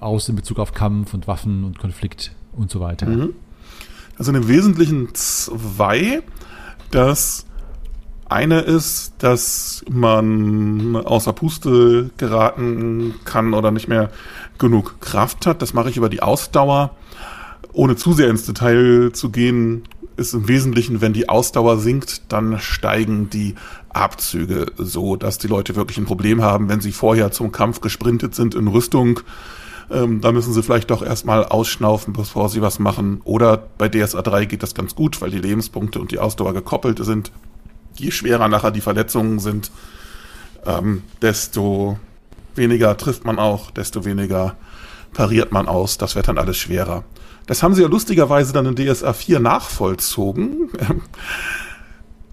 aus 0.00 0.28
in 0.28 0.36
Bezug 0.36 0.58
auf 0.58 0.72
Kampf 0.72 1.14
und 1.14 1.26
Waffen 1.26 1.64
und 1.64 1.78
Konflikt 1.78 2.32
und 2.52 2.70
so 2.70 2.80
weiter? 2.80 3.06
Mhm. 3.06 3.34
Also 4.16 4.32
im 4.32 4.48
Wesentlichen 4.48 5.14
zwei. 5.14 6.22
Das 6.90 7.44
eine 8.28 8.60
ist, 8.60 9.14
dass 9.18 9.84
man 9.90 10.96
außer 10.96 11.32
Puste 11.32 12.10
geraten 12.16 13.14
kann 13.24 13.54
oder 13.54 13.70
nicht 13.70 13.88
mehr 13.88 14.10
genug 14.58 15.00
Kraft 15.00 15.46
hat. 15.46 15.62
Das 15.62 15.74
mache 15.74 15.90
ich 15.90 15.96
über 15.96 16.08
die 16.08 16.22
Ausdauer 16.22 16.92
ohne 17.78 17.94
zu 17.94 18.12
sehr 18.12 18.28
ins 18.28 18.44
Detail 18.44 19.12
zu 19.12 19.30
gehen, 19.30 19.84
ist 20.16 20.34
im 20.34 20.48
Wesentlichen, 20.48 21.00
wenn 21.00 21.12
die 21.12 21.28
Ausdauer 21.28 21.78
sinkt, 21.78 22.22
dann 22.32 22.58
steigen 22.58 23.30
die 23.30 23.54
Abzüge 23.90 24.66
so, 24.76 25.14
dass 25.14 25.38
die 25.38 25.46
Leute 25.46 25.76
wirklich 25.76 25.96
ein 25.96 26.04
Problem 26.04 26.42
haben, 26.42 26.68
wenn 26.68 26.80
sie 26.80 26.90
vorher 26.90 27.30
zum 27.30 27.52
Kampf 27.52 27.80
gesprintet 27.80 28.34
sind 28.34 28.56
in 28.56 28.66
Rüstung. 28.66 29.20
Ähm, 29.92 30.20
da 30.20 30.32
müssen 30.32 30.52
sie 30.52 30.64
vielleicht 30.64 30.90
doch 30.90 31.04
erstmal 31.04 31.44
ausschnaufen, 31.44 32.14
bevor 32.14 32.48
sie 32.48 32.60
was 32.62 32.80
machen. 32.80 33.20
Oder 33.22 33.68
bei 33.78 33.88
DSA 33.88 34.22
3 34.22 34.46
geht 34.46 34.64
das 34.64 34.74
ganz 34.74 34.96
gut, 34.96 35.20
weil 35.20 35.30
die 35.30 35.38
Lebenspunkte 35.38 36.00
und 36.00 36.10
die 36.10 36.18
Ausdauer 36.18 36.54
gekoppelt 36.54 36.98
sind. 37.04 37.30
Je 37.94 38.10
schwerer 38.10 38.48
nachher 38.48 38.72
die 38.72 38.80
Verletzungen 38.80 39.38
sind, 39.38 39.70
ähm, 40.66 41.04
desto 41.22 41.96
weniger 42.56 42.96
trifft 42.96 43.24
man 43.24 43.38
auch, 43.38 43.70
desto 43.70 44.04
weniger 44.04 44.56
pariert 45.12 45.52
man 45.52 45.68
aus. 45.68 45.96
Das 45.96 46.16
wird 46.16 46.26
dann 46.26 46.38
alles 46.38 46.56
schwerer. 46.56 47.04
Das 47.48 47.62
haben 47.62 47.74
sie 47.74 47.80
ja 47.80 47.88
lustigerweise 47.88 48.52
dann 48.52 48.66
in 48.66 48.76
DSA 48.76 49.14
4 49.14 49.40
nachvollzogen. 49.40 50.68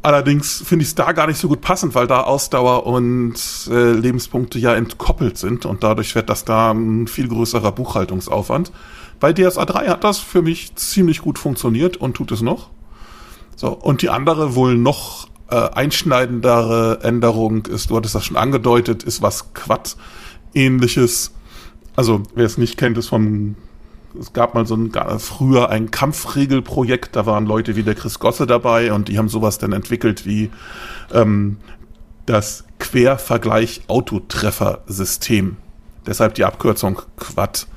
Allerdings 0.02 0.62
finde 0.64 0.84
ich 0.84 0.90
es 0.90 0.96
da 0.96 1.14
gar 1.14 1.26
nicht 1.26 1.40
so 1.40 1.48
gut 1.48 1.62
passend, 1.62 1.96
weil 1.96 2.06
da 2.06 2.22
Ausdauer 2.22 2.86
und 2.86 3.34
äh, 3.72 3.94
Lebenspunkte 3.94 4.60
ja 4.60 4.76
entkoppelt 4.76 5.38
sind 5.38 5.66
und 5.66 5.84
dadurch 5.84 6.14
wird 6.16 6.30
das 6.30 6.44
da 6.44 6.72
ein 6.72 7.08
viel 7.08 7.30
größerer 7.30 7.72
Buchhaltungsaufwand. 7.72 8.74
Bei 9.22 9.32
DSA 9.32 9.66
3 9.66 9.88
hat 9.88 10.04
das 10.04 10.20
für 10.20 10.42
mich 10.42 10.76
ziemlich 10.76 11.22
gut 11.22 11.40
funktioniert 11.40 11.96
und 11.96 12.16
tut 12.16 12.32
es 12.34 12.42
noch. 12.42 12.70
So, 13.56 13.70
und 13.70 14.02
die 14.02 14.10
andere 14.10 14.54
wohl 14.54 14.78
noch 14.78 15.30
äh, 15.50 15.56
einschneidendere 15.56 17.00
Änderung 17.04 17.66
ist, 17.68 17.90
du 17.90 17.96
hattest 17.96 18.16
das 18.16 18.26
schon 18.26 18.38
angedeutet, 18.38 19.04
ist 19.04 19.22
was 19.22 19.54
Quad-ähnliches. 19.54 21.32
Also, 21.96 22.24
wer 22.36 22.46
es 22.46 22.58
nicht 22.58 22.78
kennt, 22.78 22.98
ist 22.98 23.08
vom 23.08 23.56
es 24.20 24.34
gab 24.34 24.56
mal 24.56 24.66
so 24.66 24.76
ein 24.76 24.92
früher 25.20 25.70
ein 25.70 25.92
Kampfregelprojekt, 25.92 27.16
da 27.16 27.26
waren 27.26 27.46
Leute 27.46 27.76
wie 27.76 27.84
der 27.84 27.96
Chris 27.96 28.20
Gosse 28.20 28.48
dabei 28.48 28.94
und 28.94 29.08
die 29.08 29.18
haben 29.18 29.30
sowas 29.30 29.58
dann 29.58 29.72
entwickelt 29.74 30.26
wie 30.26 30.50
ähm, 31.14 31.58
das 32.26 32.66
Quervergleich-Autotreffer-System. 32.80 35.58
Deshalb 36.06 36.36
die 36.36 36.46
Abkürzung 36.46 37.02
Quad. 37.18 37.68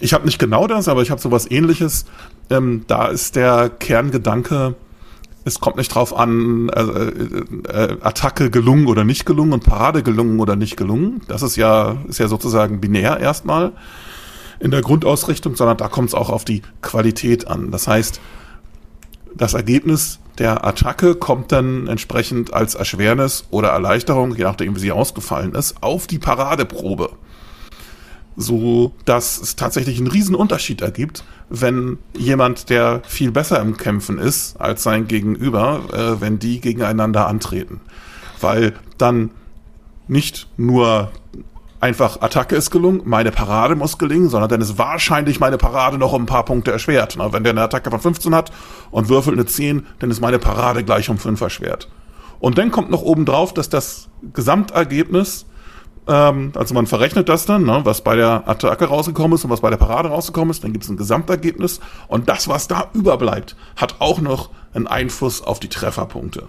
Ich 0.00 0.14
habe 0.14 0.24
nicht 0.26 0.38
genau 0.38 0.66
das, 0.66 0.88
aber 0.88 1.02
ich 1.02 1.10
habe 1.10 1.20
sowas 1.20 1.50
ähnliches. 1.50 2.06
Ähm, 2.50 2.84
da 2.86 3.06
ist 3.06 3.36
der 3.36 3.70
Kerngedanke, 3.70 4.74
es 5.44 5.60
kommt 5.60 5.76
nicht 5.76 5.94
drauf 5.94 6.16
an, 6.16 6.68
äh, 6.68 6.82
äh, 6.82 7.44
äh, 7.68 7.96
Attacke 8.00 8.50
gelungen 8.50 8.86
oder 8.86 9.04
nicht 9.04 9.26
gelungen 9.26 9.52
und 9.52 9.64
Parade 9.64 10.02
gelungen 10.02 10.40
oder 10.40 10.56
nicht 10.56 10.76
gelungen. 10.76 11.20
Das 11.28 11.42
ist 11.42 11.56
ja, 11.56 11.98
ist 12.08 12.18
ja 12.18 12.28
sozusagen 12.28 12.80
binär 12.80 13.18
erstmal 13.18 13.72
in 14.62 14.70
der 14.70 14.80
Grundausrichtung, 14.80 15.56
sondern 15.56 15.76
da 15.76 15.88
kommt 15.88 16.10
es 16.10 16.14
auch 16.14 16.30
auf 16.30 16.44
die 16.44 16.62
Qualität 16.82 17.48
an. 17.48 17.72
Das 17.72 17.88
heißt, 17.88 18.20
das 19.34 19.54
Ergebnis 19.54 20.20
der 20.38 20.64
Attacke 20.64 21.16
kommt 21.16 21.50
dann 21.50 21.88
entsprechend 21.88 22.54
als 22.54 22.76
Erschwernis 22.76 23.44
oder 23.50 23.70
Erleichterung, 23.70 24.36
je 24.36 24.44
nachdem 24.44 24.76
wie 24.76 24.80
sie 24.80 24.92
ausgefallen 24.92 25.54
ist, 25.54 25.82
auf 25.82 26.06
die 26.06 26.20
Paradeprobe. 26.20 27.10
So 28.36 28.92
dass 29.04 29.40
es 29.40 29.56
tatsächlich 29.56 29.98
einen 29.98 30.06
riesen 30.06 30.36
Unterschied 30.36 30.80
ergibt, 30.80 31.24
wenn 31.50 31.98
jemand, 32.16 32.70
der 32.70 33.02
viel 33.04 33.32
besser 33.32 33.60
im 33.60 33.76
Kämpfen 33.76 34.18
ist 34.18 34.58
als 34.58 34.84
sein 34.84 35.08
Gegenüber, 35.08 35.80
äh, 35.92 36.20
wenn 36.20 36.38
die 36.38 36.60
gegeneinander 36.60 37.26
antreten. 37.26 37.80
Weil 38.40 38.74
dann 38.96 39.32
nicht 40.08 40.48
nur 40.56 41.10
einfach 41.82 42.22
Attacke 42.22 42.54
ist 42.54 42.70
gelungen, 42.70 43.02
meine 43.04 43.32
Parade 43.32 43.74
muss 43.74 43.98
gelingen, 43.98 44.28
sondern 44.28 44.48
dann 44.48 44.60
ist 44.60 44.78
wahrscheinlich 44.78 45.40
meine 45.40 45.58
Parade 45.58 45.98
noch 45.98 46.12
um 46.12 46.22
ein 46.22 46.26
paar 46.26 46.44
Punkte 46.44 46.70
erschwert. 46.70 47.16
Na, 47.18 47.32
wenn 47.32 47.42
der 47.42 47.50
eine 47.50 47.62
Attacke 47.62 47.90
von 47.90 48.00
15 48.00 48.34
hat 48.34 48.52
und 48.92 49.08
würfelt 49.08 49.36
eine 49.36 49.46
10, 49.46 49.84
dann 49.98 50.10
ist 50.10 50.20
meine 50.20 50.38
Parade 50.38 50.84
gleich 50.84 51.10
um 51.10 51.18
5 51.18 51.40
erschwert. 51.40 51.88
Und 52.38 52.56
dann 52.56 52.70
kommt 52.70 52.90
noch 52.90 53.02
oben 53.02 53.24
drauf, 53.24 53.52
dass 53.52 53.68
das 53.68 54.08
Gesamtergebnis, 54.32 55.44
ähm, 56.06 56.52
also 56.54 56.72
man 56.72 56.86
verrechnet 56.86 57.28
das 57.28 57.46
dann, 57.46 57.64
ne, 57.64 57.80
was 57.82 58.02
bei 58.02 58.14
der 58.14 58.48
Attacke 58.48 58.84
rausgekommen 58.84 59.32
ist 59.34 59.44
und 59.44 59.50
was 59.50 59.60
bei 59.60 59.70
der 59.70 59.76
Parade 59.76 60.08
rausgekommen 60.08 60.50
ist, 60.50 60.62
dann 60.62 60.72
gibt 60.72 60.84
es 60.84 60.90
ein 60.90 60.96
Gesamtergebnis 60.96 61.80
und 62.06 62.28
das, 62.28 62.46
was 62.46 62.68
da 62.68 62.90
überbleibt, 62.94 63.56
hat 63.74 63.96
auch 63.98 64.20
noch 64.20 64.50
einen 64.72 64.86
Einfluss 64.86 65.42
auf 65.42 65.58
die 65.58 65.68
Trefferpunkte. 65.68 66.44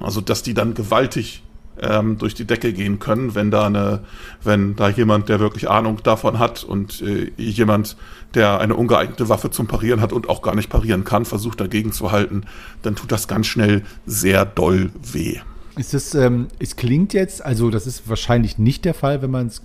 Also, 0.00 0.20
dass 0.20 0.42
die 0.42 0.54
dann 0.54 0.74
gewaltig 0.74 1.44
ähm, 1.80 2.18
durch 2.18 2.34
die 2.34 2.44
Decke 2.44 2.72
gehen 2.72 2.98
können, 2.98 3.34
wenn 3.34 3.50
da 3.50 3.66
eine, 3.66 4.00
wenn 4.42 4.76
da 4.76 4.88
jemand, 4.88 5.28
der 5.28 5.40
wirklich 5.40 5.68
Ahnung 5.68 6.02
davon 6.02 6.38
hat 6.38 6.64
und 6.64 7.02
äh, 7.02 7.30
jemand, 7.36 7.96
der 8.34 8.60
eine 8.60 8.74
ungeeignete 8.74 9.28
Waffe 9.28 9.50
zum 9.50 9.66
Parieren 9.66 10.00
hat 10.00 10.12
und 10.12 10.28
auch 10.28 10.42
gar 10.42 10.54
nicht 10.54 10.68
parieren 10.68 11.04
kann, 11.04 11.24
versucht 11.24 11.60
dagegen 11.60 11.92
zu 11.92 12.12
halten, 12.12 12.44
dann 12.82 12.96
tut 12.96 13.12
das 13.12 13.28
ganz 13.28 13.46
schnell 13.46 13.82
sehr 14.06 14.44
doll 14.44 14.90
weh. 15.12 15.38
Ist 15.76 15.92
das, 15.92 16.14
ähm, 16.14 16.48
es 16.58 16.76
klingt 16.76 17.12
jetzt, 17.12 17.44
also 17.44 17.70
das 17.70 17.86
ist 17.86 18.08
wahrscheinlich 18.08 18.56
nicht 18.56 18.84
der 18.86 18.94
Fall, 18.94 19.20
wenn 19.20 19.30
man 19.30 19.48
es 19.48 19.62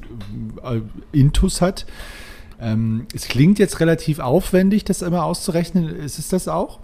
äh, 0.64 0.82
Intus 1.18 1.62
hat. 1.62 1.86
Ähm, 2.59 3.07
es 3.16 3.28
klingt 3.28 3.59
jetzt 3.59 3.80
relativ 3.80 4.20
aufwendig, 4.20 4.84
das 4.84 5.01
immer 5.01 5.24
auszurechnen. 5.24 5.88
Ist 5.88 6.20
es 6.20 6.28
das 6.28 6.47
auch? 6.49 6.80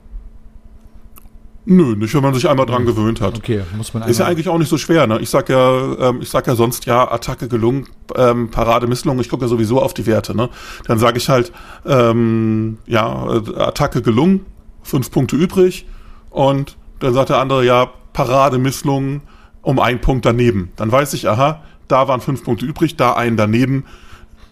Nö, 1.70 1.97
nicht, 1.97 2.13
wenn 2.13 2.24
man 2.24 2.34
sich 2.34 2.47
einmal 2.47 2.65
dran 2.65 2.86
gewöhnt 2.86 3.20
hat. 3.20 3.36
Okay, 3.36 3.61
muss 3.76 3.93
man 3.93 4.03
Ist 4.03 4.20
ja 4.20 4.26
eigentlich 4.26 4.47
auch 4.47 4.57
nicht 4.57 4.70
so 4.70 4.78
schwer, 4.78 5.05
ne? 5.05 5.20
Ich 5.20 5.30
sag 5.30 5.49
ja, 5.49 5.95
ähm, 6.09 6.22
ich 6.22 6.30
sag 6.30 6.47
ja 6.47 6.55
sonst 6.55 6.86
ja, 6.86 7.11
Attacke 7.11 7.49
gelungen, 7.49 7.89
ähm, 8.15 8.49
Parade 8.49 8.88
misslungen, 8.88 9.20
ich 9.20 9.28
gucke 9.28 9.43
ja 9.43 9.49
sowieso 9.49 9.82
auf 9.82 9.93
die 9.93 10.05
Werte, 10.05 10.34
ne? 10.34 10.49
Dann 10.86 10.97
sage 10.97 11.18
ich 11.18 11.28
halt, 11.28 11.51
ähm, 11.86 12.78
ja, 12.86 13.36
äh, 13.36 13.59
Attacke 13.59 14.01
gelungen, 14.01 14.45
fünf 14.82 15.11
Punkte 15.11 15.36
übrig 15.36 15.86
und 16.30 16.78
dann 16.99 17.13
sagt 17.13 17.30
der 17.30 17.39
andere, 17.39 17.65
ja, 17.65 17.91
Parade 18.13 18.59
misslungen, 18.59 19.20
um 19.61 19.80
einen 19.80 19.99
Punkt 19.99 20.26
daneben. 20.26 20.72
Dann 20.78 20.89
weiß 20.89 21.13
ich, 21.15 21.28
aha, 21.28 21.63
da 21.89 22.07
waren 22.07 22.22
fünf 22.22 22.45
Punkte 22.45 22.65
übrig, 22.65 22.95
da 22.95 23.11
einen 23.11 23.36
daneben, 23.36 23.84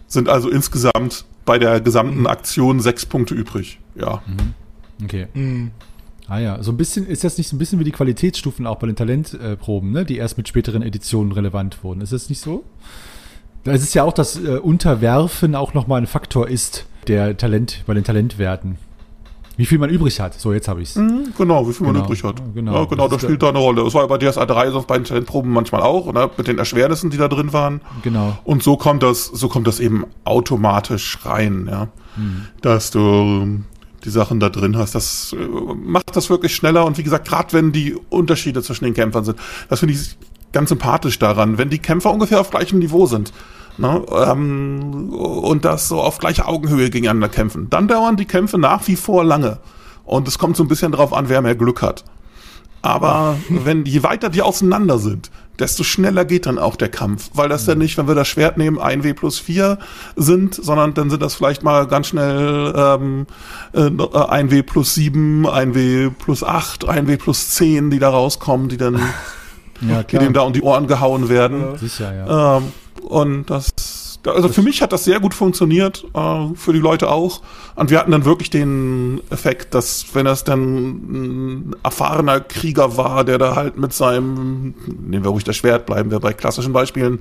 sind 0.08 0.28
also 0.28 0.50
insgesamt 0.50 1.24
bei 1.46 1.60
der 1.60 1.80
gesamten 1.80 2.28
Aktion 2.28 2.82
sechs 2.82 3.06
Punkte 3.06 3.36
übrig. 3.36 3.80
Ja. 3.96 4.22
Mhm. 4.28 4.54
Okay. 5.06 5.28
Mhm. 5.34 5.72
Ah 6.28 6.40
ja, 6.40 6.64
so 6.64 6.72
ein 6.72 6.78
bisschen, 6.78 7.06
ist 7.06 7.24
das 7.24 7.38
nicht 7.38 7.48
so 7.48 7.56
ein 7.56 7.60
bisschen 7.60 7.80
wie 7.80 7.84
die 7.84 7.92
Qualitätsstufen 7.92 8.66
auch 8.66 8.78
bei 8.78 8.88
den 8.88 8.96
Talentproben, 8.96 9.92
ne, 9.92 10.06
die 10.06 10.18
erst 10.18 10.38
mit 10.38 10.48
späteren 10.48 10.82
Editionen 10.82 11.32
relevant 11.32 11.84
wurden? 11.84 12.02
Ist 12.02 12.14
das 12.14 12.30
nicht 12.30 12.42
so? 12.42 12.64
Da 13.64 13.72
ist 13.72 13.84
es 13.84 13.94
ja 13.94 14.04
auch, 14.04 14.14
dass 14.14 14.38
äh, 14.38 14.58
Unterwerfen 14.58 15.56
auch 15.56 15.74
nochmal 15.74 16.02
ein 16.02 16.08
Faktor 16.08 16.48
ist, 16.48 16.86
der 17.08 17.38
Talent, 17.38 17.84
bei 17.86 17.94
den 17.94 18.04
Talentwerten. 18.04 18.78
Wie 19.58 19.66
viel 19.66 19.78
man 19.78 19.90
übrig 19.90 20.20
hat. 20.20 20.34
So, 20.34 20.52
jetzt 20.52 20.68
habe 20.68 20.82
ich 20.82 20.90
es. 20.90 20.96
Mhm, 20.96 21.34
genau, 21.38 21.68
wie 21.68 21.74
viel 21.74 21.88
genau, 21.88 22.00
man 22.00 22.06
übrig 22.06 22.24
hat. 22.24 22.42
Genau, 22.54 22.74
ja, 22.74 22.86
genau 22.86 23.04
das, 23.08 23.18
das 23.18 23.22
spielt 23.24 23.42
da 23.42 23.50
eine 23.50 23.60
Rolle. 23.60 23.84
Das 23.84 23.94
war 23.94 24.02
ja 24.02 24.08
bei 24.08 24.18
DSA 24.18 24.46
3 24.46 24.72
sonst 24.72 24.88
bei 24.88 24.98
den 24.98 25.06
Talentproben 25.06 25.52
manchmal 25.52 25.82
auch, 25.82 26.12
ne, 26.12 26.30
mit 26.38 26.48
den 26.48 26.58
Erschwernissen, 26.58 27.10
die 27.10 27.18
da 27.18 27.28
drin 27.28 27.54
waren. 27.54 27.82
Genau. 28.04 28.38
Und 28.44 28.64
so 28.64 28.76
kommt 28.76 29.02
das, 29.02 29.26
so 29.26 29.48
kommt 29.48 29.68
das 29.68 29.80
eben 29.80 30.06
automatisch 30.26 31.20
rein, 31.24 31.68
ja. 31.72 31.88
Mhm. 32.18 32.48
Dass 32.62 32.92
du 32.92 33.62
die 34.06 34.10
Sachen 34.10 34.40
da 34.40 34.50
drin 34.50 34.78
hast. 34.78 34.96
Das 34.96 35.34
äh, 35.34 35.46
macht 35.76 36.16
das 36.16 36.30
wirklich 36.30 36.56
schneller 36.56 36.86
und 36.86 36.98
wie 36.98 37.04
gesagt, 37.04 37.28
gerade 37.28 37.54
wenn 37.54 37.72
die 37.72 37.96
Unterschiede 38.10 38.62
zwischen 38.62 38.86
den 38.86 38.94
Kämpfern 38.94 39.26
sind, 39.26 39.40
das 39.70 39.80
finde 39.80 39.96
ich 39.96 40.18
ganz 40.52 40.70
sympathisch 40.70 41.20
daran, 41.20 41.58
wenn 41.58 41.70
die 41.70 41.80
Kämpfer 41.80 42.12
ungefähr 42.12 42.40
auf 42.40 42.50
gleichem 42.50 42.80
Niveau 42.80 43.06
sind. 43.06 43.34
Ne, 43.78 44.06
ähm, 44.10 45.14
und 45.14 45.66
das 45.66 45.90
so 45.90 46.00
auf 46.00 46.18
gleicher 46.18 46.48
Augenhöhe 46.48 46.90
gegeneinander 46.90 47.28
kämpfen. 47.28 47.70
Dann 47.70 47.90
dauern 47.90 48.16
die 48.16 48.24
Kämpfe 48.24 48.58
nach 48.58 48.88
wie 48.88 48.96
vor 48.96 49.26
lange. 49.26 49.58
Und 50.06 50.30
es 50.30 50.40
kommt 50.40 50.56
so 50.56 50.64
ein 50.64 50.70
bisschen 50.70 50.94
drauf 50.94 51.12
an, 51.12 51.28
wer 51.28 51.42
mehr 51.42 51.56
Glück 51.56 51.82
hat. 51.82 52.06
Aber 52.82 53.36
wenn 53.50 53.84
je 53.84 54.04
weiter 54.04 54.30
die 54.30 54.44
auseinander 54.44 54.98
sind, 54.98 55.30
desto 55.60 55.84
schneller 55.84 56.26
geht 56.26 56.46
dann 56.46 56.60
auch 56.60 56.76
der 56.76 56.90
Kampf. 56.90 57.30
Weil 57.34 57.50
das 57.50 57.66
dann 57.66 57.78
nicht, 57.78 57.98
wenn 57.98 58.08
wir 58.08 58.16
das 58.16 58.28
Schwert 58.28 58.58
nehmen, 58.58 58.80
1W 58.80 59.14
plus 59.14 59.40
4 59.40 59.78
sind, 60.16 60.56
sondern 60.56 60.94
dann 60.94 61.10
sind 61.10 61.22
das 61.22 61.36
vielleicht 61.36 61.64
mal 61.64 61.88
ganz 61.88 62.08
schnell 62.08 62.74
ähm, 62.76 63.28
äh, 63.74 63.80
1W 63.80 64.64
plus 64.64 64.94
7, 64.96 65.48
1W 65.48 66.12
plus 66.12 66.44
8, 66.44 66.90
1W 66.90 67.18
plus 67.18 67.50
10, 67.52 67.90
die 67.90 68.00
da 68.00 68.10
rauskommen, 68.10 68.70
die 68.70 68.78
dann 68.78 69.00
ja, 69.82 70.04
die 70.04 70.18
dem 70.18 70.34
da 70.34 70.42
um 70.42 70.54
die 70.54 70.62
Ohren 70.62 70.88
gehauen 70.88 71.30
werden. 71.30 71.78
Sicher, 71.78 72.14
ja. 72.14 72.58
Ähm, 72.58 72.72
und 73.02 73.50
das 73.50 74.15
also 74.28 74.50
für 74.50 74.62
mich 74.62 74.82
hat 74.82 74.92
das 74.92 75.04
sehr 75.04 75.20
gut 75.20 75.34
funktioniert, 75.34 76.06
äh, 76.14 76.48
für 76.56 76.74
die 76.74 76.80
Leute 76.80 77.10
auch. 77.10 77.42
Und 77.76 77.90
wir 77.90 78.00
hatten 78.00 78.12
dann 78.12 78.26
wirklich 78.26 78.50
den 78.50 79.22
Effekt, 79.30 79.74
dass 79.74 80.06
wenn 80.14 80.26
das 80.26 80.44
dann 80.44 80.62
ein 80.62 81.76
erfahrener 81.84 82.40
Krieger 82.40 82.98
war, 82.98 83.24
der 83.24 83.38
da 83.38 83.56
halt 83.56 83.78
mit 83.78 83.94
seinem, 83.94 84.74
nehmen 84.88 85.24
wir 85.24 85.32
ruhig 85.32 85.44
das 85.44 85.56
Schwert, 85.56 85.86
bleiben 85.86 86.12
wir 86.12 86.20
bei 86.20 86.34
klassischen 86.34 86.74
Beispielen, 86.74 87.20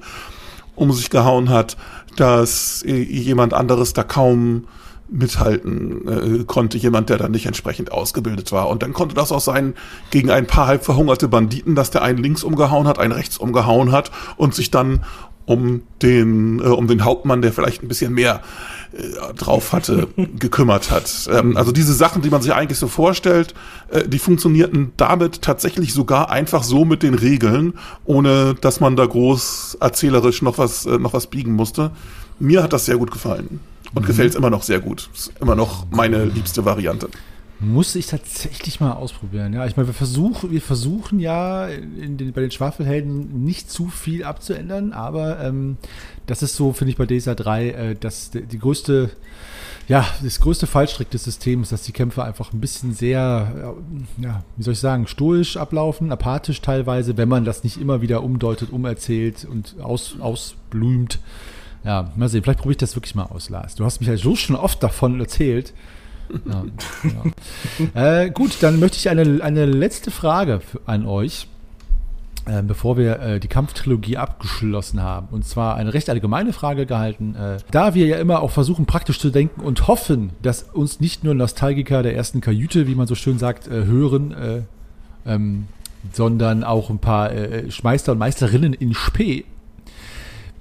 um 0.76 0.92
sich 0.92 1.10
gehauen 1.10 1.50
hat, 1.50 1.76
dass 2.16 2.82
jemand 2.86 3.54
anderes 3.54 3.92
da 3.92 4.02
kaum 4.02 4.64
mithalten 5.08 6.40
äh, 6.40 6.44
konnte, 6.44 6.78
jemand, 6.78 7.10
der 7.10 7.18
dann 7.18 7.30
nicht 7.30 7.46
entsprechend 7.46 7.92
ausgebildet 7.92 8.52
war. 8.52 8.68
Und 8.68 8.82
dann 8.82 8.92
konnte 8.92 9.14
das 9.14 9.32
auch 9.32 9.40
sein, 9.40 9.74
gegen 10.10 10.30
ein 10.30 10.46
paar 10.46 10.66
halb 10.66 10.84
verhungerte 10.84 11.28
Banditen, 11.28 11.74
dass 11.74 11.90
der 11.90 12.02
einen 12.02 12.18
links 12.18 12.42
umgehauen 12.42 12.86
hat, 12.86 12.98
einen 12.98 13.12
rechts 13.12 13.36
umgehauen 13.36 13.92
hat 13.92 14.10
und 14.36 14.54
sich 14.54 14.70
dann 14.70 15.04
um 15.46 15.82
den, 16.02 16.60
äh, 16.60 16.64
um 16.64 16.88
den 16.88 17.04
Hauptmann, 17.04 17.42
der 17.42 17.52
vielleicht 17.52 17.82
ein 17.82 17.88
bisschen 17.88 18.14
mehr 18.14 18.42
äh, 18.92 19.34
drauf 19.34 19.72
hatte, 19.72 20.08
gekümmert 20.38 20.90
hat. 20.90 21.28
Ähm, 21.30 21.56
also 21.56 21.72
diese 21.72 21.92
Sachen, 21.92 22.22
die 22.22 22.30
man 22.30 22.42
sich 22.42 22.52
eigentlich 22.54 22.78
so 22.78 22.88
vorstellt, 22.88 23.54
äh, 23.90 24.08
die 24.08 24.18
funktionierten 24.18 24.92
damit 24.96 25.42
tatsächlich 25.42 25.92
sogar 25.92 26.30
einfach 26.30 26.62
so 26.62 26.84
mit 26.84 27.02
den 27.02 27.14
Regeln, 27.14 27.74
ohne 28.04 28.54
dass 28.60 28.80
man 28.80 28.96
da 28.96 29.04
groß 29.04 29.78
erzählerisch 29.80 30.42
noch 30.42 30.58
was, 30.58 30.86
äh, 30.86 30.98
noch 30.98 31.12
was 31.12 31.26
biegen 31.26 31.52
musste. 31.52 31.90
Mir 32.38 32.62
hat 32.62 32.72
das 32.72 32.86
sehr 32.86 32.96
gut 32.96 33.10
gefallen 33.10 33.60
und 33.94 34.02
mhm. 34.02 34.06
gefällt 34.06 34.30
es 34.30 34.36
immer 34.36 34.50
noch 34.50 34.62
sehr 34.62 34.80
gut. 34.80 35.10
Ist 35.14 35.32
immer 35.40 35.54
noch 35.54 35.86
meine 35.90 36.24
liebste 36.24 36.64
Variante. 36.64 37.08
Muss 37.60 37.94
ich 37.94 38.06
tatsächlich 38.06 38.80
mal 38.80 38.92
ausprobieren. 38.92 39.52
Ja, 39.52 39.64
ich 39.64 39.76
meine, 39.76 39.88
wir 39.88 39.94
versuchen, 39.94 40.50
wir 40.50 40.60
versuchen 40.60 41.20
ja 41.20 41.68
den, 41.68 42.32
bei 42.32 42.40
den 42.40 42.50
Schwafelhelden 42.50 43.44
nicht 43.44 43.70
zu 43.70 43.88
viel 43.88 44.24
abzuändern, 44.24 44.92
aber 44.92 45.40
ähm, 45.40 45.76
das 46.26 46.42
ist 46.42 46.56
so, 46.56 46.72
finde 46.72 46.90
ich, 46.90 46.96
bei 46.96 47.06
DSA 47.06 47.34
3, 47.34 47.68
äh, 47.68 47.94
dass 47.94 48.30
die, 48.32 48.58
größte, 48.58 49.10
ja, 49.86 50.04
das 50.22 50.40
größte 50.40 50.66
Fallstrick 50.66 51.10
des 51.10 51.24
Systems, 51.24 51.68
dass 51.68 51.82
die 51.82 51.92
Kämpfe 51.92 52.24
einfach 52.24 52.52
ein 52.52 52.60
bisschen 52.60 52.92
sehr, 52.92 53.74
ja, 54.18 54.42
wie 54.56 54.62
soll 54.62 54.72
ich 54.74 54.80
sagen, 54.80 55.06
stoisch 55.06 55.56
ablaufen, 55.56 56.10
apathisch 56.10 56.60
teilweise, 56.60 57.16
wenn 57.16 57.28
man 57.28 57.44
das 57.44 57.62
nicht 57.62 57.80
immer 57.80 58.02
wieder 58.02 58.24
umdeutet, 58.24 58.70
umerzählt 58.70 59.44
und 59.44 59.76
aus, 59.80 60.16
ausblümt. 60.18 61.20
Ja, 61.84 62.12
mal 62.16 62.28
sehen, 62.28 62.42
vielleicht 62.42 62.58
probiere 62.58 62.72
ich 62.72 62.78
das 62.78 62.96
wirklich 62.96 63.14
mal 63.14 63.24
aus, 63.24 63.48
Lars. 63.48 63.76
Du 63.76 63.84
hast 63.84 64.00
mich 64.00 64.08
ja 64.08 64.16
so 64.16 64.34
schon 64.34 64.56
oft 64.56 64.82
davon 64.82 65.20
erzählt. 65.20 65.72
Ja, 66.46 66.64
ja. 67.94 68.22
Äh, 68.22 68.30
gut, 68.30 68.56
dann 68.60 68.80
möchte 68.80 68.96
ich 68.98 69.08
eine, 69.08 69.42
eine 69.42 69.66
letzte 69.66 70.10
Frage 70.10 70.60
an 70.86 71.06
euch, 71.06 71.46
äh, 72.46 72.62
bevor 72.62 72.96
wir 72.96 73.20
äh, 73.20 73.40
die 73.40 73.48
Kampftrilogie 73.48 74.16
abgeschlossen 74.16 75.02
haben. 75.02 75.28
Und 75.30 75.46
zwar 75.46 75.76
eine 75.76 75.94
recht 75.94 76.10
allgemeine 76.10 76.52
Frage 76.52 76.86
gehalten. 76.86 77.34
Äh, 77.34 77.58
da 77.70 77.94
wir 77.94 78.06
ja 78.06 78.16
immer 78.18 78.40
auch 78.40 78.50
versuchen, 78.50 78.86
praktisch 78.86 79.18
zu 79.18 79.30
denken 79.30 79.60
und 79.60 79.88
hoffen, 79.88 80.30
dass 80.42 80.64
uns 80.64 81.00
nicht 81.00 81.24
nur 81.24 81.34
Nostalgiker 81.34 82.02
der 82.02 82.14
ersten 82.14 82.40
Kajüte, 82.40 82.86
wie 82.86 82.94
man 82.94 83.06
so 83.06 83.14
schön 83.14 83.38
sagt, 83.38 83.66
äh, 83.66 83.84
hören, 83.84 84.32
äh, 84.32 84.62
ähm, 85.26 85.68
sondern 86.12 86.64
auch 86.64 86.90
ein 86.90 86.98
paar 86.98 87.30
Meister 87.82 88.12
und 88.12 88.18
Meisterinnen 88.18 88.74
in 88.74 88.92
Spee. 88.92 89.46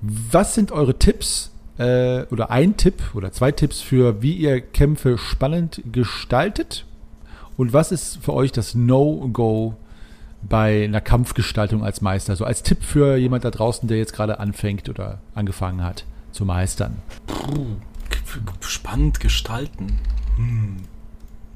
Was 0.02 0.56
sind 0.56 0.72
eure 0.72 0.98
Tipps 0.98 1.53
äh, 1.78 2.24
oder 2.32 2.52
ein 2.52 2.78
Tipp 2.78 3.02
oder 3.14 3.32
zwei 3.32 3.52
Tipps 3.52 3.82
für, 3.82 4.22
wie 4.22 4.34
ihr 4.34 4.62
Kämpfe 4.62 5.18
spannend 5.18 5.82
gestaltet? 5.92 6.86
Und 7.58 7.74
was 7.74 7.92
ist 7.92 8.20
für 8.24 8.34
euch 8.34 8.52
das 8.52 8.76
No-Go 8.76 9.76
bei 10.42 10.84
einer 10.86 11.02
Kampfgestaltung 11.02 11.84
als 11.84 12.02
Meister? 12.02 12.36
So 12.36 12.46
als 12.46 12.64
Tipp 12.64 12.84
für 12.84 13.16
jemand 13.18 13.46
da 13.46 13.52
draußen, 13.52 13.88
der 13.88 13.98
jetzt 13.98 14.14
gerade 14.14 14.40
anfängt 14.40 14.90
oder 14.90 15.20
angefangen 15.36 15.84
hat 15.84 16.06
zu 16.32 16.46
meistern. 16.46 16.98
Puh, 17.28 17.78
spannend 18.62 19.20
gestalten. 19.20 20.00
Hm. 20.38 20.78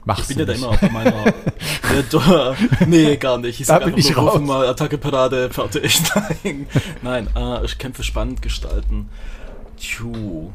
Machst 0.05 0.31
ich 0.31 0.37
bin 0.37 0.47
ja 0.47 0.53
da 0.53 0.53
immer 0.53 0.69
auf 0.69 0.81
meiner. 0.89 1.25
ja, 2.11 2.55
nee, 2.85 3.17
gar 3.17 3.37
nicht. 3.39 3.59
Ich 3.59 3.67
sag 3.67 3.85
einfach 3.85 4.35
nur, 4.35 4.39
mal 4.39 4.67
Attacke 4.67 4.97
Parade, 4.97 5.49
fertig. 5.49 6.01
Nein, 6.15 6.67
Nein 7.01 7.27
äh, 7.35 7.65
ich 7.65 7.77
kämpfe 7.77 8.03
spannend 8.03 8.41
gestalten. 8.41 9.09
Tschuh. 9.77 10.51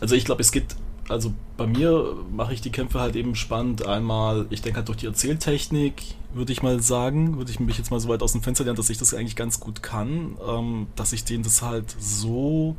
Also 0.00 0.14
ich 0.14 0.24
glaube, 0.24 0.42
es 0.42 0.52
gibt, 0.52 0.76
also 1.08 1.32
bei 1.56 1.66
mir 1.66 2.16
mache 2.30 2.54
ich 2.54 2.60
die 2.60 2.70
Kämpfe 2.70 3.00
halt 3.00 3.16
eben 3.16 3.34
spannend. 3.34 3.86
Einmal, 3.86 4.46
ich 4.50 4.62
denke 4.62 4.78
halt 4.78 4.88
durch 4.88 4.98
die 4.98 5.06
Erzähltechnik, 5.06 6.02
würde 6.32 6.52
ich 6.52 6.62
mal 6.62 6.80
sagen, 6.80 7.36
würde 7.38 7.50
ich 7.50 7.60
mich 7.60 7.78
jetzt 7.78 7.90
mal 7.90 8.00
so 8.00 8.08
weit 8.08 8.22
aus 8.22 8.32
dem 8.32 8.42
Fenster 8.42 8.64
lernen, 8.64 8.76
dass 8.76 8.90
ich 8.90 8.98
das 8.98 9.14
eigentlich 9.14 9.36
ganz 9.36 9.60
gut 9.60 9.82
kann, 9.82 10.36
ähm, 10.46 10.86
dass 10.94 11.12
ich 11.12 11.24
denen 11.24 11.42
das 11.42 11.62
halt 11.62 11.96
so 11.98 12.76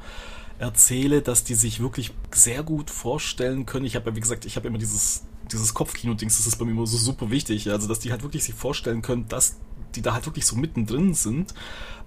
erzähle, 0.59 1.21
dass 1.21 1.43
die 1.43 1.55
sich 1.55 1.79
wirklich 1.79 2.11
sehr 2.33 2.63
gut 2.63 2.89
vorstellen 2.89 3.65
können. 3.65 3.85
Ich 3.85 3.95
habe 3.95 4.09
ja, 4.09 4.15
wie 4.15 4.19
gesagt, 4.19 4.45
ich 4.45 4.55
habe 4.55 4.67
immer 4.67 4.77
dieses, 4.77 5.23
dieses 5.51 5.73
Kopfkino-Dings, 5.73 6.37
das 6.37 6.47
ist 6.47 6.57
bei 6.57 6.65
mir 6.65 6.71
immer 6.71 6.85
so 6.85 6.97
super 6.97 7.31
wichtig. 7.31 7.69
Also, 7.71 7.87
dass 7.87 7.99
die 7.99 8.11
halt 8.11 8.23
wirklich 8.23 8.43
sich 8.43 8.53
vorstellen 8.53 9.01
können, 9.01 9.27
dass 9.29 9.57
die 9.95 10.01
da 10.01 10.13
halt 10.13 10.25
wirklich 10.25 10.45
so 10.45 10.55
mittendrin 10.55 11.13
sind. 11.13 11.53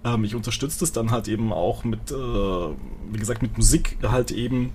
Ähm, 0.04 0.24
ich 0.24 0.34
unterstütze 0.34 0.80
das 0.80 0.92
dann 0.92 1.10
halt 1.10 1.28
eben 1.28 1.52
auch 1.52 1.84
mit, 1.84 2.10
äh, 2.10 2.14
wie 2.14 3.18
gesagt, 3.18 3.42
mit 3.42 3.56
Musik 3.56 3.98
halt 4.02 4.30
eben. 4.30 4.72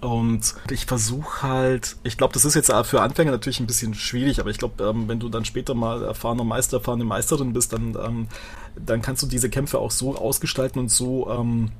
Und 0.00 0.54
ich 0.70 0.86
versuche 0.86 1.42
halt, 1.42 1.96
ich 2.04 2.16
glaube, 2.16 2.32
das 2.32 2.44
ist 2.44 2.54
jetzt 2.54 2.72
für 2.84 3.02
Anfänger 3.02 3.32
natürlich 3.32 3.58
ein 3.58 3.66
bisschen 3.66 3.94
schwierig, 3.94 4.38
aber 4.38 4.50
ich 4.50 4.58
glaube, 4.58 4.84
ähm, 4.84 5.08
wenn 5.08 5.18
du 5.18 5.28
dann 5.28 5.44
später 5.44 5.74
mal 5.74 6.04
erfahrener 6.04 6.44
Meister, 6.44 6.76
erfahrene 6.76 7.04
Meisterin 7.04 7.52
bist, 7.52 7.72
dann, 7.72 7.96
ähm, 8.00 8.28
dann 8.76 9.02
kannst 9.02 9.22
du 9.22 9.26
diese 9.26 9.50
Kämpfe 9.50 9.78
auch 9.78 9.90
so 9.90 10.16
ausgestalten 10.16 10.78
und 10.78 10.90
so 10.90 11.28
ähm, 11.28 11.72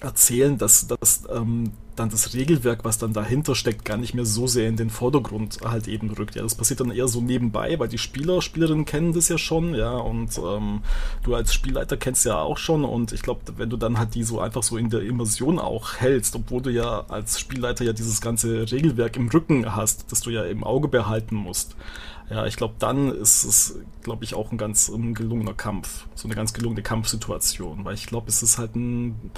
erzählen, 0.00 0.58
dass, 0.58 0.86
dass 0.86 1.22
ähm, 1.30 1.72
dann 1.96 2.08
das 2.08 2.34
Regelwerk, 2.34 2.84
was 2.84 2.98
dann 2.98 3.12
dahinter 3.12 3.54
steckt, 3.54 3.84
gar 3.84 3.98
nicht 3.98 4.14
mehr 4.14 4.24
so 4.24 4.46
sehr 4.46 4.68
in 4.68 4.76
den 4.76 4.90
Vordergrund 4.90 5.58
halt 5.62 5.86
eben 5.86 6.10
rückt. 6.10 6.34
Ja, 6.34 6.42
das 6.42 6.54
passiert 6.54 6.80
dann 6.80 6.90
eher 6.90 7.08
so 7.08 7.20
nebenbei, 7.20 7.78
weil 7.78 7.88
die 7.88 7.98
Spieler, 7.98 8.40
Spielerinnen 8.40 8.86
kennen 8.86 9.12
das 9.12 9.28
ja 9.28 9.38
schon, 9.38 9.74
ja, 9.74 9.92
und 9.92 10.38
ähm, 10.38 10.82
du 11.22 11.34
als 11.34 11.52
Spielleiter 11.52 11.96
kennst 11.96 12.24
ja 12.24 12.40
auch 12.40 12.58
schon 12.58 12.84
und 12.84 13.12
ich 13.12 13.22
glaube, 13.22 13.40
wenn 13.56 13.70
du 13.70 13.76
dann 13.76 13.98
halt 13.98 14.14
die 14.14 14.22
so 14.22 14.40
einfach 14.40 14.62
so 14.62 14.76
in 14.76 14.90
der 14.90 15.02
Immersion 15.02 15.58
auch 15.58 15.96
hältst, 15.96 16.34
obwohl 16.34 16.62
du 16.62 16.70
ja 16.70 17.04
als 17.08 17.38
Spielleiter 17.38 17.84
ja 17.84 17.92
dieses 17.92 18.20
ganze 18.20 18.70
Regelwerk 18.72 19.16
im 19.16 19.28
Rücken 19.28 19.76
hast, 19.76 20.10
das 20.10 20.22
du 20.22 20.30
ja 20.30 20.44
im 20.44 20.64
Auge 20.64 20.88
behalten 20.88 21.36
musst. 21.36 21.76
Ja, 22.30 22.46
ich 22.46 22.56
glaube, 22.56 22.74
dann 22.78 23.12
ist 23.12 23.42
es, 23.42 23.80
glaube 24.02 24.22
ich, 24.22 24.34
auch 24.34 24.52
ein 24.52 24.58
ganz 24.58 24.88
ein 24.88 25.14
gelungener 25.14 25.54
Kampf, 25.54 26.06
so 26.14 26.28
eine 26.28 26.36
ganz 26.36 26.52
gelungene 26.52 26.82
Kampfsituation, 26.82 27.84
weil 27.84 27.94
ich 27.94 28.06
glaube, 28.06 28.28
es 28.28 28.42
ist 28.42 28.56
halt 28.56 28.76
ein 28.76 29.32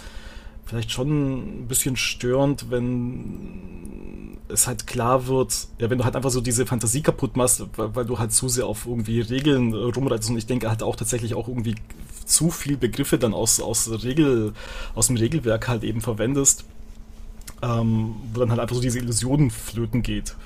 vielleicht 0.65 0.93
schon 0.93 1.63
ein 1.63 1.69
bisschen 1.69 1.97
störend, 1.97 2.71
wenn 2.71 4.39
es 4.49 4.67
halt 4.67 4.87
klar 4.87 5.27
wird, 5.27 5.69
ja, 5.79 5.91
wenn 5.91 5.99
du 5.99 6.05
halt 6.05 6.15
einfach 6.15 6.31
so 6.31 6.41
diese 6.41 6.67
Fantasie 6.67 7.03
kaputt 7.03 7.37
machst, 7.37 7.65
weil, 7.77 7.95
weil 7.95 8.05
du 8.05 8.19
halt 8.19 8.33
zu 8.33 8.49
sehr 8.49 8.67
auf 8.67 8.87
irgendwie 8.87 9.21
Regeln 9.21 9.75
rumreitest 9.75 10.31
und 10.31 10.39
ich 10.39 10.47
denke 10.47 10.69
halt 10.69 10.83
auch 10.83 10.97
tatsächlich 10.97 11.35
auch 11.35 11.49
irgendwie 11.49 11.75
zu 12.25 12.51
viel 12.51 12.77
Begriffe 12.77 13.19
dann 13.19 13.35
aus, 13.35 13.61
aus 13.61 13.91
Regel, 14.05 14.53
aus 14.95 15.09
dem 15.09 15.17
Regelwerk 15.17 15.69
halt 15.69 15.85
eben 15.85 16.01
verwendest, 16.01 16.65
ähm, 17.63 18.15
wo 18.33 18.41
dann 18.41 18.51
halt 18.51 18.61
einfach 18.61 18.77
so 18.77 18.83
diese 18.83 18.99
Illusionen 18.99 19.51
flöten 19.51 20.03
geht. 20.03 20.37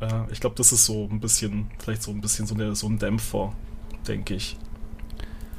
Ja, 0.00 0.26
ich 0.32 0.40
glaube, 0.40 0.56
das 0.56 0.72
ist 0.72 0.86
so 0.86 1.08
ein 1.10 1.20
bisschen, 1.20 1.70
vielleicht 1.78 2.02
so 2.02 2.10
ein 2.10 2.20
bisschen 2.20 2.46
so, 2.46 2.54
eine, 2.54 2.74
so 2.74 2.86
ein 2.86 2.98
Dämpfer, 2.98 3.52
denke 4.08 4.34
ich. 4.34 4.56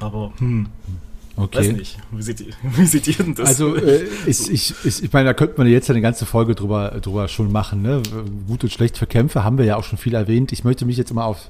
Aber, 0.00 0.32
hm. 0.38 0.68
Okay. 1.36 1.58
Weiß 1.58 1.72
nicht. 1.72 1.98
Wie 2.10 2.22
seht 2.22 2.40
ihr, 2.40 2.52
wie 2.62 2.86
seht 2.86 3.08
ihr 3.08 3.14
denn 3.14 3.34
das? 3.34 3.48
Also, 3.48 3.74
äh, 3.74 4.04
ich, 4.26 4.50
ich, 4.50 4.74
ich, 4.84 5.02
ich 5.02 5.12
meine, 5.12 5.26
da 5.26 5.34
könnte 5.34 5.54
man 5.56 5.66
jetzt 5.66 5.90
eine 5.90 6.00
ganze 6.00 6.26
Folge 6.26 6.54
drüber, 6.54 6.90
drüber 7.00 7.28
schon 7.28 7.50
machen. 7.50 7.82
Ne? 7.82 8.02
Gut 8.46 8.64
und 8.64 8.70
schlecht 8.70 8.98
für 8.98 9.06
Kämpfe 9.06 9.42
haben 9.44 9.58
wir 9.58 9.64
ja 9.64 9.76
auch 9.76 9.84
schon 9.84 9.98
viel 9.98 10.14
erwähnt. 10.14 10.52
Ich 10.52 10.64
möchte 10.64 10.84
mich 10.84 10.96
jetzt 10.96 11.12
mal 11.14 11.24
auf 11.24 11.48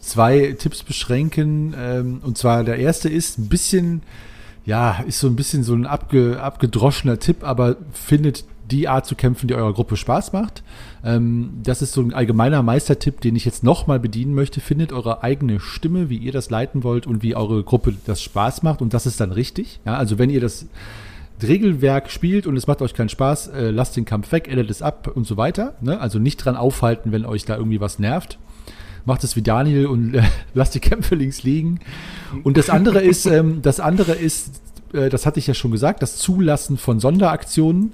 zwei 0.00 0.56
Tipps 0.58 0.82
beschränken. 0.82 1.74
Ähm, 1.78 2.20
und 2.22 2.38
zwar 2.38 2.64
der 2.64 2.78
erste 2.78 3.08
ist 3.08 3.38
ein 3.38 3.48
bisschen, 3.48 4.02
ja, 4.64 5.02
ist 5.06 5.20
so 5.20 5.26
ein 5.26 5.36
bisschen 5.36 5.62
so 5.62 5.74
ein 5.74 5.86
abge, 5.86 6.40
abgedroschener 6.40 7.18
Tipp, 7.18 7.38
aber 7.42 7.76
findet 7.92 8.44
die 8.70 8.88
Art 8.88 9.06
zu 9.06 9.14
kämpfen, 9.14 9.48
die 9.48 9.54
eurer 9.54 9.72
Gruppe 9.72 9.96
Spaß 9.96 10.32
macht. 10.32 10.62
Ähm, 11.04 11.50
das 11.62 11.82
ist 11.82 11.92
so 11.92 12.00
ein 12.00 12.14
allgemeiner 12.14 12.62
Meistertipp, 12.62 13.20
den 13.20 13.36
ich 13.36 13.44
jetzt 13.44 13.64
nochmal 13.64 13.98
bedienen 13.98 14.34
möchte. 14.34 14.60
Findet 14.60 14.92
eure 14.92 15.22
eigene 15.22 15.60
Stimme, 15.60 16.08
wie 16.10 16.18
ihr 16.18 16.32
das 16.32 16.50
leiten 16.50 16.84
wollt 16.84 17.06
und 17.06 17.22
wie 17.22 17.34
eure 17.34 17.62
Gruppe 17.64 17.94
das 18.06 18.22
Spaß 18.22 18.62
macht. 18.62 18.82
Und 18.82 18.94
das 18.94 19.06
ist 19.06 19.20
dann 19.20 19.32
richtig. 19.32 19.80
Ja, 19.84 19.96
also 19.96 20.18
wenn 20.18 20.30
ihr 20.30 20.40
das 20.40 20.66
Regelwerk 21.42 22.10
spielt 22.10 22.46
und 22.46 22.56
es 22.56 22.66
macht 22.66 22.82
euch 22.82 22.94
keinen 22.94 23.08
Spaß, 23.08 23.48
äh, 23.48 23.70
lasst 23.70 23.96
den 23.96 24.04
Kampf 24.04 24.32
weg, 24.32 24.48
edit 24.48 24.70
es 24.70 24.82
ab 24.82 25.10
und 25.14 25.26
so 25.26 25.36
weiter. 25.36 25.74
Ne? 25.80 26.00
Also 26.00 26.18
nicht 26.18 26.38
dran 26.38 26.56
aufhalten, 26.56 27.12
wenn 27.12 27.24
euch 27.24 27.44
da 27.44 27.56
irgendwie 27.56 27.80
was 27.80 27.98
nervt. 27.98 28.38
Macht 29.04 29.24
es 29.24 29.36
wie 29.36 29.42
Daniel 29.42 29.86
und 29.86 30.14
äh, 30.14 30.22
lasst 30.54 30.74
die 30.74 30.80
Kämpfe 30.80 31.14
links 31.14 31.42
liegen. 31.42 31.80
Und 32.42 32.56
das 32.56 32.70
andere 32.70 33.00
ist, 33.00 33.26
ähm, 33.26 33.62
das 33.62 33.80
andere 33.80 34.12
ist, 34.12 34.60
äh, 34.92 35.08
das 35.08 35.26
hatte 35.26 35.38
ich 35.38 35.46
ja 35.46 35.54
schon 35.54 35.70
gesagt, 35.70 36.02
das 36.02 36.16
Zulassen 36.16 36.76
von 36.76 37.00
Sonderaktionen. 37.00 37.92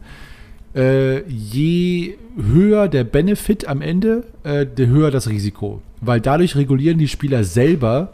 Äh, 0.75 1.23
je 1.29 2.17
höher 2.37 2.89
der 2.89 3.05
Benefit 3.05 3.69
am 3.69 3.81
Ende, 3.81 4.25
äh, 4.43 4.67
der 4.67 4.89
höher 4.89 5.11
das 5.11 5.29
Risiko. 5.29 5.83
Weil 6.01 6.21
dadurch 6.21 6.57
regulieren 6.57 6.99
die 6.99 7.09
Spieler 7.09 7.45
selber 7.45 8.13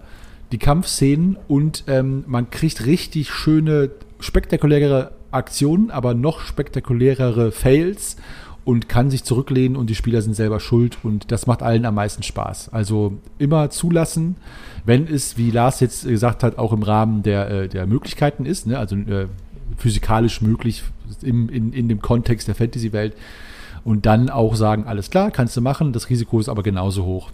die 0.52 0.58
Kampfszenen 0.58 1.38
und 1.48 1.84
ähm, 1.86 2.24
man 2.26 2.50
kriegt 2.50 2.84
richtig 2.84 3.30
schöne, 3.30 3.90
spektakuläre 4.18 5.12
Aktionen, 5.30 5.90
aber 5.90 6.14
noch 6.14 6.40
spektakulärere 6.40 7.52
Fails 7.52 8.16
und 8.64 8.88
kann 8.88 9.10
sich 9.10 9.24
zurücklehnen 9.24 9.76
und 9.76 9.88
die 9.88 9.94
Spieler 9.94 10.22
sind 10.22 10.34
selber 10.34 10.60
schuld 10.60 10.98
und 11.02 11.32
das 11.32 11.46
macht 11.46 11.62
allen 11.62 11.84
am 11.86 11.94
meisten 11.94 12.22
Spaß. 12.22 12.70
Also 12.72 13.18
immer 13.38 13.70
zulassen, 13.70 14.36
wenn 14.84 15.06
es, 15.06 15.38
wie 15.38 15.50
Lars 15.50 15.80
jetzt 15.80 16.06
gesagt 16.06 16.42
hat, 16.42 16.58
auch 16.58 16.72
im 16.72 16.82
Rahmen 16.82 17.22
der, 17.22 17.50
äh, 17.50 17.68
der 17.68 17.86
Möglichkeiten 17.86 18.44
ist, 18.44 18.66
ne? 18.66 18.78
also 18.78 18.96
äh, 18.96 19.26
physikalisch 19.76 20.40
möglich 20.40 20.82
im, 21.22 21.48
in, 21.48 21.72
in 21.72 21.88
dem 21.88 22.00
Kontext 22.00 22.48
der 22.48 22.54
Fantasy-Welt 22.54 23.14
und 23.84 24.06
dann 24.06 24.30
auch 24.30 24.54
sagen, 24.54 24.84
alles 24.84 25.10
klar, 25.10 25.30
kannst 25.30 25.56
du 25.56 25.60
machen, 25.60 25.92
das 25.92 26.10
Risiko 26.10 26.40
ist 26.40 26.48
aber 26.48 26.62
genauso 26.62 27.04
hoch. 27.04 27.30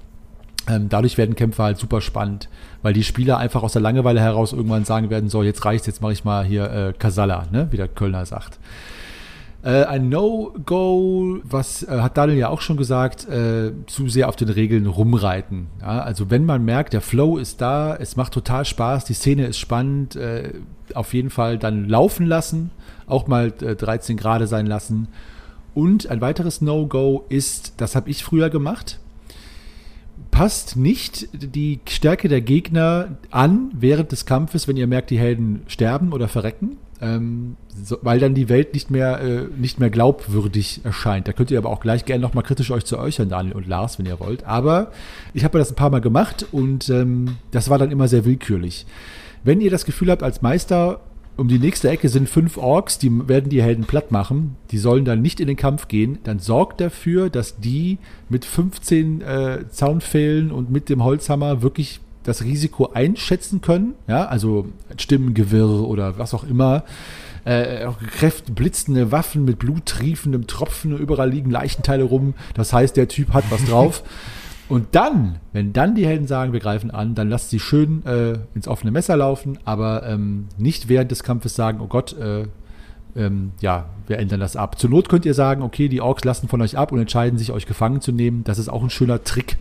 Ähm, 0.68 0.88
dadurch 0.88 1.16
werden 1.16 1.36
Kämpfe 1.36 1.62
halt 1.62 1.78
super 1.78 2.00
spannend, 2.00 2.48
weil 2.82 2.92
die 2.92 3.04
Spieler 3.04 3.38
einfach 3.38 3.62
aus 3.62 3.72
der 3.72 3.82
Langeweile 3.82 4.20
heraus 4.20 4.52
irgendwann 4.52 4.84
sagen 4.84 5.10
werden, 5.10 5.28
so 5.28 5.42
jetzt 5.42 5.64
reicht's, 5.64 5.86
jetzt 5.86 6.02
mache 6.02 6.12
ich 6.12 6.24
mal 6.24 6.44
hier 6.44 6.70
äh, 6.70 6.92
Kasala, 6.92 7.46
ne? 7.52 7.68
wie 7.70 7.76
der 7.76 7.88
Kölner 7.88 8.26
sagt. 8.26 8.58
Äh, 9.66 9.82
ein 9.86 10.08
No-Go, 10.08 11.40
was 11.42 11.82
äh, 11.82 11.98
hat 12.00 12.16
Daniel 12.16 12.38
ja 12.38 12.48
auch 12.50 12.60
schon 12.60 12.76
gesagt, 12.76 13.28
äh, 13.28 13.72
zu 13.88 14.08
sehr 14.08 14.28
auf 14.28 14.36
den 14.36 14.48
Regeln 14.48 14.86
rumreiten. 14.86 15.66
Ja? 15.80 16.02
Also 16.02 16.30
wenn 16.30 16.44
man 16.44 16.64
merkt, 16.64 16.92
der 16.92 17.00
Flow 17.00 17.36
ist 17.36 17.60
da, 17.60 17.96
es 17.96 18.14
macht 18.14 18.32
total 18.32 18.64
Spaß, 18.64 19.06
die 19.06 19.14
Szene 19.14 19.44
ist 19.46 19.58
spannend, 19.58 20.14
äh, 20.14 20.52
auf 20.94 21.12
jeden 21.14 21.30
Fall 21.30 21.58
dann 21.58 21.88
laufen 21.88 22.26
lassen, 22.26 22.70
auch 23.08 23.26
mal 23.26 23.50
13 23.50 24.16
äh, 24.16 24.20
Grad 24.20 24.48
sein 24.48 24.66
lassen. 24.66 25.08
Und 25.74 26.08
ein 26.10 26.20
weiteres 26.20 26.60
No-Go 26.60 27.24
ist, 27.28 27.74
das 27.78 27.96
habe 27.96 28.08
ich 28.08 28.22
früher 28.22 28.50
gemacht, 28.50 29.00
passt 30.30 30.76
nicht 30.76 31.28
die 31.32 31.80
Stärke 31.88 32.28
der 32.28 32.40
Gegner 32.40 33.16
an 33.32 33.72
während 33.72 34.12
des 34.12 34.26
Kampfes, 34.26 34.68
wenn 34.68 34.76
ihr 34.76 34.86
merkt, 34.86 35.10
die 35.10 35.18
Helden 35.18 35.62
sterben 35.66 36.12
oder 36.12 36.28
verrecken, 36.28 36.76
ähm, 37.00 37.56
so, 37.82 37.98
weil 38.02 38.18
dann 38.18 38.34
die 38.34 38.48
Welt 38.48 38.74
nicht 38.74 38.90
mehr, 38.90 39.20
äh, 39.20 39.44
nicht 39.56 39.78
mehr 39.78 39.90
glaubwürdig 39.90 40.80
erscheint. 40.84 41.28
Da 41.28 41.32
könnt 41.32 41.50
ihr 41.50 41.58
aber 41.58 41.70
auch 41.70 41.80
gleich 41.80 42.04
gerne 42.04 42.22
nochmal 42.22 42.44
kritisch 42.44 42.70
euch 42.70 42.84
zu 42.84 42.98
äußern, 42.98 43.28
Daniel 43.28 43.54
und 43.54 43.66
Lars, 43.66 43.98
wenn 43.98 44.06
ihr 44.06 44.20
wollt. 44.20 44.44
Aber 44.44 44.92
ich 45.34 45.44
habe 45.44 45.58
das 45.58 45.70
ein 45.70 45.76
paar 45.76 45.90
Mal 45.90 46.00
gemacht 46.00 46.46
und 46.52 46.88
ähm, 46.88 47.36
das 47.50 47.70
war 47.70 47.78
dann 47.78 47.90
immer 47.90 48.08
sehr 48.08 48.24
willkürlich. 48.24 48.86
Wenn 49.44 49.60
ihr 49.60 49.70
das 49.70 49.84
Gefühl 49.84 50.10
habt, 50.10 50.22
als 50.22 50.42
Meister 50.42 51.00
um 51.36 51.48
die 51.48 51.58
nächste 51.58 51.90
Ecke 51.90 52.08
sind 52.08 52.28
fünf 52.28 52.56
Orks, 52.56 52.98
die 52.98 53.28
werden 53.28 53.50
die 53.50 53.62
Helden 53.62 53.84
platt 53.84 54.10
machen. 54.10 54.56
Die 54.70 54.78
sollen 54.78 55.04
dann 55.04 55.20
nicht 55.20 55.38
in 55.38 55.46
den 55.46 55.56
Kampf 55.56 55.86
gehen. 55.88 56.18
Dann 56.24 56.38
sorgt 56.38 56.80
dafür, 56.80 57.28
dass 57.28 57.60
die 57.60 57.98
mit 58.30 58.46
15 58.46 59.20
äh, 59.20 59.68
Zaunpfählen 59.68 60.50
und 60.50 60.70
mit 60.70 60.88
dem 60.88 61.04
Holzhammer 61.04 61.60
wirklich 61.60 62.00
das 62.26 62.42
Risiko 62.42 62.90
einschätzen 62.92 63.60
können. 63.60 63.94
Ja, 64.06 64.26
also 64.26 64.66
Stimmengewirr 64.96 65.86
oder 65.86 66.18
was 66.18 66.34
auch 66.34 66.44
immer. 66.44 66.84
Äh, 67.44 67.84
auch 67.84 67.98
Kräfte, 67.98 68.52
blitzende 68.52 69.12
Waffen 69.12 69.44
mit 69.44 69.60
bluttriefendem 69.60 70.46
Tropfen, 70.48 70.96
überall 70.98 71.30
liegen 71.30 71.50
Leichenteile 71.50 72.02
rum. 72.02 72.34
Das 72.54 72.72
heißt, 72.72 72.96
der 72.96 73.08
Typ 73.08 73.32
hat 73.32 73.44
was 73.50 73.64
drauf. 73.64 74.02
Und 74.68 74.88
dann, 74.96 75.36
wenn 75.52 75.72
dann 75.72 75.94
die 75.94 76.06
Helden 76.06 76.26
sagen, 76.26 76.52
wir 76.52 76.58
greifen 76.58 76.90
an, 76.90 77.14
dann 77.14 77.30
lasst 77.30 77.50
sie 77.50 77.60
schön 77.60 78.04
äh, 78.04 78.38
ins 78.54 78.66
offene 78.66 78.90
Messer 78.90 79.16
laufen, 79.16 79.58
aber 79.64 80.04
ähm, 80.04 80.48
nicht 80.58 80.88
während 80.88 81.12
des 81.12 81.22
Kampfes 81.22 81.54
sagen, 81.54 81.78
oh 81.80 81.86
Gott, 81.86 82.18
äh, 82.18 82.46
ähm, 83.14 83.52
ja, 83.60 83.86
wir 84.08 84.18
ändern 84.18 84.40
das 84.40 84.56
ab. 84.56 84.78
Zur 84.78 84.90
Not 84.90 85.08
könnt 85.08 85.24
ihr 85.24 85.34
sagen, 85.34 85.62
okay, 85.62 85.88
die 85.88 86.00
Orks 86.00 86.24
lassen 86.24 86.48
von 86.48 86.60
euch 86.60 86.76
ab 86.76 86.90
und 86.90 86.98
entscheiden 86.98 87.38
sich, 87.38 87.52
euch 87.52 87.66
gefangen 87.66 88.00
zu 88.00 88.10
nehmen. 88.10 88.42
Das 88.42 88.58
ist 88.58 88.68
auch 88.68 88.82
ein 88.82 88.90
schöner 88.90 89.22
Trick, 89.22 89.56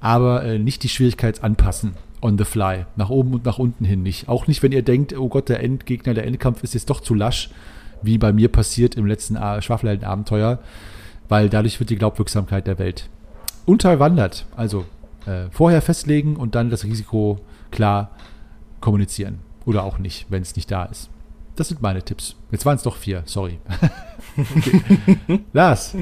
aber 0.00 0.44
äh, 0.44 0.58
nicht 0.58 0.82
die 0.82 0.88
Schwierigkeit 0.88 1.42
anpassen 1.42 1.94
on 2.20 2.38
the 2.38 2.44
fly. 2.44 2.86
Nach 2.96 3.10
oben 3.10 3.34
und 3.34 3.44
nach 3.44 3.58
unten 3.58 3.84
hin 3.84 4.02
nicht. 4.02 4.28
Auch 4.28 4.46
nicht, 4.46 4.62
wenn 4.62 4.72
ihr 4.72 4.82
denkt, 4.82 5.16
oh 5.16 5.28
Gott, 5.28 5.48
der 5.48 5.62
Endgegner, 5.62 6.14
der 6.14 6.26
Endkampf 6.26 6.62
ist 6.62 6.74
jetzt 6.74 6.90
doch 6.90 7.00
zu 7.00 7.14
lasch, 7.14 7.50
wie 8.02 8.18
bei 8.18 8.32
mir 8.32 8.48
passiert 8.48 8.94
im 8.94 9.06
letzten 9.06 9.36
Schwafelhelden-Abenteuer, 9.36 10.58
weil 11.28 11.48
dadurch 11.48 11.78
wird 11.80 11.90
die 11.90 11.96
Glaubwirksamkeit 11.96 12.66
der 12.66 12.78
Welt 12.78 13.08
unterwandert. 13.66 14.46
Also 14.56 14.84
äh, 15.26 15.46
vorher 15.50 15.82
festlegen 15.82 16.36
und 16.36 16.54
dann 16.54 16.70
das 16.70 16.84
Risiko 16.84 17.40
klar 17.70 18.10
kommunizieren. 18.80 19.40
Oder 19.64 19.84
auch 19.84 19.98
nicht, 19.98 20.26
wenn 20.30 20.42
es 20.42 20.56
nicht 20.56 20.70
da 20.70 20.84
ist. 20.84 21.10
Das 21.56 21.68
sind 21.68 21.82
meine 21.82 22.02
Tipps. 22.02 22.36
Jetzt 22.52 22.64
waren 22.64 22.76
es 22.76 22.82
doch 22.84 22.96
vier, 22.96 23.22
sorry. 23.26 23.58
Lars. 25.52 25.94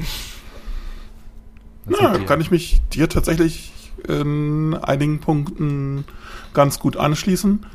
Na, 1.85 2.17
kann 2.19 2.41
ich 2.41 2.51
mich 2.51 2.81
dir 2.93 3.09
tatsächlich 3.09 3.71
in 4.07 4.75
einigen 4.75 5.19
Punkten 5.19 6.05
ganz 6.53 6.79
gut 6.79 6.97
anschließen. 6.97 7.65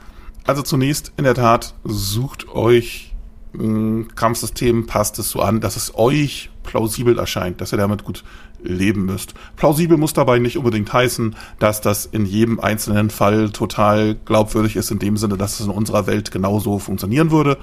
Also 0.44 0.62
zunächst 0.62 1.12
in 1.16 1.24
der 1.24 1.34
Tat 1.34 1.74
sucht 1.84 2.48
euch 2.48 3.14
ein 3.54 4.14
Kampfsystem, 4.14 4.86
passt 4.86 5.18
es 5.18 5.30
so 5.30 5.40
an, 5.40 5.60
dass 5.60 5.76
es 5.76 5.94
euch 5.94 6.50
plausibel 6.62 7.18
erscheint, 7.18 7.60
dass 7.60 7.72
ihr 7.72 7.78
damit 7.78 8.04
gut 8.04 8.24
leben 8.62 9.04
müsst. 9.04 9.34
Plausibel 9.56 9.96
muss 9.96 10.12
dabei 10.14 10.38
nicht 10.38 10.56
unbedingt 10.56 10.92
heißen, 10.92 11.36
dass 11.58 11.80
das 11.80 12.06
in 12.06 12.24
jedem 12.24 12.60
einzelnen 12.60 13.10
Fall 13.10 13.50
total 13.50 14.14
glaubwürdig 14.24 14.76
ist, 14.76 14.90
in 14.90 14.98
dem 14.98 15.16
Sinne, 15.16 15.36
dass 15.36 15.60
es 15.60 15.66
in 15.66 15.72
unserer 15.72 16.06
Welt 16.06 16.30
genauso 16.30 16.78
funktionieren 16.78 17.30
würde. 17.30 17.58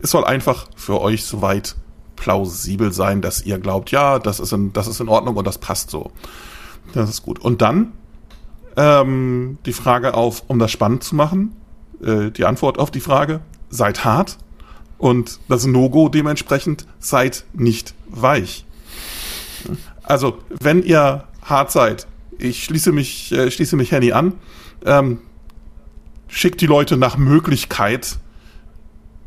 Es 0.00 0.10
soll 0.10 0.24
einfach 0.24 0.68
für 0.76 1.00
euch 1.00 1.24
soweit 1.24 1.76
plausibel 2.16 2.92
sein, 2.92 3.20
dass 3.20 3.44
ihr 3.44 3.58
glaubt, 3.58 3.90
ja, 3.90 4.18
das 4.18 4.40
ist 4.40 4.52
in, 4.52 4.72
das 4.72 4.86
ist 4.86 5.00
in 5.00 5.08
Ordnung 5.08 5.36
und 5.36 5.46
das 5.46 5.58
passt 5.58 5.90
so. 5.90 6.12
Das 6.92 7.08
ist 7.08 7.22
gut. 7.22 7.38
Und 7.38 7.62
dann 7.62 7.92
ähm, 8.76 9.58
die 9.66 9.72
Frage 9.72 10.14
auf, 10.14 10.44
um 10.48 10.58
das 10.58 10.70
spannend 10.70 11.04
zu 11.04 11.14
machen, 11.14 11.56
äh, 12.02 12.30
die 12.30 12.44
Antwort 12.44 12.78
auf 12.78 12.90
die 12.90 13.00
Frage, 13.00 13.40
seid 13.70 14.04
hart 14.04 14.38
und 14.98 15.40
das 15.48 15.66
No-Go 15.66 16.08
dementsprechend, 16.08 16.86
seid 16.98 17.44
nicht 17.52 17.94
weich. 18.08 18.64
Also, 20.02 20.38
wenn 20.48 20.82
ihr 20.82 21.24
hart 21.42 21.70
seid, 21.70 22.06
ich 22.38 22.64
schließe 22.64 22.92
mich, 22.92 23.32
äh, 23.32 23.50
schließe 23.50 23.76
mich 23.76 23.92
Henny 23.92 24.12
an, 24.12 24.34
ähm, 24.84 25.18
schickt 26.28 26.60
die 26.60 26.66
Leute 26.66 26.96
nach 26.96 27.16
Möglichkeit 27.16 28.18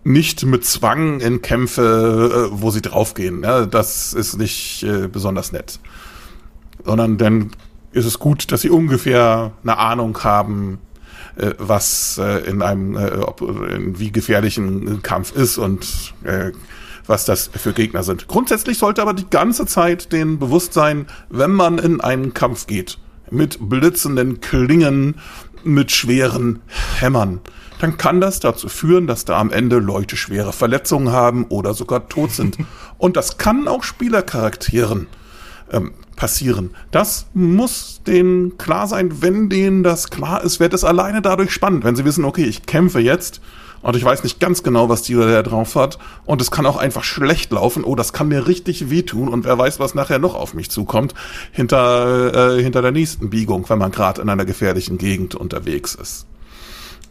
nicht 0.03 0.45
mit 0.45 0.65
Zwang 0.65 1.19
in 1.19 1.41
Kämpfe, 1.41 2.49
äh, 2.51 2.61
wo 2.61 2.69
sie 2.71 2.81
draufgehen. 2.81 3.43
Ja, 3.43 3.65
das 3.65 4.13
ist 4.13 4.37
nicht 4.37 4.83
äh, 4.83 5.07
besonders 5.07 5.51
nett. 5.51 5.79
Sondern 6.83 7.17
dann 7.17 7.51
ist 7.95 8.05
es 8.05 8.19
gut, 8.19 8.51
dass 8.51 8.61
sie 8.61 8.69
ungefähr 8.69 9.53
eine 9.63 9.77
Ahnung 9.77 10.23
haben, 10.23 10.79
äh, 11.37 11.53
was 11.57 12.17
äh, 12.17 12.39
in 12.49 12.61
einem, 12.61 12.97
äh, 12.97 13.11
ob, 13.19 13.41
in 13.41 13.97
wie 13.99 14.11
gefährlichen 14.11 15.01
Kampf 15.01 15.35
ist 15.35 15.57
und 15.57 16.13
was 17.07 17.25
das 17.25 17.51
für 17.53 17.73
Gegner 17.73 18.03
sind. 18.03 18.27
Grundsätzlich 18.27 18.79
sollte 18.79 19.01
aber 19.01 19.13
die 19.13 19.29
ganze 19.29 19.65
Zeit 19.65 20.11
den 20.11 20.39
Bewusstsein, 20.39 21.05
wenn 21.29 21.51
man 21.51 21.77
in 21.77 22.01
einen 22.01 22.33
Kampf 22.33 22.67
geht, 22.67 22.97
mit 23.29 23.57
blitzenden 23.59 24.41
Klingen, 24.41 25.15
mit 25.63 25.91
schweren 25.91 26.61
Hämmern, 26.99 27.41
dann 27.79 27.97
kann 27.97 28.21
das 28.21 28.39
dazu 28.39 28.69
führen, 28.69 29.05
dass 29.07 29.25
da 29.25 29.39
am 29.39 29.51
Ende 29.51 29.77
Leute 29.77 30.17
schwere 30.17 30.51
Verletzungen 30.51 31.11
haben 31.11 31.45
oder 31.45 31.73
sogar 31.73 32.09
tot 32.09 32.31
sind. 32.31 32.57
Und 32.97 33.17
das 33.17 33.37
kann 33.37 33.67
auch 33.67 33.83
Spielercharakteren 33.83 35.07
ähm, 35.71 35.91
passieren. 36.15 36.71
Das 36.91 37.27
muss 37.33 38.01
denen 38.05 38.57
klar 38.57 38.87
sein. 38.87 39.21
Wenn 39.21 39.49
denen 39.49 39.83
das 39.83 40.09
klar 40.09 40.43
ist, 40.43 40.59
wird 40.59 40.73
es 40.73 40.83
alleine 40.83 41.21
dadurch 41.21 41.51
spannend. 41.51 41.83
Wenn 41.83 41.95
sie 41.95 42.05
wissen, 42.05 42.25
okay, 42.25 42.45
ich 42.45 42.65
kämpfe 42.65 42.99
jetzt 42.99 43.41
und 43.81 43.95
ich 43.95 44.03
weiß 44.03 44.23
nicht 44.23 44.39
ganz 44.39 44.63
genau, 44.63 44.89
was 44.89 45.03
die 45.03 45.15
oder 45.15 45.27
der 45.27 45.43
drauf 45.43 45.75
hat. 45.75 45.99
Und 46.25 46.41
es 46.41 46.49
kann 46.49 46.65
auch 46.65 46.77
einfach 46.77 47.03
schlecht 47.03 47.51
laufen. 47.51 47.83
Oh, 47.83 47.95
das 47.95 48.13
kann 48.13 48.29
mir 48.29 48.47
richtig 48.47 48.89
wehtun. 48.89 49.27
Und 49.27 49.45
wer 49.45 49.57
weiß, 49.57 49.79
was 49.79 49.93
nachher 49.93 50.17
noch 50.17 50.33
auf 50.33 50.53
mich 50.53 50.71
zukommt. 50.71 51.13
Hinter, 51.51 52.55
äh, 52.57 52.63
hinter 52.63 52.81
der 52.81 52.91
nächsten 52.91 53.29
Biegung, 53.29 53.69
wenn 53.69 53.77
man 53.77 53.91
gerade 53.91 54.21
in 54.21 54.29
einer 54.29 54.45
gefährlichen 54.45 54.97
Gegend 54.97 55.35
unterwegs 55.35 55.93
ist. 55.93 56.25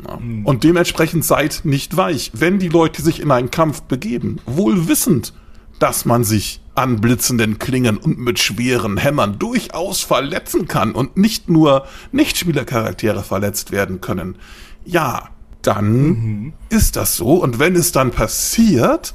Ja. 0.05 0.17
Mhm. 0.17 0.45
Und 0.45 0.65
dementsprechend 0.65 1.25
seid 1.25 1.61
nicht 1.63 1.97
weich. 1.97 2.33
Wenn 2.35 2.59
die 2.59 2.71
Leute 2.71 3.03
sich 3.03 3.21
in 3.21 3.31
einen 3.31 3.53
Kampf 3.53 3.83
begeben, 3.83 4.41
wohl 4.47 4.89
wissend, 4.89 5.33
dass 5.79 6.05
man 6.05 6.25
sich 6.25 6.61
an 6.75 7.01
blitzenden 7.01 7.59
Klingen 7.59 7.97
und 7.97 8.19
mit 8.19 8.39
schweren 8.39 8.97
Hämmern 8.97 9.39
durchaus 9.39 10.01
verletzen 10.01 10.67
kann 10.67 10.93
und 10.93 11.17
nicht 11.17 11.49
nur 11.49 11.87
Nichtspielercharaktere 12.13 13.23
verletzt 13.23 13.71
werden 13.71 14.01
können. 14.01 14.37
Ja, 14.85 15.31
dann 15.63 15.93
mhm. 15.93 16.53
ist 16.69 16.97
das 16.97 17.17
so. 17.17 17.37
Und 17.37 17.59
wenn 17.59 17.77
es 17.77 17.93
dann 17.93 18.11
passiert, 18.11 19.15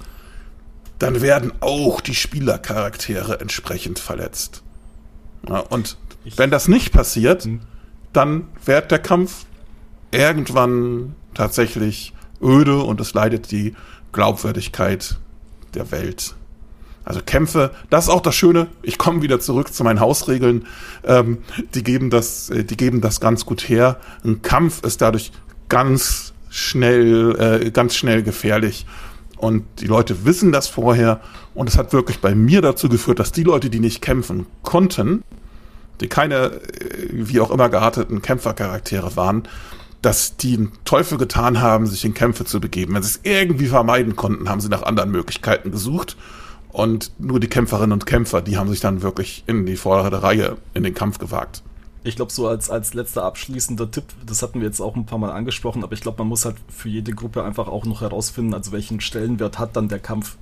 dann 1.00 1.22
werden 1.22 1.52
auch 1.60 2.02
die 2.02 2.16
Spielercharaktere 2.16 3.40
entsprechend 3.40 4.00
verletzt. 4.00 4.64
Ja, 5.48 5.60
und 5.60 5.98
ich 6.26 6.38
wenn 6.38 6.52
das 6.52 6.68
nicht 6.68 6.92
passiert, 6.92 7.46
mhm. 7.46 7.62
dann 8.14 8.48
wird 8.66 8.92
der 8.92 9.00
Kampf 9.00 9.46
irgendwann 10.12 11.16
tatsächlich 11.34 12.14
öde 12.42 12.80
und 12.80 13.00
es 13.00 13.14
leidet 13.14 13.52
die 13.52 13.76
Glaubwürdigkeit 14.12 15.20
der 15.74 15.92
Welt. 15.92 16.36
Also 17.10 17.22
Kämpfe, 17.26 17.72
das 17.90 18.06
ist 18.06 18.12
auch 18.12 18.22
das 18.22 18.36
Schöne. 18.36 18.68
Ich 18.84 19.00
komme 19.00 19.24
wieder 19.24 19.40
zurück 19.40 19.74
zu 19.74 19.84
meinen 19.84 20.00
Hausregeln. 20.00 20.68
Ähm, 21.04 21.40
die 21.74 21.82
geben 21.82 22.12
das, 22.12 22.52
äh, 22.52 22.64
die 22.64 22.78
geben 22.78 23.02
das 23.02 23.20
ganz 23.20 23.48
gut 23.48 23.68
her. 23.68 23.98
Ein 24.24 24.44
Kampf 24.44 24.84
ist 24.84 25.02
dadurch 25.02 25.32
ganz 25.70 26.34
schnell, 26.52 27.64
äh, 27.64 27.72
ganz 27.72 27.96
schnell 27.96 28.22
gefährlich. 28.22 28.86
Und 29.38 29.66
die 29.80 29.88
Leute 29.88 30.24
wissen 30.24 30.52
das 30.52 30.68
vorher. 30.68 31.20
Und 31.56 31.68
es 31.68 31.80
hat 31.80 31.94
wirklich 31.94 32.20
bei 32.20 32.36
mir 32.36 32.62
dazu 32.62 32.90
geführt, 32.90 33.18
dass 33.18 33.32
die 33.32 33.44
Leute, 33.44 33.72
die 33.72 33.80
nicht 33.80 34.04
kämpfen 34.04 34.46
konnten, 34.62 35.24
die 36.02 36.10
keine, 36.10 36.36
äh, 36.36 37.08
wie 37.12 37.40
auch 37.40 37.50
immer 37.50 37.70
gearteten 37.70 38.22
Kämpfercharaktere 38.22 39.16
waren, 39.16 39.48
dass 40.04 40.38
die 40.38 40.58
einen 40.58 40.74
Teufel 40.86 41.18
getan 41.18 41.60
haben, 41.60 41.88
sich 41.88 42.06
in 42.06 42.14
Kämpfe 42.14 42.46
zu 42.46 42.62
begeben. 42.62 42.94
Wenn 42.94 43.02
sie 43.02 43.10
es 43.10 43.20
irgendwie 43.24 43.66
vermeiden 43.66 44.16
konnten, 44.16 44.48
haben 44.48 44.62
sie 44.62 44.70
nach 44.70 44.84
anderen 44.84 45.10
Möglichkeiten 45.10 45.72
gesucht. 45.72 46.16
Und 46.72 47.12
nur 47.18 47.40
die 47.40 47.48
Kämpferinnen 47.48 47.92
und 47.92 48.06
Kämpfer, 48.06 48.42
die 48.42 48.58
haben 48.58 48.70
sich 48.70 48.80
dann 48.80 49.02
wirklich 49.02 49.44
in 49.48 49.66
die 49.66 49.76
vordere 49.76 50.22
Reihe 50.22 50.58
in 50.74 50.84
den 50.84 50.94
Kampf 50.94 51.18
gewagt. 51.18 51.64
Ich 52.04 52.16
glaube, 52.16 52.32
so 52.32 52.48
als, 52.48 52.70
als 52.70 52.94
letzter 52.94 53.24
abschließender 53.24 53.92
Tipp, 53.92 54.06
das 54.26 54.42
hatten 54.42 54.62
wir 54.62 54.68
jetzt 54.68 54.80
auch 54.80 54.96
ein 54.96 55.06
paar 55.06 55.18
Mal 55.18 55.32
angesprochen, 55.32 55.84
aber 55.84 55.94
ich 55.94 56.02
glaube, 56.02 56.20
man 56.20 56.28
muss 56.28 56.46
halt 56.46 56.56
für 56.70 56.88
jede 56.88 57.12
Gruppe 57.12 57.44
einfach 57.44 57.68
auch 57.68 57.86
noch 57.86 58.02
herausfinden, 58.02 58.54
also 58.54 58.72
welchen 58.72 59.02
Stellenwert 59.02 59.60
hat 59.60 59.76
dann 59.76 59.90
der 59.90 60.00
Kampf 60.00 60.38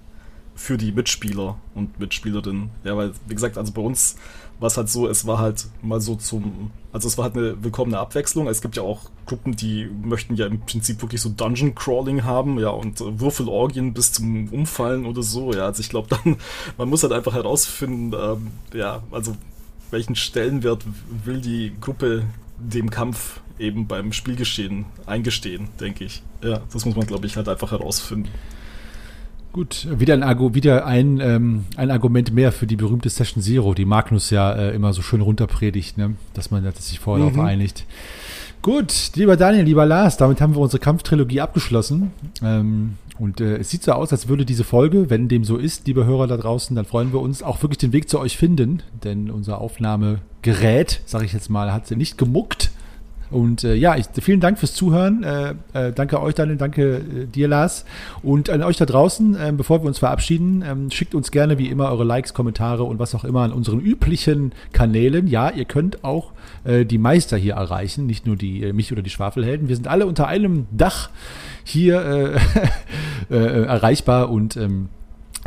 für 0.53 0.77
die 0.77 0.91
Mitspieler 0.91 1.57
und 1.75 1.99
Mitspielerinnen. 1.99 2.69
Ja, 2.83 2.97
weil, 2.97 3.13
wie 3.27 3.33
gesagt, 3.33 3.57
also 3.57 3.71
bei 3.71 3.81
uns 3.81 4.15
war 4.59 4.67
es 4.67 4.77
halt 4.77 4.89
so, 4.89 5.07
es 5.07 5.27
war 5.27 5.37
halt 5.37 5.67
mal 5.81 6.01
so 6.01 6.15
zum, 6.15 6.71
also 6.91 7.07
es 7.07 7.17
war 7.17 7.25
halt 7.25 7.35
eine 7.35 7.63
willkommene 7.63 7.99
Abwechslung. 7.99 8.47
Es 8.47 8.61
gibt 8.61 8.75
ja 8.75 8.83
auch 8.83 9.09
Gruppen, 9.25 9.55
die 9.55 9.87
möchten 10.03 10.35
ja 10.35 10.47
im 10.47 10.61
Prinzip 10.61 11.01
wirklich 11.01 11.21
so 11.21 11.29
Dungeon 11.29 11.75
Crawling 11.75 12.23
haben, 12.23 12.59
ja, 12.59 12.69
und 12.69 12.99
Würfelorgien 13.19 13.93
bis 13.93 14.13
zum 14.13 14.49
Umfallen 14.49 15.05
oder 15.05 15.21
so, 15.21 15.53
ja. 15.53 15.65
Also 15.65 15.81
ich 15.81 15.89
glaube 15.89 16.07
dann, 16.23 16.37
man 16.77 16.89
muss 16.89 17.03
halt 17.03 17.13
einfach 17.13 17.33
herausfinden, 17.33 18.15
ähm, 18.19 18.47
ja, 18.73 19.03
also 19.11 19.35
welchen 19.91 20.15
Stellenwert 20.15 20.83
will 21.23 21.39
die 21.39 21.73
Gruppe 21.79 22.23
dem 22.57 22.89
Kampf 22.89 23.39
eben 23.59 23.87
beim 23.87 24.11
Spielgeschehen 24.11 24.85
eingestehen, 25.05 25.69
denke 25.79 26.03
ich. 26.03 26.21
Ja, 26.43 26.61
das 26.71 26.85
muss 26.85 26.95
man, 26.95 27.07
glaube 27.07 27.25
ich, 27.25 27.37
halt 27.37 27.47
einfach 27.47 27.71
herausfinden. 27.71 28.29
Gut, 29.53 29.87
wieder 29.91 30.13
ein, 30.13 30.53
wieder 30.53 30.85
ein, 30.85 31.19
ähm, 31.19 31.65
ein 31.77 31.89
Argument 31.89 32.31
mehr 32.33 32.51
für 32.51 32.67
die 32.67 32.75
berühmte 32.75 33.09
Session 33.09 33.41
Zero, 33.41 33.73
die 33.73 33.85
Magnus 33.85 34.29
ja 34.29 34.53
äh, 34.53 34.75
immer 34.75 34.93
so 34.93 35.01
schön 35.01 35.21
runterpredigt, 35.21 35.97
ne? 35.97 36.15
dass 36.33 36.51
man 36.51 36.63
dass 36.63 36.89
sich 36.89 36.99
vorher 36.99 37.25
mhm. 37.25 37.33
darauf 37.33 37.47
einigt. 37.47 37.85
Gut, 38.61 39.11
lieber 39.15 39.37
Daniel, 39.37 39.63
lieber 39.63 39.85
Lars, 39.85 40.17
damit 40.17 40.41
haben 40.41 40.53
wir 40.53 40.59
unsere 40.59 40.79
Kampftrilogie 40.79 41.41
abgeschlossen. 41.41 42.11
Ähm, 42.43 42.97
und 43.19 43.39
äh, 43.39 43.57
es 43.57 43.69
sieht 43.69 43.83
so 43.83 43.93
aus, 43.93 44.11
als 44.11 44.27
würde 44.27 44.45
diese 44.45 44.63
Folge, 44.63 45.09
wenn 45.09 45.27
dem 45.27 45.43
so 45.43 45.57
ist, 45.57 45.87
liebe 45.87 46.05
Hörer 46.05 46.27
da 46.27 46.37
draußen, 46.37 46.75
dann 46.75 46.85
freuen 46.85 47.13
wir 47.13 47.21
uns, 47.21 47.41
auch 47.41 47.61
wirklich 47.63 47.77
den 47.77 47.93
Weg 47.93 48.09
zu 48.09 48.19
euch 48.19 48.37
finden. 48.37 48.83
Denn 49.03 49.31
unser 49.31 49.61
Aufnahmegerät, 49.61 51.01
sage 51.05 51.25
ich 51.25 51.33
jetzt 51.33 51.49
mal, 51.49 51.71
hat 51.73 51.87
sie 51.87 51.95
nicht 51.95 52.17
gemuckt. 52.17 52.71
Und 53.29 53.63
äh, 53.63 53.75
ja, 53.75 53.95
ich, 53.95 54.05
vielen 54.21 54.39
Dank 54.39 54.59
fürs 54.59 54.73
Zuhören. 54.73 55.23
Äh, 55.23 55.55
äh, 55.73 55.91
danke 55.93 56.21
euch, 56.21 56.35
Daniel, 56.35 56.57
danke 56.57 56.97
äh, 56.97 57.25
dir, 57.25 57.47
Lars. 57.47 57.85
Und 58.23 58.49
an 58.49 58.63
euch 58.63 58.77
da 58.77 58.85
draußen, 58.85 59.35
äh, 59.35 59.53
bevor 59.55 59.81
wir 59.83 59.87
uns 59.87 59.99
verabschieden, 59.99 60.63
ähm, 60.65 60.91
schickt 60.91 61.13
uns 61.13 61.31
gerne 61.31 61.57
wie 61.57 61.67
immer 61.67 61.91
eure 61.91 62.03
Likes, 62.03 62.33
Kommentare 62.33 62.83
und 62.83 62.99
was 62.99 63.15
auch 63.15 63.23
immer 63.23 63.41
an 63.41 63.51
unseren 63.51 63.79
üblichen 63.79 64.53
Kanälen. 64.71 65.27
Ja, 65.27 65.49
ihr 65.49 65.65
könnt 65.65 66.03
auch 66.03 66.31
äh, 66.63 66.85
die 66.85 66.97
Meister 66.97 67.37
hier 67.37 67.55
erreichen, 67.55 68.05
nicht 68.05 68.25
nur 68.25 68.35
die 68.35 68.71
mich 68.73 68.91
oder 68.91 69.01
die 69.01 69.09
Schwafelhelden. 69.09 69.67
Wir 69.67 69.75
sind 69.75 69.87
alle 69.87 70.05
unter 70.05 70.27
einem 70.27 70.67
Dach 70.71 71.09
hier 71.63 71.97
erreichbar 73.29 74.29
und 74.29 74.55
ähm, 74.55 74.87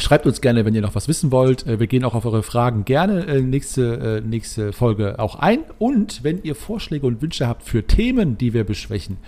Schreibt 0.01 0.27
uns 0.27 0.40
gerne, 0.40 0.64
wenn 0.64 0.74
ihr 0.74 0.81
noch 0.81 0.94
was 0.94 1.09
wissen 1.09 1.31
wollt. 1.31 1.66
Äh, 1.66 1.78
wir 1.78 1.86
gehen 1.86 2.05
auch 2.05 2.14
auf 2.14 2.24
eure 2.24 2.43
Fragen 2.43 2.85
gerne 2.85 3.27
äh, 3.27 3.40
nächste, 3.40 4.20
äh, 4.22 4.27
nächste 4.27 4.72
Folge 4.72 5.18
auch 5.18 5.36
ein. 5.36 5.60
Und 5.78 6.24
wenn 6.24 6.43
ihr 6.43 6.55
Vorschläge 6.55 7.06
und 7.06 7.20
Wünsche 7.22 7.47
habt 7.47 7.62
für 7.62 7.86
Themen, 7.86 8.39
die 8.39 8.55
wir 8.55 8.64
beschwächen 8.64 9.18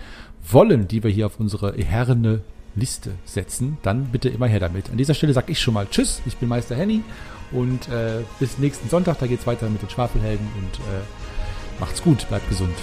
wollen, 0.49 0.87
die 0.87 1.03
wir 1.03 1.11
hier 1.11 1.27
auf 1.27 1.39
unsere 1.39 1.73
herne 1.73 2.41
Liste 2.75 3.11
setzen, 3.25 3.77
dann 3.83 4.05
bitte 4.05 4.29
immer 4.29 4.47
her 4.47 4.59
damit. 4.59 4.89
An 4.89 4.97
dieser 4.97 5.13
Stelle 5.13 5.33
sage 5.33 5.51
ich 5.51 5.59
schon 5.59 5.75
mal 5.75 5.87
Tschüss, 5.89 6.21
ich 6.25 6.37
bin 6.37 6.49
Meister 6.49 6.75
Henny 6.75 7.01
und 7.51 7.87
äh, 7.89 8.21
bis 8.39 8.57
nächsten 8.57 8.89
Sonntag, 8.89 9.19
da 9.19 9.27
geht 9.27 9.41
es 9.41 9.47
weiter 9.47 9.69
mit 9.69 9.81
den 9.81 9.89
Schwafelhelden 9.89 10.47
und 10.57 10.79
äh, 10.79 11.79
macht's 11.79 12.01
gut, 12.01 12.27
bleibt 12.27 12.49
gesund. 12.49 12.75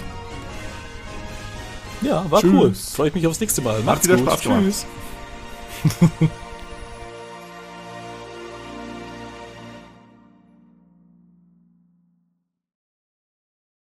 Ja, 2.03 2.25
war 2.31 2.41
Tschüss. 2.41 2.53
cool. 2.53 2.75
Freue 2.75 3.09
ich 3.09 3.15
mich 3.15 3.27
aufs 3.27 3.41
nächste 3.41 3.63
Mal. 3.63 3.83
Macht's 3.83 4.09
Macht 4.09 4.21
wieder 4.21 4.31
gut. 4.31 4.41
Spaß. 4.41 4.47
Tschüss. 4.63 4.87